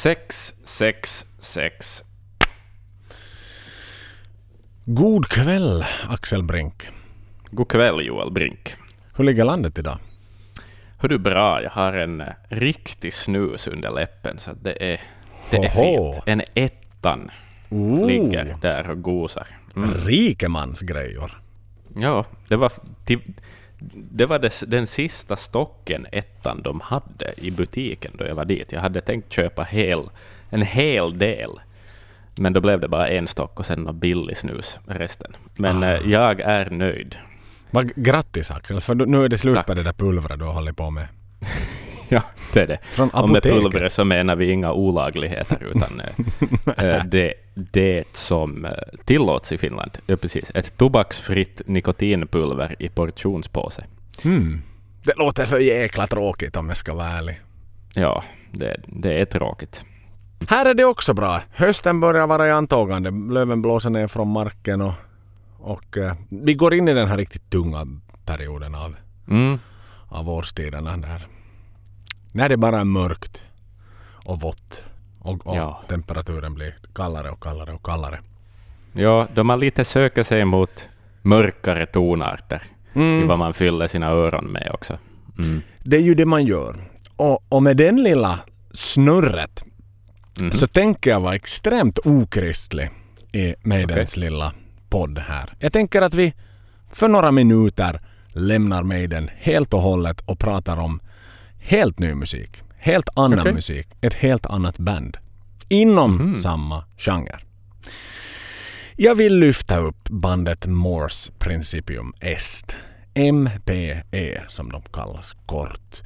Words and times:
Sex, 0.00 0.54
sex, 0.64 1.26
sex. 1.38 2.02
God 4.84 5.28
kväll, 5.28 5.84
Axel 6.08 6.42
Brink. 6.42 6.88
God 7.50 7.68
kväll, 7.68 8.06
Joel 8.06 8.32
Brink. 8.32 8.74
Hur 9.14 9.24
ligger 9.24 9.44
landet 9.44 9.78
idag? 9.78 9.98
Hör 10.98 11.08
du 11.08 11.18
bra? 11.18 11.62
Jag 11.62 11.70
har 11.70 11.92
en 11.92 12.20
eh, 12.20 12.26
riktig 12.48 13.14
snus 13.14 13.66
under 13.66 13.90
läppen, 13.90 14.38
så 14.38 14.50
det 14.62 14.92
är, 14.92 15.00
det 15.50 15.56
är 15.56 15.70
Hoho. 15.70 16.12
fint. 16.12 16.24
En 16.26 16.42
ettan 16.54 17.30
Ooh, 17.68 18.06
ligger 18.06 18.56
där 18.60 18.90
och 18.90 19.02
gosar. 19.02 19.46
Mm. 19.76 19.90
Rikemansgrejor. 19.94 21.42
Ja, 21.96 22.24
det 22.48 22.56
var, 22.56 22.72
till, 23.04 23.20
det 23.92 24.26
var 24.26 24.38
des, 24.38 24.64
den 24.66 24.86
sista 24.86 25.36
stocken 25.36 26.06
ettan 26.12 26.62
de 26.62 26.80
hade 26.80 27.32
i 27.36 27.50
butiken 27.50 28.12
då 28.18 28.24
jag 28.26 28.34
var 28.34 28.44
dit. 28.44 28.72
Jag 28.72 28.80
hade 28.80 29.00
tänkt 29.00 29.32
köpa 29.32 29.62
hel, 29.62 30.10
en 30.50 30.62
hel 30.62 31.18
del, 31.18 31.50
men 32.38 32.52
då 32.52 32.60
blev 32.60 32.80
det 32.80 32.88
bara 32.88 33.08
en 33.08 33.26
stock 33.26 33.58
och 33.60 33.66
sen 33.66 33.78
någon 33.82 33.98
billig 33.98 34.36
snus 34.36 34.78
resten. 34.86 35.32
Men 35.56 35.82
Ah. 35.82 35.86
eh, 35.86 36.10
jag 36.10 36.40
är 36.40 36.70
nöjd. 36.70 37.16
Vad 37.70 37.94
grattis 37.94 38.50
Axel, 38.50 38.80
för 38.80 38.94
nu 38.94 39.24
är 39.24 39.28
det 39.28 39.38
slut 39.38 39.56
Tack. 39.56 39.66
på 39.66 39.74
det 39.74 39.82
där 39.82 39.92
pulvret 39.92 40.38
du 40.38 40.44
har 40.44 40.52
hållit 40.52 40.76
på 40.76 40.90
med. 40.90 41.08
Ja, 42.12 42.22
det 42.54 42.60
är 42.60 42.66
det. 42.66 42.78
Från 42.82 43.10
Och 43.10 43.30
med 43.30 43.42
pulvret 43.42 43.92
så 43.92 44.04
menar 44.04 44.36
vi 44.36 44.50
inga 44.50 44.72
olagligheter, 44.72 45.58
utan 45.74 46.00
eh, 46.00 46.84
eh, 46.96 47.04
det, 47.04 47.34
det 47.54 48.04
som 48.16 48.64
eh, 48.64 48.70
tillåts 49.04 49.52
i 49.52 49.58
Finland. 49.58 49.90
Ja, 50.06 50.16
precis. 50.16 50.50
Ett 50.54 50.76
tobaksfritt 50.76 51.62
nikotinpulver 51.66 52.76
i 52.78 52.88
portionspåse. 52.88 53.84
Hmm. 54.22 54.62
Det 55.02 55.16
låter 55.16 55.44
så 55.44 55.58
jäkla 55.58 56.06
tråkigt 56.06 56.56
om 56.56 56.68
jag 56.68 56.76
ska 56.76 56.94
vara 56.94 57.08
ärlig. 57.08 57.40
Ja, 57.94 58.24
det, 58.52 58.76
det 58.86 59.20
är 59.20 59.24
tråkigt. 59.24 59.84
Här 60.48 60.66
är 60.66 60.74
det 60.74 60.84
också 60.84 61.14
bra. 61.14 61.42
Hösten 61.52 62.00
börjar 62.00 62.26
vara 62.26 62.48
i 62.48 62.50
antågande. 62.50 63.10
Löven 63.34 63.62
blåser 63.62 63.90
ner 63.90 64.06
från 64.06 64.28
marken 64.32 64.80
och, 64.80 64.92
och 65.58 65.96
eh, 65.98 66.14
vi 66.28 66.54
går 66.54 66.74
in 66.74 66.88
i 66.88 66.94
den 66.94 67.08
här 67.08 67.16
riktigt 67.16 67.50
tunga 67.50 67.86
perioden 68.24 68.74
av, 68.74 68.96
Mm. 69.28 69.58
av 70.08 70.30
årstiderna 70.30 70.96
där. 70.96 71.26
När 72.32 72.48
det 72.48 72.56
bara 72.56 72.80
är 72.80 72.84
mörkt 72.84 73.42
och 74.24 74.40
vått 74.40 74.84
och, 75.20 75.46
och 75.46 75.56
Ja. 75.56 75.82
temperaturen 75.88 76.54
blir 76.54 76.74
kallare 76.94 77.30
och 77.30 77.42
kallare 77.42 77.72
och 77.72 77.82
kallare. 77.86 78.20
Ja, 78.92 79.26
då 79.34 79.44
man 79.44 79.60
lite 79.60 79.84
söker 79.84 80.22
sig 80.22 80.44
mot 80.44 80.88
mörkare 81.22 81.86
tonarter 81.86 82.62
i 82.94 82.98
Mm. 82.98 83.28
vad 83.28 83.38
man 83.38 83.54
fyller 83.54 83.88
sina 83.88 84.06
öron 84.06 84.44
med 84.52 84.70
också. 84.72 84.98
Mm. 85.38 85.62
Det 85.84 85.96
är 85.96 86.00
ju 86.02 86.14
det 86.14 86.26
man 86.26 86.44
gör. 86.44 86.76
Och, 87.16 87.44
och 87.48 87.62
med 87.62 87.76
den 87.76 88.02
lilla 88.02 88.38
snurret 88.72 89.64
Mhm. 90.40 90.52
så 90.52 90.66
tänker 90.66 91.10
jag 91.10 91.20
vara 91.20 91.34
extremt 91.34 91.98
okristlig 92.04 92.90
i 93.32 93.54
Maidens 93.62 94.16
lilla 94.16 94.52
podd 94.88 95.18
här. 95.18 95.52
Jag 95.58 95.72
tänker 95.72 96.02
att 96.02 96.14
vi 96.14 96.34
för 96.92 97.08
några 97.08 97.32
minuter 97.32 98.00
lämnar 98.32 98.82
Maiden 98.82 99.30
helt 99.36 99.74
och 99.74 99.82
hållet 99.82 100.20
och 100.20 100.38
pratar 100.38 100.76
om 100.76 101.00
helt 101.70 101.98
ny 101.98 102.14
musik. 102.14 102.62
Helt 102.78 103.08
annan 103.16 103.40
Okej. 103.40 103.52
musik. 103.52 103.86
Ett 104.00 104.14
helt 104.14 104.46
annat 104.46 104.78
band. 104.78 105.16
Inom 105.68 106.14
Mhm. 106.16 106.36
samma 106.36 106.84
genre. 106.98 107.38
Jag 108.96 109.14
vill 109.14 109.38
lyfta 109.38 109.78
upp 109.78 110.08
bandet 110.08 110.66
Morse 110.66 111.32
Principium 111.38 112.12
Est. 112.20 112.76
MPE 113.14 114.42
som 114.48 114.72
de 114.72 114.82
kallas 114.82 115.32
kort. 115.46 116.00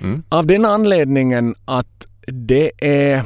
Mm. 0.00 0.22
Av 0.28 0.46
den 0.46 0.64
anledningen 0.64 1.54
att 1.64 2.06
det 2.26 2.70
är 2.78 3.22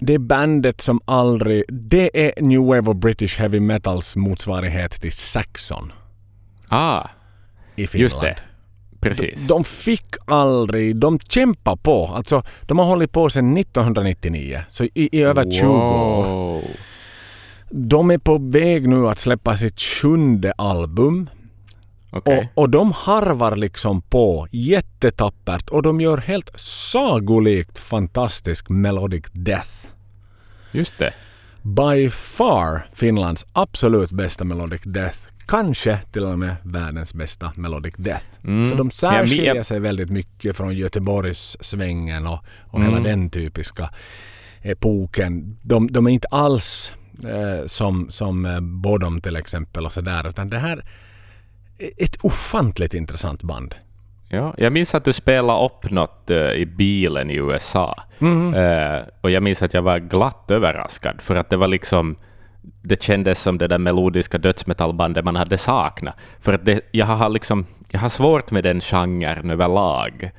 det 0.00 0.18
bandet 0.18 0.80
som 0.80 1.00
aldrig... 1.04 1.64
Det 1.68 2.26
är 2.26 2.42
New 2.42 2.60
Wave 2.60 2.90
of 2.90 2.96
British 2.96 3.38
Heavy 3.38 3.60
Metals 3.60 4.16
motsvarighet 4.16 5.00
till 5.00 5.12
Saxon 5.12 5.92
Ah, 6.68 7.08
i 7.76 7.86
Finland. 7.86 8.02
just 8.02 8.20
det. 8.20 8.36
Precis. 9.08 9.46
De 9.46 9.64
fick 9.64 10.06
aldrig... 10.24 10.96
De 10.96 11.18
kämpar 11.18 11.76
på. 11.76 12.06
Alltså, 12.06 12.42
de 12.62 12.78
har 12.78 12.86
hållit 12.86 13.12
på 13.12 13.30
sedan 13.30 13.56
1999. 13.56 14.60
Så 14.68 14.84
i, 14.84 14.90
i 14.94 15.22
över 15.22 15.50
20 15.50 15.66
år. 15.66 16.24
Wow. 16.26 16.64
De 17.70 18.10
är 18.10 18.18
på 18.18 18.38
väg 18.38 18.88
nu 18.88 19.08
att 19.08 19.20
släppa 19.20 19.56
sitt 19.56 19.80
sjunde 19.80 20.52
album. 20.52 21.30
Okej. 22.10 22.50
Och, 22.54 22.62
och 22.62 22.70
de 22.70 22.92
harvar 22.92 23.56
liksom 23.56 24.02
på 24.02 24.48
jättetappert 24.50 25.68
och 25.70 25.82
de 25.82 26.00
gör 26.00 26.16
helt 26.16 26.60
sagolikt 26.60 27.78
fantastisk 27.78 28.68
melodic 28.68 29.24
death. 29.32 29.70
Just 30.72 30.98
det. 30.98 31.14
By 31.62 32.10
far 32.10 32.88
Finlands 32.92 33.46
absolut 33.52 34.10
bästa 34.10 34.44
melodic 34.44 34.82
death. 34.84 35.18
Kanske 35.46 35.98
till 36.12 36.24
och 36.24 36.38
med 36.38 36.56
världens 36.62 37.14
bästa 37.14 37.52
melodic 37.56 37.94
death. 37.96 38.24
Mm. 38.44 38.70
För 38.70 38.76
de 38.76 38.86
Ja, 38.86 38.90
särskiljer 38.90 39.54
men- 39.54 39.64
sig 39.64 39.80
väldigt 39.80 40.10
mycket 40.10 40.56
från 40.56 40.74
Göteborgs 40.76 41.56
svängen 41.60 42.26
och, 42.26 42.38
och 42.60 42.78
Mm. 42.80 42.92
hela 42.94 43.08
den 43.08 43.30
typiska 43.30 43.90
epoken. 44.62 45.58
De, 45.62 45.86
de 45.92 46.06
är 46.06 46.10
inte 46.10 46.28
alls 46.30 46.92
eh, 47.24 47.66
som, 47.66 48.10
som 48.10 48.46
eh, 48.46 48.60
Bodom 48.60 49.20
till 49.20 49.36
exempel 49.36 49.84
och 49.86 49.92
sådär 49.92 50.28
utan 50.28 50.50
det 50.50 50.58
här 50.58 50.84
är 51.78 52.04
ett 52.04 52.16
ofantligt 52.24 52.94
intressant 52.94 53.42
band. 53.42 53.74
Ja, 54.28 54.54
jag 54.58 54.72
minns 54.72 54.94
att 54.94 55.04
du 55.04 55.12
spelade 55.12 55.64
upp 55.64 55.90
något 55.90 56.30
eh, 56.30 56.36
i 56.38 56.66
bilen 56.66 57.30
i 57.30 57.34
USA. 57.34 58.02
Mhm. 58.18 58.54
Eh, 58.54 59.00
och 59.20 59.30
jag 59.30 59.42
minns 59.42 59.62
att 59.62 59.74
jag 59.74 59.82
var 59.82 59.98
glatt 59.98 60.50
överraskad, 60.50 61.20
för 61.22 61.34
att 61.36 61.50
det 61.50 61.56
var 61.56 61.68
liksom... 61.68 62.16
Det 62.82 63.02
kändes 63.02 63.42
som 63.42 63.58
det 63.58 63.68
där 63.68 63.78
melodiska 63.78 64.38
dödsmetallbandet 64.38 65.24
man 65.24 65.36
hade 65.36 65.58
saknat. 65.58 66.14
För 66.40 66.52
att 66.52 66.64
det, 66.64 66.80
jag, 66.90 67.06
har 67.06 67.28
liksom, 67.28 67.66
jag 67.90 68.00
har 68.00 68.08
svårt 68.08 68.50
med 68.50 68.64
den 68.64 68.80
genren 68.80 69.50
överlag. 69.50 70.30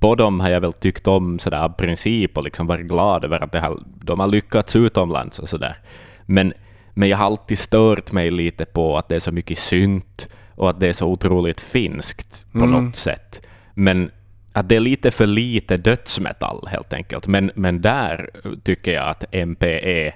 På 0.00 0.14
dem 0.14 0.40
har 0.40 0.50
jag 0.50 0.60
väl 0.60 0.72
tyckt 0.72 1.06
om 1.06 1.38
sådär 1.38 1.58
av 1.62 1.68
princip 1.68 2.36
och 2.38 2.44
liksom 2.44 2.66
varit 2.66 2.86
glad 2.86 3.24
över 3.24 3.44
att 3.44 3.52
det 3.52 3.60
har, 3.60 3.78
de 4.04 4.20
har 4.20 4.26
lyckats 4.26 4.76
utomlands 4.76 5.38
och 5.38 5.48
sådär. 5.48 5.78
Men, 6.26 6.52
men 6.94 7.08
jag 7.08 7.18
har 7.18 7.26
alltid 7.26 7.58
stört 7.58 8.12
mig 8.12 8.30
lite 8.30 8.64
på 8.64 8.98
att 8.98 9.08
det 9.08 9.14
är 9.16 9.20
så 9.20 9.32
mycket 9.32 9.58
synt 9.58 10.28
och 10.54 10.70
att 10.70 10.80
det 10.80 10.88
är 10.88 10.92
så 10.92 11.06
otroligt 11.06 11.60
finskt 11.60 12.46
på 12.52 12.58
Mm. 12.58 12.70
något 12.70 12.96
sätt. 12.96 13.42
Men 13.74 14.10
att 14.52 14.68
det 14.68 14.76
är 14.76 14.80
lite 14.80 15.10
för 15.10 15.26
lite 15.26 15.76
dödsmetall 15.76 16.68
helt 16.70 16.92
enkelt. 16.92 17.26
Men, 17.26 17.50
men 17.54 17.80
där 17.80 18.30
tycker 18.64 18.92
jag 18.92 19.08
att 19.08 19.24
MPE 19.32 20.12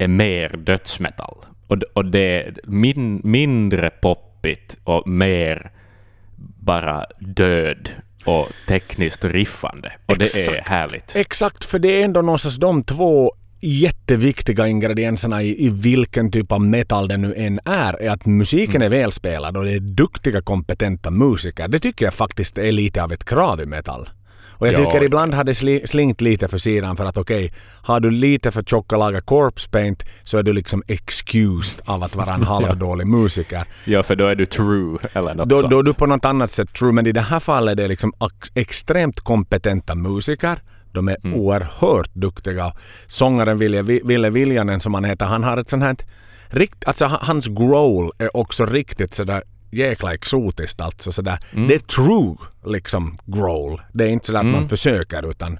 är 0.00 0.08
mer 0.08 0.56
dödsmetall. 0.56 1.36
Och, 1.66 1.82
och 1.92 2.04
det 2.04 2.42
är 2.42 2.54
min, 2.64 3.20
mindre 3.24 3.90
poppigt 3.90 4.76
och 4.84 5.08
mer 5.08 5.70
bara 6.60 7.06
död 7.18 7.90
och 8.24 8.48
tekniskt 8.68 9.24
riffande. 9.24 9.92
Och 10.06 10.18
det 10.18 10.24
är 10.24 10.48
Exakt. 10.48 10.68
härligt. 10.68 11.16
Exakt, 11.16 11.64
för 11.64 11.78
det 11.78 11.88
är 12.00 12.04
ändå 12.04 12.22
någonstans 12.22 12.56
de 12.56 12.84
två 12.84 13.32
jätteviktiga 13.60 14.68
ingredienserna 14.68 15.42
i, 15.42 15.66
i 15.66 15.68
vilken 15.68 16.30
typ 16.30 16.52
av 16.52 16.60
metal 16.60 17.08
det 17.08 17.16
nu 17.16 17.34
än 17.34 17.60
är, 17.64 18.02
är 18.02 18.10
att 18.10 18.26
musiken 18.26 18.82
är 18.82 18.88
välspelad 18.88 19.56
och 19.56 19.64
det 19.64 19.72
är 19.72 19.80
duktiga 19.80 20.42
kompetenta 20.42 21.10
musiker. 21.10 21.68
Det 21.68 21.78
tycker 21.78 22.04
jag 22.04 22.14
faktiskt 22.14 22.58
är 22.58 22.72
lite 22.72 23.02
av 23.02 23.12
ett 23.12 23.24
krav 23.24 23.60
i 23.60 23.66
metal. 23.66 24.08
Och 24.60 24.66
jag 24.66 24.74
Ja, 24.74 24.78
tycker 24.78 24.96
ja. 24.98 25.04
ibland 25.04 25.34
har 25.34 25.44
det 25.44 25.54
sli, 25.54 26.14
lite 26.18 26.48
för 26.48 26.58
sidan 26.58 26.96
för 26.96 27.04
att 27.04 27.18
okej, 27.18 27.52
har 27.82 28.00
du 28.00 28.10
lite 28.10 28.50
för 28.50 28.62
tjocka 28.62 28.96
lager 28.96 29.20
corpse 29.20 29.70
paint 29.70 30.04
så 30.22 30.38
är 30.38 30.42
du 30.42 30.52
liksom 30.52 30.82
excused 30.86 31.82
av 31.84 32.02
att 32.02 32.16
vara 32.16 32.34
en 32.34 32.42
halvdålig 32.54 33.06
musiker. 33.06 33.64
Ja, 33.84 34.02
för 34.02 34.16
då 34.16 34.26
är 34.26 34.34
du 34.34 34.46
true 34.46 34.98
eller 35.12 35.34
något 35.34 35.48
Då, 35.48 35.58
sånt. 35.58 35.70
då 35.70 35.78
är 35.78 35.82
du 35.82 35.94
på 35.94 36.06
något 36.06 36.24
annat 36.24 36.50
sätt 36.50 36.72
true, 36.72 36.92
men 36.92 37.06
i 37.06 37.12
det 37.12 37.20
här 37.20 37.40
fallet 37.40 37.72
är 37.72 37.76
det 37.82 37.88
liksom 37.88 38.12
ex- 38.26 38.50
extremt 38.54 39.20
kompetenta 39.20 39.94
musiker. 39.94 40.58
De 40.92 41.08
är 41.08 41.16
Mm. 41.24 41.40
oerhört 41.40 42.14
duktiga. 42.14 42.72
Sångaren 43.06 43.58
Ville, 43.58 43.82
Ville 43.82 44.30
Viljanen 44.30 44.80
som 44.80 44.94
han 44.94 45.04
heter, 45.04 45.26
han 45.26 45.44
har 45.44 45.56
ett 45.58 45.68
sånt 45.68 45.82
här... 45.82 45.96
Rikt, 46.48 46.84
alltså 46.84 47.04
ha- 47.06 47.18
hans 47.22 47.46
growl 47.46 48.10
är 48.18 48.36
också 48.36 48.66
riktigt 48.66 49.14
sådär 49.14 49.42
jäkla 49.70 50.14
exotiskt 50.14 50.80
alltså 50.80 51.12
sådär. 51.12 51.38
Mm. 51.52 51.68
Det 51.68 51.74
är 51.74 51.78
true 51.78 52.36
liksom 52.66 53.16
growl. 53.26 53.80
Det 53.92 54.04
är 54.04 54.08
inte 54.08 54.26
sådär 54.26 54.40
att 54.40 54.46
man 54.46 54.68
försöker 54.68 55.30
utan 55.30 55.58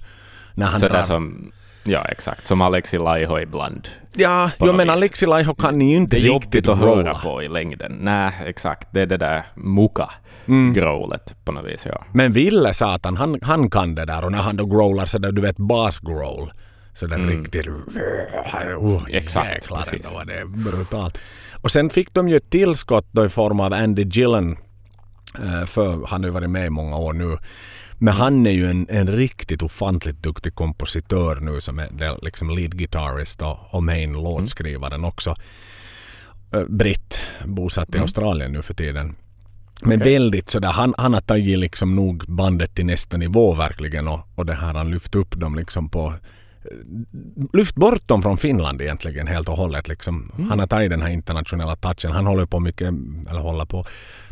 när 0.53 0.65
han 0.65 0.79
Sådär 0.79 0.93
drar... 0.95 1.03
som, 1.03 1.51
ja 1.83 2.05
exakt, 2.05 2.47
som 2.47 2.61
Alexi 2.61 2.97
Laiho 2.97 3.39
ibland. 3.39 3.87
Ja, 4.15 4.49
jo 4.59 4.73
men. 4.73 4.89
Alexi 4.89 5.25
Laiho 5.25 5.53
kan 5.55 5.81
ju 5.81 5.95
inte 5.95 6.15
Det 6.19 6.27
är 6.27 6.33
riktigt 6.33 6.53
jobbigt 6.67 6.69
att 6.69 6.77
höra 6.77 6.95
growla. 7.03 7.13
på 7.13 7.43
i 7.43 7.49
längden. 7.49 7.97
Nej, 8.01 8.31
exakt. 8.45 8.87
Det 8.93 9.01
är 9.01 9.05
det 9.05 9.17
där 9.17 9.43
muka 9.55 10.09
Mm. 10.47 10.73
growlet 10.73 11.35
på 11.45 11.51
något 11.51 11.65
vis, 11.65 11.85
ja. 11.85 12.03
Men 12.13 12.31
Ville 12.31 12.73
satan, 12.73 13.17
han, 13.17 13.39
han 13.41 13.69
kan 13.69 13.95
det 13.95 14.05
där 14.05 14.25
och 14.25 14.31
när 14.31 14.37
han 14.41 14.55
då 14.55 14.65
growlar 14.65 15.05
så 15.05 15.17
där, 15.17 15.31
du 15.31 15.41
vet 15.41 15.57
bas 15.57 15.99
growl. 15.99 16.51
Så 16.93 17.07
där 17.07 17.17
riktigt... 17.17 17.67
Oh, 18.77 19.03
Exakt, 19.09 19.47
jäklar 19.55 19.77
precis. 19.83 19.93
ändå 20.05 20.17
vad 20.17 20.27
det 20.27 20.45
brutalt. 20.45 21.17
Och 21.61 21.71
sen 21.71 21.89
fick 21.89 22.13
de 22.13 22.29
ju 22.29 22.37
ett 22.37 22.49
tillskott 22.49 23.07
då 23.11 23.25
i 23.25 23.29
form 23.29 23.59
av 23.59 23.73
Andy 23.73 24.03
Gillen. 24.03 24.57
eh, 25.43 25.65
För 25.65 26.05
han 26.07 26.21
har 26.21 26.27
ju 26.27 26.33
varit 26.33 26.49
med 26.49 26.65
i 26.65 26.69
många 26.69 26.97
år 26.97 27.13
nu. 27.13 27.37
Men 27.97 28.13
han 28.13 28.45
är 28.47 28.51
ju 28.51 28.65
en, 28.69 28.87
en 28.89 29.07
riktigt 29.07 29.63
ofantligt 29.63 30.23
duktig 30.23 30.55
kompositör 30.55 31.35
nu 31.41 31.61
som 31.61 31.79
är 31.79 32.23
liksom 32.25 32.49
lead 32.49 32.77
guitarist 32.77 33.41
och, 33.41 33.57
och 33.69 33.83
main 33.83 34.13
låtskrivaren 34.13 35.05
också. 35.05 35.35
Eh, 36.53 36.63
Britt, 36.69 37.21
bosatt 37.45 37.89
i 37.89 37.93
Mm. 37.93 38.01
Australien 38.01 38.51
nu 38.51 38.61
för 38.61 38.73
tiden. 38.73 39.15
Men 39.83 40.01
Okej. 40.01 40.13
väldigt 40.13 40.49
sådär, 40.49 40.71
han, 40.71 40.93
han 40.97 41.13
har 41.13 41.21
tagit 41.21 41.59
liksom 41.59 41.95
nog 41.95 42.23
bandet 42.27 42.75
till 42.75 42.85
nästa 42.85 43.17
nivå 43.17 43.53
verkligen 43.53 44.07
och, 44.07 44.19
och 44.35 44.45
det 44.45 44.53
här 44.53 44.73
han 44.73 44.91
lyft 44.91 45.15
upp 45.15 45.35
dem 45.39 45.55
liksom 45.55 45.89
på 45.89 46.13
lyft 47.53 47.75
bort 47.75 48.07
dem 48.07 48.21
från 48.21 48.37
Finland 48.37 48.81
egentligen 48.81 49.27
helt 49.27 49.49
och 49.49 49.57
hållet. 49.57 49.87
Liksom. 49.87 50.31
Mm. 50.37 50.49
Han 50.49 50.59
har 50.59 50.67
tagit 50.67 50.89
den 50.89 51.01
här 51.01 51.09
internationella 51.09 51.75
touchen. 51.75 52.11
Han 52.11 52.25
håller 52.25 52.45
på 52.45 52.59
mycket, 52.59 52.87
eller 53.29 53.39
håller 53.39 53.65
på 53.65 53.85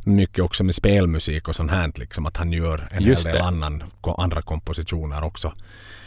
mycket 0.03 0.43
också 0.43 0.63
med 0.63 0.75
spelmusik 0.75 1.47
och 1.47 1.55
sånt 1.55 1.71
här. 1.71 1.91
Liksom, 1.95 2.25
att 2.25 2.37
han 2.37 2.51
gör 2.51 2.87
en 2.91 3.03
Just 3.03 3.25
hel 3.25 3.33
del 3.33 3.41
annan, 3.41 3.83
andra 4.17 4.41
kompositioner 4.41 5.23
också. 5.23 5.53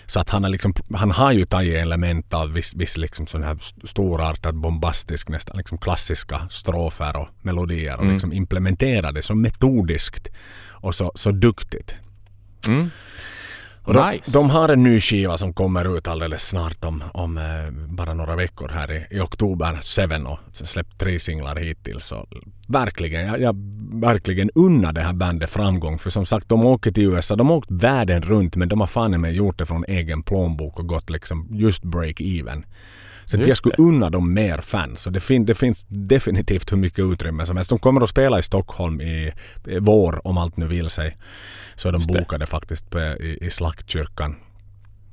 Så 0.07 0.21
att 0.21 0.31
han 0.31 0.43
har, 0.45 0.51
liksom, 0.51 0.75
han 0.95 1.11
har 1.11 1.33
ju 1.33 1.45
tagit 1.45 1.75
element 1.75 2.35
av 2.35 2.53
viss, 2.53 2.75
viss 2.75 2.97
liksom 2.97 3.27
sån 3.27 3.43
här 3.43 3.57
st- 3.57 3.87
storartad, 3.87 4.55
bombastisk, 4.55 5.29
nästan 5.29 5.57
liksom 5.57 5.79
klassiska 5.79 6.49
strofer 6.51 7.17
och 7.17 7.29
melodier 7.43 7.95
och 7.97 8.03
Mm. 8.03 8.13
liksom 8.13 8.33
implementerat 8.33 9.15
det 9.15 9.23
så 9.23 9.35
metodiskt 9.35 10.29
och 10.71 10.95
så, 10.95 11.13
så 11.15 11.31
duktigt. 11.31 11.95
Mm. 12.69 12.91
Och 13.85 13.95
de, 13.95 14.11
Nice. 14.11 14.31
de 14.33 14.51
har 14.51 14.69
en 14.69 14.83
ny 14.83 15.01
skiva 15.01 15.39
som 15.39 15.53
kommer 15.53 15.97
ut 15.97 16.09
alldeles 16.09 16.49
snart 16.49 16.85
om, 16.85 17.05
om 17.15 17.39
eh, 17.39 17.71
bara 17.89 18.15
några 18.15 18.37
veckor 18.37 18.69
här 18.69 18.93
i, 18.93 19.17
i 19.17 19.21
oktober. 19.21 19.79
Seven 19.81 20.27
och 20.27 20.39
släppt 20.53 20.99
tre 20.99 21.19
singlar 21.19 21.57
hittills. 21.57 22.07
Så 22.07 22.27
verkligen, 22.67 23.27
jag, 23.27 23.41
jag 23.41 23.57
verkligen 23.93 24.51
unnar 24.55 24.93
det 24.93 25.01
här 25.01 25.13
bandet 25.13 25.51
framgång. 25.51 25.99
För 25.99 26.11
som 26.11 26.27
sagt, 26.27 26.49
de 26.49 26.67
åker 26.67 26.93
till 26.93 27.05
USA. 27.05 27.37
De 27.37 27.49
har 27.51 27.57
åkt 27.57 27.71
världen 27.71 28.23
runt 28.23 28.57
men 28.57 28.69
de 28.69 28.81
har 28.81 28.87
fan 28.87 29.21
mig 29.21 29.33
gjort 29.37 29.59
det 29.59 29.67
från 29.67 29.85
egen 29.89 30.23
plånbok 30.23 30.79
och 30.79 30.87
gått 30.87 31.11
liksom 31.11 31.49
just 31.51 31.83
break 31.83 32.21
even. 32.21 32.65
Så 33.25 33.37
att 33.37 33.39
Just 33.39 33.49
jag 33.49 33.57
skulle 33.57 33.75
det. 33.77 33.83
unna 33.83 34.11
dem 34.11 34.35
mer 34.35 34.59
fans. 34.61 35.07
Och 35.07 35.13
det, 35.13 35.21
fin- 35.21 35.45
det 35.47 35.55
finns 35.55 35.85
definitivt 35.89 36.73
hur 36.73 36.77
mycket 36.77 36.99
utrymme 36.99 37.47
som 37.47 37.57
helst. 37.57 37.69
De 37.71 37.79
kommer 37.79 38.01
att 38.01 38.11
spela 38.11 38.39
i 38.39 38.43
Stockholm 38.43 39.01
i, 39.01 39.33
i 39.67 39.79
vår 39.79 40.27
om 40.27 40.39
allt 40.39 40.57
nu 40.57 40.67
vill 40.67 40.91
sig. 40.91 41.15
Så 41.75 41.91
de 41.91 41.99
Just 42.01 42.13
det. 42.13 42.19
bokade 42.19 42.47
faktiskt 42.47 42.91
på, 42.91 42.99
i, 43.01 43.39
i 43.41 43.51
Slaktkyrkan 43.51 44.37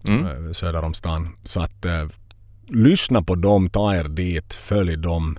Mm. 0.10 0.26
eh, 0.26 0.52
söder 0.52 0.84
om 0.84 0.94
stan. 0.94 1.36
Så 1.44 1.62
att 1.62 1.86
eh, 1.86 2.08
lyssna 2.68 3.22
på 3.22 3.36
dem, 3.36 3.70
ta 3.70 3.96
er 3.96 4.04
dit, 4.04 4.54
följ 4.54 4.98
dem. 4.98 5.38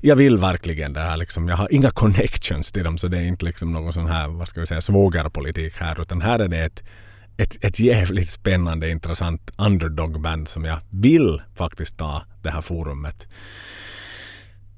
Jag 0.00 0.16
vill 0.16 0.38
verkligen 0.38 0.92
det 0.92 1.00
här 1.00 1.16
liksom. 1.16 1.48
Jag 1.48 1.56
har 1.56 1.74
inga 1.74 1.90
connections 2.02 2.72
till 2.72 2.84
dem 2.84 2.98
så 2.98 3.08
det 3.08 3.18
är 3.18 3.22
inte 3.22 3.44
liksom 3.44 3.72
någon 3.72 3.92
sån 3.92 4.06
här, 4.06 4.28
vad 4.28 4.48
ska 4.48 4.60
vi 4.60 4.66
säga, 4.66 4.80
svågerpolitik 4.80 5.74
här 5.76 6.00
utan 6.00 6.20
här 6.22 6.38
är 6.38 6.48
det 6.48 6.58
ett, 6.64 6.84
ett, 7.38 7.64
ett 7.64 7.80
jävligt 7.80 8.28
spännande, 8.30 8.90
intressant 8.90 9.50
underdog-band 9.58 10.48
som 10.48 10.64
jag 10.64 10.78
vill 10.90 11.42
faktiskt 11.56 11.98
ta 11.98 12.22
det 12.42 12.50
här 12.50 12.60
forumet 12.60 13.26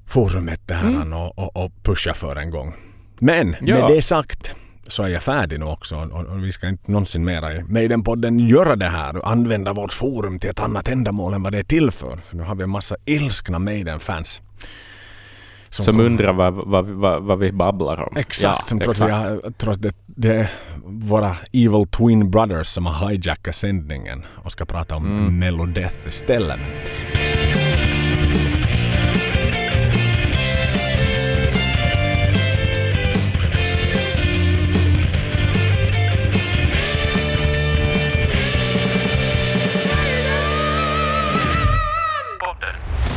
forumet 0.07 0.61
det 0.65 0.73
här 0.73 0.87
Mm. 0.89 1.13
och, 1.13 1.39
och, 1.39 1.55
och 1.65 1.71
pusha 1.83 2.13
för 2.13 2.35
en 2.35 2.49
gång. 2.51 2.75
Men 3.19 3.55
Ja. 3.61 3.75
med 3.75 3.95
det 3.95 4.01
sagt 4.01 4.51
så 4.87 5.03
är 5.03 5.07
jag 5.07 5.23
färdig 5.23 5.59
nu 5.59 5.65
också 5.65 5.95
och, 5.95 6.25
och 6.25 6.43
vi 6.43 6.51
ska 6.51 6.67
inte 6.69 6.91
någonsin 6.91 7.25
mera 7.25 7.53
i 7.53 7.63
Maiden-podden 7.63 8.39
göra 8.39 8.75
det 8.75 8.89
här 8.89 9.17
och 9.17 9.31
använda 9.31 9.73
vårt 9.73 9.93
forum 9.93 10.39
till 10.39 10.49
ett 10.49 10.59
annat 10.59 10.87
ändamål 10.87 11.33
än 11.33 11.43
vad 11.43 11.51
det 11.53 11.59
är 11.59 11.63
till 11.63 11.91
för. 11.91 12.17
För 12.17 12.35
nu 12.37 12.43
har 12.43 12.55
vi 12.55 12.63
en 12.63 12.69
massa 12.69 12.95
ilskna 13.05 13.59
Maiden-fans. 13.59 14.41
Som 15.71 15.85
kommer- 15.85 16.03
undrar 16.03 16.33
vad, 16.33 16.53
vad, 16.53 16.85
vad, 16.85 17.23
vad 17.23 17.39
vi 17.39 17.51
babblar 17.51 17.99
om. 18.09 18.17
Exakt, 18.17 18.67
som 18.69 18.79
tror 18.79 18.91
att, 18.91 18.99
vi 18.99 19.35
exakt. 19.35 19.57
tror 19.57 19.73
att 19.73 19.81
det, 19.81 19.93
det 20.05 20.35
är 20.35 20.49
våra 20.85 21.35
evil 21.53 21.87
twin 21.87 22.31
brothers 22.31 22.67
som 22.67 22.85
har 22.85 23.09
hijackat 23.09 23.55
sändningen 23.55 24.23
och 24.35 24.51
ska 24.51 24.65
prata 24.65 24.95
om 24.95 25.05
Mm. 25.05 25.39
Melodeath 25.39 26.07
istället. 26.07 26.59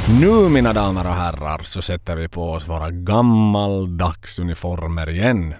Nu 0.08 0.48
mina 0.48 0.72
damer 0.72 1.06
och 1.06 1.14
herrar 1.14 1.62
så 1.64 1.82
sätter 1.82 2.16
vi 2.16 2.28
på 2.28 2.50
oss 2.52 2.68
våra 2.68 2.90
gammaldags 2.90 4.38
uniformer 4.38 5.10
igen. 5.10 5.54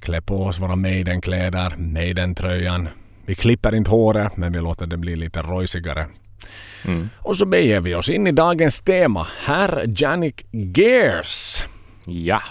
Klä 0.00 0.20
på 0.20 0.44
oss 0.44 0.58
våra 0.58 0.76
Maiden-kläder, 0.76 1.74
Maiden-tröjan. 1.76 2.88
Vi 3.26 3.34
klipper 3.34 3.74
inte 3.74 3.90
håret 3.90 4.36
men 4.36 4.52
vi 4.52 4.60
låter 4.60 4.86
det 4.86 4.96
bli 4.96 5.16
lite 5.16 5.42
rojsigare. 5.42 6.06
Mm. 6.84 7.08
Och 7.18 7.36
så 7.36 7.46
beger 7.46 7.80
vi 7.80 7.94
oss 7.94 8.08
in 8.08 8.26
i 8.26 8.32
dagens 8.32 8.80
tema. 8.80 9.26
Herr 9.44 9.84
Janik 10.02 10.46
Gears. 10.50 11.62
Ja, 12.04 12.42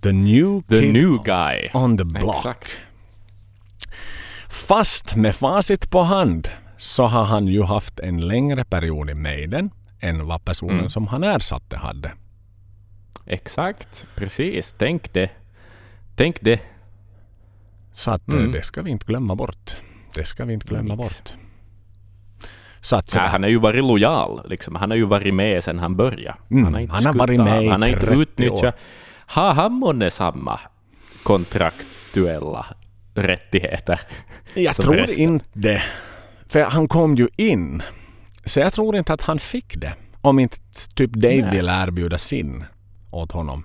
The 0.00 0.12
new 0.12 0.62
the 0.68 0.80
kid 0.80 0.92
new 0.92 1.22
guy. 1.24 1.70
on 1.74 1.98
the 1.98 2.04
block. 2.04 2.36
Exakt. 2.36 2.68
Fast 4.48 5.16
med 5.16 5.36
facit 5.36 5.90
på 5.90 6.02
hand 6.02 6.48
så 6.76 7.06
har 7.06 7.24
han 7.24 7.46
ju 7.46 7.62
haft 7.62 8.00
en 8.00 8.20
längre 8.28 8.64
period 8.64 9.10
i 9.10 9.14
Maiden 9.14 9.70
än 10.00 10.26
vad 10.26 10.44
personen 10.44 10.76
Mm. 10.78 10.90
som 10.90 11.06
han 11.06 11.24
ersatte 11.24 11.76
hade. 11.76 12.12
Exakt, 13.26 14.06
precis. 14.16 14.74
Tänk 14.78 15.12
det. 15.12 15.30
Tänk 16.16 16.40
det. 16.40 16.60
Så 17.92 18.10
att 18.10 18.28
eh, 18.28 18.34
Mm. 18.34 18.52
det 18.52 18.62
ska 18.62 18.82
vi 18.82 18.90
inte 18.90 19.04
glömma 19.06 19.34
bort. 19.34 19.76
Det 20.14 20.24
ska 20.24 20.44
vi 20.44 20.52
inte 20.52 20.66
glömma 20.66 20.94
Nix. 20.94 20.98
bort. 21.20 21.34
Så 22.80 22.96
att 22.96 23.10
sådär. 23.10 23.26
han 23.26 23.42
har 23.42 23.50
ju 23.50 23.58
varit 23.58 23.84
lojal. 23.84 24.42
Liksom. 24.48 24.74
Han 24.74 24.90
har 24.90 24.96
ju 24.96 25.04
varit 25.04 25.34
med 25.34 25.64
sedan 25.64 25.78
han 25.78 25.96
började. 25.96 26.36
Mm, 26.50 26.64
Han 26.64 26.74
har, 26.74 26.80
inte 26.80 26.94
han 26.94 27.06
har 27.06 27.12
varit 27.14 27.40
med 27.40 27.64
i 27.64 27.68
Han 27.68 27.82
har 27.82 27.88
inte 27.88 28.00
30 28.00 28.16
år. 28.16 28.22
utnyttjat... 28.22 28.76
Har 29.28 29.54
han 29.54 29.72
månne 29.72 30.10
samma 30.10 30.60
kontraktuella 31.22 32.66
rättigheter? 33.14 34.00
jag 34.54 34.74
tror 34.76 34.94
resten. 34.94 35.22
inte. 35.22 35.82
För 36.46 36.62
han 36.62 36.88
kom 36.88 37.14
ju 37.16 37.28
in. 37.36 37.82
Så 38.46 38.60
jag 38.60 38.72
tror 38.72 38.96
inte 38.96 39.12
att 39.12 39.20
han 39.20 39.38
fick 39.38 39.76
det. 39.80 39.94
Om 40.20 40.38
inte 40.38 40.56
typ 40.94 41.10
Dave 41.10 41.42
Nej. 41.42 41.50
ville 41.50 41.72
erbjuda 41.84 42.18
sin 42.18 42.64
åt 43.10 43.32
honom. 43.32 43.64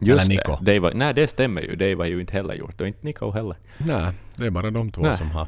Just 0.00 0.20
Eller 0.24 0.28
Nico. 0.28 0.56
det. 0.60 0.78
Dave 0.80 0.94
nej, 0.94 1.14
det 1.14 1.26
stämmer 1.28 1.62
ju. 1.62 1.76
Det 1.76 1.94
var 1.94 2.04
ju 2.04 2.20
inte 2.20 2.32
heller 2.32 2.54
gjort. 2.54 2.80
Och 2.80 2.86
inte 2.86 3.06
Nico 3.06 3.30
heller. 3.30 3.56
Nej, 3.78 4.12
det 4.36 4.46
är 4.46 4.50
bara 4.50 4.70
de 4.70 4.90
två 4.92 5.02
Nej. 5.02 5.16
som 5.16 5.30
har, 5.30 5.46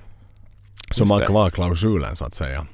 som 0.91 1.11
har 1.11 1.27
kvar 1.27 1.51
klausulen 1.51 2.17
så 2.17 2.25
att 2.25 2.35
säga. 2.35 2.67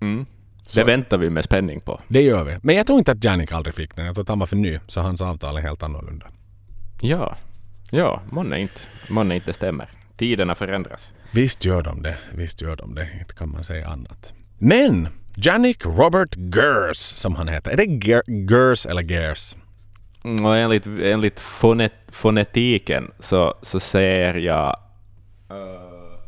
Mm. 0.00 0.26
Så- 0.66 0.80
Det 0.80 0.86
väntar 0.86 1.18
vi 1.18 1.30
med 1.30 1.44
spänning 1.44 1.80
på. 1.80 2.00
Det 2.08 2.22
gör 2.22 2.44
vi. 2.44 2.56
Men 2.62 2.76
jag 2.76 2.86
tror 2.86 2.98
inte 2.98 3.12
att 3.12 3.24
Janik 3.24 3.52
aldrig 3.52 3.74
fick 3.74 3.96
den. 3.96 4.06
Jag 4.06 4.14
tror 4.14 4.22
att 4.22 4.28
han 4.28 4.38
var 4.38 4.46
för 4.46 4.56
ny. 4.56 4.78
Så 4.86 5.00
hans 5.00 5.20
avtal 5.20 5.56
är 5.56 5.60
helt 5.60 5.82
annorlunda. 5.82 6.26
Ja. 7.00 7.36
Ja, 7.90 8.22
månne 8.30 8.60
inte. 8.60 8.80
Månne 9.10 9.34
inte 9.34 9.52
stämmer. 9.52 9.88
Tiderna 10.16 10.54
förändras. 10.54 11.12
Visst 11.32 11.64
gör 11.64 11.82
de 11.82 12.02
det. 12.02 12.16
Visst 12.34 12.62
gör 12.62 12.76
de 12.76 12.94
det. 12.94 13.08
Inte 13.20 13.34
kan 13.34 13.50
man 13.50 13.64
säga 13.64 13.88
annat. 13.88 14.32
Men 14.58 15.08
Janik 15.44 15.86
Robert 15.86 16.36
Gers 16.36 16.96
som 16.98 17.34
han 17.34 17.48
heter. 17.48 17.70
Är 17.70 17.76
det 17.76 17.84
Ger- 18.06 18.22
Gers 18.48 18.86
eller 18.86 19.02
Gers? 19.02 19.56
Mm, 20.24 20.44
Och 20.46 20.56
enligt, 20.56 20.86
enligt 20.86 21.40
fonet, 21.40 21.92
fonetiken 22.08 23.10
så, 23.18 23.54
så 23.62 23.80
ser 23.80 24.34
jag... 24.34 24.76
Uh, 25.50 26.20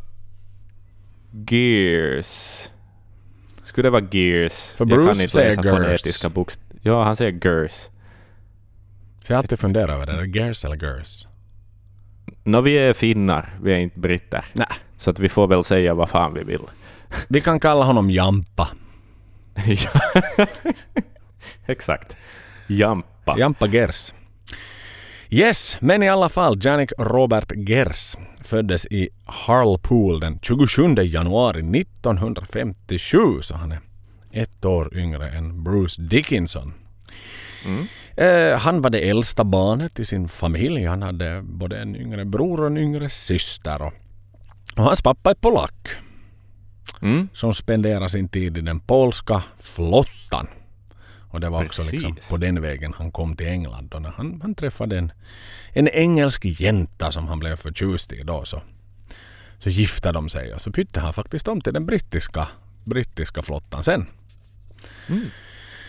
gears. 1.49 2.69
Skulle 3.65 3.87
det 3.87 3.91
vara 3.91 4.09
gears? 4.11 4.53
För 4.77 4.85
jag 4.85 4.89
Bruce 4.89 5.13
kan 5.13 5.21
inte 5.21 5.29
säger 5.29 5.51
läsa 5.57 5.63
Gers. 5.63 5.77
fonetiska 5.77 6.29
bokstäver. 6.29 6.81
Ja, 6.83 7.03
han 7.05 7.17
säger 7.17 7.41
gears. 7.47 7.73
Så 9.25 9.33
jag 9.33 9.37
har 9.37 9.43
alltid 9.43 9.59
funderat 9.59 9.91
över 9.91 10.07
det. 10.07 10.13
Är 10.13 10.17
det 10.27 10.39
Gers 10.39 10.65
eller 10.65 10.77
Gers? 10.77 11.27
Nå, 12.45 12.61
vi 12.61 12.79
är 12.79 12.93
finnar, 12.95 13.59
vi 13.63 13.73
är 13.73 13.77
inte 13.79 13.99
britter. 14.01 14.45
Nej. 14.53 14.67
Så 14.97 15.11
att 15.11 15.19
vi 15.19 15.29
får 15.29 15.47
väl 15.47 15.65
säga 15.65 15.95
vad 15.95 16.11
fan 16.11 16.35
vi 16.35 16.45
vill. 16.45 16.61
Vi 17.29 17.41
kan 17.41 17.61
kalla 17.61 17.85
honom 17.85 18.11
Jampa. 18.11 18.69
Exakt. 21.67 22.17
Jampa. 22.67 23.39
Jampa 23.39 23.67
Gers. 23.67 24.13
Yes, 25.31 25.77
men 25.81 26.03
i 26.03 26.09
alla 26.09 26.29
fall 26.29 26.59
Janik 26.63 26.93
Robert 26.99 27.53
Gers 27.57 28.17
föddes 28.41 28.87
i 28.87 29.09
Harlpool 29.25 30.21
den 30.21 30.39
27 30.43 30.95
januari 30.95 31.81
1957 31.81 33.19
så 33.43 33.55
han 33.55 33.73
är 33.73 33.81
ett 34.33 34.65
år 34.65 34.97
yngre 34.97 35.31
än 35.31 35.65
Bruce 35.65 36.03
Dickinson. 36.03 36.75
Mm. 37.67 37.87
Eh, 38.17 38.59
han 38.59 38.83
var 38.83 38.91
det 38.91 39.11
äldsta 39.11 39.45
barnet 39.45 40.01
i 40.01 40.05
sin 40.05 40.29
familj. 40.29 40.85
Han 40.85 41.03
hade 41.03 41.43
både 41.43 41.79
en 41.79 41.97
yngre 41.97 42.25
bror 42.25 42.61
och 42.61 42.67
en 42.67 42.77
yngre 42.77 43.09
syster. 43.09 43.83
Och, 43.83 43.93
och 44.77 44.85
hans 44.85 45.03
pappa 45.03 45.31
är 45.31 45.35
polack 45.35 45.89
Mm. 47.03 47.29
som 47.33 47.55
spenderade 47.55 48.11
sin 48.11 48.29
tid 48.29 48.59
i 48.59 48.61
den 48.61 48.81
polska 48.81 49.43
flottan. 49.59 50.47
Och 51.31 51.41
det 51.41 51.49
var 51.49 51.65
också 51.65 51.83
Precis. 51.83 51.93
liksom 51.93 52.17
på 52.31 52.37
den 52.37 52.61
vägen 52.63 52.95
han 52.99 53.11
kom 53.11 53.37
till 53.37 53.47
England. 53.47 53.89
Då 53.91 53.99
när 53.99 54.11
han, 54.11 54.41
han 54.43 54.55
träffade 54.55 54.99
en, 54.99 55.13
en 55.73 55.89
engelsk 55.89 56.45
jänta 56.45 57.13
som 57.13 57.29
han 57.29 57.39
blev 57.39 57.57
förtjust 57.57 58.13
i 58.13 58.23
då. 58.23 58.45
Så 58.45 58.63
Så 59.59 59.71
gifte 59.71 60.13
de 60.13 60.29
sig 60.29 60.55
och 60.55 60.61
så 60.61 60.71
bytte 60.71 61.01
han 61.01 61.13
faktiskt 61.13 61.49
om 61.49 61.61
till 61.61 61.73
den 61.73 61.87
brittiska, 61.87 62.49
brittiska 62.85 63.43
flottan 63.43 63.85
sen. 63.85 64.07
Mm. 65.09 65.25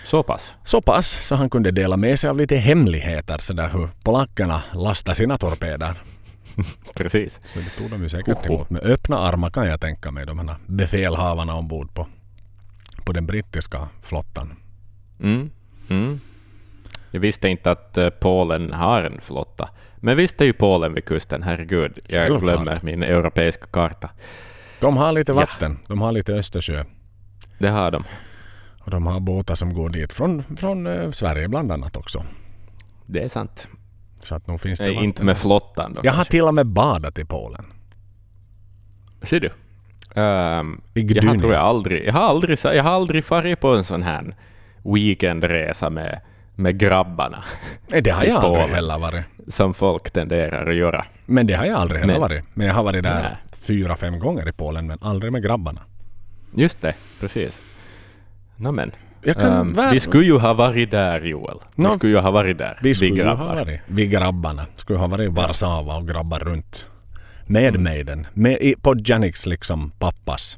Så 0.05 0.23
pass. 0.23 0.53
Så 0.63 0.81
pass 0.81 1.27
så 1.27 1.35
han 1.35 1.49
kunde 1.49 1.71
dela 1.71 1.97
med 1.97 2.19
sig 2.19 2.29
av 2.29 2.37
lite 2.37 2.55
hemligheter 2.55 3.37
sådär 3.37 3.69
hur 3.69 3.89
polackerna 4.03 4.63
lastar 4.73 5.13
sina 5.13 5.37
torpeder. 5.37 6.01
Precis. 6.97 7.39
Så 7.43 7.59
det 7.59 7.69
tog 7.77 7.89
de 7.89 8.03
ju 8.03 8.09
säkert 8.09 8.37
Oho. 8.37 8.53
emot 8.55 8.69
med 8.69 8.81
öppna 8.81 9.17
armar 9.19 9.49
kan 9.49 9.67
jag 9.67 9.81
tänka 9.81 10.11
mig, 10.11 10.25
de 10.25 10.39
här 10.39 10.55
befälhavarna 10.67 11.55
ombord 11.55 11.93
på, 11.93 12.07
på 13.05 13.13
den 13.13 13.25
brittiska 13.25 13.87
flottan. 14.01 14.55
Mm. 15.19 15.49
Mm. 15.89 16.19
Jag 17.11 17.19
visste 17.19 17.47
inte 17.47 17.71
att 17.71 17.97
eh, 17.97 18.09
Polen 18.09 18.73
har 18.73 19.03
en 19.03 19.21
flotta. 19.21 19.69
Men 19.95 20.17
visst 20.17 20.41
är 20.41 20.45
ju 20.45 20.53
Polen 20.53 20.93
vid 20.93 21.05
kusten, 21.05 21.43
herregud. 21.43 21.99
Jag 22.07 22.09
Självklart. 22.27 22.41
glömmer 22.41 22.79
min 22.83 23.03
europeiska 23.03 23.65
karta. 23.65 24.09
De 24.79 24.97
har 24.97 25.11
lite 25.11 25.31
Ja. 25.31 25.35
vatten, 25.35 25.77
de 25.87 26.01
har 26.01 26.11
lite 26.11 26.33
Östersjö. 26.33 26.83
Det 27.59 27.69
har 27.69 27.91
de. 27.91 28.03
Och 28.79 28.91
de 28.91 29.07
har 29.07 29.19
båtar 29.19 29.55
som 29.55 29.73
går 29.73 29.89
dit 29.89 30.13
från, 30.13 30.43
från 30.57 30.87
eh, 30.87 31.11
Sverige 31.11 31.47
bland 31.47 31.71
annat 31.71 31.97
också. 31.97 32.23
Det 33.05 33.23
är 33.23 33.29
sant. 33.29 33.67
Så 34.23 34.35
att 34.35 34.47
nog 34.47 34.61
finns 34.61 34.79
det 34.79 34.85
Nej, 34.85 34.93
vatten. 34.93 35.05
inte 35.05 35.23
med 35.23 35.37
flottan 35.37 35.93
då 35.93 36.01
Jag 36.03 36.11
har 36.11 36.15
kanske. 36.17 36.31
till 36.31 36.43
och 36.43 36.53
med 36.53 36.65
badat 36.67 37.19
i 37.19 37.25
Polen. 37.25 37.65
Ser 39.23 39.39
du? 39.39 39.49
Ehm, 40.21 40.81
I 40.93 41.01
jag 41.01 41.03
har, 41.03 41.19
Gdynia. 41.21 41.39
tror 41.39 41.53
jag, 41.53 41.61
aldrig, 41.61 42.07
jag 42.07 42.13
har 42.13 42.21
aldrig, 42.21 42.59
sa- 42.59 42.73
jag 42.73 42.83
har 42.83 42.91
aldrig 42.91 43.25
farit 43.25 43.59
på 43.59 43.75
en 43.75 43.83
sån 43.83 44.03
här 44.03 44.35
weekendresa 44.83 45.89
med, 45.89 46.21
med 46.55 46.77
grabbarna, 46.79 47.43
Nej, 47.91 48.01
det 48.01 48.09
har 48.09 48.21
till 48.21 48.29
jag 48.29 48.37
aldrig 48.43 48.61
Polen. 48.63 48.75
heller 48.75 48.97
varit. 48.99 49.25
som 49.47 49.73
folk 49.73 50.11
tenderar 50.11 50.69
att 50.69 50.75
göra. 50.75 51.05
Men 51.25 51.47
det 51.47 51.53
har 51.53 51.65
jag 51.65 51.75
aldrig 51.79 52.01
heller 52.01 52.13
Men- 52.13 52.21
varit. 52.21 52.45
Men 52.55 52.67
jag 52.67 52.73
har 52.73 52.83
varit 52.83 53.03
där 53.03 53.21
Nej. 53.23 53.57
fyra, 53.67 53.95
fem 53.95 54.19
gånger 54.19 54.49
i 54.49 54.51
Polen, 54.51 54.87
men 54.87 54.97
aldrig 55.01 55.31
med 55.31 55.43
grabbarna. 55.43 55.81
Just 56.55 56.81
det, 56.81 56.95
precis. 57.19 57.61
Nå 58.55 58.71
men. 58.71 58.91
Jag 59.25 59.35
kan 59.35 59.71
väl- 59.71 59.93
vi 59.93 59.99
skulle 59.99 60.25
ju 60.25 60.37
ha 60.37 60.53
varit 60.53 60.91
där, 60.91 61.21
Joel. 61.21 61.57
Vi 61.75 61.83
Nå, 61.83 61.89
skulle 61.89 62.11
ju 62.13 62.19
ha 62.19 62.31
varit 62.31 62.57
där, 62.57 62.79
Vi 62.83 62.95
skulle 62.95 63.23
ha 63.23 63.35
grabbar. 63.35 63.55
varit, 63.55 63.79
vi 63.87 64.07
grabbarna, 64.07 64.65
skulle 64.75 64.99
ha 64.99 65.07
varit 65.07 65.25
i 65.25 65.33
Warszawa 65.33 65.95
och 65.97 66.07
grabbar 66.07 66.39
runt. 66.39 66.85
Med 67.45 67.69
Mm. 67.69 67.83
Maiden. 67.83 68.27
Med, 68.33 68.57
i, 68.61 68.75
på 68.81 68.95
Janiks 69.05 69.45
liksom 69.45 69.91
pappas. 69.91 70.57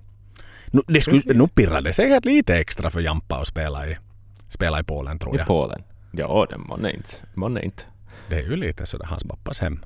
Nu, 0.72 0.82
det 0.88 1.02
skulle, 1.02 1.34
nu 1.34 1.48
pirrar 1.48 1.82
det 1.82 1.94
säkert 1.94 2.26
lite 2.26 2.56
extra 2.58 2.90
för 2.90 3.00
Jampa 3.02 3.36
att 3.42 3.48
spela 3.48 3.88
i, 3.88 3.96
spela 4.50 4.80
i 4.80 4.84
Polen 4.84 5.20
tror 5.20 5.36
I 5.36 5.38
jag. 5.38 5.48
Polen. 5.48 5.84
Ja, 6.12 6.48
det 6.50 6.58
månne 6.58 6.92
inte. 6.92 7.10
Månne 7.34 7.62
inte. 7.64 7.84
Det 8.30 8.36
är 8.36 8.44
ju 8.44 8.56
lite 8.56 8.86
sådär 8.86 9.06
hans 9.06 9.24
pappas 9.24 9.60
hem. 9.60 9.80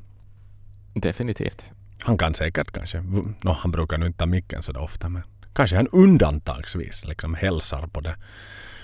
Definitivt. 0.94 1.66
Han 2.02 2.18
kan 2.18 2.34
säkert 2.34 2.72
kanske, 2.72 3.02
no, 3.44 3.52
han 3.52 3.72
brukar 3.72 3.98
nu 3.98 4.06
inte 4.06 4.20
ta 4.20 4.26
micken 4.26 4.64
så 4.64 4.80
ofta 4.80 5.10
men 5.10 5.22
kanske 5.54 5.76
han 5.76 5.88
undantagsvis 5.88 7.06
liksom 7.06 7.34
hälsar 7.34 7.88
på 7.88 8.02
det 8.02 8.16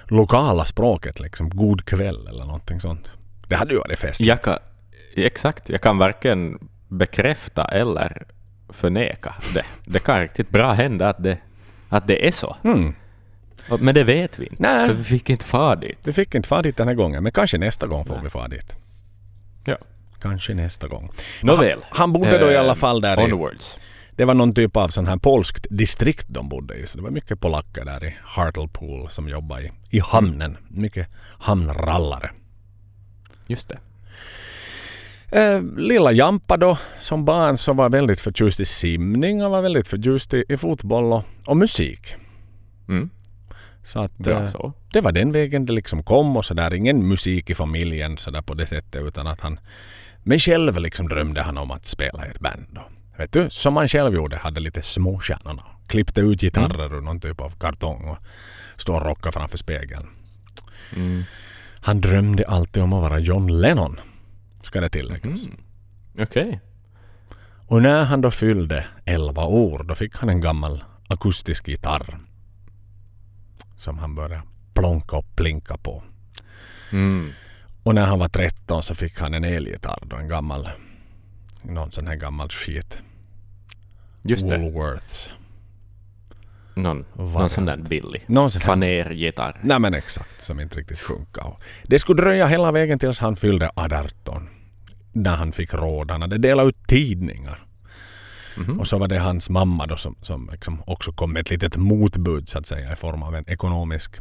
lokala 0.07 0.65
språket 0.65 1.19
liksom 1.19 1.49
god 1.49 1.85
kväll 1.85 2.27
eller 2.27 2.45
någonting 2.45 2.81
sånt. 2.81 3.11
Det 3.47 3.55
hade 3.55 3.73
ju 3.73 3.79
varit 3.79 3.99
fest. 3.99 4.21
Jag 4.21 4.41
kan, 4.41 4.57
exakt, 5.15 5.69
jag 5.69 5.81
kan 5.81 5.97
varken 5.97 6.67
bekräfta 6.87 7.65
eller 7.65 8.23
förneka 8.69 9.35
det. 9.53 9.65
Det 9.85 9.99
kan 9.99 10.19
riktigt 10.19 10.49
bra 10.49 10.71
hända 10.73 11.09
att 11.09 11.23
det, 11.23 11.37
att 11.89 12.07
det 12.07 12.27
är 12.27 12.31
så. 12.31 12.55
Mm. 12.63 12.95
Men 13.79 13.95
det 13.95 14.03
vet 14.03 14.39
vi 14.39 14.45
inte, 14.45 14.55
Nej. 14.59 14.87
för 14.87 14.93
vi 14.95 15.03
fick 15.03 15.29
inte 15.29 15.45
fara 15.45 15.75
dit. 15.75 15.97
Vi 16.03 16.13
fick 16.13 16.35
inte 16.35 16.47
fara 16.47 16.61
dit 16.61 16.77
den 16.77 16.87
här 16.87 16.95
gången 16.95 17.23
men 17.23 17.31
kanske 17.31 17.57
nästa 17.57 17.87
gång 17.87 18.05
får 18.05 18.19
vi 18.23 18.29
fara 18.29 18.47
dit. 18.47 18.75
Ja. 19.65 19.77
Kanske 20.21 20.53
nästa 20.53 20.87
gång. 20.87 21.09
Nåväl. 21.43 21.79
Han, 21.81 21.99
han 21.99 22.13
bodde 22.13 22.37
då 22.37 22.51
i 22.51 22.55
alla 22.57 22.71
Eh, 22.71 22.75
fall 22.75 23.01
där 23.01 23.27
i, 23.29 23.33
Onwards. 23.33 23.77
Det 24.15 24.25
var 24.25 24.33
någon 24.33 24.53
typ 24.53 24.77
av 24.77 24.87
sån 24.87 25.07
här 25.07 25.17
polskt 25.17 25.67
distrikt 25.69 26.25
de 26.29 26.49
bodde 26.49 26.75
i. 26.75 26.87
Så 26.87 26.97
det 26.97 27.03
var 27.03 27.11
mycket 27.11 27.39
polacker 27.39 27.85
där 27.85 28.05
i 28.05 28.15
Hartlepool 28.23 29.09
som 29.09 29.29
jobbade 29.29 29.63
i, 29.63 29.71
i 29.89 29.99
hamnen. 29.99 30.57
Mycket 30.67 31.07
hamnrallare. 31.39 32.31
Just 33.47 33.69
det. 33.69 33.79
Eh, 35.31 35.61
lilla 35.77 36.11
Jampa 36.11 36.57
då, 36.57 36.77
som 36.99 37.25
barn 37.25 37.57
så 37.57 37.73
var 37.73 37.89
väldigt 37.89 38.19
förtjust 38.19 38.59
i 38.59 38.65
simning 38.65 39.43
och 39.43 39.51
var 39.51 39.61
väldigt 39.61 39.87
förtjust 39.87 40.33
i, 40.33 40.43
i 40.49 40.57
fotboll 40.57 41.13
och, 41.13 41.23
och 41.45 41.57
musik. 41.57 42.15
Mm. 42.87 43.09
Så 43.83 43.99
att 43.99 44.17
Bra 44.17 44.43
eh, 44.43 44.51
så. 44.51 44.73
det 44.93 45.01
var 45.01 45.11
den 45.11 45.31
vägen 45.31 45.65
det 45.65 45.73
liksom 45.73 46.03
kom 46.03 46.37
och 46.37 46.45
så 46.45 46.53
där. 46.53 46.73
Ingen 46.73 47.07
musik 47.07 47.49
i 47.49 47.55
familjen 47.55 48.17
så 48.17 48.31
där 48.31 48.41
på 48.41 48.53
det 48.53 48.65
sättet 48.65 49.03
utan 49.03 49.27
att 49.27 49.41
han... 49.41 49.59
Men 50.23 50.39
själv 50.39 50.77
liksom 50.77 51.07
drömde 51.07 51.41
han 51.41 51.57
om 51.57 51.71
att 51.71 51.85
spela 51.85 52.25
i 52.27 52.29
ett 52.29 52.39
band. 52.39 52.65
Då. 52.69 52.81
Vet 53.17 53.31
du, 53.31 53.49
som 53.49 53.75
han 53.75 53.87
själv 53.87 54.13
gjorde, 54.13 54.37
hade 54.37 54.59
lite 54.59 54.81
småstjärnorna. 54.81 55.63
Klippte 55.87 56.21
ut 56.21 56.41
gitarrer 56.41 56.93
ur 56.93 57.01
någon 57.01 57.19
typ 57.19 57.41
av 57.41 57.49
kartong 57.49 58.07
och 58.07 58.17
stod 58.75 58.95
och 58.95 59.05
rockade 59.05 59.31
framför 59.31 59.57
spegeln. 59.57 60.07
Mm. 60.95 61.23
Han 61.81 62.01
drömde 62.01 62.47
alltid 62.47 62.83
om 62.83 62.93
att 62.93 63.01
vara 63.01 63.19
John 63.19 63.61
Lennon. 63.61 63.99
Ska 64.63 64.81
det 64.81 64.89
tilläggas. 64.89 65.45
Mm. 65.45 65.59
Okej. 66.19 66.59
Och 67.67 67.81
när 67.81 68.03
han 68.03 68.21
då 68.21 68.31
fyllde 68.31 68.87
11 69.05 69.43
år 69.43 69.83
då 69.83 69.95
fick 69.95 70.17
han 70.17 70.29
en 70.29 70.41
gammal 70.41 70.83
akustisk 71.07 71.67
gitarr. 71.67 72.19
Som 73.77 73.97
han 73.97 74.15
började 74.15 74.41
plonka 74.73 75.15
och 75.15 75.35
plinka 75.35 75.77
på. 75.77 76.03
Mm. 76.91 77.31
Och 77.83 77.95
när 77.95 78.05
han 78.05 78.19
var 78.19 78.29
13 78.29 78.83
så 78.83 78.95
fick 78.95 79.19
han 79.19 79.33
en 79.33 79.43
elgitarr 79.43 80.03
då, 80.05 80.15
en 80.15 80.27
gammal, 80.27 80.69
någon 81.63 81.91
sån 81.91 82.07
här 82.07 82.15
gammal 82.15 82.49
skit. 82.49 82.99
Just 84.25 84.49
det. 84.49 84.57
Woolworths. 84.57 85.29
Någon, 86.75 87.05
någon 87.13 87.49
sån 87.49 87.65
där 87.65 87.77
billig. 87.77 88.23
Någon 88.27 88.51
sån 88.51 88.61
Fanergitarr. 88.61 89.59
nej 89.61 89.79
men 89.79 89.93
exakt, 89.93 90.41
som 90.41 90.59
inte 90.59 90.75
riktigt 90.77 90.99
funkar. 90.99 91.57
Det 91.83 91.99
skulle 91.99 92.21
dröja 92.21 92.47
hela 92.47 92.71
vägen 92.71 92.99
tills 92.99 93.19
han 93.19 93.35
fyllde 93.35 93.71
18. 93.75 94.49
När 95.13 95.35
han 95.35 95.51
fick 95.51 95.73
råd. 95.73 96.11
Han 96.11 96.21
hade 96.21 96.37
delat 96.37 96.67
ut 96.67 96.87
tidningar. 96.87 97.65
Mhm. 98.57 98.79
Och 98.79 98.87
så 98.87 98.97
var 98.97 99.07
det 99.07 99.19
hans 99.19 99.49
mamma 99.49 99.87
då 99.87 99.97
som, 99.97 100.15
som 100.21 100.49
liksom 100.51 100.81
också 100.87 101.11
kom 101.11 101.33
med 101.33 101.39
ett 101.41 101.49
litet 101.49 101.77
motbud 101.77 102.49
så 102.49 102.59
att 102.59 102.65
säga 102.65 102.91
i 102.93 102.95
form 102.95 103.23
av 103.23 103.35
en 103.35 103.49
ekonomisk 103.49 104.15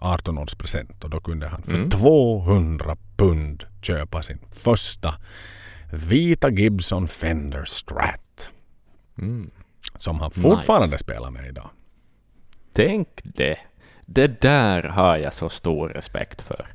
18-årspresent. 0.00 1.04
Och 1.04 1.10
då 1.10 1.20
kunde 1.20 1.48
han 1.48 1.62
för 1.62 1.74
Mm. 1.76 1.90
200 1.90 2.96
pund 3.16 3.64
köpa 3.82 4.22
sin 4.22 4.38
första 4.50 5.14
vita 5.92 6.50
Gibson 6.50 7.08
Fender 7.08 7.64
Strat. 7.64 8.20
Mm. 9.18 9.50
Som 9.96 10.20
han 10.20 10.28
Nice. 10.28 10.40
fortfarande 10.40 10.98
spelar 10.98 11.30
med 11.30 11.46
idag. 11.48 11.70
Tänk 12.72 13.08
det. 13.22 13.58
Det 14.06 14.40
där 14.40 14.82
har 14.82 15.16
jag 15.16 15.34
så 15.34 15.48
stor 15.48 15.88
respekt 15.88 16.42
för. 16.42 16.66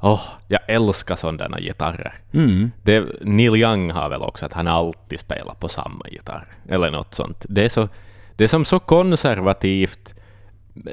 Åh, 0.00 0.22
jag 0.48 0.60
älskar 0.68 1.16
sådana 1.16 1.60
gitarrer. 1.60 2.14
Mm. 2.32 2.70
Det, 2.82 3.06
Neil 3.20 3.56
Young 3.56 3.90
har 3.90 4.08
väl 4.08 4.22
också 4.22 4.46
att 4.46 4.52
han 4.52 4.66
alltid 4.66 5.20
spelar 5.20 5.54
på 5.54 5.68
samma 5.68 6.08
gitarr. 6.08 6.46
Eller 6.68 6.90
något 6.90 7.14
sånt. 7.14 7.46
Det 7.48 7.64
är, 7.64 7.68
så, 7.68 7.88
det 8.36 8.44
är 8.44 8.48
som 8.48 8.64
så 8.64 8.78
konservativt 8.80 10.14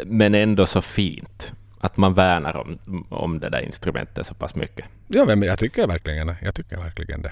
men 0.06 0.36
ändå 0.36 0.66
så 0.66 0.82
fint. 0.82 1.54
Att 1.80 1.98
man 1.98 2.14
värnar 2.14 2.58
om, 2.58 2.80
om 3.10 3.40
det 3.40 3.50
där 3.50 3.60
instrumentet 3.62 4.26
så 4.28 4.34
pass 4.34 4.56
mycket. 4.56 4.86
Ja, 5.08 5.26
men 5.26 5.42
jag 5.42 5.60
tycker 5.60 5.88
verkligen, 5.88 6.36
jag 6.42 6.56
tycker 6.56 6.78
verkligen 6.78 7.22
det. 7.22 7.32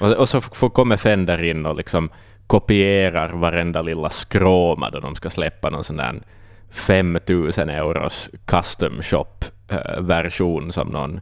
Och, 0.00 0.12
och 0.12 0.28
så 0.28 0.40
får 0.40 0.70
kommer 0.70 0.96
Fender 0.96 1.42
in 1.44 1.66
och 1.66 1.76
liksom 1.76 2.10
kopierar 2.46 3.28
varenda 3.28 3.82
lilla 3.82 4.10
skråma 4.10 4.90
då 4.90 5.00
de 5.00 5.14
ska 5.14 5.30
släppa 5.30 5.70
någon 5.70 5.84
sån 5.84 5.96
där 5.96 6.22
5000 6.70 7.68
euros 7.68 8.30
custom 8.44 9.02
shop 9.02 9.44
eh, 9.68 10.28
som 10.70 10.88
någon 10.88 11.20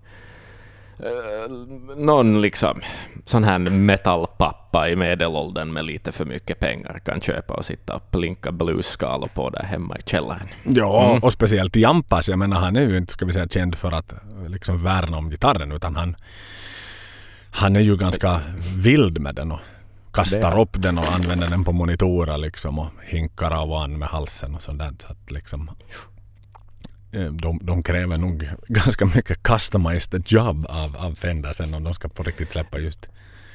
eh, 0.98 1.50
någon 1.96 2.40
liksom 2.40 2.80
sån 3.26 3.44
här 3.44 3.58
metallpappa 3.58 4.88
i 4.88 4.96
medelåldern 4.96 5.72
med 5.72 5.84
lite 5.84 6.12
för 6.12 6.24
mycket 6.24 6.60
pengar 6.60 7.00
kan 7.04 7.20
köpa 7.20 7.54
och 7.54 7.64
sitta 7.64 7.94
och 7.94 8.10
plinka 8.10 8.52
bluesskalor 8.52 9.28
på 9.34 9.50
där 9.50 9.62
hemma 9.62 9.96
i 9.98 10.02
källaren. 10.06 10.48
Ja, 10.64 11.10
Mm. 11.10 11.22
och 11.22 11.32
speciellt 11.32 11.76
Jampas. 11.76 12.28
Jag 12.28 12.38
menar 12.38 12.60
han 12.60 12.76
är 12.76 12.80
ju 12.80 12.96
inte, 12.96 13.12
ska 13.12 13.24
vi 13.26 13.32
säga, 13.32 13.48
känd 13.48 13.74
för 13.74 13.92
att 13.92 14.12
eh, 14.12 14.48
liksom 14.48 14.76
värna 14.78 15.16
om 15.16 15.30
gitarren 15.30 15.72
utan 15.72 15.96
han 15.96 16.16
han 17.56 17.76
är 17.76 17.80
ju 17.80 17.96
ganska 17.96 18.40
vild 18.76 19.20
med 19.20 19.34
den 19.34 19.52
och 19.52 19.60
kastar 20.12 20.60
upp 20.60 20.82
den 20.82 20.98
och 20.98 21.14
använder 21.14 21.48
den 21.48 21.64
på 21.64 21.72
monitorer 21.72 22.38
liksom 22.38 22.78
och 22.78 22.88
hinkar 23.04 23.50
av 23.50 23.70
och 23.70 23.82
an 23.82 23.98
med 23.98 24.08
halsen 24.08 24.54
och 24.54 24.62
sånt 24.62 24.78
där. 24.78 24.92
Så 24.98 25.08
att 25.08 25.30
liksom 25.30 25.70
eh, 27.12 27.24
de, 27.24 27.58
de 27.62 27.82
kräver 27.82 28.18
nog 28.18 28.48
ganska 28.68 29.04
mycket 29.04 29.42
customized 29.42 30.22
job 30.26 30.66
av, 30.68 30.96
av 30.96 31.14
Fender 31.14 31.52
sen 31.52 31.74
om 31.74 31.84
de 31.84 31.94
ska 31.94 32.08
på 32.08 32.22
riktigt 32.22 32.50
släppa 32.50 32.78
just 32.78 33.08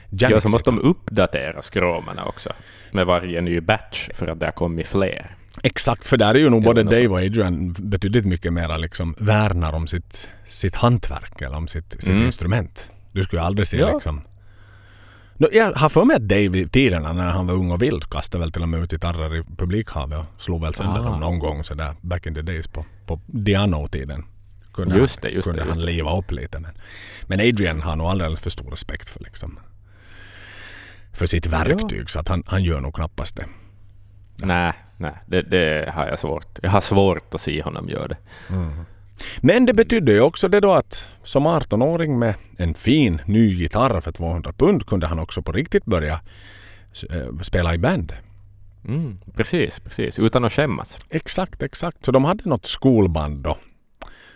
Ja, 0.10 0.42
så 0.42 0.50
måste 0.50 0.70
de 0.70 0.80
uppdatera 0.80 1.62
skråmorna 1.62 2.26
också 2.26 2.50
med 2.92 3.06
varje 3.06 3.42
ny 3.42 3.62
batch 3.62 4.10
för 4.14 4.28
att 4.28 4.40
det 4.40 4.46
har 4.46 4.52
kommit 4.52 4.88
fler. 4.88 5.36
Exakt, 5.64 6.08
för 6.08 6.18
där 6.18 6.36
är 6.36 6.40
ju 6.40 6.50
nog 6.50 6.64
både 6.64 6.84
Dave 6.84 7.08
och 7.08 7.20
Adrian 7.20 7.74
betydligt 7.74 8.26
mycket 8.26 8.54
mera 8.54 8.78
liksom 8.78 9.16
värnar 9.18 9.74
om 9.74 9.88
sitt, 9.88 10.30
sitt 10.50 10.76
hantverk 10.76 11.42
eller 11.42 11.58
om 11.58 11.68
sitt, 11.68 11.92
sitt 11.92 12.10
Mm. 12.10 12.26
instrument. 12.26 12.92
Du 13.12 13.24
skulle 13.24 13.42
aldrig 13.42 13.68
se 13.68 13.78
Ja. 13.78 13.94
liksom 13.94 14.22
jag 15.52 15.74
har 15.74 15.90
för 15.90 16.06
mig 16.06 16.16
att 16.16 16.22
Dave 16.22 16.58
i 16.58 16.68
tiderna 16.68 17.14
när 17.14 17.28
han 17.30 17.48
var 17.48 17.54
ung 17.54 17.72
och 17.72 17.82
vild 17.82 18.10
kastade 18.10 18.40
väl 18.42 18.52
till 18.52 18.62
och 18.62 18.70
med 18.70 18.84
ut 18.84 18.92
gitarrer 18.92 19.36
i 19.36 19.44
publikhavet 19.58 20.20
och 20.20 20.42
slog 20.42 20.62
väl 20.62 20.74
sönder 20.74 21.00
Ah. 21.00 21.04
dem 21.04 21.20
någon 21.20 21.40
gång 21.40 21.64
sådär 21.64 21.96
back 22.02 22.26
in 22.26 22.36
the 22.36 22.42
days 22.42 22.68
på, 22.68 22.86
på 23.06 23.20
Diano-tiden. 23.26 24.26
Kunde, 24.74 24.98
Just 24.98 25.22
det, 25.22 25.30
just 25.30 25.44
kunde 25.44 25.60
det, 25.62 25.66
just 25.66 25.78
han 25.78 25.86
det. 25.86 25.92
liva 25.92 26.18
upp 26.18 26.32
lite. 26.32 26.60
Men, 26.60 26.72
men 27.28 27.40
Adrian 27.40 27.82
har 27.82 27.96
nog 27.96 28.08
alldeles 28.08 28.40
för 28.42 28.50
stor 28.50 28.72
respekt 28.72 29.10
för 29.10 29.20
liksom 29.20 29.60
för 31.14 31.26
sitt 31.28 31.48
verktyg 31.48 32.10
så 32.10 32.20
att 32.20 32.28
han, 32.28 32.44
han 32.48 32.64
gör 32.64 32.80
nog 32.82 32.96
knappast 32.96 33.36
det. 33.36 33.46
Nej, 34.36 34.74
nej 34.98 35.14
det, 35.26 35.42
det 35.42 35.92
har 35.96 36.08
jag 36.08 36.20
svårt. 36.20 36.60
Jag 36.62 36.70
har 36.72 36.82
svårt 36.82 37.34
att 37.34 37.42
se 37.42 37.62
honom 37.64 37.90
göra 37.90 38.08
det. 38.08 38.18
Men 39.42 39.66
det 39.66 39.74
betydde 39.74 40.12
ju 40.12 40.22
också 40.22 40.48
det 40.48 40.60
då 40.60 40.74
att 40.74 41.10
som 41.24 41.48
18-åring 41.48 42.20
med 42.20 42.36
en 42.58 42.74
fin 42.74 43.22
ny 43.26 43.54
gitarr 43.54 44.02
för 44.02 44.12
200 44.12 44.54
pund 44.54 44.86
kunde 44.86 45.08
han 45.08 45.20
också 45.20 45.42
på 45.42 45.52
riktigt 45.52 45.86
börja 45.86 46.20
eh, 47.10 47.38
spela 47.42 47.74
i 47.74 47.78
band. 47.78 48.14
Mm, 48.88 49.18
precis, 49.36 49.80
precis. 49.80 50.20
Utan 50.20 50.46
att 50.46 50.54
skämmas. 50.54 50.98
Exakt, 51.10 51.62
exakt. 51.62 52.06
Så 52.06 52.12
de 52.12 52.26
hade 52.26 52.50
något 52.50 52.66
skolband 52.66 53.44
då 53.44 53.58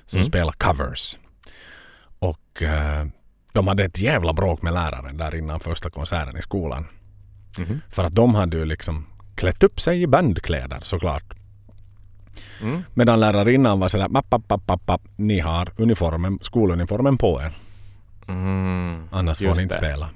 som 0.06 0.18
Mm. 0.18 0.24
spelade 0.24 0.58
covers. 0.58 1.18
Och 2.20 2.62
eh, 2.62 3.06
de 3.54 3.68
hade 3.68 3.84
ett 3.84 4.00
jävla 4.00 4.34
bråk 4.34 4.62
med 4.62 4.74
läraren 4.74 5.18
där 5.18 5.36
innan 5.36 5.60
första 5.60 5.89
konserten 5.89 6.38
i 6.38 6.42
skolan. 6.42 6.86
Mhm. 7.60 7.82
För 7.89 8.04
att 8.04 8.15
de 8.15 8.36
hade 8.36 8.58
ju 8.58 8.65
liksom 8.65 9.06
klätt 9.36 9.63
upp 9.63 9.80
sig 9.80 10.01
i 10.01 10.08
bandkläder 10.08 10.80
såklart. 10.84 11.35
Mm. 12.62 12.83
Medan 12.93 13.19
lärarinnan 13.19 13.79
var 13.79 13.88
sådär 13.88 14.07
mapp, 14.07 14.31
mapp, 14.31 14.50
mapp, 14.67 14.88
mapp, 14.88 15.01
ni 15.15 15.39
har 15.39 15.71
uniformen, 15.77 16.39
skoluniformen 16.41 17.17
på 17.17 17.41
er. 17.41 17.51
Mm, 18.27 19.07
Annars 19.12 19.38
får 19.38 19.47
just 19.47 19.57
ni 19.57 19.63
inte 19.63 19.75
det. 19.75 19.81
spela. 19.81 20.09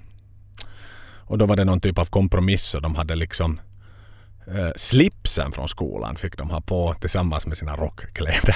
Och 1.29 1.37
då 1.37 1.45
var 1.45 1.55
det 1.55 1.65
någon 1.65 1.81
typ 1.81 1.97
av 1.97 2.05
kompromiss 2.05 2.75
och 2.75 2.81
de 2.81 2.95
hade 2.95 3.15
liksom 3.15 3.59
eh, 4.47 4.69
slipsen 4.75 5.51
från 5.51 5.69
skolan 5.69 6.15
fick 6.15 6.37
de 6.37 6.49
ha 6.49 6.61
på 6.61 6.93
tillsammans 6.93 7.47
med 7.47 7.57
sina 7.57 7.75
rockkläder. 7.75 8.55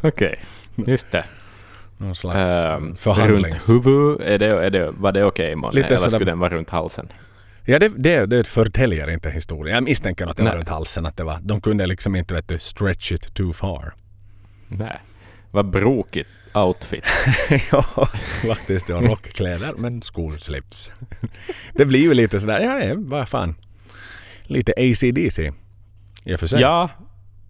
Okej, 0.00 0.40
just 0.74 1.10
det. 1.10 1.24
Någon 1.96 2.14
slags 2.14 2.64
runt 2.64 3.00
förhandlings... 3.00 3.68
huvud, 3.68 4.20
är 4.20 4.38
det, 4.38 4.46
är 4.46 4.70
det, 4.70 4.90
var 4.90 5.12
det 5.12 5.24
okej 5.24 5.56
månne? 5.56 5.74
Lite 5.74 5.86
Eller 5.86 5.98
skulle 5.98 6.24
den 6.24 6.38
vara 6.38 6.54
runt 6.54 6.70
halsen? 6.70 7.08
Ja, 7.70 7.78
det, 7.78 7.88
det, 7.88 8.26
det 8.26 8.44
förtäljer 8.46 9.10
inte 9.10 9.30
historien. 9.30 9.74
Jag 9.74 9.84
misstänker 9.84 10.26
att 10.26 10.36
det 10.36 10.42
var 10.42 10.50
Nej. 10.50 10.58
runt 10.58 10.68
halsen. 10.68 11.06
Att 11.06 11.16
det 11.16 11.24
var, 11.24 11.38
de 11.42 11.60
kunde 11.60 11.86
liksom 11.86 12.16
inte 12.16 12.34
vet 12.34 12.48
du, 12.48 12.58
stretch 12.58 13.12
it 13.12 13.34
too 13.34 13.52
far. 13.52 13.94
Nej. 14.68 14.98
Vad 15.50 15.70
brokigt 15.70 16.28
outfit. 16.54 17.04
ja, 17.72 17.82
faktiskt. 18.46 18.86
Det 18.86 18.92
var 18.92 19.02
rockkläder 19.02 19.74
men 19.76 20.02
skolslips. 20.02 20.92
det 21.74 21.84
blir 21.84 22.00
ju 22.00 22.14
lite 22.14 22.40
sådär, 22.40 22.60
ja, 22.60 22.94
vad 22.96 23.28
fan. 23.28 23.54
Lite 24.42 24.72
ACDC. 24.72 25.52
I 26.24 26.34
och 26.34 26.40
för 26.40 26.46
sig. 26.46 26.60
Ja, 26.60 26.90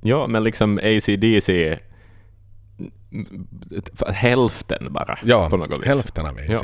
ja, 0.02 0.26
men 0.26 0.44
liksom 0.44 0.78
ACDC 0.78 1.78
hälften 4.06 4.92
bara. 4.92 5.18
Ja, 5.24 5.50
på 5.50 5.56
något 5.56 5.78
vis. 5.78 5.86
hälften 5.86 6.26
av 6.26 6.40
Ja. 6.48 6.62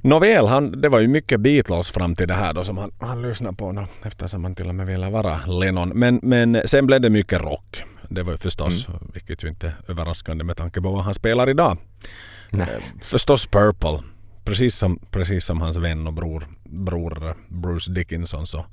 Nåväl, 0.00 0.46
han, 0.46 0.80
det 0.80 0.88
var 0.88 0.98
ju 1.00 1.08
mycket 1.08 1.40
Beatles 1.40 1.90
fram 1.90 2.14
till 2.14 2.28
det 2.28 2.34
här 2.34 2.52
då 2.54 2.64
som 2.64 2.78
han, 2.78 2.92
han 3.00 3.22
lyssnade 3.22 3.56
på 3.56 3.72
då, 3.72 3.86
eftersom 4.06 4.44
han 4.44 4.54
till 4.54 4.68
och 4.68 4.74
med 4.74 4.86
ville 4.86 5.10
vara 5.10 5.40
Lennon. 5.46 5.88
Men, 5.88 6.20
men 6.22 6.62
sen 6.64 6.86
blev 6.86 7.00
det 7.00 7.10
mycket 7.10 7.40
rock. 7.40 7.82
Det 8.08 8.22
var 8.22 8.32
ju 8.32 8.38
förstås, 8.38 8.88
Mm. 8.88 9.00
vilket 9.14 9.44
ju 9.44 9.48
inte 9.48 9.66
är 9.66 9.90
överraskande 9.90 10.44
med 10.44 10.56
tanke 10.56 10.80
på 10.80 10.90
vad 10.90 11.04
han 11.04 11.14
spelar 11.14 11.48
idag. 11.48 11.76
Nej. 12.50 12.68
Eh, 12.76 12.82
Förstås 13.02 13.46
Purple. 13.46 13.98
Precis 14.44 14.76
som, 14.76 14.98
precis 15.10 15.44
som 15.44 15.60
hans 15.60 15.76
vän 15.76 16.06
och 16.06 16.12
bror, 16.12 16.48
bror 16.64 17.34
Bruce 17.48 17.90
Dickinson 17.92 18.46
så, 18.46 18.64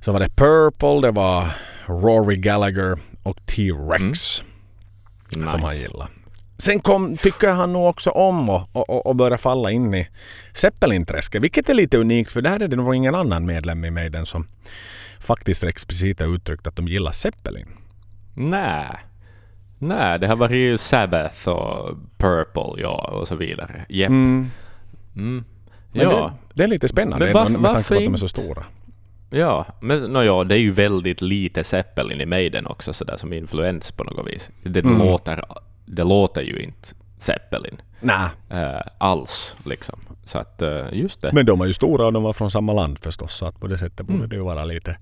så 0.00 0.12
var 0.12 0.20
det 0.20 0.28
Purple, 0.36 1.00
det 1.08 1.10
var 1.10 1.50
Rory 1.86 2.36
Gallagher 2.36 2.98
och 3.22 3.46
T-Rex 3.46 4.02
Nice. 4.02 4.42
som 5.50 5.62
han 5.62 5.76
gillar. 5.76 6.08
Sen 6.62 6.80
kom, 6.80 7.16
tycker 7.16 7.48
han 7.48 7.72
nog 7.72 7.86
också 7.88 8.10
om 8.10 8.50
och, 8.50 8.68
och, 8.72 9.06
och 9.06 9.16
börja 9.16 9.38
falla 9.38 9.70
in 9.70 9.94
i 9.94 10.06
Zeppelin-träsket. 10.54 11.42
Vilket 11.42 11.68
är 11.68 11.74
lite 11.74 11.98
unikt 11.98 12.30
för 12.30 12.42
där 12.42 12.60
är 12.62 12.68
det 12.68 12.76
nog 12.76 12.94
ingen 12.94 13.14
annan 13.14 13.46
medlem 13.46 13.84
i 13.84 13.90
Maiden 13.90 14.26
som 14.26 14.46
faktiskt 15.20 15.64
explicit 15.64 16.20
har 16.20 16.34
uttryckt 16.34 16.66
att 16.66 16.76
de 16.76 16.88
gillar 16.88 17.10
Zeppelin. 17.12 17.66
Nej. 18.34 18.86
Nej, 19.78 20.18
det 20.18 20.26
har 20.26 20.36
varit 20.36 20.80
Sabbath 20.80 21.48
och 21.48 21.96
Purple, 22.18 22.82
ja, 22.82 23.10
och 23.20 23.28
så 23.28 23.34
vidare. 23.34 23.84
Jepp. 23.88 24.08
Mm. 24.08 24.50
Mm. 25.16 25.44
Ja. 25.92 26.10
det, 26.10 26.32
det 26.54 26.62
är 26.62 26.68
lite 26.68 26.88
spännande 26.88 27.26
Men 27.26 27.34
varf- 27.34 27.58
med 27.58 27.72
tanke 27.72 27.88
på 27.88 27.94
att 27.94 28.00
de 28.00 28.14
är 28.14 28.18
så 28.18 28.28
stora. 28.28 28.64
Ja, 29.30 29.66
men 29.80 29.98
no, 30.02 30.22
ja, 30.22 30.44
det 30.44 30.54
är 30.54 30.58
ju 30.58 30.70
väldigt 30.72 31.20
lite 31.20 31.64
Zeppelin 31.64 32.20
i 32.20 32.26
Maiden 32.26 32.66
också 32.66 32.92
sådär 32.92 33.16
som 33.16 33.32
influens 33.32 33.92
på 33.92 34.04
något 34.04 34.26
vis. 34.26 34.50
Det, 34.62 34.80
Mm. 34.84 34.98
låter, 34.98 35.44
det 35.92 36.04
låter 36.04 36.42
ju 36.42 36.58
inte 36.62 36.88
Zeppelin 37.16 37.82
Nej, 38.00 38.28
eh, 38.50 38.80
alls 38.98 39.54
liksom. 39.64 39.98
Så 40.24 40.38
att 40.38 40.62
eh, 40.62 40.86
just 40.92 41.20
det. 41.20 41.30
men 41.32 41.46
de 41.46 41.60
är 41.60 41.66
ju 41.66 41.72
stora 41.72 42.06
och 42.06 42.12
de 42.12 42.22
var 42.22 42.32
från 42.32 42.50
samma 42.50 42.72
land 42.72 42.98
förstås. 42.98 43.34
Så 43.34 43.46
att 43.46 43.60
på 43.60 43.66
det 43.66 43.78
sättet 43.78 44.06
borde 44.06 44.18
Mm. 44.18 44.28
det 44.28 44.36
ju 44.36 44.42
vara 44.42 44.64
lite... 44.64 44.96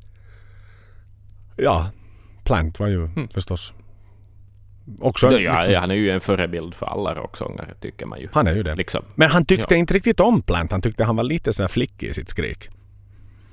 Ja, 1.57 1.91
Plant 2.45 2.79
var 2.81 2.87
ju 2.89 3.05
Mm. 3.05 3.29
förstås 3.29 3.73
också... 5.01 5.27
ja, 5.33 5.39
ja, 5.39 5.57
liksom, 5.57 5.75
han 5.75 5.91
är 5.91 5.95
ju 5.95 6.11
en 6.11 6.21
förebild 6.21 6.75
för 6.75 6.87
alla 6.87 7.15
rocksångare 7.15 7.75
tycker 7.81 8.07
man 8.07 8.21
ju. 8.21 8.29
Han 8.33 8.47
är 8.47 8.55
ju 8.55 8.63
det. 8.63 8.75
Liksom. 8.75 9.05
Men 9.15 9.31
han 9.31 9.45
tyckte 9.45 9.75
Ja. 9.75 9.79
inte 9.79 9.95
riktigt 9.95 10.21
om 10.21 10.43
Plant. 10.43 10.71
Han 10.71 10.83
tyckte 10.83 11.05
han 11.05 11.17
var 11.17 11.25
lite 11.25 11.53
sån 11.53 11.63
här 11.63 11.69
flickig 11.69 12.09
i 12.09 12.15
sitt 12.15 12.29
skrik. 12.29 12.69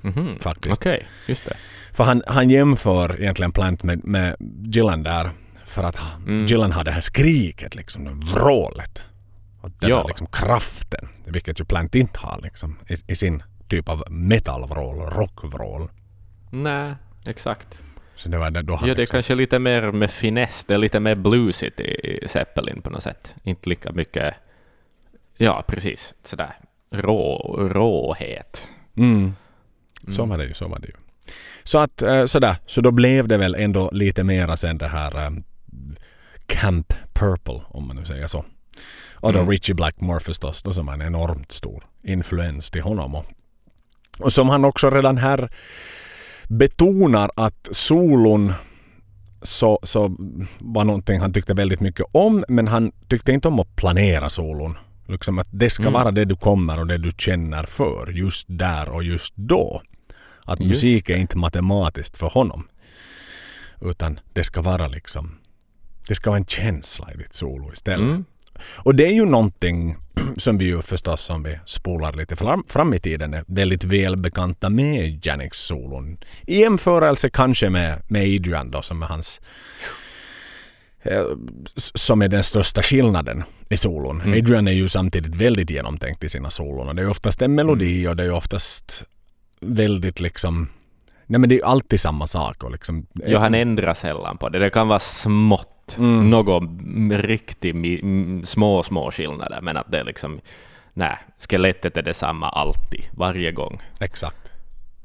Mhm. 0.00 0.36
Faktiskt. 0.40 0.80
Okej, 0.80 1.06
just 1.28 1.44
det. 1.44 1.56
För 1.92 2.04
han, 2.04 2.22
han 2.26 2.50
jämför 2.50 3.20
egentligen 3.20 3.52
Plant 3.52 3.82
med, 3.82 4.04
med 4.04 4.36
Gillan 4.64 5.02
där. 5.02 5.30
För 5.68 5.84
att 5.84 5.96
Mm. 6.26 6.46
Gillan 6.46 6.72
har 6.72 6.84
det 6.84 6.90
här 6.90 7.00
skriket 7.00 7.74
liksom, 7.74 8.04
det 8.04 8.32
vrålet. 8.32 9.02
Och 9.60 9.70
den 9.80 9.90
Ja. 9.90 9.96
där 9.96 10.08
liksom 10.08 10.26
kraften. 10.26 11.08
Vilket 11.24 11.60
ju 11.60 11.64
Plant 11.64 11.94
inte 11.94 12.18
har 12.18 12.40
liksom 12.42 12.76
i, 12.88 13.12
i 13.12 13.16
sin 13.16 13.42
typ 13.68 13.88
av 13.88 14.04
metalvrål, 14.10 14.96
rockvrål. 15.10 15.88
Nej, 16.50 16.94
exakt. 17.26 17.78
Så 18.16 18.28
det 18.28 18.38
var 18.38 18.50
det 18.50 18.62
då 18.62 18.76
han 18.76 18.88
Ja, 18.88 18.94
det 18.94 18.98
är 18.98 19.02
liksom, 19.02 19.16
kanske 19.16 19.34
lite 19.34 19.58
mer 19.58 19.92
med 19.92 20.10
finess. 20.10 20.64
Det 20.64 20.74
är 20.74 20.78
lite 20.78 21.00
mer 21.00 21.14
bluesigt 21.14 21.80
i, 21.80 22.18
i 22.24 22.28
Zeppelin 22.28 22.82
på 22.82 22.90
något 22.90 23.02
sätt. 23.02 23.34
Inte 23.42 23.68
lika 23.68 23.92
mycket... 23.92 24.34
Ja, 25.36 25.64
precis. 25.66 26.14
Sådär 26.24 26.56
rå, 26.90 27.56
råhet. 27.72 28.68
mm, 28.96 29.32
så 30.08 30.22
Mm. 30.22 30.28
var 30.30 30.38
det 30.38 30.44
ju, 30.44 30.54
så 30.54 30.68
var 30.68 30.78
det 30.78 30.86
ju. 30.86 30.92
Så 31.64 31.78
att 31.78 32.02
eh, 32.02 32.26
sådär, 32.26 32.56
så 32.66 32.80
då 32.80 32.90
blev 32.90 33.28
det 33.28 33.36
väl 33.38 33.54
ändå 33.54 33.90
lite 33.92 34.24
mera 34.24 34.56
sen 34.56 34.78
det 34.78 34.88
här 34.88 35.24
eh, 35.24 35.30
Camp 36.46 36.92
Purple 37.12 37.60
om 37.68 37.86
man 37.86 37.96
nu 37.96 38.04
säger 38.04 38.26
så. 38.26 38.44
Och 39.14 39.32
då 39.32 39.38
Mm. 39.38 39.50
Richie 39.50 39.74
Blackmore 39.74 40.20
förstås 40.20 40.62
då 40.62 40.72
som 40.72 40.86
var 40.86 40.94
en 40.94 41.02
enormt 41.02 41.52
stor 41.52 41.84
influens 42.02 42.70
till 42.70 42.82
honom. 42.82 43.14
Och, 43.14 43.24
och 44.18 44.32
som 44.32 44.48
han 44.48 44.64
också 44.64 44.90
redan 44.90 45.16
här 45.18 45.48
betonar 46.48 47.30
att 47.36 47.68
solon 47.72 48.52
så, 49.42 49.78
så 49.82 50.16
var 50.58 50.84
någonting 50.84 51.20
han 51.20 51.32
tyckte 51.32 51.54
väldigt 51.54 51.80
mycket 51.80 52.06
om 52.12 52.44
men 52.48 52.68
han 52.68 52.92
tyckte 53.08 53.32
inte 53.32 53.48
om 53.48 53.60
att 53.60 53.76
planera 53.76 54.30
solon. 54.30 54.76
Liksom 55.06 55.38
att 55.38 55.48
det 55.50 55.70
ska 55.70 55.82
Mm. 55.82 55.92
vara 55.92 56.10
det 56.10 56.24
du 56.24 56.36
kommer 56.36 56.78
och 56.78 56.86
det 56.86 56.98
du 56.98 57.12
känner 57.18 57.62
för 57.64 58.12
just 58.12 58.46
där 58.48 58.88
och 58.88 59.04
just 59.04 59.32
då. 59.36 59.82
Att 60.44 60.60
Just 60.60 60.68
musik 60.68 61.10
är 61.10 61.16
inte 61.16 61.36
matematiskt 61.38 62.16
för 62.18 62.28
honom. 62.28 62.68
Utan 63.80 64.20
det 64.32 64.44
ska 64.44 64.62
vara 64.62 64.88
liksom 64.88 65.37
det 66.08 66.14
ska 66.14 66.30
vara 66.30 66.38
en 66.38 66.46
känsla 66.46 67.12
i 67.14 67.16
ditt 67.16 67.34
solo 67.34 67.72
istället. 67.72 68.10
Mm. 68.10 68.24
Och 68.76 68.94
det 68.94 69.06
är 69.06 69.12
ju 69.12 69.24
någonting 69.24 69.96
som 70.36 70.58
vi 70.58 70.64
ju 70.64 70.82
förstås 70.82 71.22
som 71.22 71.42
vi 71.42 71.58
spolar 71.66 72.12
lite 72.12 72.36
fram, 72.36 72.64
fram 72.68 72.94
i 72.94 72.98
tiden 72.98 73.34
är 73.34 73.44
väldigt 73.46 73.84
välbekanta 73.84 74.70
med 74.70 75.26
Janix 75.26 75.58
solon. 75.58 76.18
I 76.46 76.60
jämförelse 76.60 77.30
kanske 77.30 77.70
med, 77.70 78.02
med 78.08 78.22
Adrian 78.22 78.70
då 78.70 78.82
som 78.82 79.02
är 79.02 79.06
hans 79.06 79.40
eh, 81.02 81.24
som 81.76 82.22
är 82.22 82.28
den 82.28 82.44
största 82.44 82.82
skillnaden 82.82 83.44
i 83.68 83.76
solon. 83.76 84.20
Mm. 84.20 84.32
Adrian 84.38 84.68
är 84.68 84.72
ju 84.72 84.88
samtidigt 84.88 85.34
väldigt 85.34 85.70
genomtänkt 85.70 86.24
i 86.24 86.28
sina 86.28 86.50
solon. 86.50 86.88
Och 86.88 86.94
det 86.94 87.02
är 87.02 87.08
oftast 87.08 87.42
en 87.42 87.54
melodi 87.54 88.00
Mm. 88.00 88.10
och 88.10 88.16
det 88.16 88.24
är 88.24 88.32
oftast 88.32 89.04
väldigt 89.60 90.20
liksom 90.20 90.68
Nej 91.26 91.40
men 91.40 91.48
det 91.48 91.58
är 91.58 91.64
alltid 91.64 92.00
samma 92.00 92.26
sak. 92.26 92.64
Och 92.64 92.70
liksom, 92.70 93.06
Ja, 93.26 93.38
han 93.38 93.54
ändrar 93.54 93.94
sällan 93.94 94.38
på 94.38 94.48
det. 94.48 94.58
Det 94.58 94.70
kan 94.70 94.88
vara 94.88 94.98
smått. 94.98 95.74
Mm. 95.98 96.30
Något 96.30 96.62
riktigt 97.24 97.76
små, 98.48 98.82
små 98.82 99.10
skillnader. 99.10 99.60
Men 99.62 99.76
att 99.76 99.92
det 99.92 99.98
är 99.98 100.04
liksom... 100.04 100.40
Nej, 100.94 101.16
skelettet 101.48 101.96
är 101.96 102.02
detsamma 102.02 102.48
alltid. 102.48 103.04
Varje 103.12 103.52
gång. 103.52 103.82
Exakt. 104.00 104.50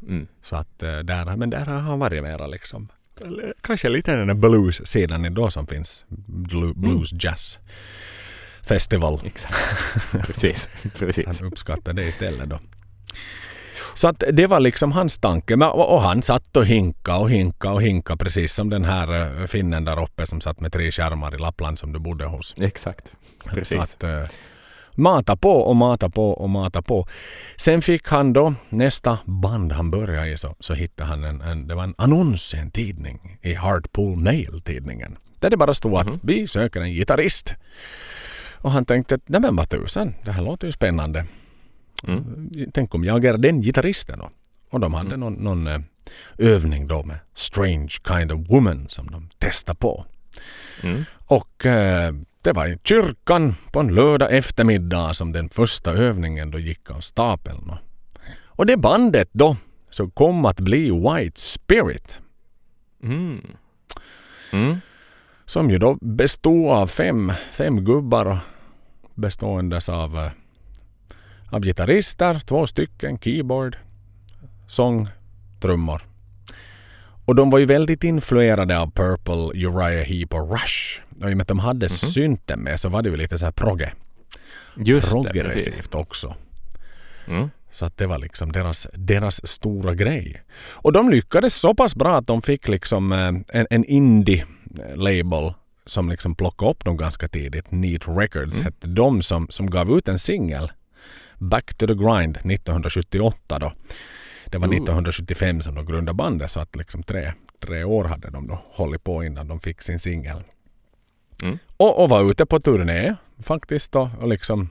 Mm. 0.08 0.28
Så 0.42 0.56
att 0.56 0.84
eh, 0.84 0.98
där, 1.00 1.36
men 1.36 1.50
där 1.50 1.66
har 1.66 1.80
han 1.80 2.00
varit 2.00 2.24
mera 2.24 2.48
liksom. 2.48 2.88
Kanske 3.62 3.90
lite 3.90 4.16
den 4.16 4.28
där 4.28 4.34
blues-sidan 4.36 5.26
ändå 5.26 5.50
som 5.52 5.68
finns. 5.68 6.06
Blu- 6.28 6.74
Blues, 6.74 7.10
jazz. 7.24 7.60
Festival. 8.68 9.20
Exakt. 9.26 9.56
Precis. 10.28 10.70
Precis. 11.00 11.26
Han 11.26 11.48
uppskattar 11.48 11.94
det 11.94 12.04
istället 12.04 12.50
då. 12.50 12.60
Så 13.94 14.08
att 14.08 14.24
det 14.34 14.48
var 14.48 14.60
liksom 14.60 14.92
hans 14.92 15.18
tanke. 15.18 15.56
Och, 15.56 16.02
han 16.02 16.22
satt 16.22 16.58
och 16.58 16.66
hinka 16.66 17.18
och 17.18 17.30
hinka 17.30 17.72
och 17.72 17.82
hinka 17.82 18.18
precis 18.18 18.54
som 18.54 18.70
den 18.70 18.86
här 18.86 19.40
uh, 19.42 19.46
finnen 19.48 19.86
där 19.86 20.02
uppe 20.04 20.28
som 20.28 20.42
satt 20.42 20.60
med 20.60 20.74
tre 20.74 20.92
skärmar 20.92 21.36
i 21.36 21.38
Lappland 21.38 21.80
som 21.80 21.94
du 21.94 22.00
bodde 22.00 22.26
hos. 22.26 22.56
Exakt. 22.58 23.14
Precis. 23.46 23.80
Att, 23.82 24.04
uh, 24.04 24.10
mata 24.96 25.36
på 25.36 25.52
och 25.52 25.76
mata 25.76 26.10
på 26.10 26.32
och 26.32 26.50
mata 26.50 26.82
på. 26.82 27.08
Sen 27.58 27.82
fick 27.82 28.08
han 28.08 28.34
då 28.34 28.54
nästa 28.70 29.18
band 29.26 29.72
han 29.72 29.92
började 29.92 30.30
i 30.30 30.38
så, 30.38 30.56
så 30.60 30.74
hittade 30.74 31.10
han 31.10 31.24
en, 31.24 31.42
en, 31.42 31.68
det 31.68 31.76
var 31.76 31.84
en 31.84 31.96
annons 31.98 32.54
i 32.54 32.58
en 32.58 32.72
tidning 32.72 33.38
i 33.42 33.54
Hartpool 33.54 34.16
Mail-tidningen. 34.20 35.18
Där 35.40 35.50
det 35.50 35.58
bara 35.58 35.74
stod 35.74 35.96
att 35.96 36.06
Mhm. 36.08 36.20
vi 36.24 36.48
söker 36.48 36.82
en 36.82 36.92
gitarrist. 36.92 37.54
Och 38.56 38.72
han 38.72 38.86
tänkte 38.86 39.16
att 39.16 39.22
nej 39.30 39.42
men 39.42 39.56
vad 39.56 39.70
tusan, 39.70 40.14
det 40.24 40.32
här 40.32 40.44
låter 40.44 40.68
ju 40.68 40.72
spännande. 40.72 41.26
Mm. 42.08 42.50
Tänk 42.74 42.96
om 42.96 43.04
jag 43.04 43.26
är 43.26 43.38
den 43.38 43.62
gitarristen 43.62 44.20
då. 44.20 44.30
Och 44.70 44.80
de 44.80 44.94
hade 44.94 45.18
någon, 45.18 45.34
någon 45.34 45.68
eh, 45.68 45.80
övning 46.38 46.88
då 46.88 47.04
med 47.04 47.20
Strange 47.34 47.90
Kind 48.08 48.32
of 48.32 48.50
Woman 48.50 48.90
som 48.90 49.12
de 49.12 49.30
testade 49.38 49.80
på. 49.80 50.06
Mm. 50.84 51.04
Och 51.26 51.66
eh, 51.66 52.14
det 52.42 52.52
var 52.54 52.68
i 52.68 52.78
kyrkan 52.84 53.56
på 53.72 53.80
en 53.80 53.96
lördag 53.96 54.34
eftermiddag 54.34 55.14
som 55.14 55.32
den 55.32 55.50
första 55.50 55.92
övningen 55.92 56.52
då 56.52 56.60
gick 56.60 56.92
av 56.92 57.00
stapeln. 57.00 57.72
Och- 58.46 58.66
det 58.66 58.78
bandet 58.78 59.30
då 59.32 59.58
så 59.90 60.10
kom 60.10 60.46
att 60.46 60.60
bli 60.60 60.92
White 60.92 61.42
Spirit. 61.42 62.20
Mm. 63.04 63.42
Mm. 64.54 64.78
Som 65.46 65.70
ju 65.70 65.78
då 65.78 65.98
bestod 66.02 66.70
av 66.72 66.88
fem, 66.88 67.34
fem 67.52 67.86
gubbar 67.86 68.38
beståendes 69.16 69.90
av, 69.90 70.18
eh, 70.18 70.32
av 71.54 71.62
gitarrister, 71.62 72.40
två 72.40 72.68
stycken, 72.68 73.18
keyboard, 73.20 73.78
sång, 74.68 75.08
trummor. 75.62 76.02
Och 77.26 77.36
de 77.36 77.50
var 77.50 77.60
ju 77.60 77.66
väldigt 77.66 78.04
influerade 78.04 78.80
av 78.80 78.92
Purple, 78.92 79.66
Uriah 79.68 80.06
Heep 80.06 80.34
och 80.34 80.52
Rush. 80.52 81.02
Och 81.22 81.30
i 81.30 81.34
och 81.34 81.38
med 81.38 81.42
att 81.42 81.48
de 81.48 81.60
hade 81.60 81.90
synten 81.90 82.60
med 82.60 82.80
så 82.80 82.90
var 82.90 83.02
det 83.02 83.10
ju 83.10 83.18
lite 83.18 83.38
så 83.38 83.46
här 83.46 83.52
progge, 83.52 83.94
Just 84.78 85.08
det, 85.08 85.12
progressivt 85.12 85.96
också. 85.96 86.36
Mm. 87.28 87.50
Så 87.72 87.86
att 87.86 87.98
det 87.98 88.08
var 88.08 88.18
liksom 88.18 88.52
deras, 88.52 88.88
deras 88.94 89.48
stora 89.48 89.96
grej. 89.96 90.42
Och 90.72 90.92
de 90.92 91.10
lyckades 91.10 91.56
så 91.56 91.76
pass 91.76 91.96
bra 91.96 92.18
att 92.18 92.28
de 92.28 92.42
fick 92.42 92.68
liksom 92.68 93.12
eh, 93.12 93.60
en, 93.60 93.68
en 93.70 93.86
indie-label 93.86 95.54
som 95.86 96.10
liksom 96.10 96.36
plockade 96.36 96.72
upp 96.72 96.86
dem 96.86 96.98
ganska 96.98 97.28
tidigt. 97.28 97.72
Neat 97.72 98.08
Records 98.08 98.60
Mm. 98.60 98.66
hette 98.66 98.88
de 98.88 99.22
som, 99.22 99.48
som 99.50 99.70
gav 99.70 99.98
ut 99.98 100.08
en 100.08 100.20
singel. 100.20 100.72
Back 101.38 101.74
to 101.74 101.88
the 101.88 101.94
Grind 101.94 102.38
1978 102.38 103.60
då. 103.60 103.72
Det 104.46 104.58
var 104.58 104.68
Ooh. 104.68 104.76
1975 104.76 105.62
som 105.62 105.76
de 105.76 105.86
grundade 105.86 106.16
bandet 106.16 106.52
så 106.52 106.60
att 106.60 106.76
liksom 106.76 107.04
tre, 107.04 107.34
tre 107.60 107.84
år 107.84 108.04
hade 108.04 108.30
de 108.30 108.48
då 108.48 108.60
hållit 108.64 109.04
på 109.04 109.24
innan 109.24 109.48
de 109.48 109.60
fick 109.60 109.82
sin 109.82 110.00
singel. 110.00 110.44
Mm. 111.44 111.58
Och, 111.78 112.04
och 112.04 112.10
var 112.10 112.32
ute 112.32 112.46
på 112.46 112.60
turné 112.60 113.16
faktiskt 113.44 113.92
då 113.92 114.10
och 114.22 114.28
liksom 114.28 114.70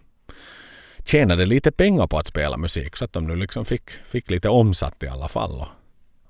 tjänade 1.04 1.46
lite 1.46 1.72
pengar 1.72 2.06
på 2.06 2.18
att 2.18 2.26
spela 2.26 2.56
musik 2.56 2.96
så 2.96 3.04
att 3.04 3.12
de 3.12 3.26
nu 3.26 3.36
liksom 3.36 3.64
fick, 3.64 3.90
fick 3.90 4.30
lite 4.30 4.48
omsatt 4.48 5.02
i 5.02 5.08
alla 5.08 5.28
fall. 5.28 5.60
Och, 5.60 5.68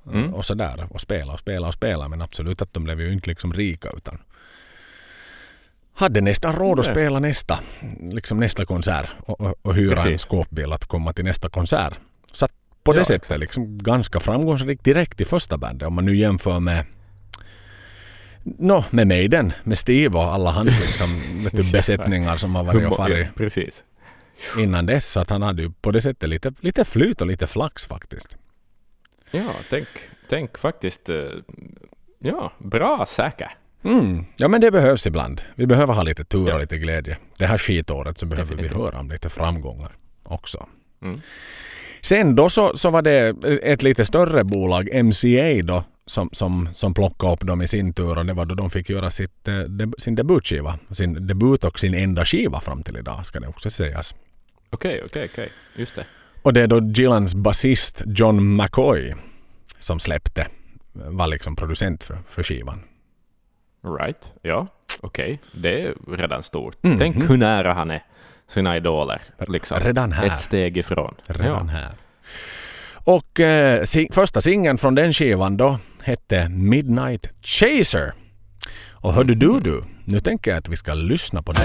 Mm. 0.06 0.34
och 0.34 0.44
sådär. 0.44 0.86
Och 0.90 1.00
spela 1.00 1.32
och 1.32 1.38
spela 1.38 1.68
och 1.68 1.74
spela 1.74 2.08
men 2.08 2.22
absolut 2.22 2.62
att 2.62 2.74
de 2.74 2.84
blev 2.84 3.00
ju 3.00 3.12
inte 3.12 3.30
liksom 3.30 3.52
rika 3.52 3.90
utan 3.96 4.18
hade 5.94 6.20
nästan 6.20 6.52
råd 6.56 6.80
att 6.80 6.86
spela 6.86 7.18
nästa, 7.18 7.58
liksom 8.00 8.40
nästa 8.40 8.64
konsert 8.64 9.10
och, 9.18 9.40
och, 9.40 9.54
och 9.62 9.74
hyra 9.74 9.96
en 9.96 10.02
Precis. 10.02 10.20
skåpbil 10.20 10.72
att 10.72 10.86
komma 10.86 11.12
till 11.12 11.24
nästa 11.24 11.48
konsert. 11.48 11.94
Så 12.32 12.48
på 12.82 12.92
det 12.92 12.98
Ja, 12.98 13.04
sättet 13.04 13.40
liksom 13.40 13.78
ganska 13.78 14.20
framgångsrikt 14.20 14.84
direkt 14.84 15.20
i 15.20 15.24
första 15.24 15.58
bandet 15.58 15.88
om 15.88 15.94
man 15.94 16.04
nu 16.04 16.16
jämför 16.16 16.60
med 16.60 16.84
Nå, 18.44 18.84
med 18.90 19.06
Maiden, 19.06 19.52
med 19.64 19.78
Steve 19.78 20.18
och 20.18 20.34
alla 20.34 20.50
hans 20.50 20.80
liksom, 20.80 21.22
du, 21.52 21.72
besättningar 21.72 22.36
som 22.36 22.54
har 22.54 22.64
varit 22.64 22.86
och 22.90 22.96
farit 22.96 23.18
ja, 23.26 23.32
Precis. 23.36 23.84
innan 24.58 24.86
dess. 24.86 25.06
Så 25.06 25.20
att 25.20 25.30
han 25.30 25.42
hade 25.42 25.62
ju 25.62 25.70
på 25.70 25.90
det 25.90 26.00
sättet 26.00 26.28
lite, 26.28 26.52
lite 26.60 26.84
flyt 26.84 27.20
och 27.20 27.26
lite 27.26 27.46
flax 27.46 27.86
faktiskt. 27.86 28.36
Ja, 29.30 29.42
tänk, 29.70 29.86
tänk 30.28 30.58
faktiskt... 30.58 31.08
eh, 31.08 31.16
Ja, 32.18 32.52
bra 32.58 33.06
säker. 33.08 33.50
Mm. 33.84 34.24
Ja 34.36 34.48
men 34.48 34.60
det 34.60 34.70
behövs 34.70 35.06
ibland. 35.06 35.42
Vi 35.54 35.66
behöver 35.66 35.94
ha 35.94 36.02
lite 36.02 36.24
tur 36.24 36.48
Ja. 36.48 36.54
och 36.54 36.60
lite 36.60 36.78
glädje. 36.78 37.16
Det 37.38 37.46
här 37.46 37.58
skitåret 37.58 38.18
så 38.18 38.26
behöver 38.26 38.50
Definitivt. 38.50 38.78
vi 38.78 38.82
höra 38.84 39.00
om 39.00 39.10
lite 39.10 39.28
framgångar 39.28 39.92
också. 40.22 40.66
Mm. 41.02 41.20
Sen 42.00 42.34
då 42.36 42.48
så, 42.48 42.76
så 42.76 42.90
var 42.90 43.02
det 43.02 43.34
ett 43.62 43.82
lite 43.82 44.04
större 44.04 44.44
bolag, 44.44 45.04
MCA 45.04 45.62
då, 45.64 45.84
som, 46.06 46.28
som, 46.32 46.68
som 46.74 46.94
plockade 46.94 47.32
upp 47.32 47.40
dem 47.46 47.62
i 47.62 47.68
sin 47.68 47.92
tur 47.94 48.18
och 48.18 48.26
det 48.26 48.32
var 48.32 48.46
då 48.46 48.54
de 48.54 48.70
fick 48.70 48.90
göra 48.90 49.10
sitt, 49.10 49.48
eh, 49.48 49.52
deb- 49.54 49.94
sin 49.98 50.14
debutskiva. 50.14 50.78
Sin 50.90 51.26
debut 51.26 51.64
och 51.64 51.78
sin 51.80 51.94
enda 51.94 52.24
skiva 52.24 52.60
fram 52.60 52.82
till 52.82 52.96
idag 52.96 53.26
ska 53.26 53.40
det 53.40 53.46
också 53.48 53.70
sägas. 53.70 54.14
Okej, 54.70 55.02
okej, 55.06 55.28
okej. 55.32 55.48
Just 55.76 55.96
det. 55.96 56.04
Och 56.42 56.52
det 56.52 56.60
är 56.60 56.66
då 56.66 56.80
Gillans 56.94 57.34
basist 57.34 58.02
John 58.06 58.56
McCoy 58.56 59.14
som 59.78 60.00
släppte, 60.00 60.46
var 60.92 61.26
liksom 61.26 61.56
producent 61.56 62.02
för, 62.02 62.18
för 62.26 62.42
skivan. 62.42 62.80
Right. 64.00 64.32
Ja, 64.42 64.66
okej. 65.00 65.40
Det 65.54 65.82
är 65.82 65.94
redan 66.16 66.42
stort. 66.42 66.76
Mhm. 66.82 66.98
Tänk 66.98 67.30
hur 67.30 67.36
nära 67.36 67.72
han 67.72 67.90
är 67.90 68.02
sina 68.48 68.76
idoler. 68.76 69.22
Liksom. 69.48 69.78
Redan 69.80 70.12
här. 70.12 70.26
Ett 70.26 70.40
steg 70.40 70.76
ifrån. 70.76 71.14
Redan 71.26 71.68
här. 71.68 71.88
Och 73.04 73.40
eh, 73.40 73.84
si- 73.84 74.08
första 74.12 74.40
singeln 74.40 74.78
från 74.78 74.94
den 74.94 75.12
skivan 75.12 75.56
då 75.56 75.78
hette 76.02 76.48
Midnight 76.48 77.26
Chaser. 77.42 78.12
Och 78.92 79.12
hörde 79.14 79.34
du 79.34 79.60
du, 79.60 79.82
nu 80.04 80.20
tänker 80.20 80.50
jag 80.50 80.58
att 80.58 80.68
vi 80.68 80.76
ska 80.76 80.94
lyssna 80.94 81.42
på 81.42 81.52
den. 81.52 81.64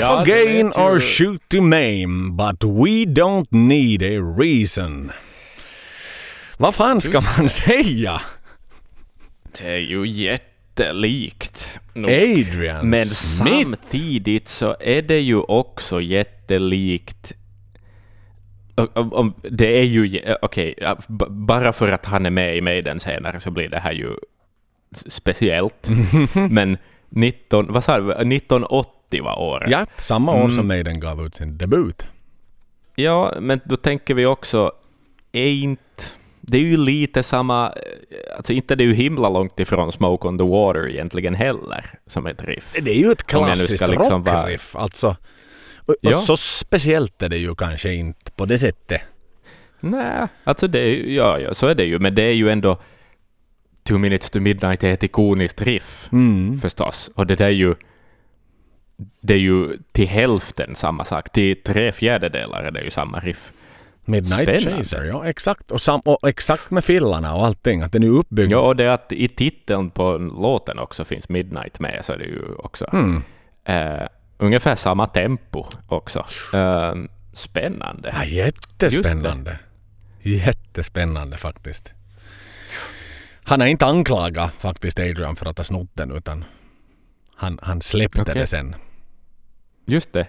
Ja, 0.00 0.24
gain 0.26 0.66
or 0.66 1.00
shoot 1.00 1.48
to 1.48 1.60
maim, 1.62 2.36
but 2.36 2.64
we 2.64 3.04
don't 3.04 3.46
need 3.50 4.02
a 4.02 4.34
reason. 4.38 5.10
Vad 6.58 6.74
fan 6.74 7.00
ska 7.00 7.20
man 7.38 7.48
säga? 7.48 8.20
Det 9.58 9.68
är 9.70 9.78
ju 9.78 10.06
jättelikt. 10.06 11.78
nog. 11.94 12.10
Adrian 12.10 12.90
Men 12.90 13.06
Smith. 13.06 13.62
samtidigt 13.64 14.48
så 14.48 14.76
är 14.80 15.02
det 15.02 15.20
ju 15.20 15.36
också 15.40 16.00
jättelikt 16.00 17.32
det 19.50 19.78
är 19.80 19.84
ju... 19.84 20.06
jä- 20.06 20.36
Okej, 20.42 20.74
b- 21.08 21.24
bara 21.28 21.72
för 21.72 21.88
att 21.92 22.06
han 22.06 22.26
är 22.26 22.30
med 22.30 22.56
i 22.56 22.60
Maiden 22.60 23.00
senare 23.00 23.40
så 23.40 23.50
blir 23.50 23.68
det 23.68 23.78
här 23.80 23.92
ju 23.92 24.08
speciellt. 25.08 25.88
Men 26.50 26.78
19, 27.10 27.72
vad 27.72 27.84
sa 27.84 27.98
du, 28.00 28.12
1980 28.12 29.22
var 29.24 29.38
året. 29.38 29.70
Ja, 29.70 29.86
samma 29.98 30.32
år 30.34 30.40
Mm. 30.44 30.56
som 30.56 30.68
Maiden 30.68 31.00
gav 31.00 31.26
ut 31.26 31.34
sin 31.34 31.58
debut. 31.58 32.06
Ja, 32.94 33.34
men 33.40 33.60
då 33.64 33.76
tänker 33.76 34.14
vi 34.14 34.26
också, 34.26 34.72
är 35.32 35.48
inte... 35.50 35.82
Det 36.40 36.56
är 36.56 36.60
ju 36.62 36.76
lite 36.76 37.22
samma... 37.22 37.74
Alltså 38.36 38.52
inte 38.52 38.74
det 38.74 38.84
är 38.84 38.86
ju 38.86 38.94
himla 38.94 39.28
långt 39.28 39.60
ifrån 39.60 39.92
Smoke 39.92 40.28
on 40.28 40.38
the 40.38 40.44
Water 40.44 40.88
egentligen 40.88 41.34
heller, 41.34 41.90
som 42.06 42.26
ett 42.26 42.42
riff. 42.44 42.72
Det 42.84 42.90
är 42.90 42.98
ju 42.98 43.12
ett 43.12 43.24
klassiskt 43.26 43.88
liksom 43.88 44.24
rockriff. 44.24 44.76
Alltså. 44.76 45.16
Och, 45.86 45.90
och 45.90 45.96
Ja. 46.00 46.12
så 46.18 46.36
speciellt 46.36 47.22
är 47.22 47.28
det 47.28 47.36
ju 47.36 47.54
kanske 47.54 47.92
inte 47.92 48.30
på 48.32 48.44
det 48.46 48.58
sättet. 48.58 49.00
Nej, 49.80 50.26
alltså 50.44 50.68
det 50.68 50.78
är 50.80 50.86
ju, 50.86 51.14
ja, 51.14 51.38
ja, 51.38 51.54
så 51.54 51.66
är 51.66 51.74
det 51.74 51.84
ju, 51.84 51.98
men 51.98 52.14
det 52.14 52.22
är 52.22 52.32
ju 52.32 52.50
ändå 52.50 52.80
Two 53.90 53.98
Minutes 53.98 54.30
to 54.30 54.40
Midnight 54.40 54.84
är 54.84 54.92
ett 54.92 55.02
ikoniskt 55.02 55.60
riff 55.62 56.08
Mm. 56.12 56.58
förstås, 56.58 57.10
och 57.14 57.26
det 57.26 57.36
där 57.36 57.44
är 57.46 57.50
ju 57.50 57.74
det 59.20 59.34
är 59.34 59.38
ju 59.38 59.76
till 59.92 60.08
hälften 60.08 60.74
samma 60.74 61.04
sak, 61.04 61.32
till 61.32 61.62
tre 61.62 61.92
fjärdedelar 61.92 62.62
är 62.64 62.70
det 62.70 62.80
ju 62.80 62.90
samma 62.90 63.20
riff. 63.20 63.52
Midnight 64.04 64.42
Spännande. 64.60 64.76
Chaser, 64.84 65.04
ja 65.04 65.28
exakt. 65.28 65.70
Och, 65.70 65.80
sam- 65.80 66.00
och 66.04 66.28
exakt 66.28 66.70
med 66.70 66.84
fillarna 66.84 67.34
och 67.34 67.46
allting. 67.46 67.82
Att 67.82 67.92
den 67.92 68.02
är 68.02 68.08
uppbyggd. 68.08 68.52
Ja, 68.52 68.58
och 68.58 68.76
det 68.76 68.92
att 68.94 69.12
i 69.12 69.28
titeln 69.28 69.90
på 69.90 70.18
låten 70.18 70.78
också 70.78 71.04
finns 71.04 71.28
Midnight 71.28 71.80
med, 71.80 72.00
så 72.04 72.12
är 72.12 72.18
det 72.18 72.24
ju 72.24 72.54
också 72.58 72.86
Mm. 72.92 73.22
eh, 73.64 74.06
ungefär 74.38 74.76
samma 74.76 75.06
tempo 75.06 75.64
också. 75.88 76.24
Eh, 76.54 76.94
spännande. 77.32 78.14
Ja, 78.16 78.24
jättespännande. 78.24 79.58
Jättespännande 80.22 81.36
faktiskt. 81.36 81.92
Han 83.50 83.62
är 83.62 83.66
inte 83.66 83.86
anklagad 83.86 84.52
faktiskt 84.52 84.98
Adrian 84.98 85.36
för 85.36 85.46
att 85.46 85.58
ha 85.58 85.64
snott 85.64 85.90
den 85.94 86.10
utan 86.12 86.44
Han, 87.36 87.58
han 87.62 87.80
släppte 87.82 88.22
Okej. 88.22 88.34
det 88.34 88.46
sen. 88.46 88.74
Just 89.86 90.12
det. 90.12 90.26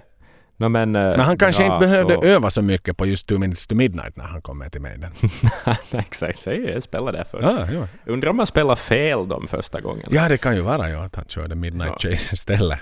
No, 0.58 0.70
men, 0.70 0.96
eh, 0.96 1.02
Men 1.02 1.20
han 1.20 1.38
kanske 1.38 1.64
bra, 1.68 1.74
inte 1.76 1.88
behövde 1.88 2.16
så- 2.16 2.24
öva 2.24 2.50
så 2.50 2.62
mycket 2.62 2.98
på 2.98 3.06
just 3.06 3.28
Two 3.28 3.38
Minutes 3.38 3.68
to 3.68 3.76
Midnight 3.76 4.16
när 4.18 4.26
han 4.26 4.42
kom 4.42 4.58
med 4.58 4.72
till 4.72 4.82
Maiden. 4.82 5.12
Exakt, 5.92 6.44
säg 6.44 6.60
jag 6.60 6.84
spelade 6.84 7.18
där 7.18 7.24
förr. 7.24 7.40
Ja, 7.42 7.68
ja. 7.74 7.88
Undrar 8.06 8.30
om 8.30 8.38
han 8.40 8.48
spelade 8.48 8.76
fel 8.76 9.28
de 9.28 9.48
första 9.48 9.82
gångerna. 9.82 10.08
ja, 10.12 10.30
det 10.30 10.38
kan 10.38 10.56
ju 10.56 10.62
vara 10.62 10.90
ja, 10.90 11.04
att 11.04 11.16
han 11.16 11.26
körde 11.28 11.56
Midnight 11.56 11.94
Ja. 12.04 12.10
Chase 12.10 12.34
istället. 12.34 12.80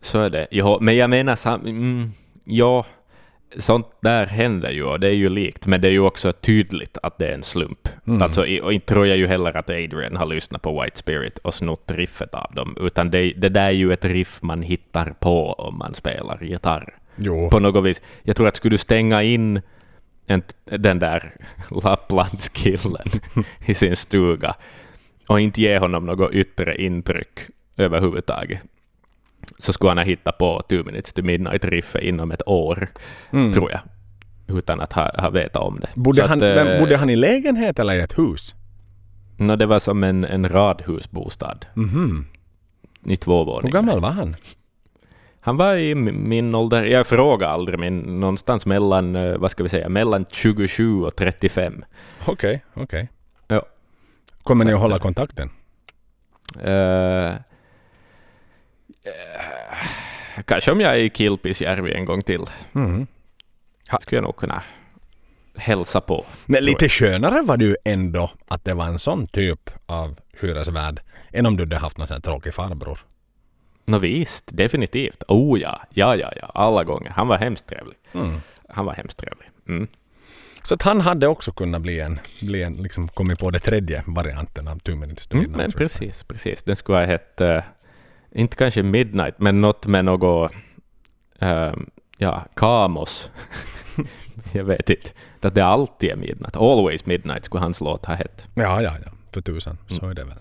Så 0.00 0.20
är 0.20 0.30
det. 0.30 0.46
Jo, 0.50 0.78
men 0.80 0.96
jag 0.96 1.10
menar, 1.10 1.36
sam- 1.36 1.66
mm, 1.66 2.12
ja, 2.44 2.86
sånt 3.56 3.86
där 4.00 4.26
händer 4.26 4.70
ju 4.70 4.84
och 4.84 5.00
det 5.00 5.08
är 5.08 5.12
ju 5.12 5.28
likt, 5.28 5.66
men 5.66 5.80
det 5.80 5.88
är 5.88 5.92
ju 5.92 6.00
också 6.00 6.32
tydligt 6.32 6.98
att 7.02 7.18
det 7.18 7.26
är 7.26 7.34
en 7.34 7.42
slump. 7.42 7.88
Mm. 8.06 8.22
Alltså, 8.22 8.40
och 8.40 8.72
inte 8.72 8.86
tror 8.86 9.06
jag 9.06 9.16
ju 9.16 9.26
heller 9.26 9.56
att 9.56 9.70
Adrian 9.70 10.16
har 10.16 10.26
lyssnat 10.26 10.62
på 10.62 10.82
White 10.82 10.98
Spirit 10.98 11.38
och 11.38 11.54
snott 11.54 11.90
riffet 11.90 12.34
av 12.34 12.50
dem, 12.54 12.76
utan 12.80 13.10
det, 13.10 13.32
det 13.36 13.48
där 13.48 13.66
är 13.66 13.70
ju 13.70 13.92
ett 13.92 14.04
riff 14.04 14.38
man 14.42 14.62
hittar 14.62 15.14
på 15.20 15.52
om 15.52 15.78
man 15.78 15.94
spelar 15.94 16.44
gitarr. 16.44 16.94
Jo. 17.16 17.50
På 17.50 17.60
något 17.60 17.84
vis. 17.84 18.02
Jag 18.22 18.36
tror 18.36 18.48
att 18.48 18.56
skulle 18.56 18.74
du 18.74 18.78
stänga 18.78 19.22
in 19.22 19.62
en, 20.26 20.42
den 20.64 20.98
där 20.98 21.34
Lapplandskillen 21.82 23.06
i 23.66 23.74
sin 23.74 23.96
stuga 23.96 24.54
och 25.26 25.40
inte 25.40 25.62
ge 25.62 25.78
honom 25.78 26.06
något 26.06 26.32
yttre 26.32 26.76
intryck 26.82 27.40
överhuvudtaget, 27.76 28.60
så 29.58 29.72
skulle 29.72 29.90
han 29.90 29.98
ha 29.98 30.04
hittat 30.04 30.38
på 30.38 30.62
Two 30.68 30.82
Minutes 30.84 31.12
to 31.12 31.22
Midnight-riffet 31.22 32.00
inom 32.02 32.30
ett 32.30 32.42
år, 32.48 32.88
Mm. 33.30 33.52
tror 33.52 33.70
jag, 33.70 33.80
utan 34.58 34.80
att 34.80 34.92
ha, 34.92 35.10
ha 35.18 35.30
vetat 35.30 35.62
om 35.62 35.80
det. 35.80 35.88
Bodde, 35.94 36.22
han, 36.22 36.32
att, 36.32 36.56
men 36.56 36.66
eh, 36.68 36.80
bodde 36.80 36.96
han 36.96 37.10
i 37.10 37.16
lägenhet 37.16 37.78
eller 37.78 37.94
i 37.94 38.00
ett 38.00 38.18
hus? 38.18 38.54
nå, 39.38 39.56
det 39.56 39.66
var 39.66 39.78
som 39.78 40.04
en, 40.04 40.24
en 40.24 40.48
radhusbostad 40.48 41.58
Mhm. 41.74 42.26
i 43.04 43.16
två 43.16 43.38
Hur 43.38 43.44
våningar. 43.44 43.72
gammal 43.72 44.00
var 44.00 44.10
han? 44.10 44.36
Han 45.40 45.56
var 45.56 45.76
i 45.76 45.94
min 45.94 46.54
ålder, 46.54 46.84
jag 46.84 47.06
frågar 47.06 47.48
aldrig, 47.48 47.78
men 47.78 47.98
någonstans 47.98 48.66
mellan, 48.66 49.16
eh, 49.16 49.36
vad 49.38 49.50
ska 49.50 49.62
vi 49.62 49.68
säga, 49.68 49.88
mellan 49.88 50.24
27 50.30 51.02
och 51.02 51.16
35. 51.16 51.84
Okej, 52.26 52.64
okej. 52.74 53.08
Ja. 53.48 53.62
Kommer 54.42 54.64
ni 54.64 54.70
Så 54.70 54.74
att 54.76 54.78
att, 54.78 54.82
hålla 54.82 54.96
eh, 54.96 55.00
kontakten? 55.02 55.50
Eh, 56.62 57.34
kanske 60.44 60.72
om 60.72 60.80
jag 60.80 60.92
är 60.92 60.98
i 60.98 61.10
Kilpisjärvi 61.10 61.94
en 61.94 62.04
gång 62.04 62.22
till. 62.22 62.44
Mhm. 62.72 63.06
Skulle 64.00 64.16
jag 64.16 64.24
nog 64.24 64.36
kunna 64.36 64.62
hälsa 65.56 66.00
på. 66.00 66.24
Men 66.46 66.64
lite 66.64 66.88
skönare 66.88 67.42
var 67.42 67.56
det 67.56 67.64
ju 67.64 67.76
ändå 67.84 68.30
att 68.48 68.64
det 68.64 68.74
var 68.74 68.86
en 68.86 68.98
sån 68.98 69.26
typ 69.26 69.70
av 69.86 70.18
hyresvärd 70.40 71.00
än 71.32 71.46
om 71.46 71.56
du 71.56 71.62
hade 71.62 71.76
haft 71.76 71.98
någon 71.98 72.06
sån 72.06 72.14
här 72.14 72.20
tråkig 72.20 72.54
farbror. 72.54 72.98
Nå 73.84 73.98
visst, 73.98 74.44
definitivt. 74.46 75.22
Oh 75.28 75.60
ja, 75.60 75.80
ja, 75.90 76.16
ja, 76.16 76.32
ja, 76.40 76.50
alla 76.54 76.84
gånger. 76.84 77.10
Han 77.10 77.28
var 77.28 77.38
hemskt 77.38 77.66
trevlig. 77.66 77.96
Mm. 78.12 78.40
Han 78.68 78.86
var 78.86 78.92
hemskt 78.92 79.18
trevlig. 79.18 79.48
Mm. 79.68 79.88
Så 80.62 80.74
att 80.74 80.82
han 80.82 81.00
hade 81.00 81.28
också 81.28 81.52
kunnat 81.52 81.82
bli 81.82 82.00
en, 82.00 82.20
bli 82.42 82.62
en 82.62 82.74
liksom 82.74 83.08
kommit 83.08 83.38
på 83.38 83.50
det 83.50 83.58
tredje 83.58 84.02
varianten 84.06 84.68
av 84.68 84.78
Two 84.78 84.90
Minutes 84.96 85.26
to 85.26 85.36
Mm, 85.36 85.50
men 85.50 85.72
precis, 85.72 86.24
precis. 86.24 86.62
Den 86.62 86.76
skulle 86.76 86.98
ha 86.98 87.04
hett, 87.04 87.40
eh, 87.40 87.62
inte 88.36 88.56
kanske 88.56 88.82
Midnight, 88.82 89.34
men 89.38 89.60
något 89.60 89.86
med 89.86 90.04
något, 90.04 90.52
ehm, 91.38 91.90
ja, 92.18 92.44
Kamos. 92.56 93.30
jag 94.52 94.64
vet 94.64 94.90
inte. 94.90 95.10
Att 95.40 95.54
det 95.54 95.64
alltid 95.64 96.10
är 96.10 96.16
Midnight. 96.16 96.56
Always 96.56 97.06
Midnight 97.06 97.44
skulle 97.44 97.60
hans 97.62 97.80
låt 97.80 98.04
ha 98.06 98.14
hett. 98.14 98.46
Ja, 98.54 98.82
ja, 98.82 98.92
ja. 99.04 99.10
För 99.32 99.40
tusan. 99.40 99.78
Så 99.88 99.94
Mm. 99.94 100.10
är 100.10 100.14
det 100.14 100.24
väl. 100.24 100.38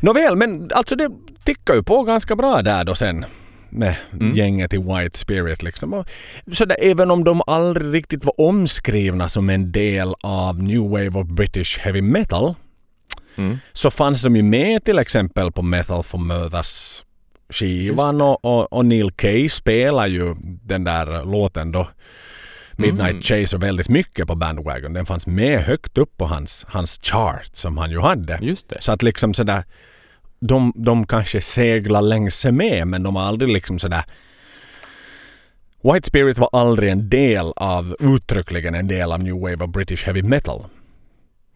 Nåväl, 0.00 0.36
men 0.36 0.70
alltså 0.74 0.96
det 0.96 1.10
tickar 1.44 1.74
ju 1.74 1.82
på 1.82 2.02
ganska 2.02 2.36
bra 2.36 2.62
där 2.62 2.84
då 2.84 2.94
sen 2.94 3.24
med 3.70 3.96
Mm. 4.12 4.34
gänget 4.34 4.72
i 4.74 4.76
White 4.78 5.18
Spirit 5.18 5.62
liksom. 5.62 5.92
Och 5.94 6.06
så 6.52 6.64
där, 6.64 6.76
även 6.82 7.10
om 7.10 7.24
de 7.24 7.42
aldrig 7.46 7.94
riktigt 7.94 8.24
var 8.24 8.40
omskrivna 8.40 9.28
som 9.28 9.50
en 9.50 9.72
del 9.72 10.14
av 10.20 10.62
New 10.62 10.80
Wave 10.90 11.10
of 11.20 11.26
British 11.26 11.78
Heavy 11.78 12.02
Metal 12.02 12.54
Mm. 13.36 13.58
så 13.72 13.90
fanns 13.90 14.22
de 14.22 14.36
ju 14.36 14.42
med 14.42 14.84
till 14.84 14.98
exempel 14.98 15.52
på 15.52 15.62
Metal 15.62 16.02
for 16.02 16.18
Mothers 16.18 17.02
skivan 17.48 18.20
och, 18.20 18.44
och, 18.44 18.72
och 18.72 18.86
Neil 18.86 19.10
Kay 19.10 19.48
spelar 19.48 20.06
ju 20.06 20.34
den 20.42 20.84
där 20.84 21.24
låten 21.24 21.72
då 21.72 21.88
Midnight 22.78 23.10
Mm. 23.10 23.22
Chaser 23.22 23.58
väldigt 23.58 23.88
mycket 23.88 24.26
på 24.26 24.34
Bandwagon. 24.34 24.92
Den 24.92 25.06
fanns 25.06 25.26
med 25.26 25.64
högt 25.64 25.98
upp 25.98 26.16
på 26.16 26.26
hans, 26.26 26.64
hans 26.68 27.00
chart 27.02 27.50
som 27.52 27.78
han 27.78 27.90
ju 27.90 28.00
hade. 28.00 28.38
Just 28.42 28.68
det. 28.68 28.76
Så 28.80 28.92
att 28.92 29.02
liksom 29.02 29.34
sådär 29.34 29.64
de, 30.40 30.72
de 30.76 31.06
kanske 31.06 31.40
seglar 31.40 32.02
längs 32.02 32.44
med 32.44 32.86
men 32.86 33.02
de 33.02 33.14
var 33.14 33.22
aldrig 33.22 33.52
liksom 33.52 33.78
sådär 33.78 34.04
White 35.82 36.06
Spirit 36.06 36.38
var 36.38 36.48
aldrig 36.52 36.90
en 36.90 37.08
del 37.08 37.52
av, 37.56 37.96
uttryckligen 38.00 38.74
en 38.74 38.88
del 38.88 39.12
av 39.12 39.22
New 39.22 39.40
Wave 39.40 39.64
of 39.64 39.70
British 39.70 40.04
Heavy 40.04 40.22
Metal. 40.22 40.64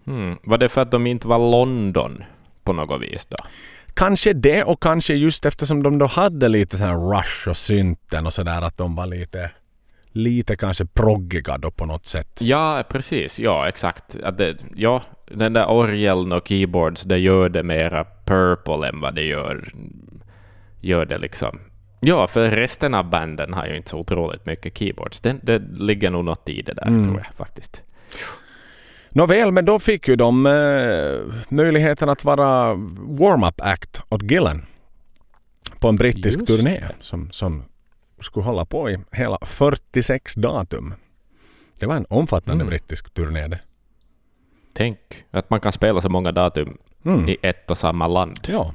Mm. 0.07 0.39
Var 0.45 0.59
det 0.59 0.69
för 0.69 0.81
att 0.81 0.91
de 0.91 1.07
inte 1.07 1.29
var 1.29 1.39
London 1.51 2.25
på 2.65 2.73
något 2.73 3.03
vis 3.03 3.27
då? 3.27 3.37
Kanske 3.95 4.33
det 4.33 4.63
och 4.65 4.83
kanske 4.83 5.15
just 5.15 5.47
eftersom 5.47 5.83
de 5.83 5.99
då 5.99 6.07
hade 6.07 6.49
lite 6.49 6.79
sån 6.79 6.87
här 6.87 7.17
rush 7.17 7.49
och 7.49 7.57
synten 7.57 8.27
och 8.27 8.33
sådär 8.33 8.63
att 8.63 8.77
de 8.77 8.95
var 8.95 9.07
lite 9.07 9.51
lite 10.13 10.57
kanske 10.57 10.87
proggiga 10.87 11.59
då 11.59 11.71
på 11.71 11.87
något 11.87 12.07
sätt. 12.07 12.39
Ja, 12.43 12.83
precis. 12.89 13.39
Ja, 13.39 13.69
exakt. 13.69 14.17
Att 14.25 14.39
det, 14.39 14.57
ja, 14.77 15.03
den 15.31 15.53
där 15.53 15.71
orgeln 15.71 16.33
och 16.33 16.49
keyboards, 16.49 17.03
det 17.03 17.19
gör 17.19 17.49
det 17.49 17.63
mera 17.63 18.07
purple 18.25 18.89
än 18.89 19.01
vad 19.01 19.15
det 19.15 19.23
gör, 19.23 19.69
gör 20.81 21.05
det 21.07 21.19
liksom. 21.19 21.61
Ja, 22.01 22.27
för 22.27 22.51
resten 22.51 22.95
av 22.95 23.11
banden 23.11 23.53
har 23.55 23.67
ju 23.67 23.77
inte 23.77 23.91
så 23.91 23.99
otroligt 23.99 24.47
mycket 24.47 24.79
keyboards. 24.79 25.21
Det, 25.21 25.37
det 25.43 25.59
ligger 25.79 26.11
nog 26.11 26.25
något 26.25 26.49
i 26.49 26.63
det 26.63 26.73
där, 26.73 26.87
Mm. 26.87 27.05
tror 27.05 27.17
jag 27.27 27.35
faktiskt. 27.37 27.83
Nåväl, 29.13 29.53
men 29.53 29.65
då 29.65 29.79
fick 29.79 30.09
ju 30.09 30.17
de 30.17 30.47
eh, 30.47 31.35
möjligheten 31.55 32.09
att 32.09 32.25
vara 32.25 32.75
warm-up 32.99 33.61
act 33.61 34.01
åt 34.09 34.23
Gillen 34.23 34.67
på 35.81 35.89
en 35.89 35.97
brittisk 35.97 36.39
Just 36.39 36.47
turné 36.47 36.85
som, 37.01 37.31
som 37.33 37.63
skulle 38.21 38.45
hålla 38.45 38.65
på 38.65 38.91
i 38.91 38.99
hela 39.13 39.39
46 39.43 40.35
datum. 40.35 40.95
Det 41.81 41.87
var 41.87 41.97
en 41.97 42.07
omfattande 42.09 42.63
Mm. 42.63 42.67
brittisk 42.71 43.11
turné 43.15 43.49
det. 43.49 43.61
Tänk 44.75 44.99
att 45.31 45.51
man 45.51 45.61
kan 45.61 45.73
spela 45.73 46.01
så 46.01 46.09
många 46.09 46.33
datum 46.33 46.79
Mm. 47.05 47.29
i 47.29 47.37
ett 47.43 47.71
och 47.71 47.79
samma 47.79 48.09
land, 48.09 48.39
Ja, 48.49 48.75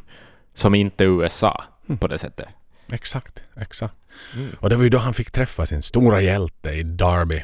som 0.54 0.76
inte 0.76 1.04
USA 1.04 1.63
Mm. 1.89 1.98
på 1.98 2.08
det 2.08 2.17
sättet. 2.17 2.48
exakt, 2.91 3.43
exakt. 3.56 3.93
Mm. 4.36 4.48
Och 4.60 4.69
det 4.69 4.76
var 4.76 4.84
ju 4.84 4.89
då 4.89 4.98
han 4.98 5.13
fick 5.13 5.32
träffa 5.32 5.65
sin 5.65 5.84
stora 5.84 6.21
hjälte 6.21 6.69
i 6.69 6.84
Derby. 6.84 7.43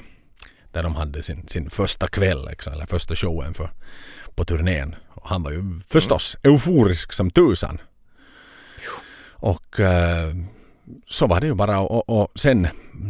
Där 0.72 0.84
de 0.84 0.96
hade 0.96 1.24
sin, 1.24 1.48
sin 1.48 1.70
första 1.70 2.08
kväll, 2.08 2.46
liksom, 2.50 2.74
eller 2.74 2.86
första 2.86 3.16
showen 3.16 3.54
för, 3.54 3.70
på 4.36 4.46
turnén. 4.46 4.96
Och 5.10 5.30
han 5.30 5.44
var 5.44 5.52
ju 5.52 5.64
förstås 5.88 6.38
euforisk 6.44 7.14
som 7.14 7.30
tusan. 7.32 7.78
Och 9.32 9.80
eh, 9.80 10.34
så 11.08 11.28
var 11.28 11.40
det 11.42 11.48
ju 11.48 11.54
bara. 11.54 11.80
Och, 11.80 12.10
och 12.22 12.32
sen 12.40 12.68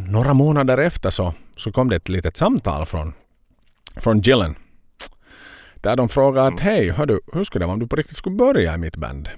några 0.08 0.34
månader 0.34 0.78
efter 0.78 1.10
så, 1.10 1.34
så 1.58 1.72
kom 1.72 1.90
det 1.90 1.96
ett 1.96 2.10
litet 2.10 2.38
samtal 2.38 2.86
från, 2.86 3.14
från 3.96 4.20
Gillen. 4.22 4.56
Där 5.76 5.96
de 5.96 6.10
frågade 6.10 6.48
att 6.48 6.60
hej, 6.60 6.90
hördu, 6.90 7.20
hur 7.34 7.44
skulle 7.44 7.64
det 7.64 7.68
vara 7.68 7.74
om 7.74 7.80
du 7.80 7.88
på 7.88 7.96
riktigt 7.96 8.18
skulle 8.18 8.36
börja 8.36 8.76
i 8.76 8.78
mitt 8.78 8.98
band? 8.98 9.30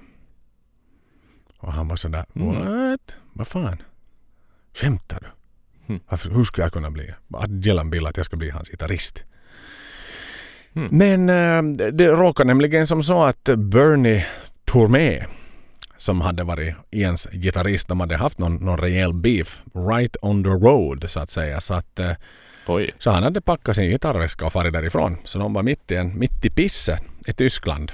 Och 1.57 1.73
han 1.73 1.87
var 1.87 1.95
sådär, 1.95 2.25
Mm. 2.35 2.47
what? 2.89 3.15
Vad 3.33 3.47
fan? 3.47 3.81
Skämtar 4.73 5.19
du? 5.19 5.27
Mm. 5.87 6.01
Hur 6.31 6.43
ska 6.43 6.61
jag 6.61 6.73
kunna 6.73 6.91
bli? 6.91 7.09
Att 7.33 7.65
Gillan 7.65 7.89
vill 7.89 8.07
att 8.07 8.17
jag 8.17 8.25
ska 8.25 8.37
bli 8.37 8.49
hans 8.49 8.69
gitarrist. 8.69 9.23
Mm. 10.75 10.89
Men 10.91 11.29
eh, 11.79 11.87
det- 11.91 12.07
råkade 12.07 12.47
nämligen 12.47 12.87
som 12.87 13.03
så 13.03 13.23
att 13.23 13.43
Bernie 13.43 14.25
Tourmé 14.65 15.25
som 15.97 16.21
hade 16.21 16.43
varit 16.43 16.75
Ians 16.91 17.27
gitarrist, 17.31 17.87
de 17.87 17.99
hade 17.99 18.17
haft 18.17 18.37
någon, 18.37 18.55
någon 18.55 18.77
rejäl 18.77 19.13
beef 19.13 19.61
right 19.89 20.15
on 20.21 20.43
the 20.43 20.49
road 20.49 21.05
så 21.09 21.19
att 21.19 21.29
säga. 21.29 21.59
Så, 21.61 21.73
att, 21.73 21.99
eh, 21.99 22.11
Oj. 22.67 22.91
så 22.99 23.11
han 23.11 23.23
hade 23.23 23.41
packat 23.41 23.75
sin 23.75 23.89
gitarrväska 23.89 24.45
och 24.45 24.53
farit 24.53 24.73
därifrån. 24.73 25.17
Så 25.25 25.39
de 25.39 25.53
var 25.53 25.63
mitt 25.63 25.91
i, 25.91 25.95
en, 25.95 26.19
mitt 26.19 26.45
i 26.45 26.49
pisse 26.49 26.99
i 27.27 27.33
Tyskland 27.33 27.91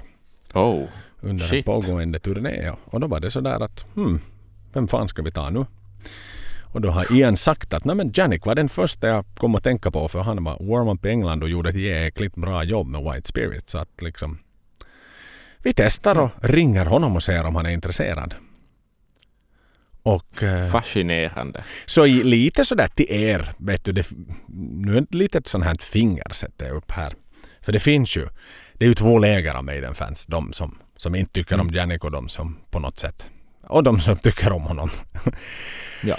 Oh. 0.54 0.84
under 1.22 1.44
en 1.46 1.50
Shit. 1.50 1.66
pågående 1.66 2.20
turné. 2.20 2.72
Och 2.86 3.00
då 3.00 3.08
var 3.08 3.20
det 3.20 3.32
sådär 3.32 3.64
att 3.64 3.86
hmm, 3.96 4.20
vem 4.74 4.88
fan 4.88 5.08
ska 5.08 5.22
vi 5.22 5.32
ta 5.32 5.50
nu? 5.50 5.66
Och 6.72 6.82
då 6.82 6.90
har 6.90 7.18
Ian 7.18 7.38
sagt 7.38 7.74
att 7.74 7.86
nej 7.86 8.12
Janik 8.14 8.46
var 8.46 8.56
den 8.56 8.70
första 8.70 9.08
jag 9.08 9.26
kom 9.38 9.56
att 9.56 9.64
tänka 9.64 9.92
på 9.92 10.08
för 10.08 10.20
han 10.20 10.44
var 10.44 10.58
warm-up 10.60 11.06
i 11.06 11.10
England 11.10 11.44
och 11.44 11.50
gjorde 11.50 11.70
ett 11.70 11.76
jäkligt 11.76 12.36
bra 12.36 12.64
jobb 12.64 12.88
med 12.88 13.02
White 13.02 13.28
Spirit. 13.28 13.70
Så 13.70 13.78
att 13.78 14.02
liksom 14.02 14.40
vi 15.58 15.74
testar 15.74 16.18
och 16.18 16.30
ringer 16.42 16.86
honom 16.86 17.16
och 17.16 17.24
ser 17.24 17.46
om 17.46 17.56
han 17.56 17.66
är 17.66 17.70
intresserad. 17.70 18.36
Och 20.04 20.44
eh, 20.44 20.72
Fascinerande. 20.72 21.64
så 21.86 22.06
i, 22.06 22.24
lite 22.24 22.66
sådär 22.66 22.88
till 22.88 23.06
er, 23.10 23.52
vet 23.58 23.86
du, 23.86 23.92
det, 23.92 24.08
nu 24.48 24.98
är 24.98 25.02
det 25.02 25.18
lite 25.18 25.42
sånt 25.46 25.64
här 25.64 25.76
finger 25.80 26.34
sätter 26.34 26.68
jag 26.68 26.76
upp 26.76 26.92
här. 26.92 27.14
För 27.62 27.72
det 27.72 27.80
finns 27.80 28.18
ju, 28.18 28.28
det 28.74 28.86
är 28.86 28.90
ju 28.90 28.96
två 28.96 29.20
läger 29.20 29.56
av 29.56 29.64
Maiden-fans. 29.64 30.26
De 30.26 30.54
som 30.54 30.78
som 30.98 31.16
inte 31.16 31.34
tycker 31.34 31.60
om 31.60 31.70
Janik 31.70 32.04
och 32.04 32.12
de 32.12 32.30
som 32.30 32.58
på 32.72 32.80
något 32.80 33.00
sätt 33.00 33.28
och 33.64 33.84
de 33.84 34.00
som 34.00 34.18
tycker 34.18 34.52
om 34.52 34.64
honom. 34.64 34.90
Ja. 36.04 36.18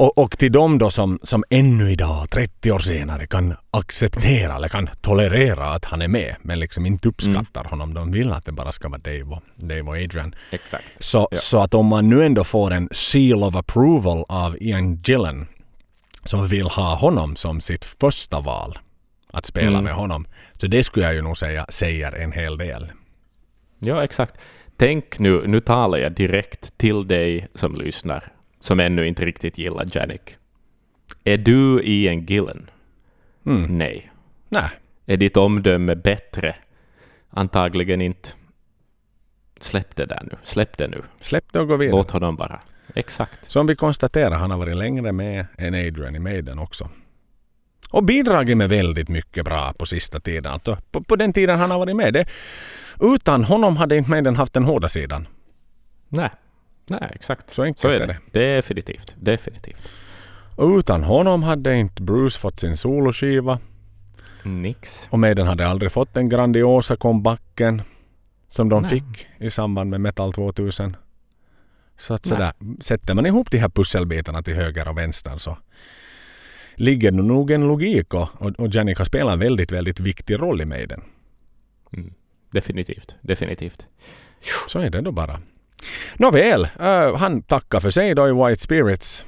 Och, 0.00 0.18
och 0.18 0.38
till 0.38 0.52
de 0.52 0.78
då 0.78 0.90
som, 0.90 1.18
som 1.22 1.44
ännu 1.50 1.90
idag, 1.92 2.30
30 2.30 2.72
år 2.72 2.78
senare, 2.78 3.26
kan 3.26 3.54
acceptera 3.70 4.56
eller 4.56 4.68
kan 4.68 4.90
tolerera 5.00 5.64
att 5.66 5.84
han 5.84 6.02
är 6.02 6.08
med 6.08 6.36
men 6.42 6.58
liksom 6.60 6.86
inte 6.86 7.08
uppskattar 7.08 7.64
honom. 7.64 7.94
De 7.94 8.10
vill 8.12 8.32
att 8.32 8.44
det 8.44 8.52
bara 8.52 8.72
ska 8.72 8.88
vara 8.88 8.98
Dave 9.00 9.22
och, 9.22 9.42
Dave 9.56 9.82
och 9.82 9.96
Adrian. 9.96 10.34
Exakt. 10.50 10.84
Så, 10.98 11.28
Ja. 11.30 11.36
så 11.36 11.58
att 11.58 11.74
om 11.74 11.86
man 11.86 12.08
nu 12.08 12.24
ändå 12.24 12.44
får 12.44 12.70
en 12.70 12.88
seal 12.92 13.42
of 13.42 13.56
approval 13.56 14.24
av 14.28 14.56
Ian 14.60 14.94
Gillen 14.96 15.46
som 16.24 16.46
vill 16.48 16.66
ha 16.66 16.94
honom 16.94 17.36
som 17.36 17.60
sitt 17.60 17.84
första 17.84 18.40
val 18.40 18.78
att 19.32 19.46
spela 19.46 19.68
Mm. 19.68 19.84
med 19.84 19.94
honom. 19.94 20.26
Så 20.60 20.66
det 20.66 20.82
skulle 20.82 21.04
jag 21.06 21.14
ju 21.14 21.22
nog 21.22 21.36
säga 21.38 21.66
säger 21.68 22.12
en 22.12 22.32
hel 22.32 22.58
del. 22.58 22.92
Ja, 23.78 24.04
exakt. 24.04 24.34
Tänk 24.76 25.18
nu, 25.18 25.46
nu 25.46 25.60
talar 25.60 25.98
jag 25.98 26.12
direkt 26.12 26.78
till 26.78 27.08
dig 27.08 27.48
som 27.54 27.74
lyssnar, 27.74 28.32
som 28.60 28.80
ännu 28.80 29.06
inte 29.06 29.24
riktigt 29.24 29.58
gillar 29.58 29.86
Janik. 29.92 30.36
Är 31.24 31.38
du 31.38 31.82
Ian 31.84 32.26
Gillen? 32.26 32.70
Mm. 33.46 33.78
Nej. 33.78 34.10
Nej, 34.48 34.70
Är 35.06 35.16
ditt 35.16 35.36
omdöme 35.36 35.94
bättre? 35.94 36.54
Antagligen 37.30 38.00
inte. 38.00 38.28
Släpp 39.60 39.96
det 39.96 40.06
där 40.06 40.22
nu. 40.30 40.36
Släpp 40.44 40.76
det 40.78 40.88
nu. 40.88 41.02
släpp 41.20 41.52
det 41.52 41.60
och 41.60 41.68
gå 41.68 41.76
vidare. 41.76 41.96
Låt 41.96 42.10
honom 42.10 42.36
vara. 42.36 42.60
Exakt. 42.94 43.50
Som 43.50 43.66
vi 43.66 43.76
konstaterar, 43.76 44.36
han 44.36 44.50
har 44.50 44.58
varit 44.58 44.76
längre 44.76 45.12
med 45.12 45.46
än 45.58 45.74
Adrian 45.74 46.16
i 46.16 46.18
Maiden 46.18 46.58
också. 46.58 46.88
Och 47.90 48.04
bidragit 48.04 48.56
med 48.56 48.68
väldigt 48.68 49.08
mycket 49.08 49.44
bra 49.44 49.72
på 49.78 49.86
sista 49.86 50.20
tiden. 50.20 50.52
Alltså, 50.52 50.78
på, 50.90 51.02
på 51.02 51.16
den 51.16 51.32
tiden 51.32 51.58
han 51.58 51.70
har 51.70 51.78
varit 51.78 51.96
med. 51.96 52.14
Det, 52.14 52.28
utan 53.00 53.44
honom 53.44 53.76
hade 53.76 53.96
inte 53.96 54.10
Maiden 54.10 54.36
haft 54.36 54.52
den 54.52 54.64
hårda 54.64 54.88
sidan. 54.88 55.28
Nej. 56.08 56.30
Nej, 56.90 57.12
exakt. 57.14 57.50
Så 57.50 57.62
enkelt 57.62 57.80
Så 57.80 57.88
är 57.88 57.92
är 57.92 58.06
det. 58.06 58.16
det. 58.32 58.56
Definitivt. 58.56 59.14
Definitivt. 59.18 59.88
Och 60.56 60.68
utan 60.78 61.02
honom 61.02 61.42
hade 61.42 61.76
inte 61.76 62.02
Bruce 62.02 62.38
fått 62.38 62.60
sin 62.60 62.76
soloskiva. 62.76 63.58
Nix. 64.42 65.08
Och 65.10 65.18
Maiden 65.18 65.46
hade 65.46 65.66
aldrig 65.66 65.92
fått 65.92 66.14
den 66.14 66.28
grandiosa 66.28 66.96
comebacken 66.96 67.82
som 68.48 68.68
de 68.68 68.82
Nej. 68.82 68.90
fick 68.90 69.26
i 69.38 69.50
samband 69.50 69.90
med 69.90 70.00
Metal 70.00 70.32
2000. 70.32 70.96
Så 71.96 72.14
att 72.14 72.24
Nej. 72.24 72.28
sådär, 72.28 72.52
sätter 72.80 73.14
man 73.14 73.26
ihop 73.26 73.50
de 73.50 73.58
här 73.58 73.68
pusselbitarna 73.68 74.42
till 74.42 74.54
höger 74.54 74.88
och 74.88 74.98
vänster 74.98 75.38
så 75.38 75.56
ligger 76.74 77.10
det 77.10 77.22
nog 77.22 77.50
en 77.50 77.68
logik 77.68 78.14
och, 78.14 78.28
och, 78.38 78.50
och 78.60 79.06
spelat 79.06 79.32
en 79.32 79.38
väldigt, 79.38 79.72
väldigt 79.72 80.00
viktig 80.00 80.40
roll 80.40 80.60
i 80.60 80.66
Maiden. 80.66 81.02
Mm. 81.92 82.14
Definitivt. 82.50 83.16
Definitivt. 83.20 83.86
Så 84.68 84.78
är 84.78 84.90
det 84.90 85.00
då 85.00 85.12
bara. 85.12 85.40
Nåväl, 86.16 86.62
uh, 86.80 87.16
han 87.16 87.42
tackar 87.42 87.80
för 87.80 87.90
sig 87.90 88.14
då 88.14 88.28
i 88.28 88.32
White 88.32 88.62
Spirits. 88.62 89.24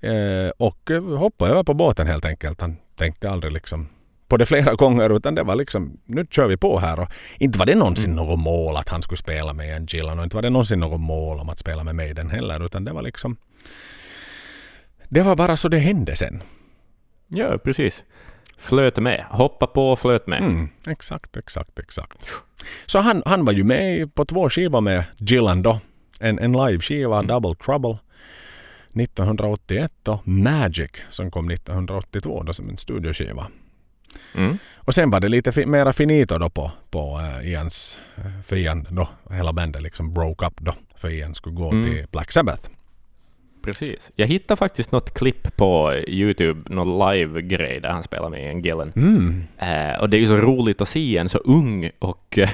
Eh, 0.00 0.50
och 0.56 0.90
uh, 0.90 1.16
hoppade 1.16 1.50
över 1.50 1.62
på 1.62 1.74
båten 1.74 2.06
helt 2.06 2.24
enkelt. 2.24 2.60
Han 2.60 2.76
tänkte 2.96 3.30
aldrig 3.30 3.52
liksom 3.52 3.88
på 4.28 4.36
det 4.36 4.46
flera 4.46 4.74
gånger 4.74 5.16
utan 5.16 5.34
det 5.34 5.42
var 5.42 5.56
liksom 5.56 6.00
nu 6.04 6.26
kör 6.30 6.46
vi 6.46 6.56
på 6.56 6.78
här. 6.78 7.00
Och 7.00 7.08
inte 7.38 7.58
var 7.58 7.66
det 7.66 7.74
någonsin 7.74 8.14
något 8.14 8.38
mål 8.38 8.76
att 8.76 8.88
han 8.88 9.02
skulle 9.02 9.18
spela 9.18 9.52
med 9.52 9.76
en 9.76 9.86
Gillan 9.86 10.18
och 10.18 10.24
inte 10.24 10.36
var 10.36 10.42
det 10.42 10.50
någonsin 10.50 10.80
något 10.80 11.00
mål 11.00 11.38
om 11.38 11.48
att 11.48 11.58
spela 11.58 11.84
med 11.84 11.94
Maiden 11.94 12.30
heller 12.30 12.64
utan 12.64 12.84
det 12.84 12.92
var 12.92 13.02
liksom 13.02 13.36
det 15.08 15.22
var 15.22 15.36
bara 15.36 15.56
så 15.56 15.68
det 15.68 15.78
hände 15.78 16.16
sen. 16.16 16.42
Ja, 17.28 17.58
precis. 17.58 18.04
Flöt 18.58 18.96
med. 18.96 19.24
Hoppa 19.30 19.66
på 19.66 19.90
och 19.90 19.98
flöt 19.98 20.26
med. 20.26 20.38
Mm, 20.38 20.68
exakt, 20.88 21.36
exakt, 21.36 21.78
exakt. 21.78 22.26
Så 22.86 22.98
han, 22.98 23.22
han 23.26 23.44
var 23.44 23.52
ju 23.52 23.64
med 23.64 24.14
på 24.14 24.24
två 24.24 24.50
skivor 24.50 24.80
med 24.80 25.04
Gillan 25.16 25.62
då. 25.62 25.80
En, 26.20 26.38
en 26.38 26.52
live-skiva, 26.52 27.18
Mm. 27.18 27.26
Double 27.26 27.54
Trouble 27.54 27.96
1981 29.02 30.08
och 30.08 30.28
Magic 30.28 30.90
som 31.10 31.30
kom 31.30 31.50
1982 31.50 32.42
då 32.42 32.54
som 32.54 32.68
en 32.68 32.76
studioskiva. 32.76 33.46
Mm. 34.34 34.58
Och 34.76 34.94
sen 34.94 35.10
var 35.10 35.20
det 35.20 35.28
lite 35.28 35.52
fi- 35.52 35.66
mera 35.66 35.92
finito 35.92 36.38
då 36.38 36.50
på, 36.50 36.72
på 36.90 37.18
uh, 37.18 37.48
Ians, 37.50 37.98
uh, 38.18 38.42
för 38.42 38.56
Ian 38.56 38.86
då, 38.90 39.08
hela 39.30 39.52
bandet 39.52 39.82
liksom 39.82 40.14
broke 40.14 40.46
up 40.46 40.54
då. 40.60 40.74
För 40.96 41.10
Ian 41.10 41.34
skulle 41.34 41.54
gå 41.54 41.70
Mm. 41.70 41.84
till 41.84 42.06
Black 42.12 42.32
Sabbath. 42.32 42.68
Precis. 43.62 44.12
Jag 44.16 44.26
hittade 44.26 44.58
faktiskt 44.58 44.92
något 44.92 45.14
klipp 45.14 45.56
på 45.56 45.94
YouTube, 46.06 46.60
någon 46.74 47.10
live-grej 47.10 47.80
där 47.80 47.88
han 47.88 48.02
spelar 48.02 48.28
med 48.28 48.50
en 48.50 48.60
Gillen. 48.60 48.92
Mm. 48.96 49.42
Eh, 49.58 50.00
och 50.00 50.10
det 50.10 50.16
är 50.16 50.18
ju 50.18 50.26
så 50.26 50.36
roligt 50.36 50.80
att 50.80 50.88
se 50.88 51.18
en 51.18 51.28
så 51.28 51.38
ung 51.38 51.90
och 51.98 52.38
eh, 52.38 52.50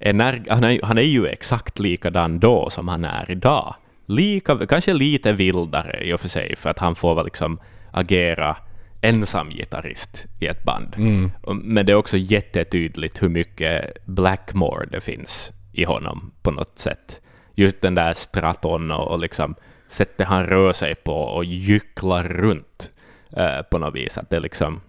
energ- 0.00 0.46
han, 0.50 0.64
är, 0.64 0.80
han 0.82 0.98
är 0.98 1.02
ju 1.02 1.26
exakt 1.26 1.78
likadan 1.78 2.38
då 2.38 2.70
som 2.70 2.88
han 2.88 3.04
är 3.04 3.30
idag. 3.30 3.74
Lika, 4.06 4.66
kanske 4.66 4.92
lite 4.92 5.32
vildare 5.32 6.04
i 6.04 6.12
och 6.12 6.20
för 6.20 6.28
sig, 6.28 6.56
för 6.56 6.70
att 6.70 6.78
han 6.78 6.94
får 6.94 7.14
väl 7.14 7.24
liksom 7.24 7.60
agera 7.92 8.56
ensam 9.00 9.50
gitarrist 9.50 10.26
i 10.40 10.46
ett 10.46 10.64
band. 10.64 10.94
Mm. 10.96 11.30
Men 11.62 11.86
det 11.86 11.92
är 11.92 11.96
också 11.96 12.16
jättetydligt 12.16 13.22
hur 13.22 13.28
mycket 13.28 14.06
Blackmore 14.06 14.86
det 14.86 15.00
finns 15.00 15.52
i 15.72 15.84
honom 15.84 16.30
på 16.42 16.50
något 16.50 16.78
sätt. 16.78 17.20
Just 17.54 17.80
den 17.80 17.94
där 17.94 18.12
straton 18.12 18.90
och, 18.90 19.08
och 19.08 19.18
liksom 19.18 19.54
sättet 19.88 20.26
han 20.26 20.46
rör 20.46 20.72
sig 20.72 20.94
på 20.94 21.14
och 21.14 21.44
gycklar 21.44 22.22
runt 22.22 22.90
eh, 23.36 23.62
på 23.70 23.78
något 23.78 23.94
vis. 23.94 24.18
Att 24.18 24.30
det 24.30 24.36
är 24.36 24.40
liksom 24.40 24.80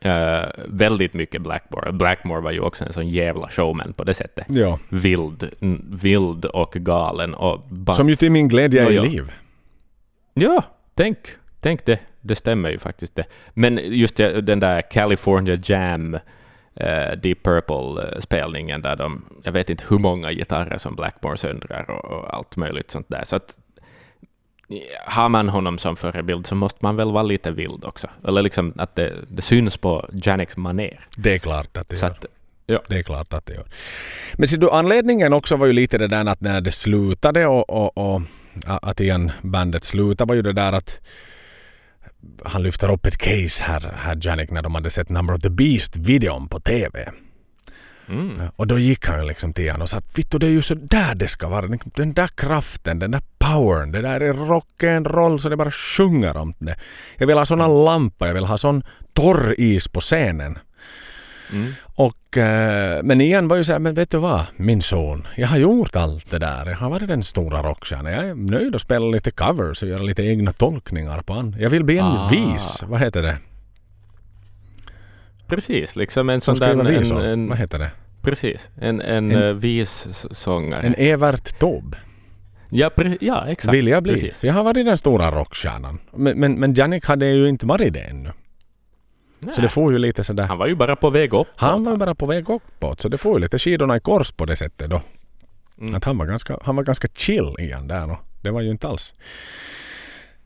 eh, 0.00 0.44
väldigt 0.68 1.14
mycket 1.14 1.42
Blackmore. 1.42 1.92
Blackmore 1.92 2.40
var 2.40 2.50
ju 2.50 2.60
också 2.60 2.84
en 2.84 2.92
sån 2.92 3.08
jävla 3.08 3.50
showman 3.50 3.92
på 3.92 4.04
det 4.04 4.14
sättet. 4.14 4.46
Ja. 4.48 4.78
Vild, 4.90 5.50
vild 5.90 6.44
och 6.44 6.72
galen 6.72 7.34
och 7.34 7.60
bara... 7.68 7.96
Som 7.96 8.08
ju 8.08 8.16
till 8.16 8.30
min 8.30 8.48
glädje 8.48 8.86
är 8.86 8.90
i 8.90 8.98
liv. 8.98 9.32
Ja, 10.34 10.64
tänk, 10.94 11.18
tänk 11.60 11.84
det. 11.84 11.98
Det 12.20 12.34
stämmer 12.34 12.70
ju 12.70 12.78
faktiskt 12.78 13.14
det. 13.14 13.24
Men 13.54 13.80
just 13.82 14.16
den 14.16 14.60
där 14.60 14.82
California 14.82 15.58
Jam 15.64 16.14
eh, 16.74 17.12
Deep 17.22 17.42
Purple-spelningen 17.42 18.82
där 18.82 18.96
de, 18.96 19.24
jag 19.42 19.52
vet 19.52 19.70
inte 19.70 19.84
hur 19.88 19.98
många 19.98 20.32
gitarrer 20.32 20.78
som 20.78 20.96
Blackmore 20.96 21.36
söndrar 21.36 21.90
och, 21.90 22.04
och 22.04 22.34
allt 22.34 22.56
möjligt 22.56 22.90
sånt 22.90 23.08
där. 23.08 23.24
Så 23.24 23.36
att 23.36 23.58
har 25.06 25.28
man 25.28 25.48
honom 25.48 25.78
som 25.78 25.96
förebild 25.96 26.46
så 26.46 26.54
måste 26.54 26.78
man 26.82 26.96
väl 26.96 27.12
vara 27.12 27.22
lite 27.22 27.50
vild 27.50 27.84
också. 27.84 28.08
Eller 28.28 28.42
liksom 28.42 28.72
att 28.76 28.94
det, 28.94 29.12
det 29.28 29.42
syns 29.42 29.76
på 29.76 30.08
Janiks 30.12 30.56
maner. 30.56 31.08
Det 31.16 31.34
är 31.34 31.38
klart 31.38 31.76
att 31.76 31.88
det 31.88 31.96
Så 31.96 32.06
gör. 32.06 32.12
att, 32.12 32.26
Det 32.88 32.98
är 32.98 33.02
klart 33.02 33.32
att 33.32 33.46
det 33.46 33.54
gör. 33.54 33.66
Men 34.34 34.48
ser 34.48 34.58
du, 34.58 34.70
anledningen 34.70 35.32
också 35.32 35.56
var 35.56 35.66
ju 35.66 35.72
lite 35.72 35.98
det 35.98 36.08
där 36.08 36.26
att 36.26 36.40
när 36.40 36.60
det 36.60 36.72
slutade 36.72 37.46
och, 37.46 37.70
och, 37.70 37.98
och 37.98 38.22
att 38.66 39.00
igen 39.00 39.32
bandet 39.42 39.84
slutade 39.84 40.28
var 40.28 40.34
ju 40.34 40.42
det 40.42 40.52
där 40.52 40.72
att 40.72 41.00
han 42.44 42.62
lyfter 42.62 42.92
upp 42.92 43.06
ett 43.06 43.18
case 43.18 43.64
här, 43.64 43.94
här 43.96 44.18
Janik, 44.22 44.50
när 44.50 44.62
de 44.62 44.74
hade 44.74 44.90
sett 44.90 45.08
Number 45.08 45.34
of 45.34 45.40
the 45.40 45.50
Beast-videon 45.50 46.48
på 46.48 46.60
TV. 46.60 47.10
Mm, 48.08 48.40
Och 48.56 48.66
då 48.66 48.78
gick 48.78 49.06
han 49.08 49.26
liksom 49.26 49.52
till 49.52 49.70
honom 49.70 49.82
och 49.82 49.88
sa 49.90 49.96
att 49.96 50.18
Vittu 50.18 50.38
det 50.38 50.46
är 50.46 50.50
ju 50.50 50.62
så 50.62 50.74
där 50.74 51.14
det 51.14 51.28
ska 51.28 51.48
vara. 51.48 51.66
Den 51.94 52.12
där 52.12 52.26
kraften, 52.36 52.98
den 52.98 53.10
där 53.10 53.22
powern, 53.38 53.92
det 53.92 54.00
där 54.02 54.20
är 54.20 54.32
rock'n'roll 54.32 55.38
så 55.38 55.48
det 55.48 55.56
bara 55.56 55.70
sjunger 55.70 56.36
om 56.36 56.54
det. 56.58 56.76
Jag 57.18 57.26
vill 57.26 57.38
ha 57.38 57.46
såna 57.46 57.68
lampor, 57.68 58.28
jag 58.28 58.34
vill 58.34 58.44
ha 58.44 58.58
sån 58.58 58.82
torr 59.12 59.54
is 59.60 59.88
på 59.88 60.00
scenen. 60.00 60.58
mm, 61.52 61.72
Och, 61.94 62.36
eh, 62.36 63.02
men 63.02 63.20
igen 63.20 63.48
var 63.48 63.56
ju 63.56 63.64
så 63.64 63.72
här, 63.72 63.78
men 63.78 63.94
vet 63.94 64.10
du 64.10 64.18
vad, 64.18 64.42
min 64.56 64.82
son, 64.82 65.26
jag 65.36 65.48
har 65.48 65.56
gjort 65.56 65.96
allt 65.96 66.30
det 66.30 66.38
där. 66.38 66.66
Jag 66.66 66.76
har 66.76 66.90
varit 66.90 67.08
den 67.08 67.22
stora 67.22 67.62
rockstjärnan. 67.62 68.12
Jag 68.12 68.24
är 68.28 68.34
nöjd 68.34 68.74
att 68.74 68.80
spela 68.80 69.06
lite 69.06 69.30
covers 69.30 69.82
och 69.82 69.88
göra 69.88 70.02
lite 70.02 70.22
egna 70.22 70.52
tolkningar 70.52 71.22
på 71.22 71.32
an. 71.34 71.56
Jag 71.58 71.70
vill 71.70 71.84
bli 71.84 71.98
en 71.98 72.04
Ah. 72.06 72.28
vis, 72.30 72.82
vad 72.86 73.00
heter 73.00 73.22
det? 73.22 73.36
Precis, 75.48 75.96
liksom 75.96 76.30
en 76.30 76.40
Som 76.40 76.56
sån 76.56 76.78
där... 76.78 76.84
visor, 76.84 77.22
En, 77.24 77.30
en, 77.30 77.48
vad 77.48 77.58
heter 77.58 77.78
det? 77.78 77.90
precis, 78.22 78.68
en, 78.80 79.00
en, 79.00 79.30
En- 79.30 79.42
eh, 79.42 79.52
vissångare. 79.54 80.82
En 80.82 80.94
Evert 80.98 81.58
Taube. 81.58 81.96
ja, 82.70 82.90
pre, 82.90 83.16
ja, 83.20 83.46
exakt. 83.48 83.74
Vill 83.74 83.88
jag 83.88 84.02
bli. 84.02 84.12
Precis. 84.12 84.36
För 84.38 84.46
jag 84.46 84.54
har 84.54 84.64
varit 84.64 84.86
den 84.86 84.98
stora 84.98 85.30
rockstjärnan. 85.30 85.98
Men, 86.12 86.40
men, 86.40 86.54
men 86.60 86.74
Janik 86.74 87.06
hade 87.06 87.26
ju 87.26 87.48
inte 87.48 87.66
varit 87.66 87.92
det 87.92 88.00
ännu. 88.00 88.32
Så 89.40 89.46
Nej. 89.46 89.54
det 89.62 89.68
får 89.68 89.92
ju 89.92 89.98
lite 89.98 90.24
sådär. 90.24 90.44
Han 90.44 90.58
var 90.58 90.66
ju 90.66 90.74
bara 90.74 90.96
på 90.96 91.10
väg 91.10 91.34
upp. 91.34 91.46
Han 91.56 91.84
var 91.84 91.96
bara 91.96 92.14
på 92.14 92.26
väg 92.26 92.50
uppåt. 92.50 93.00
Så 93.00 93.08
det 93.08 93.18
får 93.18 93.32
ju 93.34 93.38
lite 93.42 93.58
skidorna 93.58 93.96
i 93.96 94.00
kors 94.00 94.32
på 94.32 94.44
det 94.44 94.56
sättet 94.56 94.90
då. 94.90 95.00
Mm. 95.80 95.94
Att 95.94 96.04
han 96.04 96.18
var 96.18 96.26
ganska, 96.26 96.58
han 96.62 96.76
var 96.76 96.82
ganska 96.82 97.08
chill 97.14 97.54
igen 97.58 97.88
där 97.88 98.10
och 98.10 98.18
det 98.42 98.50
var 98.50 98.60
ju 98.60 98.70
inte 98.70 98.88
alls. 98.88 99.14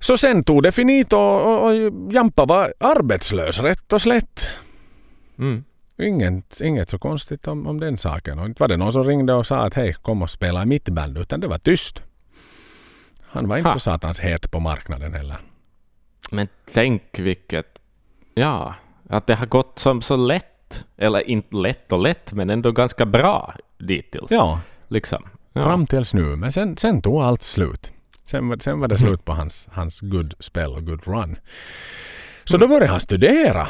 Så 0.01 0.16
sen 0.16 0.45
tog 0.45 0.62
det 0.62 0.73
finito 0.73 1.16
och, 1.16 1.64
och, 1.64 1.66
och 1.70 1.93
Jampa 2.12 2.45
var 2.45 2.73
arbetslös 2.81 3.59
rätt 3.59 3.93
och 3.93 4.03
slätt. 4.03 4.51
Mm. 5.39 5.64
Inget, 6.01 6.61
inget 6.61 6.89
så 6.91 6.99
konstigt 6.99 7.49
om, 7.49 7.66
om 7.66 7.80
den 7.80 7.99
saken. 7.99 8.39
Och 8.39 8.47
inte 8.47 8.62
var 8.62 8.68
det 8.68 8.76
någon 8.76 8.93
som 8.93 9.05
ringde 9.05 9.34
och 9.34 9.47
sa 9.47 9.57
att 9.57 9.74
hej 9.74 9.93
kom 10.03 10.22
och 10.22 10.30
spela 10.30 10.62
i 10.62 10.66
mitt 10.66 10.89
band 10.89 11.18
utan 11.18 11.41
det 11.41 11.47
var 11.49 11.59
tyst. 11.59 12.03
Han 13.22 13.49
var 13.49 13.57
inte 13.57 13.68
Ha. 13.68 13.72
så 13.72 13.78
satans 13.80 14.20
het 14.20 14.51
på 14.51 14.61
marknaden 14.61 15.12
heller. 15.14 15.36
Men 16.30 16.49
tänk 16.74 17.03
vilket... 17.18 17.66
Ja, 18.34 18.74
att 19.09 19.26
det 19.26 19.34
har 19.34 19.47
gått 19.47 19.78
som 19.78 20.03
så 20.03 20.16
lätt. 20.16 20.84
Eller 20.97 21.30
inte 21.30 21.57
lätt 21.57 21.93
och 21.93 21.99
lätt, 22.03 22.32
men 22.32 22.51
ändå 22.51 22.72
ganska 22.72 23.07
bra 23.07 23.55
dittills. 23.78 24.30
Ja, 24.30 24.61
Liksom. 24.89 25.24
Ja. 25.53 25.62
fram 25.62 25.86
tills 25.86 26.14
nu. 26.14 26.22
Men 26.36 26.53
sen, 26.53 26.76
sen 26.76 27.03
tog 27.03 27.22
allt 27.22 27.43
slut. 27.43 27.93
Sen, 28.24 28.49
var- 28.49 28.57
sen 28.61 28.80
var 28.80 28.89
det 28.89 28.95
Mhm. 29.01 29.07
slut 29.07 29.24
på 29.24 29.32
hans, 29.32 29.68
hans 29.72 30.01
good 30.01 30.34
spell 30.39 30.72
och 30.72 30.86
good 30.86 31.07
run. 31.07 31.36
Så 32.45 32.57
då 32.57 32.68
började 32.68 32.86
han 32.86 33.01
studera 33.01 33.68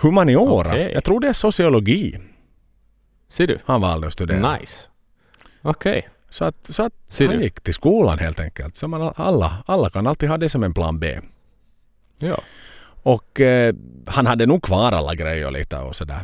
humaniora. 0.00 0.70
Okej. 0.70 0.90
Jag 0.94 1.04
tror 1.04 1.20
det 1.20 1.28
är 1.28 1.32
sociologi 1.32 2.18
Ser 3.28 3.46
du? 3.46 3.58
han 3.64 3.80
valde 3.80 4.06
att 4.06 4.12
studera. 4.12 4.56
Nice. 4.58 4.82
Okej. 5.62 6.08
Så 6.30 6.44
att, 6.44 6.56
så 6.66 6.82
att 6.82 6.92
Ser 7.08 7.26
han 7.28 7.36
du? 7.36 7.42
gick 7.42 7.60
till 7.60 7.74
skolan 7.74 8.18
helt 8.18 8.40
enkelt. 8.40 8.76
Så 8.76 8.88
man, 8.88 9.12
alla, 9.16 9.62
alla 9.66 9.90
kan 9.90 10.06
alltid 10.06 10.28
ha 10.28 10.36
det 10.36 10.48
som 10.48 10.64
en 10.64 10.74
plan 10.74 10.98
B. 10.98 11.18
Ja. 12.18 12.40
Och 13.02 13.40
eh, 13.40 13.74
han 14.06 14.26
hade 14.26 14.46
nog 14.46 14.62
kvar 14.62 14.92
alla 14.92 15.14
grejer 15.14 15.50
lite 15.50 15.76
och 15.78 15.96
sådär. 15.96 16.20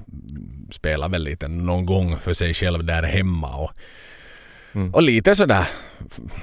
Spelade 0.71 1.13
väl 1.13 1.23
lite 1.25 1.49
någon 1.49 1.87
gång 1.87 2.19
för 2.19 2.35
sig 2.35 2.55
själv 2.55 2.85
där 2.85 3.03
hemma. 3.03 3.57
Och, 3.57 3.71
Mm. 4.73 4.95
och 4.95 5.03
lite 5.03 5.35
sådär 5.35 5.69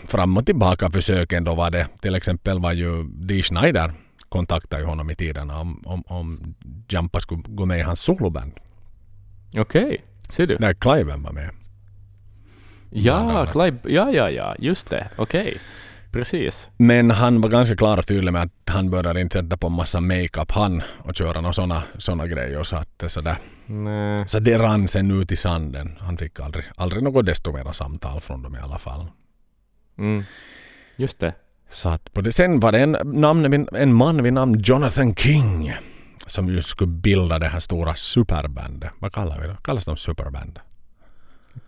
fram 0.07 0.37
och 0.37 0.45
tillbaka 0.45 0.89
försöken 0.91 1.43
då 1.43 1.55
var 1.55 1.69
det. 1.71 1.87
Till 2.01 2.15
exempel 2.15 2.59
var 2.59 2.73
ju 2.73 3.03
Dee 3.03 3.43
Schneider 3.43 3.91
kontaktade 4.33 4.81
ju 4.81 4.87
honom 4.87 5.09
i 5.09 5.15
tiden 5.15 5.49
om, 5.49 5.81
om, 5.85 6.03
om 6.07 6.55
Jampa 6.89 7.19
skulle 7.19 7.43
gå 7.47 7.65
med 7.65 7.79
i 7.79 7.81
hans 7.81 8.01
soloband. 8.01 8.53
Okej. 9.57 10.01
Ser 10.29 10.47
du? 10.47 10.57
När 10.59 10.73
Cliven 10.73 11.23
var 11.23 11.31
med. 11.31 11.49
Ja. 12.89 13.45
Clive, 13.51 13.77
ja, 13.83 14.11
ja, 14.11 14.29
ja, 14.29 14.55
just 14.59 14.89
det. 14.89 15.09
Okej. 15.17 15.57
Precis. 16.11 16.69
Men 16.77 17.11
han 17.11 17.41
var 17.41 17.49
ganska 17.49 17.75
klar 17.75 17.97
och 17.97 18.07
tydlig 18.07 18.33
med 18.33 18.41
att 18.41 18.69
han 18.69 18.89
började 18.89 19.21
inte 19.21 19.39
sätta 19.39 19.57
på 19.57 19.69
massa 19.69 20.01
makeup 20.01 20.51
han 20.51 20.81
och 21.03 21.15
köra 21.15 21.41
några 21.41 21.53
såna, 21.53 21.83
såna 21.97 22.27
grejer. 22.27 22.63
Så, 22.63 22.75
att, 22.75 23.03
sådär. 23.07 23.37
Nej. 23.65 24.27
så 24.27 24.39
det 24.39 24.57
rann 24.57 24.87
sen 24.87 25.21
ut 25.21 25.31
i 25.31 25.35
sanden. 25.35 25.97
Han 25.99 26.17
fick 26.17 26.39
aldrig, 26.39 26.65
aldrig 26.75 27.03
något 27.03 27.25
desto 27.25 27.51
mera 27.51 27.73
samtal 27.73 28.21
från 28.21 28.41
dem 28.41 28.55
i 28.55 28.59
alla 28.59 28.77
fall. 28.77 29.05
Mm. 29.97 30.23
Just 30.95 31.19
det. 31.19 31.33
Så 31.73 31.89
att 31.89 32.13
på 32.13 32.21
det, 32.21 32.31
sen 32.31 32.59
var 32.59 32.71
det 32.71 32.79
en, 32.79 32.97
namn, 33.03 33.67
en 33.71 33.93
man 33.93 34.23
vid 34.23 34.33
namn 34.33 34.59
Jonathan 34.59 35.15
King 35.15 35.73
som 36.27 36.47
ju 36.49 36.61
skulle 36.61 36.91
bilda 36.91 37.39
det 37.39 37.47
här 37.47 37.59
stora 37.59 37.95
superbandet. 37.95 38.91
Vad 38.99 39.13
kallar 39.13 39.39
vi 39.39 39.47
det? 39.47 39.57
Kallas 39.63 39.85
de 39.85 39.97
superband? 39.97 40.59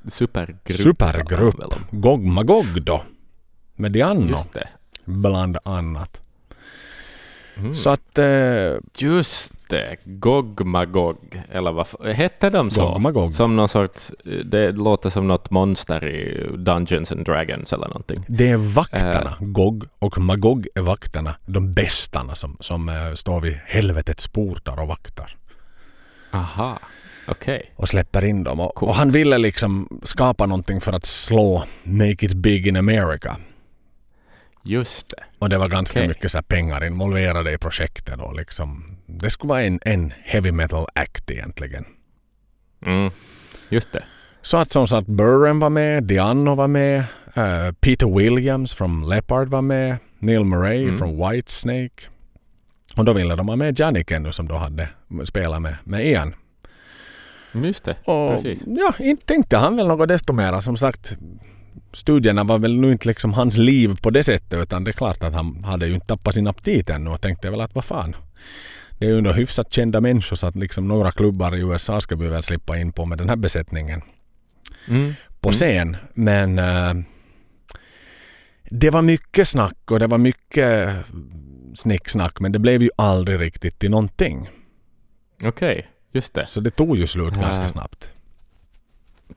Supergrupp. 0.07 0.77
Supergrupp. 0.77 1.55
Gog 1.91 2.23
Magog 2.23 2.83
då. 2.83 3.03
Med. 3.75 3.91
Dianno 3.91 4.29
Just 4.29 4.53
det. 4.53 4.67
bland 5.05 5.57
annat. 5.65 6.21
Mm. 7.57 7.73
Så 7.73 7.89
att 7.89 8.17
eh, 8.17 8.73
Just 8.97 9.53
det. 9.69 9.97
Gog 10.03 10.65
Magog. 10.65 11.43
Eller 11.51 11.71
vad 11.71 11.87
hette 12.15 12.49
de 12.49 12.71
så? 12.71 12.89
Gog 12.91 13.01
Magog. 13.01 13.33
Som 13.33 13.55
någon 13.55 13.69
sorts... 13.69 14.11
Det 14.45 14.71
låter 14.71 15.09
som 15.09 15.27
något 15.27 15.51
monster 15.51 16.05
i 16.05 16.47
Dungeons 16.57 17.11
and 17.11 17.25
Dragons 17.25 17.73
eller 17.73 17.87
någonting. 17.87 18.25
Det 18.27 18.49
är 18.49 18.57
vakterna. 18.57 19.37
Eh. 19.41 19.47
Gog 19.47 19.85
och 19.99 20.17
Magog 20.17 20.67
är 20.75 20.81
vakterna. 20.81 21.35
De 21.45 21.73
bästarna 21.73 22.35
som, 22.35 22.57
som 22.59 22.89
eh, 22.89 23.13
står 23.13 23.41
vid 23.41 23.53
helvetets 23.65 24.27
portar 24.27 24.79
och 24.79 24.87
vaktar. 24.87 25.35
Aha. 26.31 26.79
Okej. 27.27 27.73
Och 27.75 27.89
släpper 27.89 28.25
in 28.25 28.43
dem. 28.43 28.59
Och, 28.59 28.75
Coolt. 28.75 28.89
och 28.89 28.95
han 28.95 29.11
ville 29.11 29.37
liksom 29.37 29.99
skapa 30.03 30.45
någonting 30.45 30.81
för 30.81 30.93
att 30.93 31.05
slå 31.05 31.63
Make 31.83 32.25
it 32.25 32.33
big 32.33 32.67
in 32.67 32.75
America. 32.75 33.37
Just 34.63 35.09
det. 35.09 35.23
Och 35.39 35.49
det 35.49 35.57
var 35.57 35.67
ganska 35.67 35.99
Okej. 35.99 36.07
mycket 36.07 36.31
så 36.31 36.41
pengar 36.41 36.83
involverade 36.85 37.53
i 37.53 37.57
projektet. 37.57 38.19
Och 38.21 38.35
liksom, 38.35 38.94
det 39.05 39.29
skulle 39.29 39.49
vara 39.49 39.63
en, 39.63 39.79
en 39.81 40.13
heavy 40.23 40.51
metal 40.51 40.85
act 40.95 41.31
egentligen. 41.31 41.85
Mm. 42.85 43.11
Just 43.69 43.91
det. 43.93 44.03
Så 44.41 44.57
att 44.57 44.71
som 44.71 44.87
sagt 44.87 45.07
Burren 45.07 45.59
var 45.59 45.69
med, 45.69 46.03
Dianno 46.03 46.55
var 46.55 46.67
med, 46.67 46.97
eh, 47.33 47.71
Peter 47.79 48.17
Williams 48.17 48.73
från 48.73 49.09
Leopard 49.09 49.47
var 49.47 49.61
med, 49.61 49.97
Neil 50.19 50.43
Murray 50.43 50.83
Mm. 50.83 50.97
från 50.97 51.29
Whitesnake. 51.29 52.09
Och 52.97 53.05
då 53.05 53.13
ville 53.13 53.35
de 53.35 53.47
ha 53.49 53.55
med 53.55 53.79
Janik 53.79 54.11
ännu 54.11 54.31
som 54.31 54.47
då 54.47 54.55
hade 54.55 54.89
spelat 55.25 55.61
med, 55.61 55.75
med 55.83 56.05
Ian. 56.07 56.35
Just 57.53 57.83
det. 57.85 57.95
Och 58.05 58.29
Precis. 58.31 58.63
ja, 58.65 58.93
inte 58.99 59.25
tänkte 59.25 59.57
han 59.57 59.75
väl 59.77 59.87
något 59.87 60.07
desto 60.07 60.33
mera. 60.33 60.61
Som 60.61 60.77
sagt, 60.77 61.17
studierna 61.93 62.43
var 62.43 62.57
väl 62.59 62.79
nu 62.79 62.91
inte 62.91 63.07
liksom 63.07 63.33
hans 63.33 63.57
liv 63.57 63.97
på 64.01 64.09
det 64.09 64.23
sättet 64.23 64.59
utan 64.63 64.83
det 64.83 64.91
är 64.91 64.93
klart 64.93 65.23
att 65.23 65.33
han 65.33 65.63
hade 65.63 65.87
ju 65.87 65.93
inte 65.93 66.07
tappat 66.07 66.33
sin 66.33 66.47
aptit 66.47 66.89
ännu 66.89 67.09
och 67.09 67.21
tänkte 67.21 67.49
väl 67.49 67.61
att 67.61 67.75
vad 67.75 67.85
fan. 67.85 68.15
Det 68.99 69.05
är 69.05 69.09
ju 69.09 69.17
ändå 69.17 69.31
hyfsat 69.31 69.73
kända 69.73 70.01
människor 70.01 70.35
så 70.35 70.47
att 70.47 70.55
liksom 70.55 70.87
några 70.87 71.11
klubbar 71.11 71.55
i 71.55 71.59
USA 71.61 72.01
ska 72.01 72.15
vi 72.15 72.27
väl 72.27 72.43
slippa 72.43 72.77
in 72.77 72.91
på 72.91 73.05
med 73.05 73.17
den 73.17 73.29
här 73.29 73.35
besättningen 73.35 74.01
Mm. 74.87 75.13
på 75.39 75.49
Mm. 75.49 75.53
scen. 75.53 75.97
Men 76.13 76.59
eh, 76.59 76.93
det 78.69 78.89
var 78.89 79.01
mycket 79.01 79.47
snack 79.47 79.91
och 79.91 79.99
det 79.99 80.07
var 80.07 80.17
mycket 80.17 80.89
snicksnack 81.75 82.39
men 82.39 82.51
det 82.51 82.59
blev 82.59 82.81
ju 82.83 82.89
aldrig 82.97 83.39
riktigt 83.39 83.79
till 83.79 83.91
någonting. 83.91 84.49
Okej. 85.43 85.87
Just 86.11 86.33
det. 86.33 86.45
Så 86.45 86.61
det 86.61 86.69
tog 86.71 86.97
ju 86.97 87.07
slut 87.07 87.33
ganska 87.33 87.63
Äh. 87.63 87.67
snabbt. 87.69 88.11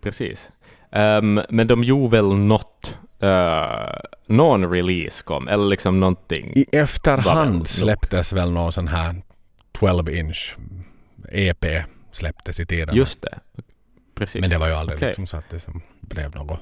Precis. 0.03 0.49
Ehm, 0.93 1.41
men 1.51 1.67
de 1.67 1.85
gjorde 1.85 2.17
väl 2.17 2.35
något... 2.37 2.99
Uh, 3.23 3.99
någon 4.29 4.71
release 4.71 5.25
kom, 5.25 5.49
eller 5.49 5.65
liksom 5.69 6.01
någonting. 6.01 6.53
I 6.57 6.67
efterhand 6.73 7.69
släpptes 7.69 8.33
väl 8.33 8.51
någon 8.51 8.73
sån 8.73 8.89
här 8.89 9.15
12-inch 9.79 10.57
EP 11.33 11.65
släpptes 12.13 12.61
i 12.61 12.67
tiden. 12.67 12.97
Just 12.97 13.23
det. 13.23 13.39
Precis. 14.15 14.41
Men 14.41 14.51
det 14.51 14.59
var 14.59 14.69
ju 14.69 14.75
aldrig 14.75 14.97
Okej. 14.99 15.09
liksom 15.09 15.27
så 15.27 15.37
att 15.37 15.51
det 15.51 15.61
som 15.61 15.83
blev 16.01 16.35
något, 16.35 16.61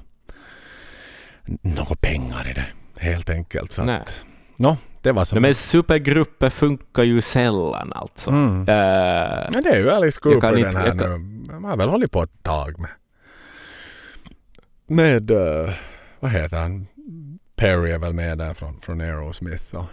något 1.63 2.01
pengar 2.01 2.49
i 2.51 2.53
det 2.53 2.67
helt 3.01 3.31
enkelt. 3.31 3.73
Så 3.73 3.85
Nej. 3.85 3.97
att, 4.01 4.23
no, 4.57 4.77
det 5.03 5.13
var 5.13 5.25
som... 5.25 5.43
Men 5.43 5.55
supergrupper 5.55 6.51
funkar 6.51 7.03
ju 7.03 7.21
sällan 7.21 7.93
alltså. 7.93 8.31
Mm. 8.31 8.61
Eh, 8.61 9.47
Men 9.53 9.63
det 9.63 9.69
är 9.71 9.79
ju 9.79 9.91
Alice 9.91 10.21
Cooper 10.21 10.57
inte- 10.57 10.71
den 10.71 10.77
här 10.77 10.87
jag 10.87 10.99
kan- 10.99 11.43
nu. 11.49 11.53
Man 11.53 11.65
har 11.65 11.77
väl 11.77 11.89
hållit 11.89 12.11
på 12.13 12.23
ett 12.23 12.43
tag 12.43 12.79
med. 12.81 12.91
Med, 14.87 15.31
eh, 15.31 15.75
vad 16.21 16.31
heter 16.31 16.57
han? 16.57 16.87
Perry 17.57 17.91
är 17.91 17.99
väl 17.99 18.13
med 18.13 18.39
där 18.39 18.55
från, 18.55 18.81
från 18.81 19.01
Aerosmith 19.01 19.75
och, 19.77 19.85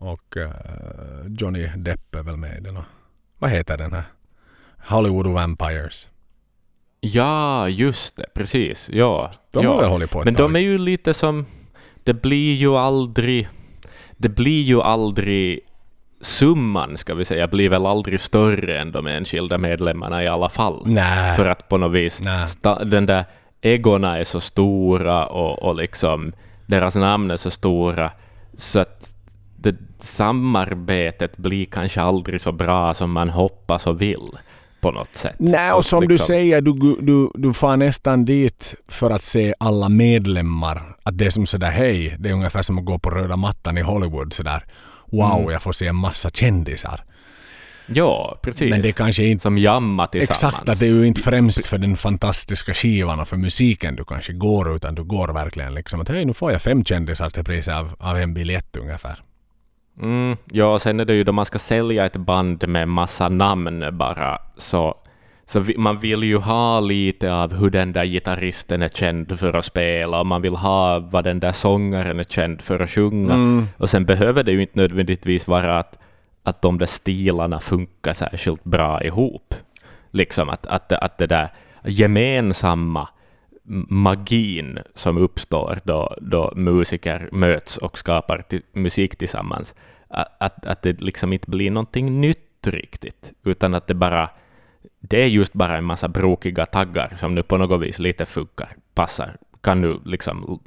och 0.00 0.36
eh, 0.36 0.50
Johnny 1.38 1.70
Depp 1.76 2.14
är 2.14 2.22
väl 2.22 2.36
med 2.36 2.58
i 2.58 2.60
den. 2.60 2.76
Och, 2.76 2.84
vad 3.38 3.50
heter 3.50 3.78
den 3.78 3.92
här? 3.92 4.04
Hollywood 4.88 5.26
Vampires. 5.26 6.08
ja, 7.00 7.68
just 7.68 8.16
det. 8.16 8.26
Precis. 8.34 8.90
Ja. 8.92 9.30
De 9.52 9.64
ja. 9.64 9.70
har 9.70 9.80
väl 9.80 9.90
hållit 9.90 10.10
på 10.10 10.18
ett 10.18 10.24
Men 10.24 10.34
tag. 10.34 10.44
de 10.44 10.56
är 10.56 10.60
ju 10.60 10.78
lite 10.78 11.14
som... 11.14 11.46
Det 12.04 12.14
blir 12.14 12.54
ju 12.54 12.76
aldrig... 12.76 13.48
Det 14.16 14.28
blir 14.28 14.62
ju 14.62 14.82
aldrig... 14.82 15.60
Summan, 16.20 16.96
ska 16.96 17.14
vi 17.14 17.24
säga, 17.24 17.48
blir 17.48 17.68
väl 17.68 17.86
aldrig 17.86 18.20
större 18.20 18.80
än 18.80 18.92
de 18.92 19.06
enskilda 19.06 19.58
medlemmarna 19.58 20.24
i 20.24 20.28
alla 20.28 20.48
fall. 20.48 20.82
Nej. 20.86 21.36
För 21.36 21.46
att 21.46 21.68
på 21.68 21.76
något 21.76 21.92
vis... 21.92 22.20
Sta, 22.48 22.84
den 22.84 23.06
där 23.06 23.24
egona 23.60 24.18
är 24.18 24.24
så 24.24 24.40
stora 24.40 25.26
och, 25.26 25.62
och 25.62 25.74
liksom 25.74 26.32
deras 26.66 26.94
namn 26.94 27.30
är 27.30 27.36
så 27.36 27.50
stora 27.50 28.10
så 28.56 28.78
att 28.78 29.14
det 29.62 29.76
samarbetet 29.98 31.36
blir 31.36 31.64
kanske 31.66 32.00
aldrig 32.00 32.40
så 32.40 32.52
bra 32.52 32.94
som 32.94 33.12
man 33.12 33.28
hoppas 33.28 33.86
och 33.86 34.00
vill 34.02 34.28
på 34.80 34.90
något 34.90 35.16
sätt. 35.16 35.36
Nej, 35.38 35.72
och 35.72 35.84
som 35.84 36.00
du 36.00 36.08
liksom- 36.08 36.26
säger, 36.26 36.60
du, 36.60 36.96
du, 37.00 37.30
du 37.34 37.52
far 37.54 37.76
nästan 37.76 38.24
dit 38.24 38.74
för 38.88 39.10
att 39.10 39.24
se 39.24 39.54
alla 39.60 39.88
medlemmar. 39.88 40.96
Att 41.02 41.18
det 41.18 41.26
är 41.26 41.30
som 41.30 41.46
sådär, 41.46 41.70
hej, 41.70 42.16
det 42.18 42.28
är 42.28 42.32
ungefär 42.32 42.62
som 42.62 42.78
att 42.78 42.84
gå 42.84 42.98
på 42.98 43.10
röda 43.10 43.36
mattan 43.36 43.78
i 43.78 43.80
Hollywood 43.82 44.32
sådär. 44.32 44.64
Wow, 45.12 45.38
Mm. 45.40 45.50
jag 45.52 45.62
får 45.62 45.72
se 45.72 45.86
en 45.86 45.96
massa 45.96 46.30
kändisar. 46.30 47.04
Ja, 47.86 48.38
precis. 48.42 48.70
Men 48.70 48.82
det 48.82 48.88
är 48.88 48.92
kanske 48.92 49.24
inte 49.24 49.42
Som 49.42 49.58
jamma 49.58 50.06
tillsammans. 50.06 50.44
Exakt, 50.54 50.68
att 50.68 50.78
det 50.78 50.86
är 50.86 50.90
ju 50.90 51.06
inte 51.06 51.20
främst 51.20 51.66
för 51.66 51.78
den 51.78 51.96
fantastiska 51.96 52.74
skivan 52.74 53.20
och 53.20 53.28
för 53.28 53.36
musiken 53.36 53.96
du 53.96 54.04
kanske 54.04 54.32
går 54.32 54.76
utan 54.76 54.94
du 54.94 55.04
går 55.04 55.28
verkligen 55.28 55.74
liksom 55.74 56.00
att 56.00 56.08
hej 56.08 56.24
nu 56.24 56.34
får 56.34 56.52
jag 56.52 56.62
fem 56.62 56.84
kändisar 56.84 57.30
till 57.30 57.44
priset 57.44 57.74
av, 57.74 57.90
av 57.98 58.16
en 58.16 58.34
biljett 58.34 58.76
ungefär. 58.76 59.20
Mm, 60.02 60.36
ja, 60.52 60.72
och 60.72 60.82
sen 60.82 61.00
är 61.00 61.04
det 61.04 61.14
ju 61.14 61.24
då 61.24 61.32
man 61.32 61.44
ska 61.44 61.58
sälja 61.58 62.06
ett 62.06 62.16
band 62.16 62.68
med 62.68 62.88
massa 62.88 63.28
namn 63.28 63.84
bara, 63.92 64.38
så, 64.56 64.94
så 65.46 65.60
vi, 65.60 65.76
man 65.76 65.98
vill 65.98 66.22
ju 66.22 66.38
ha 66.38 66.80
lite 66.80 67.32
av 67.32 67.54
hur 67.54 67.70
den 67.70 67.92
där 67.92 68.04
gitarristen 68.04 68.82
är 68.82 68.88
känd 68.88 69.38
för 69.38 69.52
att 69.52 69.64
spela, 69.64 70.20
och 70.20 70.26
man 70.26 70.42
vill 70.42 70.56
ha 70.56 70.98
vad 70.98 71.24
den 71.24 71.40
där 71.40 71.52
sångaren 71.52 72.20
är 72.20 72.24
känd 72.24 72.62
för 72.62 72.80
att 72.80 72.90
sjunga. 72.90 73.34
Mm. 73.34 73.66
Och 73.76 73.90
sen 73.90 74.04
behöver 74.04 74.42
det 74.42 74.52
ju 74.52 74.60
inte 74.60 74.78
nödvändigtvis 74.78 75.48
vara 75.48 75.78
att, 75.78 75.98
att 76.42 76.62
de 76.62 76.78
där 76.78 76.86
stilarna 76.86 77.60
funkar 77.60 78.12
särskilt 78.12 78.64
bra 78.64 79.04
ihop. 79.04 79.54
Liksom 80.10 80.48
att, 80.48 80.66
att, 80.66 80.92
att 80.92 81.18
det 81.18 81.26
där 81.26 81.48
gemensamma 81.84 83.08
magin 83.88 84.78
som 84.94 85.18
uppstår 85.18 85.80
då, 85.84 86.16
då 86.20 86.52
musiker 86.56 87.28
möts 87.32 87.76
och 87.76 87.98
skapar 87.98 88.44
musik 88.72 89.16
tillsammans, 89.16 89.74
att, 90.08 90.36
att, 90.40 90.66
att 90.66 90.82
det 90.82 91.00
liksom 91.00 91.32
inte 91.32 91.50
blir 91.50 91.70
någonting 91.70 92.20
nytt 92.20 92.66
riktigt, 92.66 93.32
utan 93.44 93.74
att 93.74 93.86
det 93.86 93.94
bara 93.94 94.30
det 95.00 95.22
är 95.22 95.26
just 95.26 95.52
bara 95.52 95.76
en 95.76 95.84
massa 95.84 96.08
brokiga 96.08 96.66
taggar 96.66 97.12
som 97.16 97.34
nu 97.34 97.42
på 97.42 97.56
något 97.56 97.80
vis 97.80 97.98
lite 97.98 98.26
funkar, 98.26 98.76
passar, 98.94 99.36
kan 99.60 99.80
nu 99.80 100.00
liksom 100.04 100.60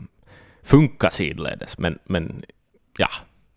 funka 0.63 1.09
sidledes, 1.09 1.77
men, 1.77 1.99
men 2.03 2.43
ja, 2.97 3.09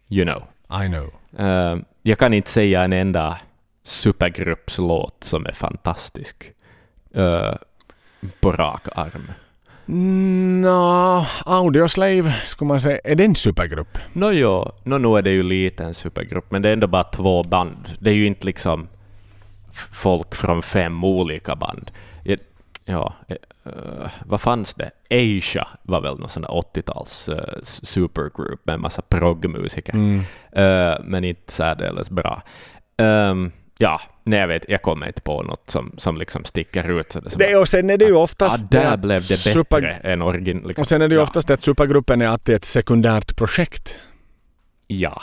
you 0.08 0.24
know. 0.24 0.42
I 0.84 0.88
know. 0.88 1.12
Uh, 1.46 1.82
jag 2.02 2.18
kan 2.18 2.34
inte 2.34 2.50
säga 2.50 2.82
en 2.82 2.92
enda 2.92 3.38
supergruppslåt 3.82 5.24
som 5.24 5.46
är 5.46 5.52
fantastisk 5.52 6.52
uh, 7.16 7.54
på 8.40 8.52
rak 8.52 8.88
arm. 8.94 9.30
Nå, 10.62 11.26
Audioslave 11.44 12.34
skulle 12.44 12.68
man 12.68 12.80
säga, 12.80 12.98
är 13.04 13.14
det 13.14 13.24
en 13.24 13.34
supergrupp? 13.34 13.98
Nå 14.12 14.30
jo, 14.32 14.72
no, 14.84 14.98
nu 14.98 15.18
är 15.18 15.22
det 15.22 15.30
ju 15.30 15.42
lite 15.42 15.84
en 15.84 15.94
supergrupp, 15.94 16.50
men 16.50 16.62
det 16.62 16.68
är 16.68 16.72
ändå 16.72 16.86
bara 16.86 17.04
två 17.04 17.42
band. 17.42 17.90
Det 18.00 18.10
är 18.10 18.14
ju 18.14 18.26
inte 18.26 18.46
liksom 18.46 18.88
folk 19.92 20.34
från 20.34 20.62
fem 20.62 21.04
olika 21.04 21.56
band. 21.56 21.90
Ja, 22.88 23.14
uh, 23.66 24.08
vad 24.24 24.40
fanns 24.40 24.74
det? 24.74 24.90
Asia 25.10 25.68
var 25.82 26.00
väl 26.00 26.18
någon 26.18 26.28
sån 26.28 26.42
där 26.42 26.48
80-tals 26.48 27.28
uh, 27.28 27.62
supergroup 27.62 28.60
med 28.66 28.74
en 28.74 28.80
massa 28.80 29.02
proggmusiker, 29.02 29.94
mm. 29.94 30.18
uh, 30.18 30.96
men 31.04 31.24
inte 31.24 31.52
särdeles 31.52 32.10
bra. 32.10 32.42
Um, 32.98 33.52
ja, 33.78 34.00
nej 34.26 34.38
jag 34.38 34.48
vet, 34.48 34.64
jag 34.68 34.82
kommer 34.82 35.06
inte 35.06 35.22
på 35.22 35.42
något 35.42 35.70
som, 35.70 35.94
som 35.98 36.16
liksom 36.16 36.44
sticker 36.44 37.00
ut. 37.00 37.12
Så 37.12 37.20
det, 37.20 37.36
det 37.36 37.56
och 37.56 37.68
sen 37.68 37.90
är 37.90 37.98
det 37.98 38.04
ju 38.04 38.14
oftast... 38.14 38.66
Ja, 38.70 38.80
där 38.80 38.96
blev 38.96 39.20
det 39.20 39.28
bättre 39.28 39.52
super... 39.52 40.00
än 40.02 40.22
origin... 40.22 40.62
Liksom. 40.66 40.82
Och 40.82 40.88
sen 40.88 41.02
är 41.02 41.08
det 41.08 41.14
ju 41.14 41.18
ja. 41.18 41.22
oftast 41.22 41.50
att 41.50 41.62
supergruppen 41.62 42.22
är 42.22 42.26
alltid 42.26 42.54
ett 42.54 42.64
sekundärt 42.64 43.36
projekt. 43.36 43.98
Ja, 44.86 45.22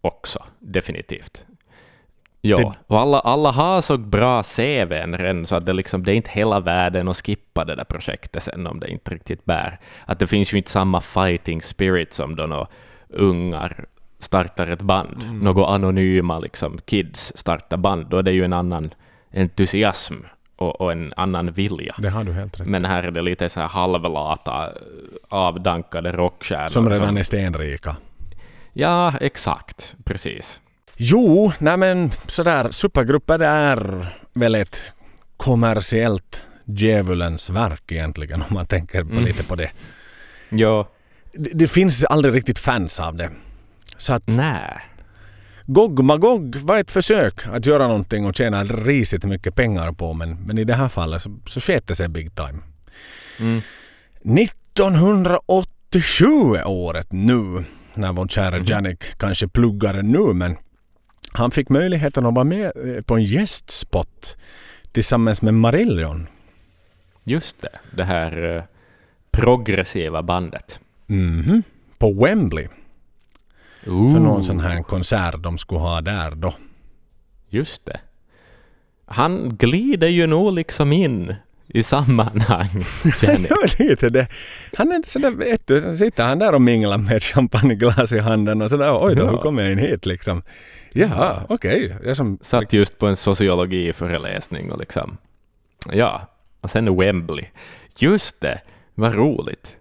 också. 0.00 0.44
Definitivt. 0.58 1.44
Ja, 2.40 2.56
det... 2.56 2.72
och 2.86 3.00
alla, 3.00 3.20
alla 3.20 3.50
har 3.50 3.80
så 3.80 3.96
bra 3.96 4.42
CVn 4.42 5.18
redan 5.18 5.46
så 5.46 5.56
att 5.56 5.66
det, 5.66 5.72
liksom, 5.72 6.04
det 6.04 6.12
är 6.12 6.14
inte 6.14 6.30
hela 6.30 6.60
världen 6.60 7.08
att 7.08 7.16
skippa 7.16 7.64
det 7.64 7.74
där 7.74 7.84
projektet 7.84 8.42
sen 8.42 8.66
om 8.66 8.80
det 8.80 8.90
inte 8.90 9.14
riktigt 9.14 9.44
bär. 9.44 9.80
Att 10.06 10.18
det 10.18 10.26
finns 10.26 10.52
ju 10.52 10.56
inte 10.56 10.70
samma 10.70 11.00
fighting 11.00 11.62
spirit 11.62 12.12
som 12.12 12.36
då 12.36 12.46
några 12.46 12.66
ungar 13.08 13.84
startar 14.22 14.66
ett 14.66 14.82
band. 14.82 15.22
Mm. 15.22 15.38
Några 15.38 15.66
anonyma 15.66 16.38
liksom, 16.38 16.80
kids 16.84 17.32
startar 17.36 17.76
band. 17.76 18.06
Då 18.06 18.18
är 18.18 18.22
det 18.22 18.32
ju 18.32 18.44
en 18.44 18.52
annan 18.52 18.94
entusiasm 19.34 20.14
och, 20.56 20.80
och, 20.80 20.92
en 20.92 21.12
annan 21.16 21.52
vilja. 21.52 21.94
Det 21.98 22.10
har 22.10 22.24
du 22.24 22.32
helt 22.32 22.60
rätt 22.60 22.66
Men 22.66 22.84
här 22.84 23.02
är 23.02 23.10
det 23.10 23.22
lite 23.22 23.48
så 23.48 23.60
här 23.60 23.68
halvlata, 23.68 24.68
avdankade 25.28 26.12
rockstjärnor. 26.12 26.68
Som 26.68 26.90
redan 26.90 27.06
som... 27.06 27.16
är 27.16 27.22
stenrika. 27.22 27.96
Ja, 28.72 29.14
exakt. 29.20 29.96
Precis. 30.04 30.60
Jo, 30.96 31.52
nej 31.58 31.76
men 31.76 32.10
sådär, 32.26 32.68
supergrupper 32.70 33.38
är 33.38 34.06
väl 34.32 34.54
ett 34.54 34.84
kommersiellt 35.36 36.42
djävulens 36.64 37.50
verk 37.50 37.92
egentligen 37.92 38.42
om 38.48 38.54
man 38.54 38.66
tänker 38.66 39.00
mm. 39.00 39.24
lite 39.24 39.44
på 39.44 39.54
det. 39.54 39.70
Ja. 40.48 40.88
Det, 41.32 41.50
det, 41.54 41.68
finns 41.68 42.04
aldrig 42.04 42.34
riktigt 42.34 42.58
fans 42.58 43.00
av 43.00 43.16
det. 43.16 43.30
Så 44.02 44.12
att... 44.12 44.26
Nej. 44.26 44.80
Gog 45.66 46.04
Magog 46.04 46.56
var 46.56 46.78
ett 46.78 46.90
försök 46.90 47.46
att 47.46 47.66
göra 47.66 47.86
någonting 47.86 48.26
och 48.26 48.36
tjäna 48.36 48.64
risigt 48.64 49.24
mycket 49.24 49.54
pengar 49.54 49.92
på 49.92 50.14
men, 50.14 50.44
men 50.44 50.58
i 50.58 50.64
det 50.64 50.74
här 50.74 50.88
fallet 50.88 51.22
så, 51.22 51.38
så 51.46 51.60
sket 51.60 51.86
det 51.86 51.94
sig 51.94 52.08
big 52.08 52.34
time. 52.34 52.58
Mm. 53.40 53.62
1987 54.38 56.24
är 56.56 56.68
året 56.68 57.12
nu 57.12 57.64
när 57.94 58.12
vår 58.12 58.28
kära 58.28 58.56
mm. 58.56 58.64
Janik 58.66 59.04
kanske 59.18 59.48
pluggar 59.48 60.02
nu 60.02 60.32
men 60.34 60.56
han 61.32 61.50
fick 61.50 61.68
möjligheten 61.68 62.26
att 62.26 62.34
vara 62.34 62.44
med 62.44 62.64
eh, 62.64 63.02
på 63.02 63.14
en 63.14 63.24
gästspot 63.24 64.36
tillsammans 64.92 65.42
med 65.42 65.54
Marillion. 65.54 66.26
Just 67.24 67.62
det, 67.62 67.78
det 67.96 68.04
här 68.04 68.56
eh, 68.56 68.62
progressiva 69.30 70.22
bandet. 70.22 70.80
Mhm, 71.06 71.62
på 71.98 72.12
Wembley. 72.12 72.68
Ooh. 73.86 74.12
För 74.12 74.20
någon 74.20 74.44
sån 74.44 74.60
här 74.60 74.82
konsert 74.82 75.42
de 75.42 75.58
skulle 75.58 75.80
ha 75.80 76.00
där 76.00 76.30
då. 76.30 76.54
Just 77.48 77.86
det. 77.86 78.00
Han 79.06 79.56
glider 79.56 80.08
ju 80.08 80.26
nog 80.26 80.52
liksom 80.52 80.92
in 80.92 81.34
i 81.74 81.82
sammanhang. 81.82 82.68
lite 83.78 84.10
det. 84.10 84.28
Han 84.76 84.92
är 84.92 85.02
sådär, 85.06 85.30
vet 85.30 85.66
du, 85.66 85.96
sitter 85.96 86.24
han 86.24 86.38
där 86.38 86.54
och 86.54 86.62
minglar 86.62 86.98
med 86.98 87.22
champagneglas 87.22 88.12
i 88.12 88.18
handen 88.18 88.62
och 88.62 88.70
sådär, 88.70 88.98
oj 89.00 89.14
då, 89.14 89.22
ja. 89.22 89.30
hur 89.30 89.38
kom 89.38 89.58
jag 89.58 89.72
in 89.72 89.78
hit 89.78 90.06
liksom? 90.06 90.42
Jaha, 90.92 91.42
okej. 91.48 91.96
Okay. 92.00 92.14
Som... 92.14 92.38
Satt 92.40 92.72
just 92.72 92.98
på 92.98 93.06
en 93.06 93.16
sociologiföreläsning 93.16 94.72
och 94.72 94.78
liksom, 94.78 95.16
ja, 95.92 96.28
och 96.60 96.70
sen 96.70 96.96
Wembley. 96.96 97.44
Just 97.96 98.40
det, 98.40 98.60
vad 98.94 99.14
roligt. 99.14 99.76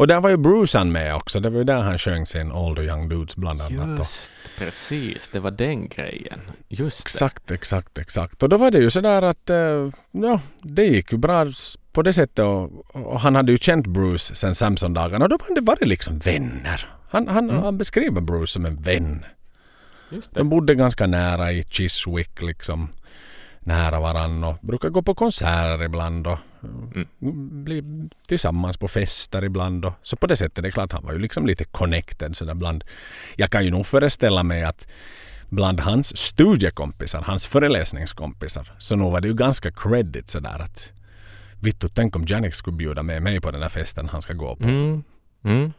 Och 0.00 0.06
där 0.06 0.20
var 0.20 0.30
ju 0.30 0.36
Brucean 0.36 0.92
med 0.92 1.14
också. 1.14 1.40
Det 1.40 1.50
var 1.50 1.58
ju 1.58 1.64
där 1.64 1.80
han 1.80 1.98
sjöng 1.98 2.26
sin 2.26 2.52
Older 2.52 2.82
Young 2.82 3.08
Dudes 3.08 3.36
bland 3.36 3.62
annat. 3.62 3.98
Just 3.98 4.30
precis, 4.58 5.28
det 5.32 5.40
var 5.40 5.50
den 5.50 5.88
grejen. 5.88 6.40
Just 6.68 7.00
exakt, 7.00 7.46
det. 7.46 7.54
exakt, 7.54 7.98
exakt. 7.98 8.42
Och 8.42 8.48
då 8.48 8.56
var 8.56 8.70
det 8.70 8.78
ju 8.78 8.90
sådär 8.90 9.22
att 9.22 9.50
uh, 9.50 9.92
ja, 10.10 10.40
det 10.62 10.84
gick 10.86 11.12
ju 11.12 11.18
bra 11.18 11.46
på 11.92 12.02
det 12.02 12.12
sättet 12.12 12.38
och, 12.38 12.70
och 12.92 13.20
han 13.20 13.34
hade 13.34 13.52
ju 13.52 13.58
känt 13.58 13.86
Bruce 13.86 14.34
sen 14.34 14.54
Samson-dagarna 14.54 15.24
och 15.24 15.28
då 15.28 15.38
hade 15.48 15.60
varit 15.60 15.88
liksom 15.88 16.18
vänner. 16.18 16.86
Han, 17.10 17.28
han, 17.28 17.50
mm. 17.50 17.62
han 17.62 17.78
beskriver 17.78 18.20
Bruce 18.20 18.52
som 18.52 18.66
en 18.66 18.82
vän. 18.82 19.24
De 20.30 20.48
bodde 20.48 20.74
ganska 20.74 21.06
nära 21.06 21.52
i 21.52 21.64
Chiswick 21.64 22.42
liksom 22.42 22.88
nära 23.60 24.00
varandra 24.00 24.48
och 24.48 24.58
brukar 24.60 24.88
gå 24.88 25.02
på 25.02 25.14
konserter 25.14 25.82
ibland 25.82 26.26
och 26.26 26.38
mm. 26.62 27.64
bli 27.64 28.08
tillsammans 28.26 28.76
på 28.76 28.88
fester 28.88 29.44
ibland. 29.44 29.84
Och, 29.84 29.92
så 30.02 30.16
på 30.16 30.26
det 30.26 30.36
sättet, 30.36 30.62
det 30.62 30.68
är 30.68 30.72
klart 30.72 30.92
han 30.92 31.04
var 31.04 31.12
ju 31.12 31.18
liksom 31.18 31.46
lite 31.46 31.64
connected 31.64 32.36
sådär 32.36 32.54
bland. 32.54 32.84
Jag 33.36 33.50
kan 33.50 33.64
ju 33.64 33.70
nog 33.70 33.86
föreställa 33.86 34.42
mig 34.42 34.64
att 34.64 34.88
bland 35.48 35.80
hans 35.80 36.16
studiekompisar, 36.16 37.22
hans 37.22 37.46
föreläsningskompisar, 37.46 38.72
så 38.78 38.96
nog 38.96 39.12
var 39.12 39.20
det 39.20 39.28
ju 39.28 39.34
ganska 39.34 39.70
credit 39.70 40.28
sådär 40.28 40.58
att 40.62 40.92
Vittu, 41.60 41.88
tänk 41.88 42.16
om 42.16 42.24
Janik 42.26 42.54
skulle 42.54 42.76
bjuda 42.76 43.02
med 43.02 43.22
mig 43.22 43.40
på 43.40 43.50
den 43.50 43.60
där 43.60 43.68
festen 43.68 44.08
han 44.08 44.22
ska 44.22 44.32
gå 44.32 44.56
på. 44.56 44.68
Mm. 44.68 45.04
Mm. 45.44 45.72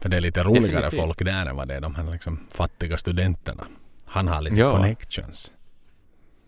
För 0.00 0.08
det 0.08 0.16
är 0.16 0.20
lite 0.20 0.42
roligare 0.42 0.68
Definitivt. 0.68 1.00
folk 1.00 1.18
där 1.18 1.46
än 1.46 1.56
vad 1.56 1.68
det 1.68 1.74
är 1.74 1.80
de 1.80 1.94
här 1.94 2.12
liksom 2.12 2.40
fattiga 2.54 2.98
studenterna. 2.98 3.66
Han 4.04 4.28
har 4.28 4.42
lite 4.42 4.56
ja. 4.56 4.76
connections. 4.76 5.52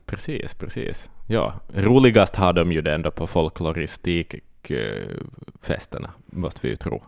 Precis, 0.06 0.54
precis. 0.54 1.10
Ja, 1.26 1.54
roligast 1.74 2.36
har 2.36 2.52
de 2.52 2.72
ju 2.72 2.82
det 2.82 2.94
ändå 2.94 3.10
på 3.10 3.26
folkloristikfesterna, 3.26 6.10
måste 6.26 6.60
vi 6.62 6.68
ju 6.68 6.76
tro. 6.76 7.04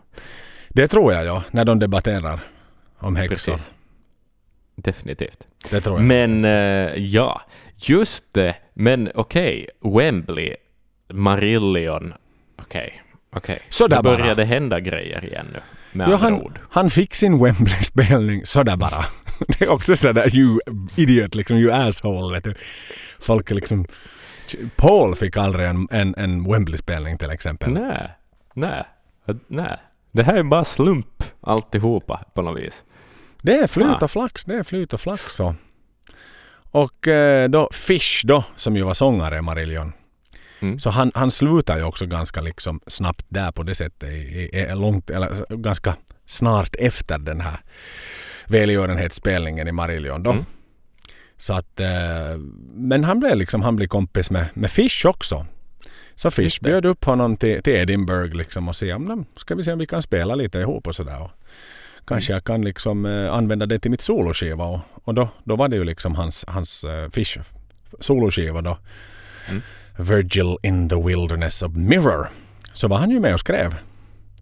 Det 0.69 0.87
tror 0.87 1.13
jag, 1.13 1.25
ja, 1.25 1.43
när 1.51 1.65
de 1.65 1.79
debatterar 1.79 2.39
om 2.97 3.15
häxor. 3.15 3.51
Precis. 3.51 3.71
Definitivt. 4.75 5.47
Det 5.69 5.81
tror 5.81 5.97
jag. 5.97 6.05
Men 6.05 6.45
uh, 6.45 6.97
ja, 6.97 7.41
just 7.75 8.33
det. 8.33 8.55
Men 8.73 9.11
okej, 9.15 9.67
okay. 9.81 9.95
Wembley, 9.95 10.55
Marillion, 11.07 12.13
okej. 12.55 12.81
Okay. 12.81 12.91
Okej, 13.31 13.53
okay. 13.53 13.65
Så 13.69 13.87
där 13.87 14.03
började 14.03 14.35
bara. 14.35 14.45
hända 14.45 14.79
grejer 14.79 15.25
igen 15.25 15.47
nu. 15.53 15.59
Med 15.91 16.09
ja, 16.09 16.15
han, 16.15 16.33
ord. 16.33 16.59
han 16.69 16.89
fick 16.89 17.15
sin 17.15 17.43
Wembley-spelning 17.43 18.45
sådär 18.45 18.77
bara. 18.77 19.05
det 19.47 19.61
är 19.61 19.69
också 19.69 19.95
sådär 19.95 20.37
you 20.37 20.59
idiot, 20.95 21.35
liksom 21.35 21.57
you 21.57 21.71
asshole. 21.71 22.35
Vet 22.35 22.43
du. 22.43 22.55
Folk 23.19 23.51
liksom... 23.51 23.85
Paul 24.75 25.15
fick 25.15 25.37
aldrig 25.37 25.67
en, 25.67 25.87
en, 25.91 26.15
en 26.17 26.51
Wembley-spelning 26.51 27.17
till 27.17 27.29
exempel. 27.29 27.73
Nej, 27.73 28.09
nej, 28.53 28.83
nej. 29.47 29.77
Det 30.11 30.23
här 30.23 30.35
är 30.35 30.43
bara 30.43 30.63
slump 30.63 31.23
alltihopa 31.41 32.23
på 32.33 32.41
något 32.41 32.59
vis. 32.59 32.83
Det 33.41 33.55
är 33.55 33.67
flyt 33.67 33.95
och 33.95 34.03
ah. 34.03 34.07
flax, 34.07 34.45
det 34.45 34.55
är 34.55 34.63
flyt 34.63 34.93
och 34.93 35.01
flax 35.01 35.21
så. 35.23 35.55
Och 36.71 37.07
eh, 37.07 37.49
då 37.49 37.69
Fish 37.73 38.21
då, 38.23 38.43
som 38.55 38.75
ju 38.75 38.83
var 38.83 38.93
sångare 38.93 39.41
Marillion. 39.41 39.93
Mm. 40.59 40.79
Så 40.79 40.89
han, 40.89 41.11
han 41.15 41.31
slutar 41.31 41.77
ju 41.77 41.83
också 41.83 42.05
ganska 42.05 42.41
liksom 42.41 42.79
snabbt 42.87 43.25
där 43.29 43.51
på 43.51 43.63
det 43.63 43.75
sättet. 43.75 44.09
I, 44.09 44.49
i, 44.53 44.75
långt, 44.75 45.09
eller 45.09 45.55
ganska 45.55 45.95
snart 46.25 46.75
efter 46.79 47.17
den 47.17 47.41
här 47.41 47.59
välgörenhetsspelningen 48.47 49.67
i 49.67 49.71
Marillion 49.71 50.23
då. 50.23 50.31
Mm. 50.31 50.45
Så 51.37 51.53
att, 51.53 51.79
eh, 51.79 52.37
men 52.73 53.03
han 53.03 53.19
blev 53.19 53.37
liksom, 53.37 53.61
han 53.61 53.75
blev 53.75 53.87
kompis 53.87 54.31
med, 54.31 54.45
med 54.53 54.71
Fish 54.71 55.05
också. 55.05 55.45
Så 56.15 56.31
Fish 56.31 56.59
bjöd 56.61 56.85
upp 56.85 57.05
honom 57.05 57.37
till, 57.37 57.63
till 57.63 57.73
Edinburgh 57.73 58.35
liksom 58.35 58.67
och 58.67 58.75
sa 58.75 58.95
om 58.95 59.25
ska 59.37 59.55
vi 59.55 59.63
se 59.63 59.71
om 59.71 59.79
vi 59.79 59.85
kan 59.85 60.01
spela 60.01 60.35
lite 60.35 60.59
ihop 60.59 60.87
och 60.87 60.95
sådär. 60.95 61.29
Kanske 62.07 62.33
mm. 62.33 62.37
jag 62.37 62.43
kan 62.43 62.61
liksom 62.61 63.05
eh, 63.05 63.33
använda 63.33 63.65
det 63.65 63.79
till 63.79 63.91
mitt 63.91 64.01
soloskiva 64.01 64.65
och, 64.65 64.79
och 65.03 65.13
då, 65.13 65.29
då 65.43 65.55
var 65.55 65.67
det 65.67 65.75
ju 65.75 65.83
liksom 65.83 66.15
hans, 66.15 66.45
hans 66.47 66.83
uh, 66.83 67.09
Fish 67.09 67.37
soloskiva 67.99 68.61
då. 68.61 68.77
Mm. 69.49 69.61
Virgil 69.99 70.57
in 70.63 70.89
the 70.89 70.95
Wilderness 70.95 71.61
of 71.61 71.75
Mirror. 71.75 72.29
Så 72.73 72.87
var 72.87 72.97
han 72.97 73.11
ju 73.11 73.19
med 73.19 73.33
och 73.33 73.39
skrev. 73.39 73.75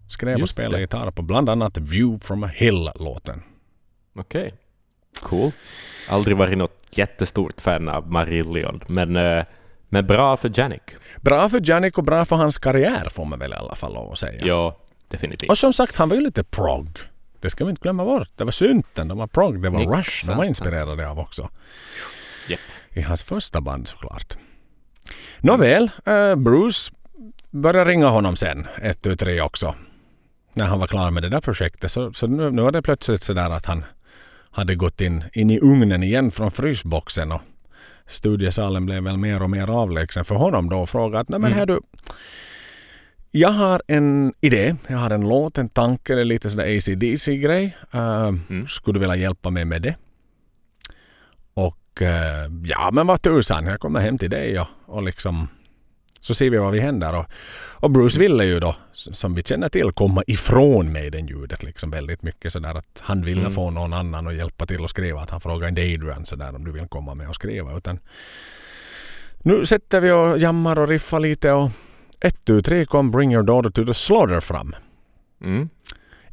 Skrev 0.07 0.31
Just 0.31 0.43
och 0.43 0.49
spelade 0.49 0.77
det. 0.77 0.81
gitarr 0.81 1.11
på 1.11 1.21
bland 1.21 1.49
annat 1.49 1.77
View 1.77 2.25
from 2.25 2.43
a 2.43 2.49
Hill-låten. 2.53 3.43
Okej. 4.15 4.41
Okay. 4.41 4.51
Cool. 5.21 5.51
Aldrig 6.09 6.37
varit 6.37 6.57
något 6.57 6.87
jättestort 6.91 7.61
fan 7.61 7.89
av 7.89 8.11
Marillion, 8.11 8.83
men 8.87 9.15
uh, 9.15 9.43
Men 9.89 10.07
bra 10.07 10.37
för 10.37 10.51
Janik. 10.59 10.81
Bra 11.21 11.49
för 11.49 11.61
Janik 11.69 11.97
och 11.97 12.03
bra 12.03 12.25
för 12.25 12.35
hans 12.35 12.57
karriär 12.57 13.09
får 13.09 13.25
man 13.25 13.39
väl 13.39 13.51
i 13.51 13.55
alla 13.55 13.75
fall 13.75 13.93
lov 13.93 14.11
att 14.11 14.19
säga. 14.19 14.45
Ja, 14.45 14.77
definitivt. 15.07 15.49
Och 15.49 15.57
som 15.57 15.73
sagt, 15.73 15.95
han 15.95 16.09
var 16.09 16.15
ju 16.15 16.21
lite 16.21 16.43
prog. 16.43 16.99
Det 17.39 17.49
ska 17.49 17.65
vi 17.65 17.69
inte 17.69 17.81
glömma 17.81 18.05
bort. 18.05 18.29
Det 18.35 18.43
var 18.43 18.51
synten, 18.51 19.07
det 19.07 19.13
var 19.15 19.27
prog, 19.27 19.61
det 19.61 19.69
var 19.69 19.81
Exakt. 19.81 19.97
Rush 19.97 20.27
de 20.27 20.37
var 20.37 20.43
inspirerade 20.43 21.09
av 21.09 21.19
också. 21.19 21.49
Japp. 22.49 22.59
I 22.89 23.01
hans 23.01 23.23
första 23.23 23.61
band 23.61 23.87
såklart. 23.87 24.37
Nåväl, 25.39 25.91
eh, 26.05 26.35
Bruce 26.35 26.91
började 27.51 27.91
ringa 27.91 28.07
honom 28.07 28.35
sen, 28.35 28.67
ett, 28.81 29.01
tu, 29.01 29.15
tre 29.15 29.41
också. 29.41 29.75
När 30.53 30.65
han 30.65 30.79
var 30.79 30.87
klar 30.87 31.11
med 31.11 31.23
det 31.23 31.29
där 31.29 31.41
projektet. 31.41 31.91
Så, 31.91 32.13
så 32.13 32.27
nu, 32.27 32.51
nu 32.51 32.61
var 32.61 32.71
det 32.71 32.81
plötsligt 32.81 33.23
sådär 33.23 33.49
att 33.49 33.65
han 33.65 33.83
hade 34.51 34.75
gått 34.75 35.01
in, 35.01 35.23
in 35.33 35.49
i 35.49 35.59
ugnen 35.59 36.03
igen 36.03 36.31
från 36.31 36.51
frysboxen 36.51 37.31
och 37.31 37.41
studiesalen 38.05 38.85
blev 38.85 39.03
väl 39.03 39.17
mer 39.17 39.41
och 39.43 39.49
mer 39.49 39.69
avlägsen 39.69 40.25
för 40.25 40.35
honom 40.35 40.69
då 40.69 40.79
och 40.79 40.89
frågade 40.89 41.19
att 41.19 41.29
nej 41.29 41.39
men 41.39 41.51
Mm. 41.51 41.59
här 41.59 41.65
du 41.65 41.81
jag 43.31 43.49
har 43.49 43.81
en 43.87 44.33
idé, 44.41 44.75
jag 44.87 44.97
har 44.97 45.09
en 45.09 45.21
låt, 45.29 45.57
en 45.57 45.69
tanke, 45.69 46.15
det 46.15 46.21
är 46.21 46.25
lite 46.25 46.49
sådär 46.49 46.77
ACDC-grej. 46.77 47.77
Uh, 47.95 48.27
Mm. 48.49 48.67
Skulle 48.67 48.93
du 48.95 48.99
vilja 48.99 49.15
hjälpa 49.15 49.49
mig 49.49 49.65
med 49.65 49.81
det? 49.81 49.95
Och 51.53 52.01
eh, 52.01 52.51
ja, 52.63 52.89
men 52.93 53.07
vad 53.07 53.21
tusan, 53.21 53.65
jag 53.65 53.79
kommer 53.79 53.99
hem 53.99 54.17
till 54.17 54.29
dig 54.29 54.59
och, 54.59 54.67
och 54.88 55.03
liksom 55.03 55.47
så 56.21 56.33
ser 56.33 56.49
vi 56.49 56.57
vad 56.57 56.71
vi 56.71 56.79
händer. 56.79 57.15
Och, 57.15 57.25
och 57.79 57.91
Bruce 57.91 58.19
ville 58.19 58.45
ju 58.45 58.59
då, 58.59 58.75
som 58.93 59.35
vi 59.35 59.43
känner 59.43 59.69
till, 59.69 59.91
komma 59.91 60.23
ifrån 60.27 60.91
Maiden-ljudet 60.91 61.63
liksom 61.63 61.91
väldigt 61.91 62.21
mycket 62.23 62.53
sådär 62.53 62.75
att 62.75 62.99
han 62.99 63.21
ville 63.25 63.41
Mm. 63.41 63.53
få 63.53 63.69
någon 63.71 63.93
annan 63.93 64.27
att 64.27 64.35
hjälpa 64.35 64.65
till 64.65 64.83
att 64.83 64.89
skriva. 64.89 65.21
Att 65.21 65.29
han 65.29 65.41
frågade 65.41 65.69
inte 65.69 65.81
Adrian 65.81 66.25
sådär 66.25 66.55
om 66.55 66.65
du 66.65 66.71
vill 66.71 66.88
komma 66.88 67.13
med 67.15 67.29
och 67.29 67.35
skriva. 67.35 67.77
Utan 67.77 67.99
nu 69.39 69.65
sätter 69.65 70.01
vi 70.01 70.11
och 70.11 70.39
jammar 70.39 70.79
och 70.79 70.88
riffar 70.88 71.19
lite 71.19 71.51
och 71.51 71.69
ett, 72.19 72.45
tu, 72.45 72.61
tre 72.61 72.85
kom 72.85 73.11
Bring 73.11 73.33
Your 73.33 73.43
Daughter 73.43 73.69
to 73.69 73.85
the 73.85 73.93
Slaughter 73.93 74.39
fram. 74.39 74.75
Mm. 75.43 75.69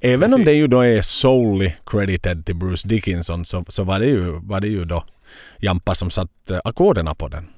Även 0.00 0.34
om 0.34 0.44
det 0.44 0.52
ju 0.52 0.66
då 0.66 0.80
är 0.80 1.02
solely 1.02 1.72
credited 1.86 2.46
till 2.46 2.54
Bruce 2.56 2.88
Dickinson 2.88 3.44
så, 3.44 3.64
så 3.68 3.84
var, 3.84 4.00
det 4.00 4.06
ju, 4.06 4.40
var 4.42 4.60
det 4.60 4.68
ju 4.68 4.84
då 4.84 5.04
Jampa 5.58 5.94
som 5.94 6.10
satt 6.10 6.50
eh, 6.50 6.60
ackorderna 6.64 7.14
på 7.14 7.28
den. 7.28 7.48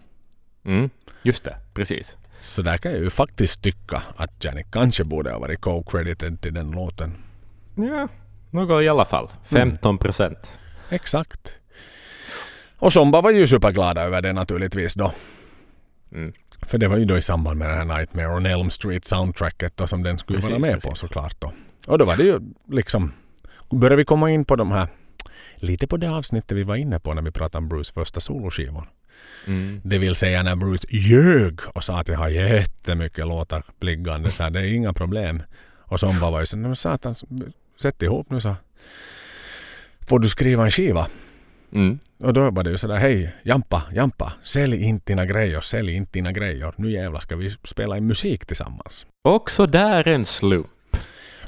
Mm. 0.67 0.91
Just 1.23 1.45
det, 1.45 1.57
precis. 1.75 2.17
Så 2.39 2.63
där 2.63 2.77
kan 2.77 2.93
jag 2.93 3.01
ju 3.01 3.11
faktiskt 3.11 3.63
tycka 3.63 4.03
att 4.17 4.45
Janik 4.45 4.67
kanske 4.71 5.05
borde 5.05 5.31
ha 5.31 5.39
varit 5.39 5.61
co-credited 5.61 6.41
till 6.41 6.55
den 6.55 6.71
låten. 6.71 7.15
Ja, 7.75 8.09
något 8.51 8.83
i 8.83 8.89
alla 8.89 9.05
fall. 9.05 9.29
15 9.45 9.99
procent. 9.99 10.53
Exakt. 10.91 11.59
Och 12.79 12.93
Somba 12.93 13.21
var 13.21 13.31
ju 13.31 13.47
superglada 13.47 14.03
över 14.03 14.23
det 14.23 14.33
naturligtvis 14.33 14.95
då. 14.95 15.13
Mm. 16.13 16.33
För 16.63 16.79
det 16.79 16.89
var 16.89 16.97
ju 16.97 17.05
då 17.05 17.19
i 17.19 17.23
samband 17.23 17.59
med 17.59 17.69
den 17.69 17.77
här 17.77 17.99
Nightmare 17.99 18.37
on 18.37 18.47
Elm 18.47 18.71
Street 18.71 19.05
soundtracket 19.05 19.77
då 19.77 19.87
som 19.87 20.03
den 20.03 20.19
skulle 20.19 20.39
Precis, 20.39 20.51
vara 20.51 20.61
med 20.61 20.75
på 20.75 20.89
precis. 20.89 20.99
såklart 20.99 21.41
då. 21.41 21.53
Och 21.87 21.99
då 21.99 22.05
var 22.05 22.17
det 22.17 22.23
ju 22.23 22.41
liksom, 22.69 23.13
började 23.71 23.97
vi 23.97 24.05
komma 24.05 24.31
in 24.31 24.45
på 24.45 24.57
de 24.57 24.73
här, 24.73 24.89
lite 25.57 25.87
på 25.87 25.97
det 25.97 26.11
avsnittet 26.11 26.59
vi 26.59 26.63
var 26.63 26.77
inne 26.77 27.01
på 27.01 27.15
när 27.15 27.23
vi 27.23 27.31
pratade 27.31 27.63
om 27.63 27.69
Bruce 27.69 27.93
första 27.93 28.21
soloskivor. 28.21 28.91
Mm. 29.47 29.81
Det 29.85 29.99
vill 29.99 30.15
säga 30.15 30.43
när 30.43 30.57
Bruce 30.57 30.87
ljög 30.91 31.61
och 31.75 31.85
sa 31.85 32.01
att 32.01 32.09
jag 32.09 32.19
har 32.19 32.29
jättemycket 32.29 33.27
låtar 33.27 33.63
liggande 33.81 34.31
så 34.31 34.43
här, 34.43 34.51
det 34.51 34.61
är 34.61 34.73
inga 34.75 34.93
problem. 34.93 35.43
Och 35.79 36.01
som 36.01 36.19
var 36.19 36.41
ju 36.41 36.47
så, 36.47 36.57
"Nej, 36.57 36.67
men 36.67 36.77
satan, 36.77 37.15
sätt 37.79 38.03
ihop 38.03 38.31
nu 38.31 38.41
så 38.41 38.57
får 40.09 40.19
du 40.19 40.29
skriva 40.29 40.65
en 40.65 40.71
skiva. 40.71 41.07
Mm. 41.73 41.99
Och 42.23 42.33
då 42.33 42.51
var 42.51 42.65
det 42.65 42.71
ju 42.71 42.79
sådär, 42.79 42.97
hej 42.97 43.35
Jampa, 43.43 43.83
Jampa, 43.95 44.33
sälj 44.45 44.83
inte 44.83 45.13
dina 45.13 45.27
grejer, 45.27 45.61
sälj 45.61 45.93
inte 45.93 46.13
dina 46.13 46.33
grejer. 46.33 46.75
Nu 46.77 46.91
jävlar 46.91 47.21
ska 47.21 47.37
vi 47.37 47.51
spela 47.51 47.97
in 47.97 48.07
musik 48.07 48.47
tillsammans. 48.47 49.07
Också 49.29 49.67
där 49.67 50.09
en 50.09 50.25
slump. 50.25 50.67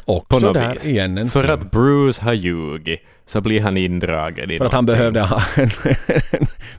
Och 0.08 0.28
På 0.28 0.38
något 0.38 0.54
där 0.54 0.72
vis. 0.72 0.86
igen 0.86 1.18
en 1.18 1.28
För 1.30 1.48
att 1.48 1.70
Bruce 1.70 2.22
har 2.22 2.32
ljugit 2.32 3.00
så 3.26 3.40
blir 3.40 3.60
han 3.60 3.76
indragen 3.76 4.50
i 4.50 4.58
För 4.58 4.64
att 4.64 4.72
han 4.72 4.84
någonting. 4.84 5.12
behövde 5.12 5.20
ha 5.20 5.42
en, 5.56 5.68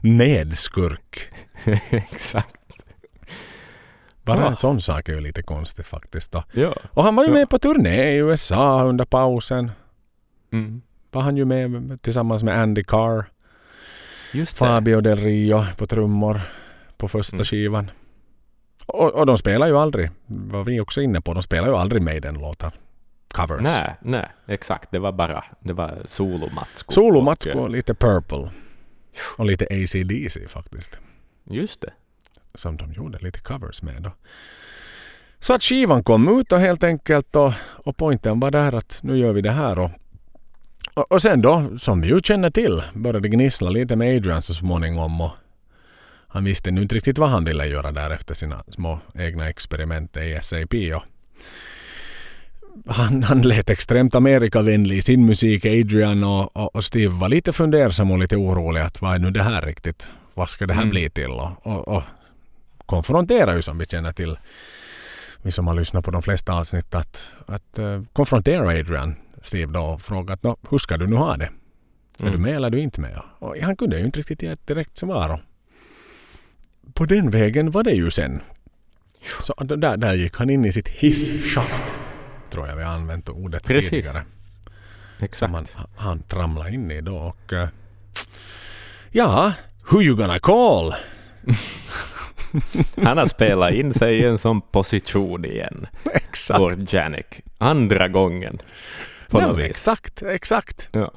en 0.00 0.16
medskurk. 0.16 1.18
Exakt. 1.90 2.56
Bara 4.22 4.48
en 4.48 4.56
sån 4.56 4.80
sak 4.80 5.08
är 5.08 5.12
ju 5.12 5.20
lite 5.20 5.42
konstigt 5.42 5.86
faktiskt. 5.86 6.32
Då. 6.32 6.44
Ja. 6.52 6.74
Och 6.92 7.04
han 7.04 7.16
var 7.16 7.24
ju 7.24 7.28
Ja. 7.30 7.34
med 7.34 7.48
på 7.50 7.58
turné 7.58 8.12
i 8.12 8.16
USA 8.16 8.82
under 8.82 9.04
pausen. 9.04 9.70
Mm. 10.52 10.82
Var 11.10 11.22
han 11.22 11.36
ju 11.36 11.44
med 11.44 11.98
tillsammans 12.02 12.42
med 12.42 12.58
Andy 12.60 12.84
Carr, 12.84 13.24
Just 14.32 14.52
det. 14.52 14.58
Fabio 14.58 15.00
Del 15.00 15.18
Rio 15.18 15.64
på 15.78 15.86
trummor 15.86 16.40
på 16.96 17.08
första 17.08 17.36
Mm. 17.36 17.44
skivan. 17.44 17.90
Och, 18.86 19.14
och 19.14 19.26
de 19.26 19.38
spelar 19.38 19.66
ju 19.66 19.76
aldrig, 19.78 20.10
vad 20.26 20.64
vi 20.66 20.80
också 20.80 21.00
inne 21.00 21.20
på, 21.20 21.34
de 21.34 21.42
spelar 21.42 21.68
ju 21.68 21.76
aldrig 21.76 22.02
Maiden-låtar. 22.02 22.72
Covers. 23.34 23.60
Nej, 23.60 23.94
nej, 24.00 24.28
exakt. 24.46 24.90
Det 24.90 24.98
var 24.98 25.12
bara 25.12 25.44
det 25.60 25.72
var 25.72 25.98
solomatskor. 26.04 26.92
Solomatsko 26.92 27.50
Och, 27.50 27.60
och 27.60 27.70
lite 27.70 27.94
Purple. 27.94 28.50
Och 29.36 29.46
lite 29.46 29.64
AC/DC 29.64 30.48
faktiskt. 30.48 30.98
Just 31.44 31.80
det. 31.80 31.92
Som 32.54 32.76
de 32.76 32.92
gjorde 32.92 33.18
lite 33.18 33.40
covers 33.40 33.82
med 33.82 34.02
då. 34.02 34.12
Så 35.40 35.54
att 35.54 35.62
skivan 35.62 36.04
kom 36.04 36.40
ut 36.40 36.52
och 36.52 36.60
helt 36.60 36.84
enkelt 36.84 37.36
och, 37.36 37.52
och 37.84 37.96
poängen 37.96 38.40
var 38.40 38.50
där 38.50 38.74
att 38.74 39.00
nu 39.02 39.18
gör 39.18 39.32
vi 39.32 39.40
det 39.40 39.50
här 39.50 39.78
och, 39.78 39.90
och, 40.94 41.12
och 41.12 41.22
sen 41.22 41.42
då, 41.42 41.78
som 41.78 42.00
vi 42.00 42.08
ju 42.08 42.20
känner 42.20 42.50
till, 42.50 42.82
började 42.94 43.28
gnissla 43.28 43.70
lite 43.70 43.96
med 43.96 44.16
Adrian 44.16 44.42
så 44.42 44.54
småningom 44.54 45.20
och 45.20 45.30
han 46.28 46.44
visste 46.44 46.70
nu 46.70 46.82
inte 46.82 46.94
riktigt 46.94 47.18
vad 47.18 47.30
han 47.30 47.44
ville 47.44 47.66
göra 47.66 47.92
där 47.92 48.10
efter 48.10 48.34
sina 48.34 48.64
små 48.68 48.98
egna 49.14 49.48
experiment 49.48 50.16
i 50.16 50.38
SAP 50.42 50.74
och 50.74 51.02
han, 52.86 53.22
han 53.22 53.42
lät 53.42 53.70
extremt 53.70 54.14
Amerikavänlig 54.14 54.96
i 54.96 55.02
sin 55.02 55.26
musik, 55.26 55.64
Adrian 55.64 56.24
och, 56.24 56.56
och, 56.56 56.74
och 56.76 56.84
Steve 56.84 57.14
var 57.14 57.28
lite 57.28 57.52
fundersam 57.52 58.10
och 58.10 58.18
lite 58.18 58.36
orolig 58.36 58.80
att 58.80 59.00
vad 59.02 59.14
är 59.14 59.18
nu 59.18 59.30
det 59.30 59.42
här 59.42 59.62
riktigt? 59.62 60.10
Vad 60.34 60.50
ska 60.50 60.66
det 60.66 60.74
här 60.74 60.80
Mm. 60.82 60.90
bli 60.90 61.10
till? 61.10 61.30
Och, 61.30 61.66
och, 61.66 61.88
och 61.88 62.02
konfronterar 62.86 63.56
ju 63.56 63.62
som 63.62 63.78
vi 63.78 63.86
känner 63.86 64.12
till, 64.12 64.38
vi 65.42 65.50
som 65.50 65.66
har 65.66 65.74
lyssnat 65.74 66.04
på 66.04 66.10
de 66.10 66.22
flesta 66.22 66.52
avsnitt, 66.52 66.94
att, 66.94 67.24
att 67.46 67.78
uh, 67.78 68.02
konfrontera 68.12 68.68
Adrian, 68.68 69.14
Steve 69.42 69.72
då 69.72 69.80
och 69.80 70.02
fråga 70.02 70.34
att 70.34 70.42
"Nå, 70.42 70.56
hur 70.70 70.78
ska 70.78 70.96
du 70.96 71.06
nu 71.06 71.16
ha 71.16 71.36
det? 71.36 71.44
Är 72.18 72.22
Mm. 72.22 72.32
du 72.32 72.38
med 72.38 72.56
eller 72.56 72.66
är 72.66 72.70
du 72.70 72.80
inte 72.80 73.00
med? 73.00 73.20
Och 73.38 73.56
han 73.62 73.76
kunde 73.76 73.98
ju 73.98 74.04
inte 74.04 74.18
riktigt 74.18 74.42
ge 74.42 74.48
ett 74.48 74.66
direkt 74.66 74.96
svar. 74.98 75.42
På 76.94 77.04
den 77.06 77.30
vägen 77.30 77.70
var 77.70 77.82
det 77.82 77.92
ju 77.92 78.10
sen. 78.10 78.40
Så 79.40 79.54
där, 79.64 79.96
där 79.96 80.14
gick 80.14 80.36
han 80.36 80.50
in 80.50 80.64
i 80.64 80.72
sitt 80.72 80.88
hisschakt. 80.88 81.99
Tror 82.50 82.68
jag 82.68 82.76
vi 82.76 82.82
har 82.82 82.92
använt 82.92 83.28
ordet 83.28 83.64
Precis. 83.64 83.90
tidigare. 83.90 84.22
Exakt. 85.18 85.68
Som 85.68 85.86
han, 85.96 86.22
tramlade 86.22 86.70
in 86.70 86.90
i 86.90 87.00
då. 87.00 87.16
Och, 87.16 87.52
eh, 87.52 87.68
ja, 89.10 89.52
who 89.90 90.02
you 90.02 90.16
gonna 90.16 90.38
call? 90.38 90.94
Han 93.04 93.18
har 93.18 93.26
spelat 93.26 93.72
in 93.72 93.94
sig 93.94 94.18
i 94.18 94.24
en 94.24 94.38
sån 94.38 94.60
position 94.60 95.44
igen. 95.44 95.86
Exakt. 96.14 96.60
Vår 96.60 96.76
Janik. 96.88 97.40
Andra 97.58 98.08
gången. 98.08 98.58
På 99.28 99.40
Nej, 99.40 99.66
exakt, 99.66 100.22
exakt. 100.22 100.88
Ja. 100.92 101.12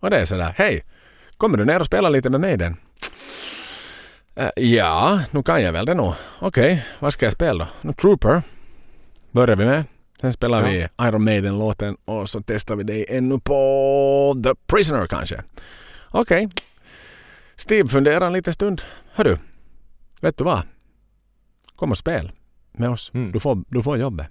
Och 0.00 0.10
det 0.10 0.20
är 0.20 0.24
sådär, 0.24 0.54
hej, 0.56 0.84
kommer 1.36 1.58
du 1.58 1.64
ner 1.64 1.80
och 1.80 1.86
spela 1.86 2.08
lite 2.08 2.30
med 2.30 2.40
mig 2.40 2.56
den? 2.56 2.76
Eh, 4.34 4.50
ja, 4.56 5.20
nu 5.30 5.42
kan 5.42 5.62
jag 5.62 5.72
väl 5.72 5.86
det 5.86 5.94
nog. 5.94 6.14
Okej, 6.38 6.86
vad 6.98 7.12
ska 7.12 7.26
jag 7.26 7.32
spela 7.32 7.64
då? 7.64 7.88
No, 7.88 7.92
Trooper 7.92 8.42
börjar 9.30 9.56
vi 9.56 9.64
med. 9.64 9.84
Sen 10.20 10.32
spelar 10.32 10.62
Ja. 10.62 10.68
vi 10.98 11.04
Iron 11.08 11.24
Maiden-låten 11.24 11.96
och 12.04 12.28
så 12.28 12.42
testar 12.46 12.76
vi 12.76 12.84
det 12.84 13.16
ännu 13.16 13.40
på 13.40 14.36
The 14.44 14.54
Prisoner 14.66 15.06
kanske. 15.06 15.42
Okej. 16.10 16.48
Steve 17.56 17.88
funderar 17.88 18.26
en 18.26 18.32
liten 18.32 18.52
stund. 18.52 18.82
Hörru, 19.12 19.36
vet 20.20 20.36
du 20.38 20.44
vad? 20.44 20.62
Kom 21.76 21.90
och 21.90 21.98
spel 21.98 22.30
med 22.72 22.90
oss. 22.90 23.10
Mm. 23.14 23.32
Du, 23.32 23.40
får, 23.40 23.62
du 23.68 23.82
får 23.82 23.98
jobbet. 23.98 24.26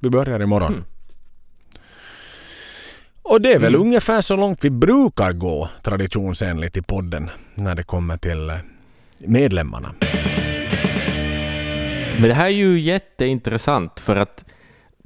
Vi 0.00 0.10
börjar 0.10 0.42
imorgon. 0.42 0.72
Mm. 0.72 0.84
Och 3.22 3.40
det 3.40 3.52
är 3.52 3.58
väl 3.58 3.74
Mm. 3.74 3.86
ungefär 3.86 4.20
så 4.20 4.36
långt 4.36 4.64
vi 4.64 4.70
brukar 4.70 5.32
gå 5.32 5.68
traditionsenligt 5.82 6.76
i 6.76 6.82
podden 6.82 7.30
när 7.54 7.74
det 7.74 7.82
kommer 7.82 8.16
till 8.16 8.50
eh, 8.50 8.56
medlemmarna. 9.18 9.94
Men 12.18 12.22
det 12.22 12.34
här 12.34 12.44
är 12.46 12.48
ju 12.48 12.80
jätteintressant 12.80 14.00
för 14.00 14.16
att 14.16 14.44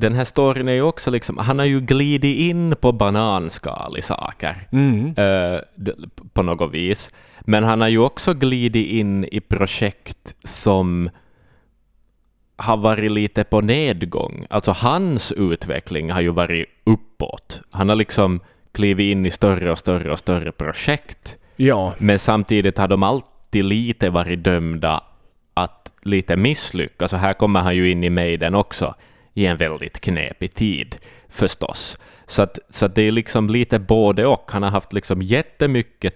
den 0.01 0.15
här 0.15 0.25
storyn 0.25 0.69
är 0.69 0.73
ju 0.73 0.83
också 0.83 1.11
liksom, 1.11 1.39
han 1.39 1.59
har 1.59 1.67
ju 1.67 1.81
glidit 1.81 2.39
in 2.39 2.75
på 2.81 2.93
bananskal 2.93 3.99
i 3.99 4.03
saker. 4.03 4.69
Mm. 4.73 5.15
eh, 5.17 5.61
på 6.33 6.43
något 6.43 6.75
vis. 6.75 7.11
Men 7.41 7.65
han 7.65 7.81
har 7.81 7.89
ju 7.89 7.99
också 7.99 8.35
glidit 8.35 8.87
in 8.87 9.25
i 9.25 9.41
projekt 9.41 10.35
som 10.43 11.11
har 12.57 12.77
varit 12.77 13.13
lite 13.13 13.45
på 13.45 13.61
nedgång. 13.61 14.47
Alltså 14.51 14.73
hans 14.73 15.33
utveckling 15.33 16.11
har 16.11 16.21
ju 16.21 16.31
varit 16.31 16.67
uppåt. 16.85 17.61
Han 17.71 17.89
har 17.89 17.97
liksom 17.97 18.41
klivit 18.73 19.13
in 19.13 19.27
i 19.27 19.31
större 19.31 19.73
och 19.73 19.79
större 19.79 20.13
och 20.13 20.19
större 20.19 20.53
projekt. 20.53 21.37
Ja, 21.57 21.95
Men 21.99 22.19
samtidigt 22.19 22.79
har 22.79 22.89
de 22.89 23.03
alltid 23.03 23.65
lite 23.65 24.11
varit 24.11 24.45
dömda 24.45 25.03
att 25.55 25.95
lite 26.03 26.37
misslyckas. 26.37 27.13
Och 27.13 27.19
här 27.19 27.33
kommer 27.33 27.61
han 27.61 27.77
ju 27.77 27.91
in 27.91 28.05
i 28.05 28.11
Maiden 28.11 28.55
också 28.55 28.95
i 29.39 29.47
en 29.47 29.57
väldigt 29.57 30.01
knepig 30.01 30.55
tid 30.55 30.97
förstås. 31.29 31.99
Så, 32.27 32.43
att, 32.43 32.59
så 32.69 32.87
att 32.87 32.95
det 32.95 33.03
är 33.03 33.13
liksom 33.13 33.51
lite 33.51 33.79
både 33.79 34.27
och. 34.27 34.51
Han 34.51 34.63
har 34.63 34.71
haft 34.71 34.93
liksom 34.93 35.23
jättemycket 35.23 36.15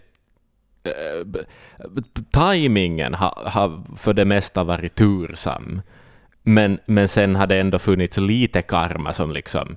eh, 0.84 0.92
äh, 0.92 2.02
timingen 2.32 3.14
har, 3.14 3.42
har 3.46 3.82
för 3.96 4.12
det 4.12 4.24
mesta 4.24 4.64
varit 4.64 4.94
tursam. 4.94 5.82
Men, 6.42 6.78
men 6.86 7.08
sen 7.08 7.36
har 7.36 7.46
det 7.46 7.60
ändå 7.60 7.78
funnits 7.78 8.16
lite 8.16 8.62
karma 8.62 9.12
som 9.12 9.30
liksom 9.30 9.76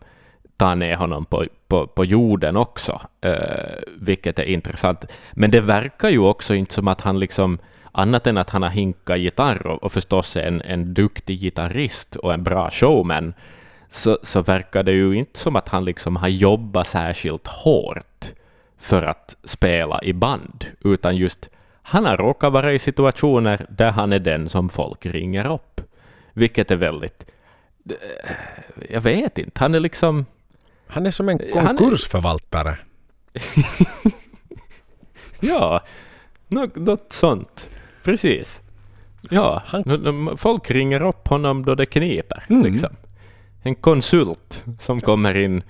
tar 0.58 0.76
ner 0.76 0.96
honom 0.96 1.26
på, 1.26 1.46
på, 1.68 1.88
på 1.88 2.06
jorden 2.06 2.58
också, 2.58 3.02
äh, 3.22 3.80
vilket 4.00 4.40
är 4.40 4.44
intressant. 4.44 5.12
Men 5.34 5.52
det 5.52 5.62
verkar 5.62 6.10
ju 6.10 6.20
också 6.20 6.56
inte 6.56 6.74
som 6.74 6.88
att 6.88 7.02
han 7.02 7.20
liksom 7.20 7.60
annat 7.96 8.28
än 8.28 8.38
att 8.38 8.50
han 8.50 8.62
har 8.62 8.70
hinkat 8.70 9.20
gitarr 9.20 9.68
och, 9.68 9.84
och 9.84 9.92
förstås 9.92 10.38
en, 10.38 10.62
en 10.62 10.94
duktig 10.94 11.40
gitarrist 11.40 12.16
och 12.16 12.34
en 12.34 12.44
bra 12.44 12.72
showman, 12.72 13.34
så, 13.90 14.20
så 14.22 14.42
verkar 14.42 14.84
det 14.84 14.92
ju 14.92 15.14
inte 15.14 15.40
som 15.40 15.56
att 15.56 15.70
han 15.70 15.86
liksom 15.86 16.16
har 16.16 16.28
jobbat 16.28 16.88
särskilt 16.88 17.48
hårt 17.48 18.26
för 18.78 19.04
att 19.04 19.36
spela 19.44 20.04
i 20.04 20.14
band, 20.14 20.66
utan 20.84 21.18
just 21.18 21.50
han 21.82 22.06
har 22.06 22.18
råkat 22.18 22.54
vara 22.54 22.74
i 22.74 22.80
situationer 22.80 23.66
där 23.70 23.92
han 23.92 24.14
är 24.14 24.20
den 24.20 24.50
som 24.50 24.70
folk 24.70 25.06
ringer 25.06 25.54
upp, 25.54 25.82
vilket 26.34 26.72
är 26.72 26.76
väldigt... 26.76 27.26
Jag 28.90 29.02
vet 29.02 29.38
inte, 29.38 29.60
han 29.60 29.76
är 29.76 29.80
liksom... 29.80 30.26
Han 30.88 31.06
är 31.06 31.12
som 31.12 31.30
en 31.30 31.40
konkursförvaltare. 31.54 32.78
ja, 35.40 35.82
något 36.48 37.14
sånt. 37.14 37.68
Precis. 38.06 38.62
Ja, 39.30 39.64
han... 39.66 40.38
folk 40.38 40.72
ringer 40.72 41.02
upp 41.02 41.28
honom 41.28 41.66
då 41.66 41.76
det 41.76 41.86
kniper. 41.86 42.44
Mm. 42.50 42.64
Liksom. 42.72 42.96
En 43.64 43.76
konsult 43.76 44.64
som 44.80 45.00
kommer 45.00 45.36
in. 45.36 45.64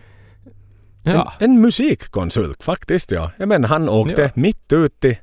Ja. 1.03 1.33
En, 1.39 1.51
en 1.51 1.61
musikkonsult 1.61 2.63
faktiskt, 2.63 3.11
ja. 3.11 3.31
Jag 3.37 3.47
menar, 3.47 3.69
han 3.69 3.89
åkte 3.89 4.21
ja. 4.21 4.29
mitt 4.35 4.73
ut 4.73 5.05
i 5.05 5.19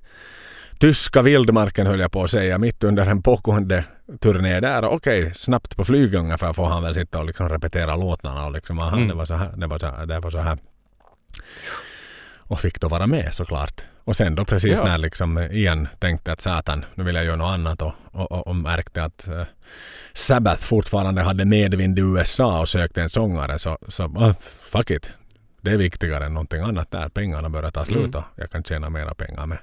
tyska 0.79 1.23
vildmarken 1.23 1.87
höll 1.87 2.01
jag 2.01 2.13
på 2.13 2.25
att 2.25 2.31
säga, 2.31 2.59
mitt 2.59 2.85
under 2.85 3.07
en 3.07 3.23
pågående 3.23 3.85
turné 4.21 4.61
där. 4.61 4.85
Okej, 4.85 5.33
snabbt 5.35 5.77
på 5.77 5.85
flyg 5.85 6.15
ungefär 6.15 6.53
får 6.53 6.67
han 6.67 6.83
väl 6.83 6.95
sitta 6.95 7.19
och 7.19 7.27
liksom 7.27 7.49
repetera 7.49 7.97
låtarna 7.97 8.47
och 8.47 8.53
liksom, 8.53 8.79
aha, 8.79 8.97
mm. 8.97 9.09
det 9.09 9.15
var 9.15 9.25
så 9.25 9.35
här, 9.35 9.53
det 9.57 9.67
var 9.67 9.79
så 9.79 9.87
här, 9.87 10.07
det 10.07 10.21
var 10.21 10.31
så 10.31 10.39
här. 10.39 10.59
Och 12.37 12.61
fick 12.61 12.81
då 12.81 12.89
vara 12.89 13.07
med 13.07 13.35
såklart. 13.35 13.85
Och 14.05 14.17
sen 14.17 14.35
då 14.35 14.45
precis 14.45 14.79
ja. 14.79 14.85
när 14.85 14.99
liksom 14.99 15.39
igen 15.39 15.89
tänkte 15.99 16.33
att 16.33 16.41
satan, 16.41 16.85
nu 16.95 17.05
vill 17.05 17.15
jag 17.15 17.25
göra 17.25 17.37
något 17.37 17.55
annat 17.55 17.83
och, 17.83 17.93
och, 18.13 18.47
och 18.47 18.57
märkte 18.57 19.05
att 19.05 19.29
uh, 19.29 19.43
Sabbath 20.13 20.63
fortfarande 20.63 21.23
hade 21.23 21.45
medvind 21.45 21.99
i 21.99 22.03
USA 22.03 22.61
och 22.61 22.69
sökte 22.69 23.03
en 23.03 23.11
sångare 23.11 23.59
så, 23.59 23.79
så 23.89 24.05
uh, 24.05 24.33
fuck 24.43 24.91
it. 24.91 25.11
Det 25.61 25.71
är 25.71 25.77
viktigare 25.77 26.27
än 26.27 26.35
någonting 26.35 26.61
annat 26.61 26.91
där. 26.91 27.09
Pengarna 27.09 27.49
börjar 27.51 27.71
ta 27.71 27.85
slut 27.85 28.15
mm. 28.15 28.17
och 28.17 28.25
jag 28.37 28.51
kan 28.51 28.65
tjäna 28.65 28.91
mera 28.91 29.15
pengar 29.15 29.47
med 29.47 29.59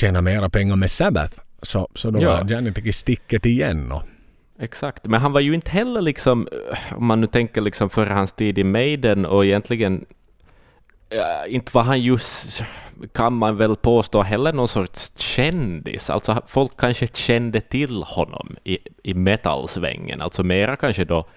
tjäna 0.00 0.20
mera 0.20 0.48
pengar 0.50 0.76
med 0.76 0.90
Sabbath. 0.90 1.40
Så, 1.62 1.88
så 1.94 2.10
då 2.10 2.22
ja. 2.22 2.28
var 2.28 2.50
Janne 2.50 2.92
sticket 2.92 3.46
igen. 3.46 3.92
Och, 3.92 4.02
Exakt, 4.60 5.06
men 5.06 5.20
han 5.20 5.32
var 5.32 5.40
ju 5.40 5.54
inte 5.54 5.70
heller 5.70 6.02
liksom, 6.02 6.48
om 6.96 7.06
man 7.06 7.20
nu 7.20 7.26
tänker 7.26 7.60
liksom 7.60 7.90
för 7.90 8.06
hans 8.06 8.32
tid 8.32 8.58
i 8.58 8.64
Maiden 8.64 9.26
och 9.26 9.44
egentligen 9.44 10.04
inte 11.48 11.70
var 11.74 11.82
han 11.82 12.00
just, 12.00 12.62
kan 13.12 13.32
man 13.32 13.56
väl 13.56 13.76
påstå, 13.76 14.22
heller 14.22 14.52
någon 14.52 14.68
sorts 14.68 15.12
kändis. 15.16 16.10
Alltså 16.10 16.42
folk 16.46 16.76
kanske 16.76 17.06
kände 17.06 17.60
till 17.60 18.02
honom 18.02 18.56
i, 18.64 18.78
i 19.02 19.14
metalsvängen, 19.14 20.20
alltså 20.20 20.42
mera 20.42 20.76
kanske 20.76 21.04
då 21.04 21.28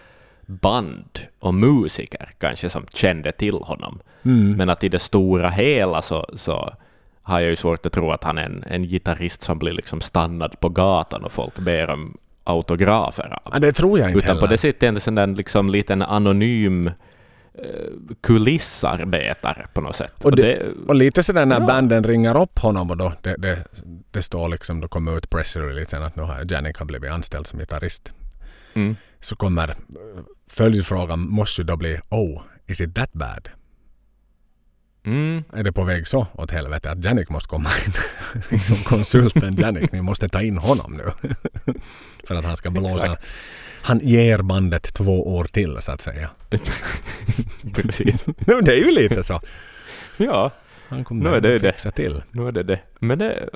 band 0.45 1.19
och 1.39 1.53
musiker 1.53 2.29
kanske 2.37 2.69
som 2.69 2.85
kände 2.93 3.31
till 3.31 3.55
honom. 3.55 3.99
Mm. 4.23 4.57
Men 4.57 4.69
att 4.69 4.83
i 4.83 4.89
det 4.89 4.99
stora 4.99 5.49
hela 5.49 6.01
så, 6.01 6.25
så 6.33 6.73
har 7.21 7.39
jag 7.39 7.49
ju 7.49 7.55
svårt 7.55 7.85
att 7.85 7.93
tro 7.93 8.11
att 8.11 8.23
han 8.23 8.37
är 8.37 8.43
en, 8.45 8.63
en 8.67 8.83
gitarrist 8.83 9.41
som 9.41 9.59
blir 9.59 9.73
liksom 9.73 10.01
stannad 10.01 10.59
på 10.59 10.69
gatan 10.69 11.23
och 11.23 11.31
folk 11.31 11.59
ber 11.59 11.89
om 11.89 12.17
autografer 12.43 13.39
av. 13.43 13.51
Ja, 13.53 13.59
det 13.59 13.73
tror 13.73 13.99
jag 13.99 14.09
inte 14.09 14.17
Utan 14.17 14.27
heller. 14.27 14.41
på 14.41 14.47
det 14.47 14.57
sättet 14.57 14.83
är 14.83 15.11
det 15.11 15.21
en 15.21 15.33
liksom 15.33 15.69
liten 15.69 16.01
anonym 16.01 16.91
kulissarbetare 18.21 19.67
på 19.73 19.81
något 19.81 19.95
sätt. 19.95 20.25
Och, 20.25 20.35
det, 20.35 20.73
och 20.87 20.95
lite 20.95 21.23
sådär 21.23 21.45
när 21.45 21.59
ja. 21.59 21.67
banden 21.67 22.03
ringer 22.03 22.41
upp 22.41 22.59
honom 22.59 22.89
och 22.89 22.97
då 22.97 23.13
det, 23.21 23.35
det, 23.37 23.63
det 24.11 24.21
står 24.21 24.49
liksom, 24.49 24.81
då 24.81 24.87
kommer 24.87 25.17
ut 25.17 25.29
press 25.29 25.55
releasen 25.55 26.03
att 26.03 26.15
nu 26.15 26.23
har 26.23 26.45
Janik 26.51 26.77
har 26.77 26.85
blivit 26.85 27.11
anställd 27.11 27.47
som 27.47 27.59
gitarrist. 27.59 28.13
Mm. 28.73 28.95
Så 29.19 29.35
kommer 29.35 29.69
eh, 29.69 29.75
följdfrågan 30.49 31.19
måste 31.19 31.61
ju 31.61 31.65
då 31.65 31.77
bli 31.77 31.99
Oh, 32.09 32.41
is 32.67 32.81
it 32.81 32.95
that 32.95 33.13
bad? 33.13 33.49
Mm. 35.05 35.43
Är 35.53 35.63
det 35.63 35.71
på 35.71 35.83
väg 35.83 36.07
så 36.07 36.27
åt 36.33 36.51
helvete 36.51 36.91
att 36.91 37.03
Janik 37.03 37.29
måste 37.29 37.49
komma 37.49 37.69
in 38.51 38.59
som 38.59 38.75
konsulten 38.75 39.55
Janik? 39.55 39.91
Ni 39.91 40.01
måste 40.01 40.29
ta 40.29 40.41
in 40.41 40.57
honom 40.57 40.93
nu. 40.97 41.33
För 42.27 42.35
att 42.35 42.45
han 42.45 42.57
ska 42.57 42.69
blåsa 42.69 43.17
han 43.81 43.99
ger 43.99 44.41
bandet 44.41 44.93
två 44.93 45.35
år 45.35 45.43
till 45.43 45.77
så 45.81 45.91
att 45.91 46.01
säga. 46.01 46.29
Precis. 47.73 48.25
det 48.61 48.71
är 48.71 48.85
ju 48.85 48.91
lite 48.91 49.23
så. 49.23 49.41
Ja. 50.17 50.51
Han 50.87 51.03
kommer 51.03 51.29
nu 51.29 51.37
är 51.37 51.41
det 51.41 51.59
fixa 51.59 51.89
det. 51.89 51.95
till. 51.95 52.23
Nu 52.31 52.47
är 52.47 52.51
det 52.51 52.63
det. 52.63 52.79
Men 52.99 53.19
det 53.19 53.33
är 53.33 53.49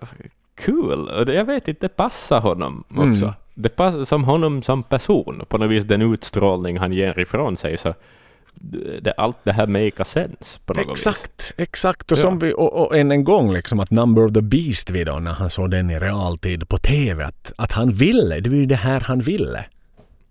kul. 0.56 1.10
Och 1.10 1.34
jag 1.34 1.46
vet 1.46 1.68
inte, 1.68 1.82
det 1.82 1.96
passar 1.96 2.40
honom 2.40 2.84
också. 2.90 3.26
Mm. 3.26 3.34
Det 3.54 3.70
passar 3.70 4.06
som 4.06 4.24
honom 4.24 4.64
som 4.64 4.84
person. 4.84 5.46
På 5.48 5.58
något 5.58 5.72
vis 5.72 5.84
den 5.84 6.02
utstrålning 6.02 6.78
han 6.78 6.94
ger 6.94 7.20
ifrån 7.20 7.58
sig. 7.58 7.78
Så 7.78 7.94
det, 9.02 9.14
allt 9.18 9.38
det 9.44 9.52
här 9.52 9.68
make 9.68 10.02
a 10.02 10.06
sense 10.06 10.60
på 10.66 10.74
något 10.74 10.92
exakt, 10.92 11.42
vis. 11.42 11.54
Exakt, 11.58 12.12
och, 12.12 12.18
ja. 12.18 12.22
som 12.22 12.40
vi, 12.40 12.54
och, 12.54 12.74
och 12.74 12.98
än 12.98 13.12
en 13.12 13.24
gång 13.24 13.54
liksom 13.54 13.80
att 13.80 13.92
Number 13.92 14.26
of 14.26 14.34
the 14.34 14.42
Beast-videon 14.42 15.24
när 15.24 15.34
han 15.34 15.50
såg 15.50 15.72
den 15.72 15.90
i 15.90 16.00
realtid 16.00 16.70
på 16.70 16.78
TV. 16.78 17.24
Att, 17.24 17.52
att 17.58 17.72
han 17.72 17.94
ville, 17.94 18.40
det 18.40 18.50
var 18.50 18.58
ju 18.58 18.66
det 18.66 18.76
här 18.76 19.00
han 19.00 19.22
ville. 19.22 19.66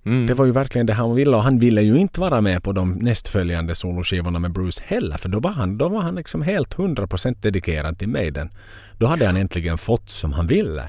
Mm. 0.05 0.27
Det 0.27 0.35
var 0.35 0.45
ju 0.45 0.53
verkligen 0.53 0.87
det 0.87 0.93
han 0.93 1.15
ville 1.15 1.37
och 1.37 1.43
han 1.43 1.59
ville 1.59 1.83
ju 1.83 1.99
inte 1.99 2.21
vara 2.21 2.41
med 2.41 2.63
på 2.63 2.73
de 2.73 2.93
nästföljande 2.93 3.75
soloskivorna 3.75 4.39
med 4.39 4.53
Bruce 4.53 4.83
heller 4.87 5.17
för 5.17 5.29
då 5.29 5.41
var 5.41 5.51
han, 5.51 5.79
då 5.79 5.89
var 5.89 6.01
han 6.01 6.15
liksom 6.15 6.43
helt 6.43 6.77
100% 6.77 7.37
dedikerad 7.41 7.99
till 7.99 8.09
Maiden. 8.09 8.51
Då 8.99 9.07
hade 9.07 9.27
han 9.27 9.37
äntligen 9.37 9.79
fått 9.79 10.11
som 10.11 10.33
han 10.33 10.47
ville. 10.47 10.89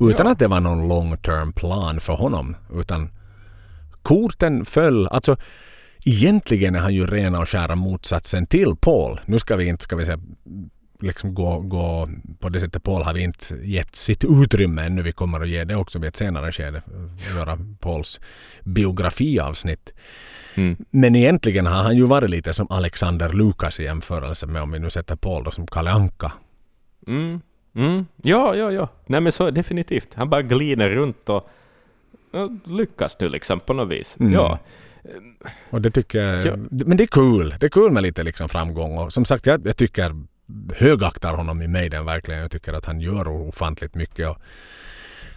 Utan 0.00 0.26
ja. 0.26 0.32
att 0.32 0.38
det 0.38 0.48
var 0.48 0.60
någon 0.60 0.88
long 0.88 1.16
term 1.16 1.52
plan 1.52 2.00
för 2.00 2.12
honom. 2.12 2.56
Utan 2.74 3.10
korten 4.02 4.64
föll. 4.64 5.08
Alltså 5.08 5.36
egentligen 6.04 6.74
är 6.74 6.78
han 6.78 6.94
ju 6.94 7.06
rena 7.06 7.40
och 7.40 7.48
skära 7.48 7.74
motsatsen 7.74 8.46
till 8.46 8.76
Paul. 8.80 9.20
Nu 9.26 9.38
ska 9.38 9.56
vi 9.56 9.68
inte 9.68 9.84
ska 9.84 9.96
vi 9.96 10.04
säga, 10.04 10.18
liksom 11.04 11.34
gå, 11.34 11.60
gå 11.60 12.08
på 12.38 12.48
det 12.48 12.60
sättet. 12.60 12.82
Paul 12.82 13.02
har 13.02 13.14
vi 13.14 13.22
inte 13.22 13.54
gett 13.54 13.96
sitt 13.96 14.24
utrymme 14.24 14.82
ännu. 14.82 15.02
Vi 15.02 15.12
kommer 15.12 15.40
att 15.40 15.48
ge 15.48 15.64
det 15.64 15.76
också 15.76 15.98
vid 15.98 16.08
ett 16.08 16.16
senare 16.16 16.52
skede. 16.52 16.82
Göra 17.36 17.58
Pauls 17.80 18.20
biografiavsnitt. 18.64 19.92
Mm. 20.54 20.76
Men 20.90 21.16
egentligen 21.16 21.66
har 21.66 21.82
han 21.82 21.96
ju 21.96 22.06
varit 22.06 22.30
lite 22.30 22.54
som 22.54 22.66
Alexander 22.70 23.28
Lukas 23.32 23.80
i 23.80 23.84
jämförelse 23.84 24.46
med 24.46 24.62
om 24.62 24.70
vi 24.70 24.78
nu 24.78 24.90
sätter 24.90 25.16
Paul 25.16 25.44
då 25.44 25.50
som 25.50 25.66
Kalle 25.66 25.90
Anka. 25.90 26.32
Mm. 27.06 27.40
Mm. 27.74 28.06
Ja, 28.22 28.54
ja, 28.54 28.72
ja. 28.72 28.88
Nej 29.06 29.20
men 29.20 29.32
så 29.32 29.50
definitivt. 29.50 30.14
Han 30.14 30.30
bara 30.30 30.42
glider 30.42 30.90
runt 30.90 31.28
och, 31.28 31.48
och 32.32 32.50
lyckas 32.64 33.16
nu 33.20 33.28
liksom 33.28 33.60
på 33.60 33.72
något 33.72 33.88
vis. 33.88 34.16
Mm. 34.20 34.32
Ja. 34.32 34.58
Och 35.70 35.80
det 35.80 35.90
tycker 35.90 36.18
jag, 36.18 36.46
ja. 36.46 36.56
Men 36.70 36.96
det 36.96 37.04
är 37.04 37.06
kul. 37.06 37.54
Det 37.60 37.66
är 37.66 37.70
kul 37.70 37.92
med 37.92 38.02
lite 38.02 38.22
liksom 38.22 38.48
framgång 38.48 38.98
och 38.98 39.12
som 39.12 39.24
sagt 39.24 39.46
jag, 39.46 39.66
jag 39.66 39.76
tycker 39.76 40.14
högaktar 40.74 41.34
honom 41.34 41.62
i 41.62 41.68
Maiden 41.68 42.04
verkligen. 42.04 42.40
Jag 42.40 42.50
tycker 42.50 42.72
att 42.72 42.84
han 42.84 43.00
gör 43.00 43.28
ofantligt 43.28 43.94
mycket. 43.94 44.28
Och 44.28 44.38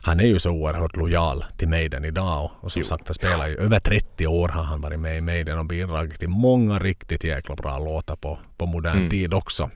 han 0.01 0.20
är 0.20 0.26
ju 0.26 0.39
så 0.39 0.51
oerhört 0.51 0.95
lojal 0.95 1.45
till 1.58 1.68
Maiden 1.68 2.05
idag 2.05 2.43
och, 2.43 2.64
och 2.64 2.72
som 2.72 2.80
jo. 2.80 2.86
sagt 2.86 3.08
han 3.08 3.16
spelar 3.16 3.47
ju 3.47 3.58
över 3.58 3.80
30 3.80 4.28
år 4.28 4.47
har 4.47 4.64
han 4.64 4.82
varit 4.82 4.99
med 4.99 5.18
i 5.18 5.22
Maiden 5.22 5.58
och 5.58 5.66
bidragit 5.66 6.20
till 6.20 6.30
många 6.30 6.80
riktigt 6.80 7.24
jäkla 7.24 7.55
bra 7.55 7.80
låtar 7.80 8.16
på, 8.16 8.39
på 8.58 8.66
modern 8.66 8.97
mm. 8.97 9.10
tid 9.10 9.34
också. 9.34 9.70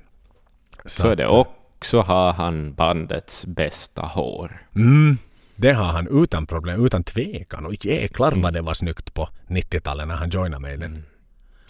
Så, 0.84 1.02
så 1.02 1.10
är 1.10 1.16
det. 1.16 1.28
Också 1.28 2.02
har 2.02 2.34
han 2.34 2.74
bandets 2.74 3.46
bästa 3.46 4.02
hår. 4.02 4.62
Mm, 4.76 5.18
det 5.56 5.72
har 5.72 5.86
han 5.86 6.24
utan 6.24 6.46
problem, 6.46 6.86
utan 6.86 7.04
tvekan. 7.04 7.66
Och 7.66 7.86
jäklar 7.86 8.28
mm. 8.28 8.42
vad 8.42 8.54
det 8.54 8.62
var 8.62 8.74
snyggt 8.74 9.14
på 9.14 9.30
90-talet 9.48 10.08
när 10.08 10.16
han 10.16 10.30
joinade 10.30 10.62
Maiden. 10.62 10.92
Mm. 10.92 11.04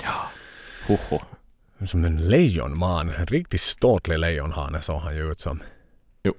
Ja, 0.04 0.30
hoho 0.88 1.22
som 1.88 2.06
en 2.06 2.18
lejonman. 2.30 3.10
En 3.10 3.26
riktigt 3.26 3.62
ståtlig 3.62 4.20
lejonhane 4.20 4.82
såg 4.82 5.02
han 5.02 5.16
ju 5.16 5.32
ut 5.32 5.40
som. 5.40 5.60
Jo, 6.24 6.34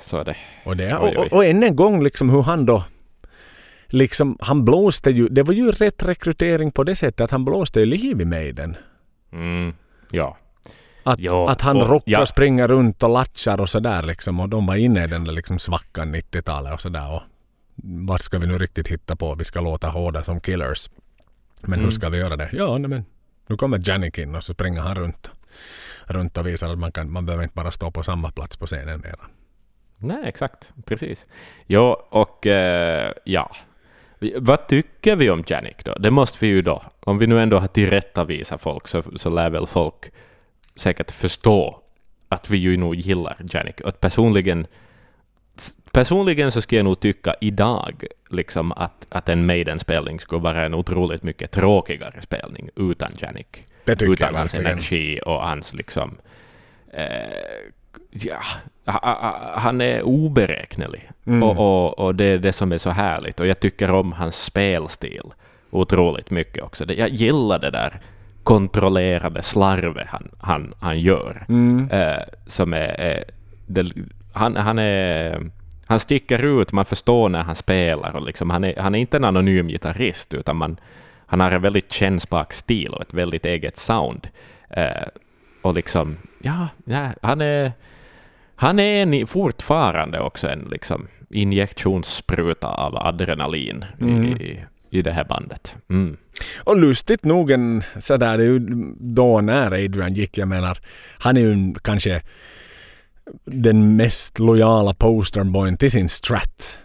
så 0.00 0.16
är 0.18 0.24
det. 0.24 0.36
Och, 0.64 0.76
det, 0.76 0.98
oj. 0.98 1.16
och, 1.16 1.32
och 1.32 1.44
än 1.44 1.62
en 1.62 1.76
gång 1.76 2.02
liksom 2.02 2.30
hur 2.30 2.42
han 2.42 2.66
då 2.66 2.84
liksom, 3.86 4.36
han 4.40 4.64
blåste 4.64 5.10
ju, 5.10 5.28
det 5.28 5.42
var 5.42 5.54
ju 5.54 5.70
rätt 5.72 6.02
rekrytering 6.02 6.70
på 6.70 6.84
det 6.84 6.96
sättet 6.96 7.20
att 7.20 7.30
han 7.30 7.44
blåste 7.44 7.80
ju 7.80 7.86
liv 7.86 8.20
i 8.20 8.24
Maiden. 8.24 8.76
Mm, 9.32 9.74
ja. 10.10 10.36
Att, 11.02 11.18
Jo, 11.20 11.46
att 11.46 11.60
han 11.60 11.76
och- 11.82 11.88
rockar 11.90 12.12
ja. 12.12 12.20
och 12.20 12.28
springer 12.28 12.68
runt 12.68 13.02
och 13.02 13.08
latchar 13.10 13.60
och 13.60 13.70
sådär 13.70 14.02
liksom. 14.02 14.40
Och 14.40 14.48
de 14.48 14.66
var 14.66 14.76
inne 14.76 15.04
i 15.04 15.06
den 15.06 15.24
där 15.24 15.32
liksom 15.32 15.58
svackan 15.58 16.14
90-talet 16.14 16.72
och 16.74 16.80
sådär. 16.80 17.12
Och 17.14 17.22
vad 17.82 18.22
ska 18.22 18.38
vi 18.38 18.46
nu 18.46 18.58
riktigt 18.58 18.88
hitta 18.88 19.16
på? 19.16 19.34
Vi 19.34 19.44
ska 19.44 19.60
låta 19.60 19.88
hårda 19.88 20.24
som 20.24 20.40
killers. 20.40 20.90
Men 21.62 21.72
hur 21.72 21.78
Mm. 21.78 21.90
ska 21.92 22.08
vi 22.08 22.18
göra 22.18 22.36
det? 22.36 22.48
Ja, 22.52 22.78
nej, 22.78 22.88
men 22.90 23.04
nu 23.48 23.56
kommer 23.56 23.80
Janik 23.84 24.18
in 24.18 24.34
och 24.34 24.44
så 24.44 24.54
springer 24.54 24.80
han 24.80 24.94
runt. 24.94 25.30
Runt 26.06 26.38
och 26.38 26.46
visar 26.46 26.72
att 26.72 26.78
man, 26.78 26.92
kan, 26.92 27.12
man 27.12 27.26
behöver 27.26 27.42
inte 27.42 27.54
bara 27.54 27.70
stå 27.70 27.90
på 27.90 28.02
samma 28.02 28.30
plats 28.30 28.56
på 28.56 28.66
scenen 28.66 29.00
mera. 29.00 29.26
Nej, 29.96 30.22
exakt. 30.24 30.70
Precis. 30.84 31.26
Jo, 31.66 31.96
och 32.10 32.46
eh, 32.46 33.12
ja. 33.24 33.50
Vad 34.36 34.68
tycker 34.68 35.16
vi 35.16 35.30
om 35.30 35.44
Janik 35.46 35.84
då? 35.84 35.94
Det 35.94 36.10
måste 36.10 36.38
vi 36.40 36.46
ju 36.46 36.62
då. 36.62 36.82
Om 37.00 37.18
vi 37.18 37.26
nu 37.26 37.42
ändå 37.42 37.58
har 37.58 37.68
tillrättavisat 37.68 38.62
folk 38.62 38.88
så, 38.88 39.02
så 39.16 39.30
lär 39.30 39.50
väl 39.50 39.66
folk 39.66 40.12
säkert 40.76 41.10
förstå 41.10 41.82
att 42.28 42.50
vi 42.50 42.58
ju 42.58 42.76
nog 42.76 42.94
gillar 42.94 43.36
Janik. 43.52 43.80
Och 43.80 43.88
att 43.88 44.00
personligen, 44.00 44.66
personligen 45.92 46.52
så 46.52 46.60
skulle 46.62 46.78
jag 46.78 46.84
nog 46.84 47.00
tycka 47.00 47.34
idag 47.40 48.04
liksom 48.30 48.72
att, 48.72 49.06
att 49.08 49.28
en 49.28 49.46
Maiden-spelning 49.46 50.20
skulle 50.20 50.42
vara 50.42 50.64
en 50.64 50.74
otroligt 50.74 51.22
mycket 51.22 51.50
tråkigare 51.50 52.20
spelning 52.22 52.68
utan 52.76 53.10
Janik. 53.18 53.64
Utan 54.00 54.34
hans 54.34 54.54
energi 54.54 55.20
och 55.26 55.42
hans 55.42 55.74
liksom... 55.74 56.16
Eh, 56.92 57.04
ja, 58.10 58.40
ha- 58.86 59.00
ha- 59.00 59.52
han 59.54 59.80
är 59.80 60.02
oberäknelig. 60.02 61.10
Mm. 61.26 61.42
Och, 61.42 61.56
och, 61.58 61.98
och 61.98 62.14
det 62.14 62.24
är 62.24 62.38
det 62.38 62.52
som 62.52 62.72
är 62.72 62.78
så 62.78 62.90
härligt. 62.90 63.40
Och 63.40 63.46
jag 63.46 63.60
tycker 63.60 63.90
om 63.90 64.12
hans 64.12 64.44
spelstil 64.44 65.32
otroligt 65.70 66.30
mycket 66.30 66.62
också. 66.62 66.92
Jag 66.92 67.08
gillar 67.08 67.58
det 67.58 67.70
där 67.70 68.00
kontrollerade 68.42 69.42
slarvet 69.42 70.06
han, 70.08 70.28
han, 70.38 70.74
han 70.80 71.00
gör. 71.00 71.44
Mm. 71.48 71.90
Eh, 71.90 72.22
som 72.46 72.72
är... 72.72 73.00
är 73.00 73.24
det, 73.66 73.92
han, 74.32 74.56
han 74.56 74.78
är... 74.78 75.50
Han 75.86 76.00
sticker 76.00 76.60
ut, 76.60 76.72
man 76.72 76.84
förstår 76.84 77.28
när 77.28 77.42
han 77.42 77.54
spelar. 77.54 78.16
Och 78.16 78.22
liksom, 78.22 78.50
han, 78.50 78.64
är, 78.64 78.76
han 78.76 78.94
är 78.94 78.98
inte 78.98 79.16
en 79.16 79.24
anonym 79.24 79.68
gitarrist, 79.68 80.34
utan 80.34 80.56
man, 80.56 80.80
han 81.26 81.40
har 81.40 81.50
en 81.50 81.62
väldigt 81.62 81.92
kännsprak 81.92 82.52
stil 82.52 82.88
och 82.88 83.02
ett 83.02 83.14
väldigt 83.14 83.46
eget 83.46 83.76
sound. 83.76 84.28
Eh, 84.70 85.08
och 85.62 85.74
liksom, 85.74 86.16
ja, 86.42 86.68
ja 86.84 87.10
han 87.22 87.40
är... 87.40 87.72
Han 88.60 88.78
är 88.78 89.02
en, 89.02 89.26
fortfarande 89.26 90.20
också 90.20 90.48
en 90.48 90.68
liksom, 90.70 91.08
injektionsspruta 91.30 92.68
av 92.68 92.96
adrenalin 92.96 93.84
Mm. 94.00 94.24
i, 94.24 94.64
i, 94.90 95.02
det 95.02 95.12
här 95.12 95.24
bandet. 95.24 95.76
Mm. 95.90 96.16
Och 96.64 96.76
lustigt 96.76 97.24
nog 97.24 97.50
en 97.50 97.82
sådär, 98.00 98.38
det 98.38 98.44
är 98.44 98.48
ju 98.48 98.58
då 99.00 99.40
när 99.40 99.66
Adrian 99.66 100.14
gick, 100.14 100.38
jag 100.38 100.48
menar, 100.48 100.78
han 101.18 101.36
är 101.36 101.40
ju 101.40 101.74
kanske 101.82 102.22
den 103.44 103.96
mest 103.96 104.38
lojala 104.38 104.94
posterboyn 104.94 105.76
till 105.76 105.90
sin 105.90 106.08
strat 106.08 106.78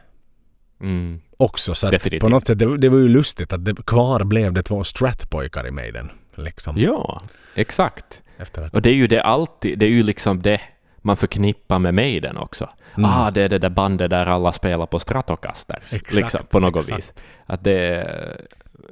Mm. 0.82 1.22
också. 1.38 1.76
Så 1.76 1.88
att 1.88 1.92
Definitivt. 1.92 2.22
på 2.22 2.30
något 2.30 2.48
sätt, 2.48 2.60
det, 2.60 2.78
det 2.78 2.90
var 2.90 2.98
ju 2.98 3.08
lustigt 3.10 3.54
att 3.54 3.66
det, 3.66 3.86
kvar 3.86 4.24
blev 4.24 4.54
det 4.54 4.64
två 4.64 4.84
stratpojkar 4.84 5.68
i 5.68 5.72
Maiden. 5.72 6.10
Liksom, 6.36 6.78
Ja, 6.78 7.22
exakt. 7.56 8.22
att, 8.38 8.58
Och 8.74 8.82
det 8.82 8.90
är 8.90 8.94
ju 8.94 9.08
det 9.08 9.24
alltid, 9.24 9.80
det 9.80 9.86
är 9.86 9.90
ju 9.90 10.04
liksom 10.04 10.42
det 10.42 10.62
man 11.02 11.18
förknippar 11.18 11.80
med 11.80 11.94
Maiden 11.94 12.38
också. 12.38 12.70
Mm. 12.98 13.10
Ah, 13.10 13.32
det 13.32 13.42
är 13.42 13.50
det 13.50 13.60
där 13.60 13.70
bandet 13.70 14.10
där 14.10 14.26
alla 14.26 14.52
spelar 14.52 14.86
på 14.86 15.00
Stratocasters, 15.00 15.94
Exakt, 15.94 16.14
liksom, 16.14 16.42
på 16.50 16.60
något 16.60 16.84
exakt. 16.84 16.98
vis. 16.98 17.14
Att 17.46 17.64
det, 17.64 18.08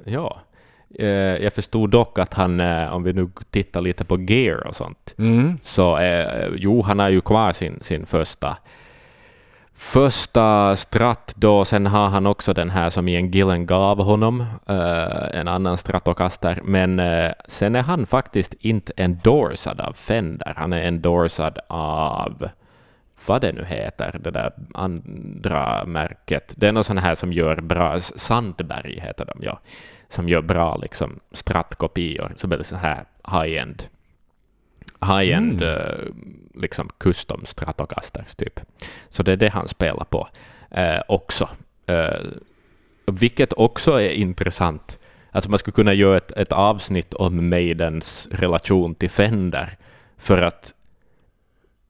ja. 0.04 0.40
Eh, 0.98 1.06
Jag 1.42 1.52
förstod 1.52 1.90
dock 1.90 2.18
att 2.18 2.34
han, 2.34 2.60
eh, 2.60 2.94
om 2.94 3.02
vi 3.02 3.12
nu 3.12 3.28
tittar 3.50 3.80
lite 3.80 4.04
på 4.04 4.20
gear 4.20 4.66
och 4.66 4.76
sånt, 4.76 5.14
mm. 5.18 5.58
så 5.62 5.98
eh, 5.98 6.48
jo, 6.56 6.82
han 6.82 6.98
har 6.98 7.08
ju 7.08 7.20
kvar 7.20 7.52
sin, 7.52 7.78
sin 7.80 8.06
första 8.06 8.56
första 9.74 10.76
stratt 10.76 11.34
då, 11.36 11.64
sen 11.64 11.86
har 11.86 12.08
han 12.08 12.26
också 12.26 12.52
den 12.54 12.70
här 12.70 12.90
som 12.90 13.08
Ian 13.08 13.30
Gillen 13.30 13.66
gav 13.66 14.02
honom, 14.02 14.44
en 15.32 15.48
annan 15.48 15.76
Stratocaster, 15.76 16.60
men 16.64 17.00
sen 17.48 17.74
är 17.74 17.82
han 17.82 18.06
faktiskt 18.06 18.54
inte 18.60 18.92
endorsad 18.96 19.80
av 19.80 19.92
Fender, 19.92 20.52
han 20.56 20.72
är 20.72 20.82
endorsad 20.82 21.58
av 21.68 22.48
vad 23.26 23.40
det 23.40 23.52
nu 23.52 23.64
heter, 23.64 24.20
det 24.20 24.30
där 24.30 24.52
andra 24.74 25.84
märket. 25.84 26.54
Det 26.56 26.68
är 26.68 26.72
något 26.72 26.86
sånt 26.86 27.00
här 27.00 27.14
som 27.14 27.32
gör 27.32 27.60
bra, 27.60 28.00
Sandberg 28.00 29.00
heter 29.00 29.24
de, 29.24 29.44
ja, 29.44 29.60
som 30.12 30.28
gör 30.28 30.42
bra 30.42 30.76
liksom 30.76 31.20
strattkopior, 31.32 32.32
som 32.36 32.52
är 32.52 32.62
så 32.62 32.76
här 32.76 33.04
high-end 33.28 33.82
high-end 35.00 35.62
Mm. 35.62 35.78
eh, 35.78 36.06
liksom 36.54 36.88
custom 36.98 37.44
Stratocasters 37.44 38.34
typ. 38.34 38.60
Så 39.08 39.22
det 39.22 39.32
är 39.32 39.36
det 39.36 39.48
han 39.48 39.68
spelar 39.68 40.04
på 40.04 40.28
eh, 40.70 41.00
också. 41.08 41.48
Eh, 41.86 42.20
vilket 43.06 43.52
också 43.52 44.00
är 44.00 44.10
intressant. 44.10 44.98
Alltså 45.30 45.50
man 45.50 45.58
skulle 45.58 45.74
kunna 45.74 45.94
göra 45.94 46.16
ett, 46.16 46.32
ett 46.32 46.52
avsnitt 46.52 47.14
om 47.14 47.48
Maidens 47.50 48.28
relation 48.30 48.94
till 48.94 49.10
Fender, 49.10 49.76
för 50.18 50.42
att 50.42 50.74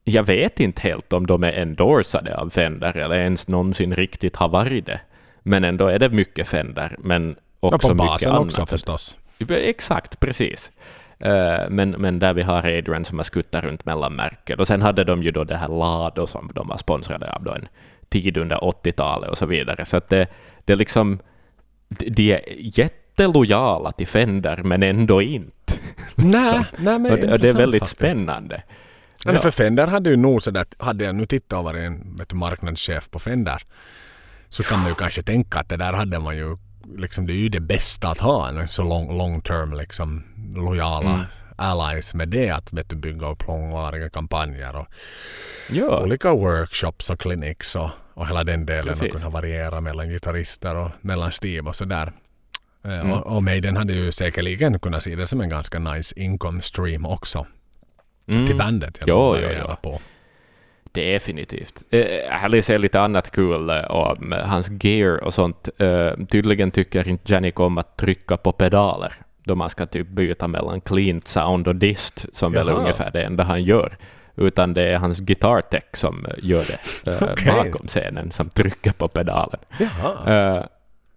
jag 0.05 0.23
vet 0.23 0.61
inte 0.61 0.83
helt 0.83 1.13
om 1.13 1.27
de 1.27 1.45
är 1.45 1.53
endorsade 1.53 2.37
av 2.37 2.51
Fender 2.51 2.97
eller 2.97 3.17
ens 3.17 3.49
någonsin 3.49 3.97
riktigt 3.97 4.37
har 4.37 4.49
varit 4.49 4.87
det. 4.87 5.01
Men 5.43 5.65
ändå 5.65 5.87
är 5.87 5.99
det 5.99 6.09
mycket 6.09 6.49
Fender, 6.49 6.97
men 6.99 7.37
Ja, 7.71 7.75
också 7.75 7.89
på 7.89 7.95
mycket 7.95 8.07
basen 8.07 8.33
annat. 8.33 8.45
också 8.45 8.67
förstås. 8.67 9.17
Exakt, 9.49 10.21
precis. 10.21 10.71
Eh, 11.19 11.61
men, 11.71 11.91
men 11.91 12.19
där 12.19 12.35
vi 12.35 12.43
har 12.43 12.59
Adrian 12.59 13.05
som 13.05 13.19
har 13.19 13.25
skuttat 13.25 13.65
runt 13.65 13.85
mellan 13.85 14.17
märken. 14.17 14.61
Och 14.61 14.67
sen 14.67 14.83
hade 14.83 15.05
de 15.05 15.23
ju 15.23 15.31
då 15.31 15.45
det 15.45 15.57
här 15.57 15.69
Lado 15.69 16.27
som 16.27 16.51
de 16.55 16.69
var 16.69 16.77
sponsrade 16.77 17.33
av 17.33 17.45
då 17.45 17.51
en 17.51 17.69
tid 18.09 18.37
under 18.37 18.57
80-talet 18.57 19.31
och 19.31 19.39
så 19.39 19.47
vidare. 19.47 19.85
Så 19.85 19.97
att 19.97 20.09
det, 20.09 20.29
det 20.65 20.73
är 20.73 20.77
liksom... 20.77 21.19
de- 21.89 22.33
är 22.33 22.41
jättelojala 22.79 23.93
till 23.93 24.07
Fender, 24.07 24.63
men 24.63 24.83
ändå 24.83 25.23
inte. 25.23 25.75
Nej, 26.15 26.65
nej 26.79 26.99
men 26.99 27.13
och, 27.13 27.19
det, 27.19 27.33
och 27.33 27.39
det 27.39 27.49
är 27.49 27.55
väldigt 27.55 27.81
faktiskt. 27.81 27.99
spännande. 27.99 28.63
Ja. 29.25 29.35
För 29.35 29.51
Fender 29.51 29.87
hade 29.87 30.11
ju 30.11 30.17
nog 30.17 30.43
sådär, 30.43 30.61
att 30.61 30.75
hade 30.79 31.05
jag 31.05 31.15
nu 31.15 31.27
tittat 31.27 31.59
och 31.59 31.65
varit 31.65 31.85
en 31.85 32.17
vet 32.17 32.29
du, 32.29 32.37
marknadschef 32.37 33.11
på 33.11 33.19
Fender 33.19 33.63
så 34.49 34.63
kan 34.63 34.79
man 34.79 34.89
ju 34.89 34.95
kanske 34.95 35.23
tänka 35.23 35.61
att 35.61 35.69
det 35.69 35.77
där 35.77 35.93
hade 35.93 36.19
man 36.19 36.37
ju 36.37 36.57
liksom 36.99 37.27
det 37.27 37.33
är 37.33 37.37
ju 37.37 37.49
det 37.49 37.61
bästa 37.61 38.09
att 38.09 38.19
ha 38.19 38.49
en 38.49 38.69
så 38.69 38.83
long, 38.83 39.19
long 39.19 39.41
term 39.41 39.73
liksom 39.73 40.23
lojala 40.55 41.11
Mm. 41.15 41.25
allies 41.57 42.15
med 42.15 42.29
det 42.29 42.51
att 42.51 42.73
vet 42.73 42.89
du, 42.89 42.97
bygga 42.97 43.29
upp 43.29 43.47
långvariga 43.47 44.11
kampanjer 44.11 44.77
och 44.77 44.87
Ja, 45.71 46.03
olika 46.03 46.35
workshops 46.35 47.11
och 47.11 47.21
clinics 47.21 47.77
och, 47.77 47.91
och 48.15 48.27
hela 48.29 48.45
den 48.45 48.67
delen 48.67 48.85
Precis. 48.95 49.03
och 49.03 49.19
kunna 49.21 49.31
variera 49.31 49.81
mellan 49.81 50.09
gitarrister 50.09 50.77
och 50.77 50.91
mellan 51.01 51.33
Steve 51.33 51.69
och 51.69 51.77
sådär. 51.77 52.07
Eh, 52.07 52.93
Mm. 53.01 53.13
Och, 53.13 53.37
och 53.37 53.43
Maiden 53.43 53.77
hade 53.77 53.93
ju 53.93 54.13
säkerligen 54.13 54.79
kunnat 54.79 55.03
se 55.03 55.17
det 55.17 55.27
som 55.27 55.41
en 55.41 55.49
ganska 55.49 55.79
nice 55.79 56.15
income 56.21 56.63
stream 56.63 57.07
också 57.07 57.47
mm, 58.33 58.47
till 58.47 58.57
bandet. 58.57 58.99
Jo, 59.07 59.33
variera 59.33 59.65
jo. 59.69 59.91
På. 59.91 60.01
Definitivt. 60.95 61.83
Eh, 61.91 62.05
Här 62.31 62.49
läser 62.49 62.75
jag 62.75 62.81
lite 62.81 63.01
annat 63.01 63.31
kul 63.31 63.71
eh, 63.71 63.77
om 63.91 64.33
eh, 64.33 64.39
hans 64.39 64.71
gear 64.81 65.25
och 65.25 65.35
sånt. 65.35 65.69
Eh, 65.79 66.13
Tydligen 66.31 66.71
tycker 66.71 67.09
inte 67.09 67.33
Janik 67.33 67.61
om 67.61 67.79
att 67.79 67.97
trycka 67.97 68.37
på 68.37 68.53
pedaler 68.53 69.13
då 69.45 69.55
man 69.55 69.71
ska 69.71 69.87
typ 69.87 70.09
byta 70.09 70.49
mellan 70.49 70.81
clean 70.81 71.23
sound 71.25 71.69
och 71.69 71.77
dist, 71.77 72.27
som 72.33 72.53
väl 72.53 72.69
är 72.69 72.73
Jaha. 72.73 72.81
ungefär 72.81 73.11
det 73.11 73.23
enda 73.23 73.45
han 73.45 73.63
gör. 73.65 73.97
Utan 74.37 74.75
det 74.75 74.83
är 74.93 74.97
hans 74.99 75.21
guitar 75.21 75.61
tech 75.61 75.83
som 75.93 76.27
eh, 76.27 76.33
gör 76.39 76.65
det 77.05 77.11
eh, 77.11 77.23
Okej. 77.33 77.53
bakom 77.73 77.87
scenen, 77.89 78.31
som 78.31 78.49
trycker 78.49 78.93
på 78.93 79.09
pedalen. 79.09 79.61
Jaha. 79.79 80.57
Eh, 80.57 80.65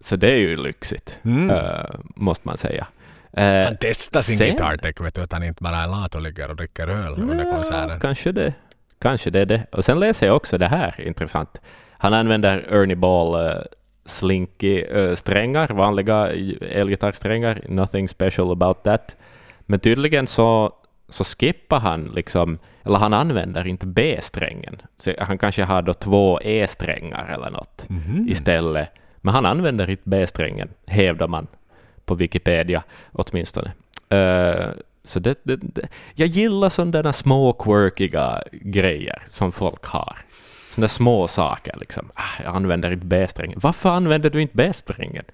Så 0.01 0.15
det 0.15 0.31
är 0.31 0.37
ju 0.37 0.57
lyxigt, 0.57 1.19
Mm. 1.25 1.49
eh, 1.49 1.85
måste 2.15 2.47
man 2.47 2.57
säga. 2.57 2.87
Eh, 3.33 3.63
Han 3.65 3.77
testar 3.79 4.19
sin 4.21 4.37
sen- 4.37 4.47
Guitar 4.47 4.77
Tech, 4.77 5.01
vet 5.01 5.15
du, 5.15 5.21
att 5.21 5.31
han 5.31 5.43
inte 5.43 5.63
bara 5.63 5.77
är 5.77 5.87
lat 5.87 6.15
och 6.15 6.21
ligger 6.21 6.49
och 6.49 6.55
dricker 6.55 6.87
öl 6.87 7.13
under 7.17 7.51
konserten. 7.51 7.99
Kanske 7.99 8.31
det. 8.31 8.53
Kanske 8.99 9.29
det 9.29 9.39
är 9.41 9.45
det. 9.45 9.65
Och 9.71 9.85
sen 9.85 9.99
läser 9.99 10.27
jag 10.27 10.35
också 10.35 10.57
det 10.57 10.67
här, 10.67 11.01
intressant. 11.01 11.61
Han 11.97 12.13
använder 12.13 12.57
Ernie 12.73 12.95
Ball 12.95 13.45
uh, 13.45 13.61
slinky 14.05 14.81
eh, 14.81 15.15
strängar, 15.15 15.67
vanliga 15.67 16.31
elgitarrsträngar. 16.61 17.61
Nothing 17.69 18.09
special 18.09 18.51
about 18.51 18.83
that. 18.83 19.15
Men 19.59 19.79
tydligen 19.79 20.27
så, 20.27 20.73
så 21.09 21.23
skippar 21.23 21.79
han 21.79 22.11
liksom, 22.15 22.59
eller 22.83 22.97
han 22.97 23.13
använder 23.13 23.67
inte 23.67 23.85
B-strängen. 23.85 24.81
Så 24.97 25.13
han 25.19 25.37
kanske 25.37 25.63
har 25.63 25.81
då 25.81 25.93
två 25.93 26.39
E-strängar 26.41 27.25
eller 27.33 27.49
något 27.49 27.85
Mhm. 27.89 28.27
istället. 28.29 28.89
Men 29.17 29.33
han 29.33 29.45
använder 29.45 29.89
inte 29.89 30.03
B-strängen, 30.05 30.69
hävdar 30.87 31.27
man 31.27 31.47
på 32.05 32.15
Wikipedia 32.15 32.83
åtminstone. 33.11 33.71
Eh, 34.09 34.65
så 35.05 35.19
det, 35.19 35.35
det, 35.43 35.55
det, 35.55 35.87
jag 36.13 36.27
gillar 36.27 36.69
sådana 36.69 37.13
små 37.13 37.53
quirkiga 37.53 38.43
grejer 38.51 39.23
som 39.29 39.51
folk 39.51 39.85
har. 39.85 40.17
Sådana 40.69 40.87
små 40.87 41.27
saker 41.27 41.77
liksom. 41.79 42.11
Ah, 42.15 42.43
jag 42.43 42.55
använder 42.55 42.91
inte 42.91 43.05
B-strängen. 43.05 43.59
Varför 43.61 43.89
använder 43.89 44.29
du 44.29 44.41
inte 44.41 44.55
B-strängen? 44.57 45.25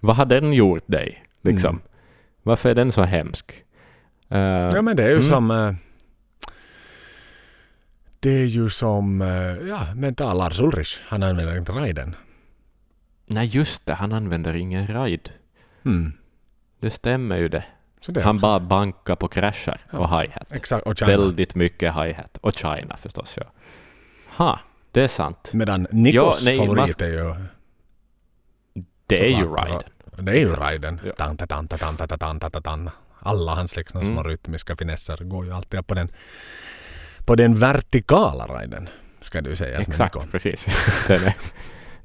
Vad 0.00 0.16
har 0.16 0.26
den 0.26 0.52
gjort 0.52 0.84
dig? 0.86 1.24
Liksom? 1.42 1.70
Mm. 1.70 1.82
Varför 2.42 2.68
är 2.70 2.74
den 2.74 2.92
så 2.92 3.02
hemsk? 3.02 3.64
Eh, 4.28 4.38
Ja 4.72 4.82
men 4.82 4.96
det 4.96 5.02
är 5.04 5.08
ju 5.08 5.14
Mm. 5.16 5.28
som... 5.28 5.50
eh, 5.50 5.72
Det 8.20 8.30
är 8.30 8.44
ju 8.46 8.68
som, 8.70 9.22
eh, 9.22 9.68
ja, 9.68 9.86
men 9.94 10.14
ta 10.14 10.32
Lars 10.34 10.60
Ulrich. 10.60 10.98
Han 11.06 11.22
använder 11.22 11.58
inte 11.58 11.72
riden. 11.72 12.14
Nej, 13.26 13.46
just 13.46 13.86
det, 13.86 13.94
han 13.94 14.12
använder 14.12 14.54
ingen 14.54 14.86
ride. 14.86 15.30
Mm. 15.84 16.12
Det 16.80 16.90
stämmer 16.90 17.36
ju 17.36 17.48
det. 17.48 17.64
Så 18.06 18.12
det 18.12 18.20
är 18.20 18.24
Han 18.24 18.36
också- 18.36 18.42
bara 18.42 18.60
bankar 18.60 19.16
på 19.16 19.28
crashar 19.28 19.80
och 19.92 20.08
hi-hat. 20.10 20.52
Exakt, 20.52 20.86
och 20.86 20.98
China. 20.98 21.10
Väldigt 21.10 21.54
mycket 21.54 21.94
hi-hat. 21.94 22.38
Och 22.40 22.58
China 22.58 22.96
förstås, 23.02 23.34
ja. 23.36 23.44
Ha, 24.36 24.60
det 24.92 25.00
är 25.04 25.08
sant. 25.08 25.50
Medan 25.52 25.86
Nikos 25.90 26.42
Ja, 26.42 26.50
nej, 26.50 26.56
favorit 26.56 27.00
är 27.00 27.06
ju... 27.08 27.34
Det 29.06 29.18
är 29.24 29.28
ju 29.38 29.54
riden. 29.54 29.82
Det 30.18 30.32
är 30.32 30.36
ju 30.36 30.42
Exakt. 30.42 30.72
riden. 30.72 31.00
Ja. 31.04 31.12
Tanta, 31.18 31.46
tanta, 31.46 31.78
tanta, 31.78 32.06
tanta, 32.06 32.38
tanta, 32.38 32.60
tanta. 32.60 32.92
Alla 33.20 33.54
hans 33.54 33.76
liksom 33.76 34.00
Mm. 34.00 34.14
små 34.14 34.22
rytmiska 34.22 34.76
finesser 34.76 35.16
går 35.16 35.44
ju 35.44 35.52
alltid 35.52 35.86
på 35.86 35.94
den, 35.94 36.08
på 37.26 37.34
den 37.34 37.58
vertikala 37.58 38.46
riden. 38.46 38.88
Ska 39.20 39.40
du 39.40 39.56
säga. 39.56 39.78
Exakt, 39.78 40.14
Niko. 40.14 40.26
precis. 40.32 40.66
Den 41.08 41.22
är, 41.24 41.34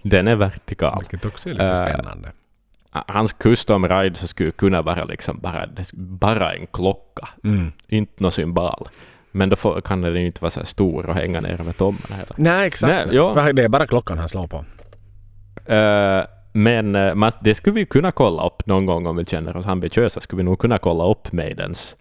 den 0.03 0.27
är 0.27 0.35
vertikal. 0.35 0.99
Vilket 0.99 1.25
också 1.25 1.49
är 1.49 1.53
lite 1.53 1.65
Eh, 1.65 1.75
spännande. 1.75 2.31
Hans 2.91 3.33
custom 3.33 3.87
ride 3.89 4.15
så 4.15 4.27
skulle 4.27 4.51
kunna 4.51 4.81
vara 4.81 5.03
liksom 5.03 5.39
bara, 5.39 5.69
bara 5.93 6.53
en 6.55 6.67
klocka, 6.67 7.29
Mm. 7.43 7.71
inte 7.87 8.23
någon 8.23 8.31
symbol. 8.31 8.87
Men 9.31 9.49
då 9.49 9.55
får, 9.55 9.81
kan 9.81 10.01
den 10.01 10.13
ju 10.15 10.25
inte 10.25 10.41
vara 10.41 10.49
så 10.49 10.59
här 10.59 10.65
stor 10.67 11.05
och 11.05 11.15
hänga 11.15 11.41
ner 11.41 11.61
över 11.61 11.73
tommen 11.73 12.01
heller. 12.09 12.35
Nej, 12.37 12.67
exakt. 12.67 13.07
Nej, 13.07 13.15
ja. 13.15 13.51
Det 13.53 13.63
är 13.63 13.69
bara 13.69 13.87
klockan 13.87 14.17
han 14.17 14.29
slår 14.29 14.47
på. 14.47 14.65
Eh, 15.73 16.23
men 16.53 17.17
man, 17.19 17.31
det 17.41 17.55
skulle 17.55 17.73
vi 17.73 17.85
kunna 17.85 18.11
kolla 18.11 18.45
upp 18.45 18.65
någon 18.65 18.85
gång 18.85 19.05
om 19.05 19.15
vi 19.15 19.25
känner 19.25 19.57
oss 19.57 19.65
ambitiösa. 19.65 20.19
Skulle 20.21 20.37
vi 20.37 20.43
nog 20.43 20.59
kunna 20.59 20.77
kolla 20.77 21.07
upp 21.11 21.31
Maidens 21.31 21.95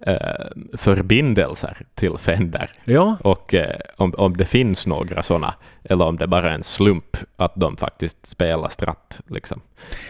eh, 0.00 0.46
förbindelser 0.74 1.78
till 1.94 2.18
Fender. 2.18 2.70
Ja, 2.84 3.16
Och 3.20 3.54
eh, 3.54 3.76
om, 3.96 4.14
om 4.18 4.36
det 4.36 4.44
finns 4.44 4.86
några 4.86 5.22
sådana, 5.22 5.54
eller 5.84 6.04
om 6.04 6.16
det 6.16 6.26
bara 6.26 6.50
är 6.50 6.54
en 6.54 6.62
slump 6.64 7.16
att 7.36 7.52
de 7.54 7.76
faktiskt 7.76 8.26
spelar 8.26 8.68
stratt. 8.68 9.20
Liksom. 9.30 9.60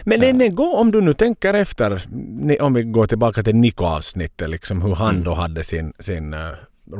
men 0.05 0.21
Ja. 0.21 0.33
den 0.33 0.55
går 0.55 0.77
om 0.79 0.91
du 0.91 1.01
nu 1.01 1.13
tänker 1.13 1.53
efter, 1.53 2.01
om 2.61 2.73
vi 2.73 2.83
går 2.83 3.05
tillbaka 3.05 3.43
till 3.43 3.55
Nico-avsnittet, 3.55 4.49
liksom 4.49 4.81
hur 4.81 4.95
han 4.95 5.09
Mm. 5.11 5.23
då 5.23 5.33
hade 5.33 5.63
sin, 5.63 5.93
sin 5.99 6.33
eh, 6.33 6.39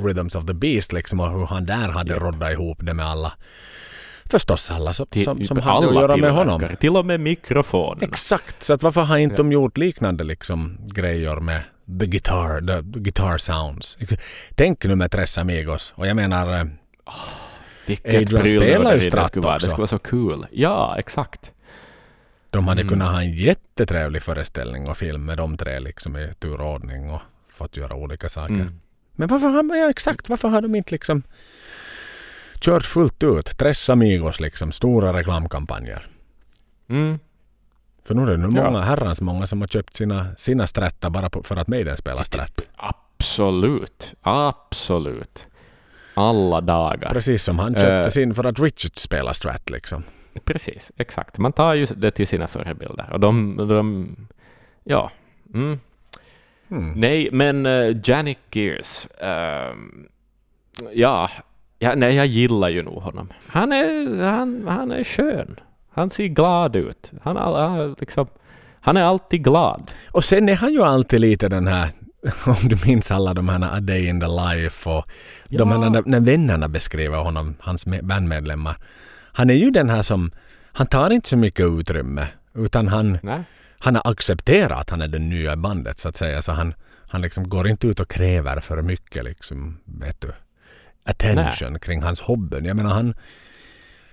Rhythms 0.03 0.35
of 0.35 0.45
the 0.45 0.53
Beast 0.53 0.93
liksom 0.93 1.19
och 1.19 1.31
hur 1.31 1.45
han 1.45 1.65
där 1.65 1.89
hade 1.89 2.13
Ja. 2.13 2.19
roddat 2.19 2.51
ihop 2.51 2.77
det 2.81 2.93
med 2.93 3.05
alla. 3.05 3.33
Förstås 4.29 4.71
alla 4.71 4.93
som, 4.93 5.05
Till, 5.07 5.23
som, 5.23 5.43
som 5.43 5.57
alla 5.57 5.69
hade 5.71 5.87
att 5.87 5.93
göra 5.95 6.17
med 6.17 6.31
honom. 6.31 6.63
Till 6.79 6.97
och 6.97 7.05
med 7.05 7.19
mikrofonerna. 7.19 8.01
Exakt, 8.01 8.63
så 8.63 8.73
att 8.73 8.83
varför 8.83 9.01
har 9.01 9.17
inte 9.17 9.33
Ja. 9.33 9.37
de 9.37 9.51
gjort 9.51 9.77
liknande 9.77 10.23
liksom 10.23 10.77
grejer 10.95 11.35
med 11.35 11.61
the 11.99 12.05
guitar, 12.07 12.61
the, 12.67 12.99
guitar 12.99 13.37
sounds. 13.37 13.97
Tänk 14.55 14.83
nu 14.85 14.95
med 14.95 15.11
Tres 15.11 15.37
Amigos 15.37 15.93
och 15.95 16.07
jag 16.07 16.15
menar 16.15 16.59
eh, 16.59 16.65
Vilket 17.85 18.15
Adrian 18.15 18.49
spelar 18.49 18.93
ju 18.93 18.99
det 18.99 19.05
stratt 19.05 19.35
vara. 19.35 19.55
också. 19.55 19.65
Det 19.65 19.69
skulle 19.69 19.77
vara 19.77 19.87
så 19.87 19.99
kul. 19.99 20.45
Ja, 20.51 20.95
exakt. 20.99 21.51
de 22.49 22.67
hade 22.67 22.81
Mm. 22.81 22.91
kunnat 22.93 23.11
ha 23.13 23.21
en 23.21 23.33
jättetrevlig 23.33 24.23
föreställning 24.23 24.87
och 24.87 24.97
film 24.97 25.25
med 25.25 25.37
de 25.37 25.57
tre 25.57 25.79
liksom 25.79 26.17
i 26.17 26.33
turordning 26.39 27.09
och 27.09 27.21
fått 27.49 27.77
göra 27.77 27.95
olika 27.95 28.29
saker. 28.29 28.53
Mm. 28.53 28.79
Men 29.15 29.27
varför 29.27 29.47
har 29.47 29.75
ja, 29.75 29.89
exakt, 29.89 30.29
varför 30.29 30.47
har 30.49 30.61
de 30.61 30.75
inte 30.75 30.91
liksom 30.91 31.23
kört 32.59 32.85
fullt 32.85 33.23
ut? 33.23 33.57
Tres 33.57 33.89
Amigos 33.89 34.39
liksom, 34.39 34.71
stora 34.71 35.13
reklamkampanjer. 35.19 36.07
Mm. 36.89 37.19
För 38.07 38.13
nu 38.15 38.21
är 38.21 38.27
det 38.27 38.37
nu 38.37 38.57
Ja. 38.57 38.63
många 38.63 38.81
herrans 38.81 39.21
många 39.21 39.47
som 39.47 39.61
har 39.61 39.67
köpt 39.67 39.95
sina, 39.95 40.25
sina 40.37 40.67
strättar 40.67 41.09
bara 41.09 41.29
på, 41.29 41.43
för 41.43 41.55
att 41.55 41.67
Maiden 41.67 41.97
spelar 41.97 42.23
strätt. 42.23 42.61
Absolut. 42.75 44.13
Absolut. 44.21 45.47
Alla 46.13 46.61
dagar. 46.61 47.09
Precis 47.09 47.43
som 47.43 47.59
han 47.59 47.73
köpte 47.73 47.87
Eh. 48.03 48.07
sin 48.09 48.33
för 48.33 48.43
att 48.43 48.59
Richard 48.59 48.97
spelar 48.99 49.33
strat 49.33 49.69
liksom. 49.69 50.03
Precis, 50.45 50.91
exakt. 50.97 51.37
Man 51.37 51.51
tar 51.51 51.73
ju 51.73 51.85
det 51.85 52.11
till 52.11 52.27
sina 52.27 52.47
förebilder. 52.47 53.09
Och 53.13 53.19
de, 53.19 53.57
de 53.57 54.15
ja. 54.83 55.11
Mm. 55.53 55.79
Hmm. 56.69 56.91
Nej, 56.95 57.29
men 57.31 57.65
uh, 57.65 57.97
Janik 58.03 58.39
Gears. 58.55 59.07
ehm, 59.21 60.07
ja, 60.93 61.29
ja, 61.79 61.95
nej, 61.95 62.15
jag 62.15 62.25
gillar 62.25 62.69
ju 62.69 62.83
nog 62.83 63.01
honom. 63.01 63.33
Han 63.47 63.71
är, 63.73 64.23
han, 64.31 64.65
han 64.67 64.91
är 64.91 65.03
skön. 65.03 65.59
Han 65.97 66.09
ser 66.09 66.27
glad 66.27 66.75
ut. 66.75 67.11
Han, 67.23 67.37
är- 67.37 67.67
han, 67.67 67.95
liksom, 67.99 68.27
han 68.81 68.97
är 68.97 69.03
alltid 69.03 69.43
glad. 69.43 69.91
Och 70.11 70.23
sen 70.23 70.49
är 70.49 70.55
han 70.55 70.73
ju 70.73 70.83
alltid 70.83 71.19
lite 71.19 71.49
den 71.49 71.67
här, 71.67 71.89
om 72.45 72.55
du 72.69 72.77
minns 72.85 73.11
alla 73.11 73.33
de 73.33 73.49
här 73.49 73.75
A 73.77 73.79
Day 73.79 74.07
in 74.07 74.19
the 74.19 74.27
Life 74.27 74.89
och 74.89 75.05
de 75.49 75.71
här 75.71 76.03
när, 76.05 76.19
vännerna 76.19 76.67
beskriver 76.67 77.17
honom, 77.17 77.55
hans 77.59 77.87
me- 77.87 78.03
bandmedlemmar. 78.03 78.75
Han 79.33 79.49
är 79.49 79.53
ju 79.53 79.71
den 79.71 79.89
här 79.89 80.01
som, 80.01 80.31
han 80.71 80.87
tar 80.87 81.09
inte 81.09 81.29
så 81.29 81.37
mycket 81.37 81.65
utrymme 81.65 82.27
utan 82.55 82.87
han, 82.87 83.17
Nej. 83.23 83.43
han 83.79 83.95
har 83.95 84.11
accepterat 84.11 84.79
att 84.81 84.89
han 84.89 85.01
är 85.01 85.07
det 85.07 85.19
nya 85.19 85.55
bandet 85.55 85.99
så 85.99 86.09
att 86.09 86.15
säga. 86.15 86.41
Så 86.41 86.51
han, 86.51 86.73
han 87.09 87.21
liksom 87.21 87.49
går 87.49 87.67
inte 87.67 87.87
ut 87.87 87.99
och 87.99 88.09
kräver 88.09 88.59
för 88.59 88.81
mycket 88.81 89.23
liksom, 89.23 89.77
vet 89.85 90.21
du, 90.21 90.31
attention 91.05 91.79
kring 91.79 92.03
hans 92.03 92.21
hobbyn. 92.21 92.65
Jag 92.65 92.75
menar 92.75 92.93
han, 92.93 93.13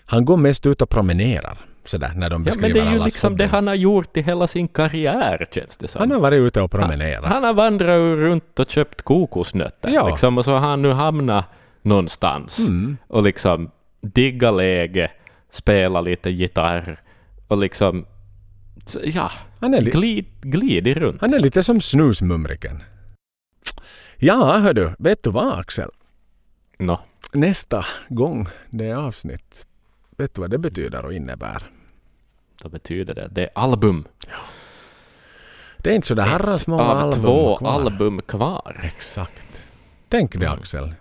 han 0.06 0.24
går 0.24 0.36
mest 0.36 0.66
ut 0.66 0.82
och 0.82 0.90
promenerar 0.90 1.58
sådär 1.84 2.12
när 2.16 2.30
de 2.30 2.42
Ja, 2.42 2.44
beskriver 2.44 2.74
men 2.74 2.84
det 2.84 2.90
är 2.90 2.98
ju 2.98 3.04
liksom 3.04 3.36
det 3.36 3.44
hobbyn. 3.44 3.54
han 3.54 3.66
har 3.66 3.74
gjort 3.74 4.16
i 4.16 4.22
hela 4.22 4.46
sin 4.46 4.68
karriär, 4.68 5.46
känns 5.54 5.76
det 5.76 5.88
som. 5.88 6.00
Han 6.00 6.10
har 6.10 6.20
varit 6.20 6.40
ute 6.40 6.60
och 6.60 6.70
promenerat. 6.70 7.24
Han 7.24 7.44
har 7.44 7.54
vandrat 7.54 7.98
runt 8.18 8.58
och 8.58 8.70
köpt 8.70 9.02
kokosnötter. 9.02 9.88
Ja. 9.90 10.08
Liksom, 10.08 10.38
och 10.38 10.44
så 10.44 10.52
har 10.52 10.58
han 10.68 10.82
nu 10.82 10.92
hamnat 10.92 11.44
någonstans 11.82 12.58
Mm. 12.58 12.96
och 13.08 13.22
liksom 13.22 13.70
digga 14.00 14.50
läge, 14.50 15.10
spela 15.50 16.00
lite 16.00 16.30
gitarr 16.30 17.00
och 17.48 17.58
liksom 17.58 18.06
ja, 19.02 19.30
Han 19.60 19.74
är, 19.74 19.80
li- 19.80 19.90
glid, 19.90 20.26
glidit 20.42 20.96
runt. 20.96 21.20
han 21.20 21.34
är 21.34 21.40
lite 21.40 21.62
som 21.62 21.80
snusmumriken. 21.80 22.82
Ja, 24.16 24.58
hördu, 24.58 24.90
vet 24.98 25.22
du 25.22 25.30
vad 25.30 25.58
Axel? 25.58 25.90
Nå, 26.78 27.00
Nästa 27.32 27.84
gång 28.08 28.46
det 28.70 28.84
är 28.86 28.94
avsnitt, 28.94 29.66
vet 30.16 30.34
du 30.34 30.40
vad 30.40 30.50
det 30.50 30.58
betyder 30.58 31.04
och 31.04 31.12
innebär? 31.14 31.70
då 32.62 32.68
betyder 32.68 33.14
det. 33.14 33.28
Det 33.32 33.42
är 33.42 33.50
album. 33.54 34.04
Det 35.78 35.90
är 35.90 35.94
inte 35.94 36.06
så 36.06 36.14
där 36.14 36.22
herrans 36.26 36.66
många 36.66 36.82
Av 36.82 36.98
album 36.98 37.22
två 37.22 37.56
kvar. 37.56 37.72
album 37.72 38.22
kvar. 38.22 38.80
Exakt. 38.84 39.60
Tänk 40.08 40.32
det 40.32 40.46
Mm. 40.46 40.58
Axel. 40.58 40.94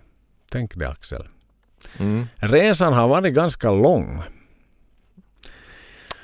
Tänk 0.50 0.74
det 0.74 0.88
Axel. 0.88 1.28
Mm, 1.98 2.26
Resan 2.36 2.92
har 2.92 3.08
varit 3.08 3.34
ganska 3.34 3.70
lång. 3.70 4.22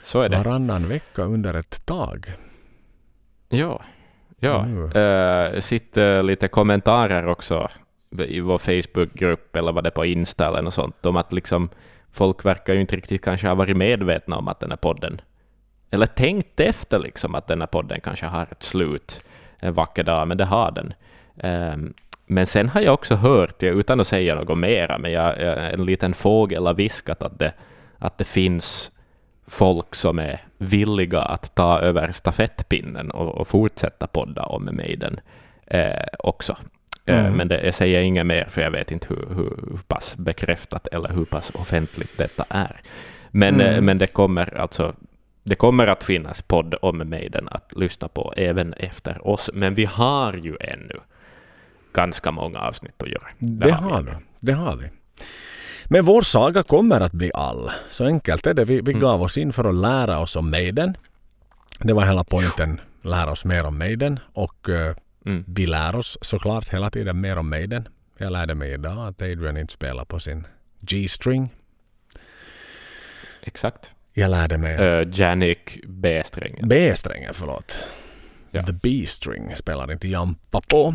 så 0.03 0.21
är 0.21 0.29
det. 0.29 0.37
Varannan 0.37 0.89
vecka 0.89 1.23
under 1.23 1.55
ett 1.55 1.87
tag. 1.87 2.33
Ja. 3.49 3.83
Ja. 4.39 4.65
Mm. 4.65 4.93
Uh, 4.97 5.61
sitter 5.61 6.23
lite 6.23 6.49
kommentarer 6.49 7.27
också 7.27 7.71
i 8.27 8.41
vår 8.41 8.59
Facebookgrupp 8.59 9.57
eller 9.57 9.73
vad 9.73 9.85
det 9.85 9.89
är 9.89 9.95
på 9.95 10.05
Insta 10.05 10.47
eller 10.49 10.63
något 10.63 10.75
sånt 10.75 11.07
om 11.07 11.17
att 11.17 11.33
liksom 11.33 11.69
folk 12.13 12.45
verkar 12.45 12.75
ju 12.75 12.81
inte 12.81 12.97
riktigt 12.97 13.25
kanske 13.25 13.49
ha 13.49 13.55
varit 13.55 13.77
medvetna 13.77 14.37
om 14.37 14.49
att 14.49 14.61
den 14.61 14.71
här 14.71 14.77
podden 14.77 15.21
eller 15.91 16.07
tänkt 16.07 16.61
efter 16.61 16.99
liksom 16.99 17.35
att 17.35 17.47
den 17.47 17.61
här 17.61 17.67
podden 17.67 18.01
kanske 18.01 18.27
har 18.27 18.49
ett 18.51 18.63
slut 18.63 19.23
en 19.61 19.75
vacker 19.75 20.03
dag, 20.05 20.29
men 20.29 20.37
det 20.37 20.45
har 20.45 20.71
den. 20.71 20.95
Um, 21.43 21.95
men 22.27 22.47
sen 22.47 22.69
har 22.69 22.81
jag 22.81 22.95
också 22.95 23.15
hört, 23.15 23.63
utan 23.63 24.01
att 24.01 24.07
säga 24.07 24.35
något 24.35 24.59
mera, 24.59 24.99
men 24.99 25.13
jag, 25.13 25.41
jag, 25.41 25.73
en 25.73 25.85
liten 25.85 26.15
fågel 26.15 26.67
har 26.67 26.75
viskat 26.75 27.23
att 27.23 27.39
det, 27.39 27.53
att 27.99 28.19
det 28.19 28.25
finns 28.25 28.93
folk 29.47 29.95
som 29.95 30.19
är 30.19 30.45
villiga 30.59 31.23
att 31.23 31.55
ta 31.55 31.81
över 31.81 32.13
stafettpinnen 32.13 33.11
och, 33.11 33.29
och 33.29 33.49
fortsätta 33.49 34.07
podda 34.07 34.43
om 34.43 34.69
Maiden 34.73 35.21
eh, 35.67 36.07
också. 36.19 36.57
Eh, 37.11 37.21
Mm. 37.27 37.37
Men 37.37 37.49
det, 37.49 37.65
jag 37.65 37.75
säger 37.75 38.01
inget 38.01 38.27
mer, 38.27 38.45
för 38.49 38.61
jag 38.63 38.71
vet 38.71 38.91
inte 38.91 39.07
hur, 39.09 39.27
hur, 39.35 39.79
pass 39.87 40.17
bekräftat 40.17 40.87
eller 40.87 41.09
hur 41.09 41.25
pass 41.25 41.51
offentligt 41.55 42.19
detta 42.19 42.45
är. 42.49 42.81
Men, 43.31 43.55
Mm. 43.55 43.75
eh, 43.75 43.81
men 43.81 43.99
det 43.99 44.07
kommer 44.07 44.59
alltså 44.59 44.95
det 45.43 45.55
kommer 45.55 45.87
att 45.87 46.05
finnas 46.05 46.43
podd 46.43 46.75
om 46.83 46.99
Maiden 47.11 47.49
att 47.51 47.73
lyssna 47.77 48.09
på 48.09 48.35
även 48.37 48.73
efter 48.73 49.29
oss, 49.29 49.51
men 49.55 49.75
vi 49.75 49.85
har 49.85 50.33
ju 50.33 50.57
ännu 50.61 50.97
ganska 51.93 52.31
många 52.31 52.59
avsnitt 52.61 53.03
att 53.03 53.09
göra. 53.09 53.29
Det 53.39 53.71
har 53.71 53.87
vi 53.89 53.93
har 53.93 54.03
vi. 54.03 54.11
Det 54.41 54.53
har 54.53 54.77
vi. 54.77 54.87
Men 55.85 56.05
vår 56.05 56.23
saga 56.23 56.63
kommer 56.63 57.01
att 57.01 57.13
bli 57.13 57.31
all. 57.35 57.71
Så 57.91 58.05
enkelt 58.05 58.47
är 58.47 58.55
det. 58.55 58.65
Vi, 58.65 58.75
vi 58.81 58.91
Mm. 58.91 59.01
gav 59.01 59.23
oss 59.23 59.39
in 59.39 59.53
för 59.53 59.65
att 59.65 59.75
lära 59.75 60.19
oss 60.19 60.37
om 60.37 60.51
Maiden. 60.51 60.97
Det 61.79 61.93
var 61.93 62.05
hela 62.07 62.25
poängen. 62.25 62.81
Lära 63.03 63.31
oss 63.31 63.45
mer 63.45 63.67
om 63.67 63.79
Maiden. 63.79 64.19
Och 64.33 64.69
eh, 64.69 64.95
Mm. 65.27 65.45
vi 65.47 65.67
lär 65.67 65.95
oss 65.97 66.19
såklart 66.21 66.69
hela 66.69 66.91
tiden 66.91 67.21
mer 67.21 67.37
om 67.39 67.51
Maiden. 67.51 67.89
Jag 68.19 68.33
lärde 68.33 68.55
mig 68.55 68.73
idag 68.73 69.09
att 69.09 69.23
Adrian 69.23 69.57
inte 69.57 69.73
spelar 69.73 70.05
på 70.05 70.21
sin 70.21 70.47
G-string. 70.81 71.49
Exakt. 73.43 73.91
Jag 74.13 74.31
lärde 74.31 74.59
mig 74.59 74.75
Uh, 75.03 75.09
Janik 75.21 75.79
B-strängen. 75.87 76.69
B-strängen, 76.69 77.35
förlåt. 77.35 77.79
Ja. 78.51 78.63
The 78.67 78.73
B-string 78.73 79.57
spelar 79.57 79.93
inte 79.93 80.09
Jampa 80.09 80.61
på. 80.61 80.95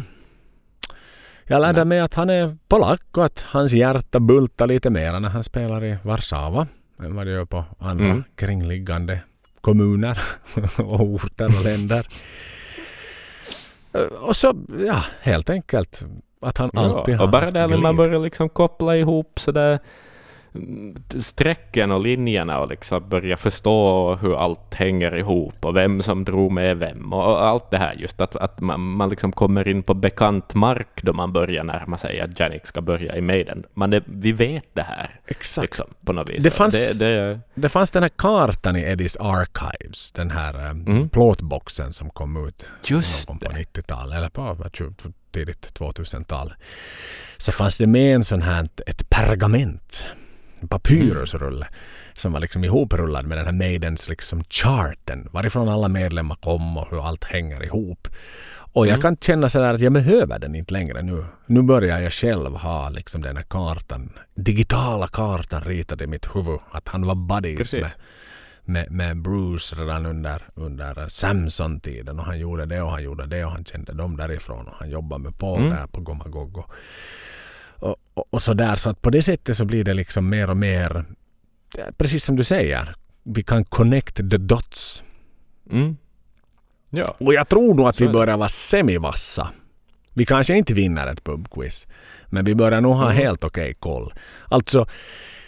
Jag 1.48 1.62
lärde 1.62 1.78
Nej. 1.80 1.86
mig 1.86 2.00
att 2.00 2.14
han 2.14 2.30
är 2.30 2.58
polack 2.68 3.18
och 3.18 3.26
att 3.26 3.42
hans 3.42 3.72
hjärta 3.72 4.20
bultar 4.20 4.68
lite 4.68 4.90
mer 4.90 5.20
när 5.20 5.30
han 5.30 5.44
spelar 5.44 5.84
i 5.84 5.98
Warszawa 6.04 6.68
än 7.00 7.16
vad 7.16 7.26
det 7.28 7.32
gör 7.32 7.46
på 7.46 7.66
andra 7.80 8.06
Mm. 8.06 8.24
kringliggande 8.36 9.20
kommuner 9.62 10.20
och 10.78 11.00
orter 11.02 11.46
och 11.46 11.64
länder. 11.64 12.08
Eh, 13.96 14.02
Och 14.22 14.36
så, 14.36 14.54
ja, 14.88 15.02
helt 15.22 15.50
enkelt 15.50 16.06
att 16.42 16.58
han 16.58 16.70
alltid 16.74 17.14
Ja, 17.14 17.18
har 17.18 17.26
och 17.26 17.32
bara 17.32 17.52
där 17.52 17.68
när 17.68 17.78
man 17.78 17.96
börjar 17.96 18.20
liksom 18.20 18.50
koppla 18.50 18.96
ihop 18.98 19.40
så 19.40 19.52
där. 19.52 19.72
mm, 19.72 19.80
strecken 21.20 21.92
och 21.92 22.00
linjerna 22.00 22.60
och 22.60 22.70
liksom 22.70 23.10
börja 23.10 23.38
förstå 23.38 24.16
hur 24.16 24.36
allt 24.44 24.74
hänger 24.74 25.16
ihop 25.18 25.54
och 25.66 25.76
vem 25.76 26.02
som 26.02 26.26
drog 26.26 26.52
med 26.52 26.78
vem 26.78 27.14
och 27.14 27.46
allt 27.48 27.72
det 27.72 27.78
här 27.78 27.94
just 27.94 28.22
att, 28.22 28.36
att 28.36 28.60
man, 28.62 28.82
man 28.82 29.10
liksom 29.10 29.32
kommer 29.32 29.68
in 29.68 29.84
på 29.84 29.94
bekant 29.94 30.54
mark 30.54 31.02
då 31.04 31.14
man 31.14 31.34
börjar 31.34 31.64
närma 31.64 31.98
sig 31.98 32.22
att 32.22 32.40
Janik 32.40 32.66
ska 32.66 32.82
börja 32.82 33.16
i 33.18 33.22
Maiden. 33.22 33.64
Man 33.74 33.94
är, 33.94 34.04
vi 34.06 34.32
vet 34.32 34.66
det 34.74 34.82
här 34.82 35.20
Exakt. 35.28 35.62
liksom, 35.64 35.86
på 36.06 36.14
något 36.14 36.30
vis. 36.30 36.44
Det 36.44 36.52
fanns- 36.52 36.98
det, 36.98 37.06
det, 37.06 37.40
Det 37.56 37.70
fanns 37.70 37.92
den 37.92 38.02
här 38.04 38.10
kartan 38.16 38.76
i 38.76 38.82
Eddies 38.82 39.18
Archives, 39.18 40.12
den 40.12 40.32
här 40.32 40.54
eh, 40.66 40.72
Mm. 40.96 41.10
plåtboxen 41.10 41.94
som 41.94 42.10
kom 42.10 42.48
ut 42.48 42.66
just 42.84 43.30
någon 43.30 43.40
på 43.40 43.50
det. 43.52 43.56
90-talet 43.56 44.18
eller 44.18 44.30
på 44.30 44.42
vad, 44.60 44.76
20 44.76 44.94
tidigt 45.32 45.74
2000-tal. 45.80 46.54
Så 47.38 47.52
fanns 47.52 47.78
det 47.78 47.88
med 47.88 48.16
en 48.16 48.24
sån 48.24 48.42
här, 48.42 48.70
ett 48.88 49.10
pergament, 49.10 50.06
en 50.12 50.25
papyrusrulle 50.70 51.68
som 52.14 52.32
var 52.34 52.40
liksom 52.40 52.64
ihoprullad 52.64 53.26
med 53.26 53.38
den 53.38 53.46
här 53.46 53.54
Maidens 53.54 54.10
liksom 54.10 54.44
charten, 54.50 55.30
varifrån 55.32 55.70
alla 55.70 55.88
medlemmar 55.88 56.36
kom 56.36 56.78
och 56.78 56.88
hur 56.92 57.08
allt 57.08 57.24
hänger 57.24 57.64
ihop. 57.64 58.08
Och 58.74 58.88
jag 58.88 58.92
Mm. 58.94 59.02
kan 59.02 59.18
känna 59.18 59.50
sådär 59.50 59.74
att 59.74 59.82
jag 59.82 59.94
behöver 59.94 60.40
den 60.40 60.56
inte 60.56 60.74
längre 60.74 61.02
nu. 61.02 61.26
Nu 61.46 61.62
börjar 61.62 62.00
jag 62.02 62.14
själv 62.14 62.56
ha 62.56 62.90
liksom 62.90 63.22
den 63.22 63.38
här 63.38 63.44
kartan, 63.44 64.10
digitala 64.36 65.08
kartan 65.08 65.62
ritad 65.64 66.02
i 66.02 66.08
mitt 66.08 66.36
huvud. 66.36 66.60
Att 66.72 66.88
han 66.88 67.06
var 67.06 67.16
buddies 67.16 67.74
med, 67.74 67.92
med, 68.66 68.92
med 68.92 69.22
Bruce 69.22 69.76
redan 69.76 70.06
under, 70.06 70.42
under 70.56 71.08
Samson-tiden 71.08 72.20
och 72.20 72.26
han 72.26 72.40
gjorde 72.40 72.66
det 72.66 72.82
och 72.82 72.92
han 72.92 73.04
gjorde 73.04 73.26
det 73.26 73.46
och 73.46 73.52
han 73.52 73.66
kände 73.66 73.94
dem 73.94 74.18
därifrån 74.18 74.68
och 74.68 74.74
han 74.80 74.90
jobbade 74.90 75.24
med 75.24 75.38
Paul 75.38 75.60
Mm. 75.60 75.70
där 75.70 75.88
på 75.88 76.02
Gomagogo. 76.02 76.64
Och, 77.80 77.96
och, 78.14 78.26
och 78.30 78.42
så 78.42 78.54
där 78.54 78.76
så 78.76 78.90
att 78.90 79.02
på 79.02 79.10
det 79.10 79.22
sättet 79.24 79.58
så 79.58 79.66
blir 79.66 79.84
det 79.84 79.94
liksom 79.94 80.30
mer 80.30 80.50
och 80.50 80.58
mer 80.58 81.06
precis 81.98 82.24
som 82.24 82.36
du 82.36 82.44
säger. 82.44 82.96
Vi 83.24 83.44
kan 83.44 83.66
connect 83.66 84.16
the 84.16 84.38
dots. 84.38 85.04
Mm. 85.72 85.98
Ja. 86.90 87.16
Och 87.20 87.34
jag 87.34 87.50
tror 87.50 87.76
nog 87.76 87.88
att 87.88 88.02
vi 88.02 88.10
börjar 88.10 88.38
vara 88.38 88.50
semivassa. 88.50 89.52
Vi 90.14 90.26
kanske 90.26 90.58
inte 90.58 90.74
vinner 90.74 91.08
ett 91.08 91.24
pubquiz. 91.24 91.88
Men 92.28 92.46
vi 92.46 92.56
börjar 92.56 92.82
nog 92.82 92.94
ha 92.94 93.12
Mm. 93.12 93.18
helt 93.18 93.44
okej 93.44 93.74
koll. 93.74 94.14
Alltså, 94.50 94.86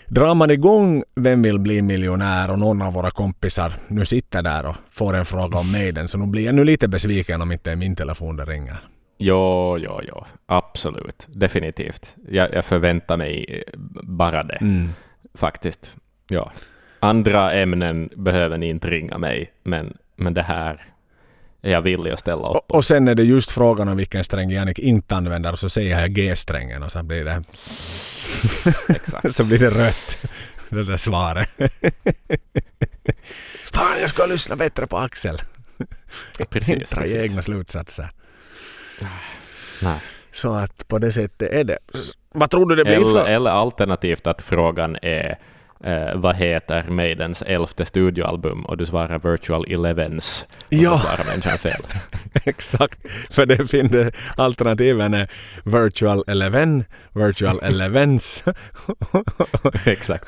drar 0.07 0.35
man 0.35 0.51
igång 0.51 1.03
Vem 1.15 1.41
vill 1.41 1.59
bli 1.59 1.81
miljonär 1.81 2.51
och 2.51 2.59
någon 2.59 2.81
av 2.81 2.93
våra 2.93 3.11
kompisar 3.11 3.73
nu 3.87 4.05
sitter 4.05 4.41
där 4.41 4.65
och 4.65 4.75
får 4.91 5.13
en 5.13 5.25
fråga 5.25 5.57
om 5.59 5.71
Maiden 5.77 6.07
så 6.07 6.17
nu 6.17 6.27
blir 6.27 6.45
jag 6.45 6.55
nu 6.55 6.63
lite 6.63 6.87
besviken 6.87 7.41
om 7.41 7.51
inte 7.51 7.75
min 7.75 7.95
telefon 7.95 8.45
ringer. 8.45 8.77
Jo, 9.17 9.77
jo, 9.79 10.01
jo. 10.07 10.25
Absolut. 10.45 11.27
Definitivt. 11.27 12.13
Jag, 12.29 12.53
jag 12.53 12.65
förväntar 12.65 13.17
mig 13.17 13.63
eh, 13.67 13.79
bara 14.03 14.43
det. 14.43 14.57
Mm. 14.61 14.89
faktiskt. 15.33 15.93
Ja. 16.27 16.51
Andra 16.99 17.53
ämnen 17.53 18.09
behöver 18.15 18.57
ni 18.57 18.69
inte 18.69 18.87
ringa 18.87 19.17
mig, 19.17 19.53
men, 19.63 19.97
men 20.15 20.33
det 20.33 20.41
här 20.41 20.85
är 21.61 21.71
jag 21.71 21.81
villig 21.81 22.11
att 22.11 22.19
ställa 22.19 22.49
upp 22.49 22.55
Och, 22.55 22.75
och 22.75 22.85
sen 22.85 23.07
är 23.07 23.15
det 23.15 23.23
just 23.23 23.51
frågan 23.51 23.87
om 23.87 23.97
vilken 23.97 24.23
sträng 24.23 24.49
Jannik 24.49 24.79
inte 24.79 25.15
använder 25.15 25.51
och 25.51 25.59
så 25.59 25.69
säger 25.69 25.99
jag 25.99 26.13
G-strängen 26.13 26.83
och 26.83 26.91
så 26.91 27.03
blir 27.03 27.25
det, 27.25 27.43
Exakt. 28.89 29.35
så 29.35 29.43
blir 29.43 29.59
det 29.59 29.69
rött. 29.69 30.17
Det 30.69 30.83
där 30.83 30.97
svaret. 30.97 31.49
Fan, 33.73 33.99
jag 34.01 34.09
ska 34.09 34.25
lyssna 34.25 34.55
bättre 34.55 34.87
på 34.87 34.97
Axel. 34.97 35.37
Precis, 36.49 36.89
dra 36.89 37.01
precis. 37.01 37.15
egna 37.15 37.41
slutsatser. 37.41 38.09
Nej. 39.81 39.99
Så 40.31 40.53
att 40.53 40.87
på 40.87 40.99
det 40.99 41.11
sättet 41.11 41.53
är 41.53 41.63
det. 41.63 41.77
Vad 42.31 42.49
tror 42.49 42.69
du 42.69 42.75
det 42.75 42.83
blir 42.83 42.95
Eller, 42.95 43.11
för... 43.11 43.27
eller 43.27 43.51
alternativt 43.51 44.27
att 44.27 44.41
frågan 44.41 44.97
är 45.01 45.39
eh, 45.83 46.15
vad 46.15 46.35
heter 46.35 46.83
Maidens 46.89 47.41
elfte 47.41 47.85
studioalbum 47.85 48.65
och 48.65 48.77
du 48.77 48.85
svarar 48.85 49.31
Virtual 49.31 49.65
Elevens. 49.71 50.45
Ja. 50.69 50.97
svarar 50.99 51.25
människan 51.31 51.57
fel. 51.57 51.81
Exakt. 52.45 52.99
För 53.31 53.45
det 53.45 53.67
finns 53.67 53.91
alternativen 54.35 55.13
är 55.13 55.31
Virtual 55.63 56.23
Eleven, 56.27 56.83
Virtual 57.13 57.59
Elevens 57.63 58.43
Exakt. 59.85 60.27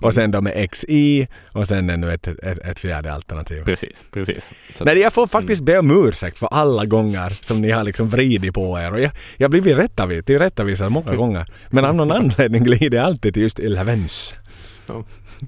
och 0.00 0.14
sen 0.14 0.30
de 0.30 0.46
är 0.46 0.66
XI 0.66 1.28
och 1.52 1.66
sen 1.66 1.90
ännu 1.90 2.12
ett, 2.12 2.26
ett, 2.26 2.58
ett 2.58 2.78
fjärde 2.80 3.12
alternativ. 3.12 3.64
Precis, 3.64 4.04
precis. 4.12 4.50
Så, 4.76 4.84
Nej, 4.84 4.98
jag 4.98 5.12
får 5.12 5.26
faktiskt 5.26 5.62
be 5.62 5.78
om 5.78 6.06
ursäkt 6.08 6.38
för 6.38 6.46
alla 6.46 6.84
gånger 6.84 7.30
som 7.30 7.60
ni 7.60 7.70
har 7.70 7.84
liksom 7.84 8.08
vridit 8.08 8.54
på 8.54 8.78
er. 8.78 8.92
Och 8.92 9.00
jag, 9.00 9.10
jag 9.36 9.44
har 9.44 9.50
blivit 9.50 9.78
rättavis, 9.78 10.24
tillrättavisad 10.24 10.92
många 10.92 11.14
gånger. 11.14 11.46
Men 11.70 11.84
av 11.84 11.94
någon 11.94 12.12
anledning 12.12 12.64
glider 12.64 12.98
jag 12.98 13.06
alltid 13.06 13.34
till 13.34 13.42
just 13.42 13.58
Elevens. 13.72 14.34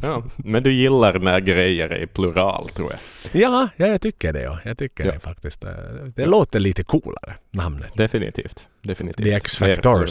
ja. 0.02 0.22
Men 0.36 0.62
du 0.62 0.72
gillar 0.72 1.18
när 1.18 1.40
grejer 1.40 1.88
är 1.88 2.06
plural, 2.06 2.68
tror 2.68 2.92
jag. 2.92 3.00
Ja, 3.42 3.68
ja 3.76 3.86
jag 3.86 4.00
tycker 4.00 4.32
det. 4.32 4.42
Ja. 4.42 4.58
Jag 4.64 4.78
tycker 4.78 5.04
Ja. 5.06 5.12
det 5.12 5.18
faktiskt. 5.18 5.60
Det, 5.60 6.12
det 6.16 6.26
låter 6.26 6.60
lite 6.60 6.82
coolare, 6.84 7.34
namnet. 7.50 7.90
Definitivt. 7.96 8.66
Definitivt. 8.82 9.24
The 9.26 9.32
X-Factors. 9.32 10.10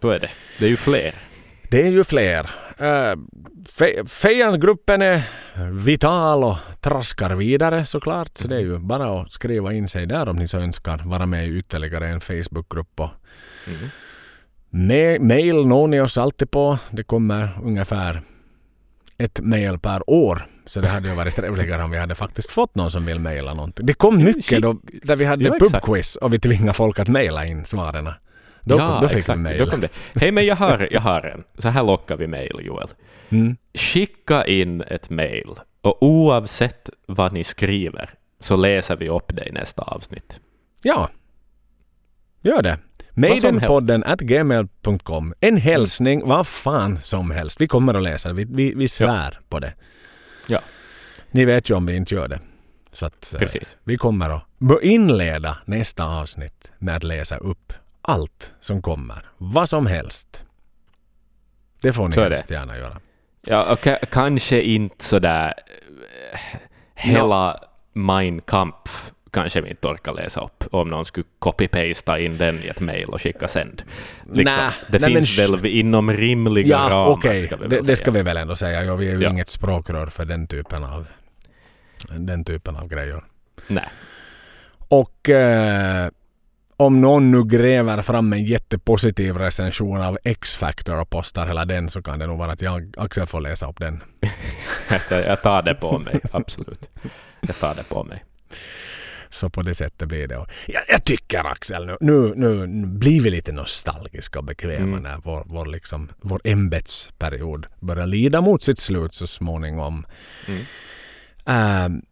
Så 0.00 0.10
är 0.10 0.18
det. 0.20 0.30
Det 0.58 0.64
är 0.66 0.70
ju 0.70 0.76
fler. 0.76 1.14
Det 1.70 1.82
är 1.82 1.90
ju 1.90 2.04
fler. 2.04 2.50
Uh, 2.80 3.16
Fe- 3.78 4.06
Fejan-gruppen 4.08 5.02
är 5.02 5.22
vital 5.70 6.44
och 6.44 6.56
traskar 6.80 7.34
vidare 7.34 7.86
såklart. 7.86 8.30
Så 8.38 8.48
det 8.48 8.56
är 8.56 8.60
ju 8.60 8.78
bara 8.78 9.20
att 9.20 9.32
skriva 9.32 9.72
in 9.72 9.88
sig 9.88 10.06
där 10.06 10.28
om 10.28 10.36
ni 10.36 10.48
så 10.48 10.58
önskar 10.58 11.00
vara 11.04 11.26
med 11.26 11.46
i 11.48 11.58
ytterligare 11.58 12.08
en 12.08 12.20
Facebookgrupp. 12.20 13.00
Och 13.00 13.10
Mm. 13.66 13.78
Ma- 14.74 15.18
mail 15.18 15.66
når 15.66 15.88
ni 15.88 16.00
oss 16.00 16.18
alltid 16.18 16.50
på. 16.50 16.78
Det 16.90 17.04
kommer 17.04 17.48
ungefär 17.62 18.22
ett 19.18 19.40
mail 19.40 19.78
per 19.78 20.10
år. 20.10 20.46
Så 20.66 20.80
det 20.80 20.88
hade 20.88 21.08
ju 21.08 21.14
varit 21.14 21.36
trevligare 21.36 21.82
om 21.82 21.90
vi 21.90 21.98
hade 21.98 22.14
faktiskt 22.14 22.50
fått 22.50 22.74
någon 22.74 22.90
som 22.90 23.06
vill 23.06 23.18
mejla 23.18 23.54
någonting. 23.54 23.86
Det 23.86 23.94
kom 23.94 24.24
mycket 24.24 24.62
då, 24.62 24.76
där 25.02 25.16
vi 25.16 25.24
hade 25.24 25.44
Ja, 25.44 25.56
pubquiz 25.58 26.16
och 26.16 26.32
vi 26.32 26.38
tvingade 26.38 26.72
folk 26.72 26.98
att 26.98 27.08
mejla 27.08 27.46
in 27.46 27.64
svaren. 27.64 28.08
Då, 28.60 28.78
ja, 28.78 28.98
då 29.02 29.08
fick 29.08 29.18
exakt. 29.18 29.38
vi 29.38 29.42
mejl. 29.42 29.88
Hej, 30.14 30.32
men 30.32 30.46
jag 30.46 30.56
har, 30.56 30.88
jag 30.90 31.00
har 31.00 31.22
en. 31.22 31.44
Så 31.58 31.68
här 31.68 31.82
lockar 31.82 32.16
vi 32.16 32.26
mejl, 32.26 32.60
Joel. 32.60 32.88
Mm. 33.28 33.56
Skicka 33.74 34.46
in 34.46 34.80
ett 34.82 35.10
mejl 35.10 35.54
och 35.80 36.02
oavsett 36.02 36.90
vad 37.06 37.32
ni 37.32 37.44
skriver 37.44 38.14
så 38.40 38.56
läser 38.56 38.96
vi 38.96 39.08
upp 39.08 39.36
det 39.36 39.48
i 39.48 39.52
nästa 39.52 39.82
avsnitt. 39.82 40.40
Ja. 40.82 41.08
Gör 42.44 42.62
det. 42.62 42.78
Maidenpodden 43.10 44.04
at 44.04 44.20
gmail.com. 44.20 45.34
En 45.40 45.56
hälsning, 45.56 46.28
vad 46.28 46.46
fan 46.46 46.98
som 47.02 47.30
helst. 47.30 47.60
Vi 47.60 47.68
kommer 47.68 47.94
att 47.94 48.02
läsa 48.02 48.28
det. 48.28 48.34
Vi, 48.34 48.44
vi, 48.44 48.74
vi 48.74 48.88
svär 48.88 49.40
på 49.48 49.58
det. 49.60 49.74
Ja. 50.46 50.60
Ni 51.30 51.44
vet 51.44 51.70
ju 51.70 51.74
om 51.74 51.86
vi 51.86 51.96
inte 51.96 52.14
gör 52.14 52.28
det. 52.28 52.40
Så 52.92 53.06
att 53.06 53.34
eh, 53.34 53.38
Precis. 53.38 53.76
vi 53.84 53.96
kommer 53.96 54.30
att 54.30 54.42
inleda 54.82 55.56
nästa 55.64 56.04
avsnitt 56.04 56.70
med 56.78 56.96
att 56.96 57.02
läsa 57.04 57.36
upp 57.36 57.72
allt 58.02 58.52
som 58.60 58.82
kommer. 58.82 59.26
Vad 59.38 59.68
som 59.68 59.86
helst. 59.86 60.44
Det 61.82 61.92
får 61.92 62.08
ni 62.08 62.16
hemskt 62.16 62.50
gärna 62.50 62.78
göra. 62.78 63.00
Ja, 63.46 63.72
och 63.72 63.78
ka- 63.78 64.06
kanske 64.10 64.62
inte 64.62 65.04
sådär 65.04 65.54
eh, 66.32 66.38
hela 66.94 67.60
Mein 67.92 68.40
Kampf 68.40 69.12
kanske 69.34 69.60
vi 69.60 69.70
inte 69.70 69.88
orkar 69.88 70.12
läsa 70.12 70.40
upp 70.40 70.64
om 70.70 70.88
någon 70.90 71.04
skulle 71.04 71.26
copy-pasta 71.38 72.18
in 72.18 72.36
den 72.36 72.58
i 72.64 72.68
ett 72.68 72.80
mejl 72.80 73.08
och 73.08 73.22
skicka 73.22 73.48
sänd. 73.48 73.82
Liksom, 74.32 74.56
Nä, 74.56 74.70
det 74.88 74.98
nej, 74.98 75.14
finns 75.14 75.38
men 75.38 75.56
väl 75.60 75.66
inom 75.66 76.12
rimliga 76.12 76.66
Ja, 76.68 76.78
ramar, 76.90 77.06
okej. 77.12 77.42
ska 77.42 77.56
vi 77.56 77.68
Det, 77.68 77.80
det 77.80 77.96
ska 77.96 78.10
vi 78.10 78.22
väl 78.22 78.36
ändå 78.36 78.56
säga. 78.56 78.84
Ja, 78.84 78.96
vi 78.96 79.08
är 79.08 79.12
ju 79.16 79.22
Ja. 79.22 79.30
inget 79.30 79.48
språkrör 79.50 80.06
för 80.06 80.24
den 80.24 80.46
typen 80.46 80.84
av, 80.84 81.06
den 82.18 82.44
typen 82.44 82.76
av 82.76 82.88
grejer. 82.88 83.22
Nej. 83.66 83.88
Och 84.88 85.28
eh, 85.28 86.08
om 86.76 87.00
någon 87.00 87.30
nu 87.30 87.44
gräver 87.44 88.02
fram 88.02 88.32
en 88.32 88.44
jättepositiv 88.44 89.36
recension 89.36 90.00
av 90.02 90.18
X-Factor 90.24 91.00
och 91.00 91.10
postar 91.10 91.46
hela 91.46 91.64
den 91.64 91.90
så 91.90 92.02
kan 92.02 92.18
det 92.18 92.26
nog 92.26 92.38
vara 92.38 92.52
att 92.52 92.62
jag, 92.62 92.94
Axel 92.98 93.26
får 93.26 93.40
läsa 93.40 93.68
upp 93.70 93.78
den. 93.80 94.02
Jag 95.10 95.42
tar 95.42 95.62
det 95.62 95.74
på 95.74 95.98
mig, 95.98 96.20
absolut. 96.32 96.88
Jag 97.40 97.56
tar 97.56 97.74
det 97.74 97.88
på 97.88 98.04
mig. 98.04 98.24
Så 99.34 99.50
på 99.50 99.62
det 99.62 99.74
sättet 99.74 100.08
blir 100.08 100.28
det. 100.28 100.34
Jag, 100.66 100.82
jag 100.88 101.04
tycker 101.04 101.46
Axel, 101.46 101.86
nu, 101.86 101.96
nu, 102.00 102.32
nu, 102.36 102.66
nu 102.66 102.86
blir 102.86 103.20
vi 103.20 103.30
lite 103.30 103.52
nostalgiska 103.52 104.38
och 104.38 104.44
bekväma 104.44 104.84
Mm. 104.84 105.02
när 105.02 105.16
vår, 105.24 105.42
vår, 105.46 105.66
liksom, 105.66 106.08
vår 106.20 106.40
ämbetsperiod 106.44 107.66
börjar 107.80 108.06
lida 108.06 108.40
mot 108.40 108.62
sitt 108.62 108.78
slut 108.78 109.14
så 109.14 109.26
småningom. 109.26 110.06
Mm. 110.48 110.62
Ehm, 111.46 112.02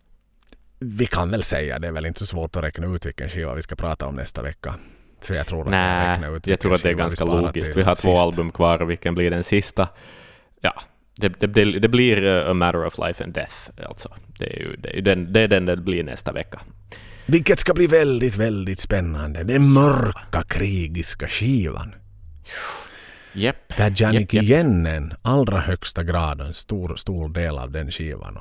vi 0.79 1.07
kan 1.07 1.31
väl 1.31 1.43
säga, 1.43 1.79
det 1.79 1.89
är 1.89 1.93
väl 1.93 2.07
inte 2.07 2.21
så 2.21 2.27
svårt 2.27 2.57
att 2.57 2.65
räkna 2.65 2.95
ut 2.97 3.07
vilken 3.07 3.29
skiva 3.29 3.55
vi 3.55 3.63
ska 3.63 3.75
prata 3.77 4.07
om 4.07 4.17
nästa 4.17 4.43
vecka. 4.43 4.75
För 5.21 5.35
jag 5.35 5.47
tror 5.47 5.61
att 5.61 5.73
ut 6.19 6.27
jag 6.27 6.33
vilken 6.35 6.59
tror 6.59 6.75
att 6.75 6.83
det 6.83 6.89
är 6.89 6.95
vi 6.95 6.99
ganska 6.99 7.25
sparar 7.25 7.43
logiskt. 7.43 7.77
Vi 7.77 7.83
har 7.83 7.95
två 7.95 8.15
sist. 8.15 8.21
album 8.21 8.51
kvar 8.53 8.83
och 8.83 8.91
vilken 8.91 9.15
blir 9.15 9.31
den 9.31 9.45
sista? 9.45 9.89
Ja, 10.61 10.83
det, 11.17 11.29
det, 11.29 11.47
det, 11.47 11.79
det 11.79 11.89
blir 11.89 12.25
eh, 12.25 12.51
A 12.51 12.55
Matter 12.55 12.87
of 12.87 12.99
Life 12.99 13.25
and 13.25 13.35
Death 13.35 13.55
alltså. 13.87 14.09
Det 14.39 14.57
är 14.57 14.59
ju 14.61 14.77
det, 14.77 14.99
är 14.99 15.03
den, 15.03 15.33
det, 15.33 15.41
är 15.41 15.49
den 15.49 15.65
det 15.67 15.77
blir 15.77 16.05
nästa 16.05 16.33
vecka. 16.33 16.61
Vilket 17.27 17.61
ska 17.61 17.75
bli 17.75 17.87
väldigt, 17.87 18.37
väldigt 18.37 18.81
spännande. 18.81 19.45
Den 19.45 19.73
mörka 19.73 20.43
krigiska 20.43 21.29
skivan. 21.29 21.95
Jepp. 23.33 23.77
Där 23.77 23.93
Janik 23.97 24.21
Japp, 24.21 24.33
japp. 24.35 24.43
igen 24.43 24.87
en 24.87 25.15
allra 25.23 25.61
högsta 25.61 26.03
grad 26.05 26.41
en 26.41 26.55
stor, 26.55 26.97
stor 26.97 27.29
del 27.29 27.59
av 27.59 27.71
den 27.71 27.91
skivan. 27.91 28.39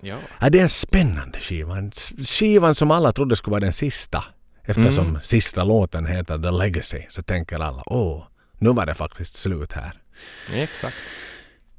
Ja. 0.00 0.16
ja, 0.40 0.50
det 0.50 0.58
är 0.58 0.62
en 0.62 0.68
spännande 0.68 1.38
skiva. 1.40 1.76
Skivan 2.22 2.74
som 2.74 2.90
alla 2.90 3.12
trodde 3.12 3.36
skulle 3.36 3.52
vara 3.52 3.60
den 3.60 3.72
sista. 3.72 4.24
Eftersom 4.66 5.08
Mm. 5.08 5.20
sista 5.22 5.64
låten 5.64 6.06
heter 6.06 6.38
The 6.38 6.50
Legacy 6.50 7.02
så 7.08 7.22
tänker 7.22 7.60
alla 7.60 7.82
åh, 7.86 8.24
nu 8.58 8.72
var 8.72 8.86
det 8.86 8.94
faktiskt 8.94 9.34
slut 9.36 9.72
här. 9.72 10.00
Exakt. 10.54 10.96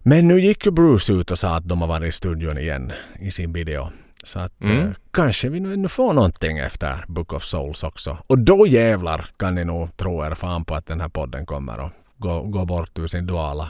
Men 0.03 0.27
nu 0.27 0.41
gick 0.41 0.65
ju 0.65 0.71
Bruce 0.71 1.13
ut 1.13 1.31
och 1.31 1.39
sa 1.39 1.55
att 1.55 1.67
de 1.67 1.81
har 1.81 1.87
varit 1.87 2.09
i 2.09 2.11
studion 2.11 2.57
igen 2.57 2.91
i 3.19 3.31
sin 3.31 3.53
video. 3.53 3.91
Så 4.25 4.39
att 4.39 4.61
Mm. 4.61 4.79
eh, 4.79 4.93
kanske 5.11 5.49
vi 5.49 5.59
nu 5.59 5.73
ännu 5.73 5.87
får 5.87 6.13
någonting 6.13 6.57
efter 6.57 7.05
Book 7.07 7.33
of 7.33 7.43
Souls 7.43 7.83
också. 7.83 8.17
Och 8.27 8.39
då 8.39 8.67
jävlar 8.67 9.25
kan 9.37 9.55
ni 9.55 9.65
nog 9.65 9.97
tro 9.97 10.25
er 10.25 10.33
fan 10.35 10.65
på 10.65 10.75
att 10.75 10.85
den 10.85 11.01
här 11.01 11.09
podden 11.09 11.45
kommer 11.45 11.85
att 11.85 11.93
gå, 12.17 12.41
gå 12.41 12.65
bort 12.65 12.99
ur 12.99 13.07
sin 13.07 13.25
dvala 13.27 13.69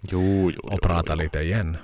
Jo, 0.00 0.50
jo, 0.54 0.60
och 0.62 0.72
jo, 0.72 0.78
prata 0.82 1.12
jo. 1.12 1.18
lite 1.18 1.38
igen. 1.38 1.76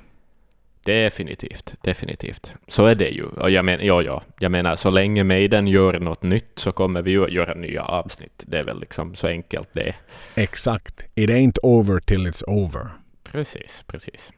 Definitivt, 0.85 1.75
definitivt. 1.83 2.55
Så 2.69 2.87
är 2.87 2.95
det 2.95 3.09
ju. 3.09 3.25
Och 3.25 3.51
jag, 3.51 3.65
men, 3.65 3.87
ja, 3.87 4.03
ja. 4.03 4.23
jag 4.39 4.53
menar, 4.53 4.77
så 4.77 4.91
länge 4.91 5.25
Maiden 5.25 5.67
gör 5.69 6.01
något 6.01 6.23
nytt 6.23 6.53
så 6.59 6.73
kommer 6.73 7.03
vi 7.03 7.11
ju 7.11 7.25
att 7.25 7.33
göra 7.33 7.55
nya 7.55 7.83
avsnitt. 7.85 8.45
Det 8.47 8.59
är 8.59 8.65
väl 8.65 8.81
liksom 8.81 9.15
så 9.15 9.27
enkelt 9.27 9.69
det. 9.73 9.95
Exakt. 10.35 11.01
It 11.15 11.31
ain't 11.31 11.59
over 11.63 12.01
till 12.01 12.27
it's 12.27 12.43
over. 12.47 12.89
Precis, 13.33 13.85
precis. 13.87 14.33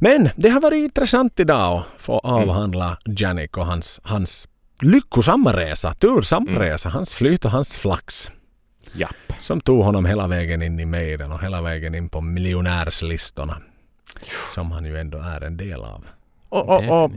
Men 0.00 0.28
det 0.36 0.48
har 0.48 0.60
varit 0.60 0.84
intressant 0.84 1.40
idag 1.40 1.78
att 1.78 2.00
få 2.02 2.20
Mm. 2.24 2.34
avhandla 2.48 2.98
Janik 3.04 3.56
och 3.56 3.66
hans, 3.66 4.00
hans 4.04 4.48
lyckosamma 4.82 5.52
resa, 5.56 5.94
tursamma 5.94 6.50
Mm. 6.50 6.62
resa, 6.62 6.88
hans 6.88 7.14
flyt 7.14 7.44
och 7.44 7.50
hans 7.50 7.76
flax. 7.76 8.30
Japp. 8.92 9.14
Som 9.38 9.60
tog 9.60 9.84
honom 9.84 10.04
hela 10.06 10.26
vägen 10.26 10.62
in 10.62 10.80
i 10.80 10.84
Maiden 10.86 11.32
och 11.32 11.42
hela 11.42 11.62
vägen 11.62 11.94
in 11.94 12.08
på 12.08 12.20
miljonärslistorna. 12.20 13.58
Som 14.54 14.70
han 14.70 14.84
ju 14.84 14.98
ändå 15.00 15.18
är 15.18 15.40
en 15.40 15.56
del 15.56 15.80
av. 15.82 16.04
Och, 16.48 16.68
och, 16.68 17.04
och 17.04 17.10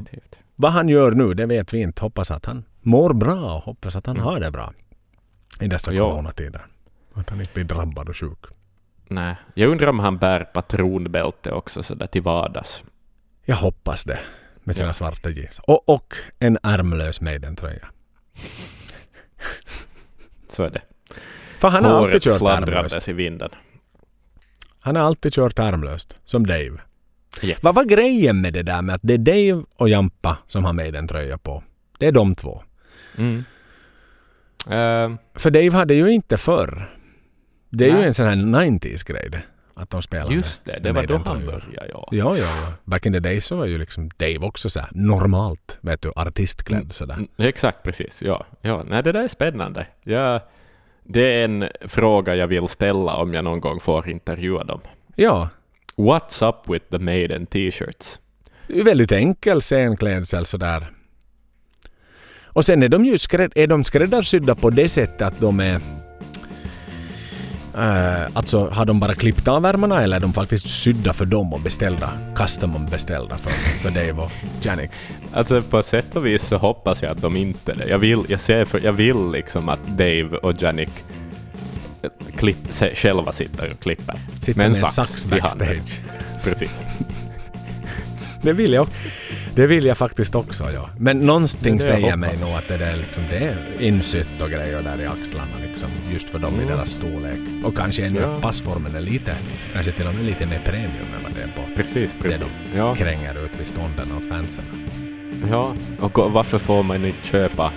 vad 0.55 0.71
han 0.71 0.89
gör 0.89 1.11
nu, 1.11 1.33
det 1.33 1.45
vet 1.45 1.73
vi 1.73 1.81
inte. 1.81 2.01
Hoppas 2.01 2.31
att 2.31 2.45
han 2.45 2.63
mår 2.81 3.13
bra 3.13 3.53
och 3.55 3.61
hoppas 3.63 3.95
att 3.95 4.05
han 4.05 4.15
Mm. 4.15 4.25
har 4.27 4.39
det 4.39 4.51
bra. 4.51 4.73
I 5.61 5.67
dessa 5.67 5.91
coronatider. 5.91 6.65
Att 7.13 7.29
han 7.29 7.39
inte 7.39 7.53
blir 7.53 7.63
drabbad 7.63 8.09
och 8.09 8.17
sjuk. 8.17 8.39
Nej, 9.11 9.35
jag 9.53 9.69
undrar 9.71 9.87
om 9.87 9.99
han 9.99 10.17
bär 10.17 10.43
patronbälte 10.43 11.51
också 11.51 11.83
sådär 11.83 12.05
till 12.07 12.21
vardags. 12.21 12.83
Jag 13.45 13.55
hoppas 13.55 14.03
det. 14.03 14.19
Med 14.63 14.75
sina 14.75 14.87
Ja. 14.87 14.93
svarta 14.93 15.29
jeans. 15.29 15.59
Och, 15.63 15.89
och 15.89 16.13
en 16.39 16.57
ärmlös 16.63 17.21
Maiden-tröja. 17.21 17.87
Så 20.47 20.63
är 20.63 20.69
det. 20.69 20.81
För 21.57 21.69
han 21.69 21.85
har 21.85 21.91
alltid 21.91 22.21
kört 22.23 22.41
ärmlöst. 22.41 23.07
i 23.07 23.13
vinden. 23.13 23.49
Han 24.79 24.95
har 24.95 25.03
alltid 25.03 25.33
kört 25.33 25.59
ärmlöst. 25.59 26.15
Som 26.25 26.45
Dave. 26.47 26.77
Japp. 27.41 27.63
Vad 27.63 27.75
var 27.75 27.83
grejen 27.83 28.41
med 28.41 28.53
det 28.53 28.63
där 28.63 28.81
med 28.81 28.95
att 28.95 29.01
det 29.03 29.13
är 29.13 29.17
Dave 29.17 29.63
och 29.75 29.89
Jampa 29.89 30.37
som 30.47 30.65
har 30.65 30.73
Maiden-tröja 30.73 31.37
på? 31.37 31.63
Det 31.99 32.05
är 32.07 32.11
de 32.11 32.35
två. 32.35 32.63
Mm. 33.17 33.37
Eh, 34.65 35.19
För 35.35 35.51
Dave 35.51 35.71
hade 35.71 35.93
ju 35.93 36.11
inte 36.11 36.37
förr. 36.37 36.89
Det 37.69 37.83
är 37.85 37.89
ju 37.89 37.93
Nej. 37.95 38.05
en 38.07 38.13
sån 38.13 38.25
här 38.27 38.35
90s 38.35 39.07
grej 39.07 39.29
det. 39.31 39.41
Att 39.73 39.89
de 39.89 40.01
spelar 40.01 40.31
just 40.31 40.65
det, 40.65 40.79
det 40.83 40.91
var 40.91 41.03
då 41.03 41.17
han 41.25 41.45
började, 41.45 41.65
ja. 41.89 42.07
Ja, 42.11 42.37
ja, 42.37 42.37
ja. 42.37 42.73
Back 42.83 43.05
in 43.05 43.13
the 43.13 43.19
days 43.19 43.45
så 43.45 43.55
var 43.55 43.65
ju 43.65 43.77
liksom 43.77 44.09
Dave 44.17 44.37
också 44.39 44.69
så 44.69 44.79
här 44.79 44.89
normalt, 44.91 45.77
vet 45.81 46.01
du, 46.01 46.11
artistklädd 46.15 46.79
Mm. 46.81 46.91
sådär. 46.91 47.13
Mm, 47.13 47.27
Exakt, 47.37 47.83
precis. 47.83 48.21
Ja, 48.21 48.45
ja. 48.61 48.83
Nej, 48.87 49.03
det 49.03 49.11
där 49.11 49.23
är 49.23 49.27
spännande. 49.27 49.87
Ja, 50.03 50.39
det 51.03 51.41
är 51.41 51.45
en 51.45 51.69
fråga 51.87 52.35
jag 52.35 52.47
vill 52.47 52.67
ställa 52.67 53.15
om 53.15 53.33
jag 53.33 53.43
någon 53.43 53.59
gång 53.59 53.79
får 53.79 54.09
intervjua 54.09 54.63
dem. 54.63 54.81
Ja, 55.15 55.49
What's 55.95 56.49
up 56.49 56.69
with 56.73 56.85
the 56.91 56.99
Maiden 56.99 57.45
t-shirts? 57.45 58.19
det 58.67 58.73
är 58.73 58.77
ju 58.77 58.83
väldigt 58.83 59.11
enkel 59.11 59.61
scenklädsel 59.61 60.45
sådär. 60.45 60.89
Och 62.43 62.65
sen 62.65 62.83
är 62.83 62.89
de 62.89 63.05
ju 63.05 63.17
skräd, 63.17 63.51
är 63.55 63.67
de 63.67 63.83
skräddarsydda 63.83 64.55
på 64.55 64.69
det 64.69 64.89
sättet 64.89 65.21
att 65.21 65.39
de 65.39 65.59
är 65.59 65.79
Uh, 67.79 68.27
alltså 68.33 68.69
har 68.69 68.85
de 68.85 68.99
bara 68.99 69.15
klippt 69.15 69.47
av 69.47 69.65
ärmarna 69.65 70.03
eller 70.03 70.15
är 70.15 70.19
de 70.19 70.33
faktiskt 70.33 70.69
sydda 70.69 71.13
för 71.13 71.25
dem 71.25 71.53
och 71.53 71.59
beställda, 71.59 72.11
custom 72.35 72.85
beställda 72.91 73.37
för, 73.37 73.49
för 73.49 73.89
Dave 74.07 74.21
och 74.21 74.31
Janik? 74.61 74.89
Alltså 75.33 75.61
på 75.61 75.83
sätt 75.83 76.15
och 76.15 76.25
vis 76.25 76.47
så 76.47 76.57
hoppas 76.57 77.01
jag 77.01 77.11
att 77.11 77.21
de 77.21 77.35
inte 77.35 77.71
är 77.71 77.75
det. 77.75 77.89
Jag 77.89 77.99
vill, 77.99 78.23
jag 78.27 78.41
ser 78.41 78.65
för, 78.65 78.81
jag 78.83 78.93
vill 78.93 79.31
liksom 79.31 79.69
att 79.69 79.87
Dave 79.87 80.37
och 80.37 80.61
Janik 80.61 80.89
eh, 82.01 82.09
klipp, 82.37 82.73
själva 82.93 83.31
sitter 83.31 83.71
och 83.71 83.79
klipper. 83.79 84.15
Sitter 84.41 84.57
Med 84.57 84.67
en 84.67 84.75
sax 84.75 84.93
sax 84.95 85.25
backstage. 85.25 86.01
Precis. 86.43 86.83
Det 88.41 88.53
vill 88.53 88.73
jag, 88.73 88.87
det 89.55 89.67
vill 89.67 89.85
jag 89.85 89.97
faktiskt 89.97 90.35
också, 90.35 90.63
ja. 90.73 90.89
Men 90.97 91.19
någonting 91.19 91.77
Det 91.77 91.83
det 91.85 91.93
säger 91.93 92.15
mig 92.15 92.37
nog 92.41 92.49
att 92.49 92.67
det 92.67 92.77
där 92.77 92.95
liksom, 92.97 93.23
det 93.29 93.37
är 93.37 93.75
insytt 93.81 94.41
och 94.41 94.49
grejer 94.49 94.81
där 94.81 95.01
i 95.01 95.05
axlarna 95.05 95.51
liksom. 95.67 95.87
Just 96.13 96.29
för 96.29 96.39
dem 96.39 96.53
i 96.55 96.63
Mm. 96.63 96.67
deras 96.75 96.89
storlek. 96.91 97.39
Och 97.65 97.77
kanske 97.77 98.05
ännu 98.05 98.19
Ja. 98.21 98.39
passformen 98.41 98.95
är 98.95 99.01
lite, 99.01 99.35
kanske 99.73 99.91
till 99.91 100.07
och 100.07 100.15
med 100.15 100.25
lite 100.25 100.45
mer 100.45 100.61
premium 100.65 101.07
än 101.17 101.23
vad 101.23 101.33
det 101.33 101.41
är 101.41 101.47
på. 101.47 101.75
Precis, 101.75 102.13
Det 102.13 102.23
precis. 102.23 102.39
de 102.71 102.77
Ja, 102.77 102.95
kränger 102.95 103.45
ut 103.45 103.59
vid 103.59 103.67
stånden 103.67 104.11
åt 104.17 104.25
fansen. 104.29 104.63
ja. 105.49 105.73
Och 105.99 106.31
varför 106.33 106.57
får 106.57 106.83
man 106.83 107.05
inte 107.05 107.27
köpa 107.27 107.73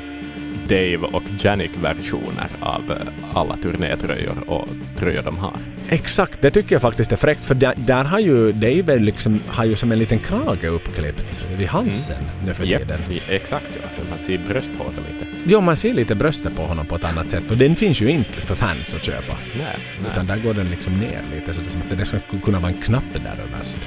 Dave 0.69 0.97
och 0.97 1.23
Janik-versioner 1.39 2.47
av 2.61 2.91
eh, 2.91 3.37
alla 3.39 3.57
turnétröjor 3.57 4.51
och 4.51 4.69
tröjor 4.99 5.23
de 5.23 5.37
har? 5.39 5.57
Exakt, 5.89 6.43
det 6.43 6.51
tycker 6.51 6.75
jag 6.75 6.83
faktiskt 6.83 7.13
är 7.13 7.17
fräckt 7.17 7.45
för 7.45 7.55
där, 7.55 7.75
där 7.77 8.05
har 8.05 8.19
ju 8.19 8.53
David 8.53 9.03
liksom, 9.03 9.41
har 9.49 9.65
ju 9.65 9.77
som 9.77 9.93
en 9.93 9.99
liten 9.99 10.19
krage 10.19 10.65
uppklippt 10.65 11.41
vid 11.59 11.67
halsen 11.67 12.23
nu 12.47 12.55
för 12.55 12.65
tiden. 12.65 13.01
exakt 13.29 13.67
ja. 13.83 13.89
Så 13.99 14.11
man 14.11 14.19
ser 14.19 14.39
brösthåret 14.39 14.95
lite. 15.13 15.27
Jo, 15.45 15.61
man 15.61 15.77
ser 15.77 15.95
lite 15.95 16.15
bröstet 16.15 16.57
på 16.57 16.63
honom 16.63 16.87
på 16.87 16.97
ett 16.97 17.05
annat 17.05 17.31
sätt 17.31 17.51
och 17.51 17.57
den 17.57 17.77
finns 17.77 18.01
ju 18.01 18.11
inte 18.11 18.41
för 18.41 18.55
fans 18.55 18.95
att 18.95 19.05
köpa. 19.05 19.37
Nej, 19.59 19.77
Utan 20.01 20.27
nej. 20.27 20.37
där 20.37 20.45
går 20.45 20.55
den 20.55 20.67
liksom 20.67 20.93
ner 20.95 21.21
lite 21.35 21.55
så 21.55 21.61
det 21.61 21.71
som 21.71 21.81
att 21.83 21.99
det 21.99 22.05
ska 22.05 22.19
kunna 22.45 22.61
vara 22.61 22.73
en 22.73 22.81
knapp 22.83 23.05
där 23.15 23.45
överst. 23.45 23.79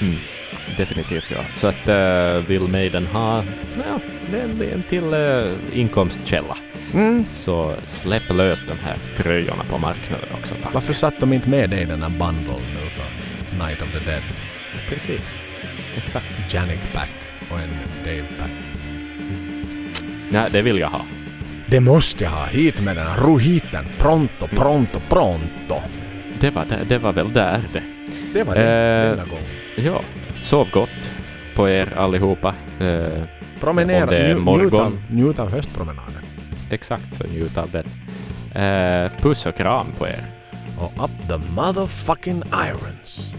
Mm. 0.00 0.14
Definitivt 0.76 1.30
ja. 1.30 1.44
Så 1.54 1.66
att 1.66 1.88
uh, 1.88 2.46
vill 2.46 2.62
Maiden 2.62 3.06
ha 3.06 3.44
ja, 3.86 4.00
en, 4.38 4.72
en 4.72 4.82
till 4.82 5.14
uh, 5.14 5.46
inkomstkälla 5.72 6.56
Mm. 6.94 7.24
så 7.30 7.74
släpp 7.86 8.30
lös 8.30 8.62
de 8.68 8.78
här 8.84 8.98
tröjorna 9.16 9.64
på 9.64 9.78
marknaden 9.78 10.28
också. 10.40 10.54
Tack. 10.62 10.74
Varför 10.74 10.92
satt 10.92 11.20
de 11.20 11.32
inte 11.32 11.48
med 11.48 11.70
dig 11.70 11.82
i 11.82 11.84
den 11.84 12.02
här 12.02 12.10
bundle 12.10 12.54
nu 12.74 12.90
för 12.90 13.04
Night 13.66 13.82
of 13.82 13.92
the 13.92 13.98
Dead? 13.98 14.22
Precis. 14.88 15.30
Exakt. 15.96 16.54
Janik 16.54 16.80
pack 16.94 17.10
och 17.50 17.58
en 17.60 17.70
Dave 18.04 18.26
pack. 18.38 18.50
Nej, 20.30 20.48
det 20.52 20.62
vill 20.62 20.78
jag 20.78 20.88
ha. 20.88 21.00
Det 21.66 21.80
måste 21.80 22.24
jag 22.24 22.30
ha! 22.30 22.46
Hit 22.46 22.80
med 22.80 22.96
den! 22.96 23.16
Ro 23.16 23.38
hit 23.38 23.64
den! 23.72 23.84
Pronto, 23.98 24.46
pronto, 24.46 25.00
pronto! 25.08 25.76
Det 26.40 26.50
var, 26.50 26.64
det, 26.64 26.78
det 26.88 26.98
var 26.98 27.12
väl 27.12 27.32
där 27.32 27.60
det. 27.72 27.82
Det 28.32 28.42
var 28.42 28.54
det 28.54 28.60
Eh, 28.60 29.10
denna 29.10 29.24
gång. 29.24 29.42
Ja, 29.76 30.02
sov 30.44 30.70
gott 30.70 31.10
på 31.56 31.68
er 31.68 31.92
allihopa. 31.96 32.54
Eh, 32.80 33.24
Promenera, 33.60 34.02
om 34.04 34.10
det 34.10 34.16
är 34.16 34.34
morgon. 34.34 35.02
njut 35.10 35.38
av 35.38 35.50
höstpromenaden. 35.50 36.22
exakt, 36.70 37.14
så 37.14 37.24
njut 37.24 37.58
av 37.58 37.70
den. 37.70 37.84
Eh, 38.64 39.10
puss 39.20 39.46
och 39.46 39.56
kram 39.56 39.86
på 39.98 40.06
er. 40.06 40.24
Och 40.78 41.04
up 41.04 41.10
the 41.28 41.36
motherfucking 41.54 42.42
irons! 42.52 43.34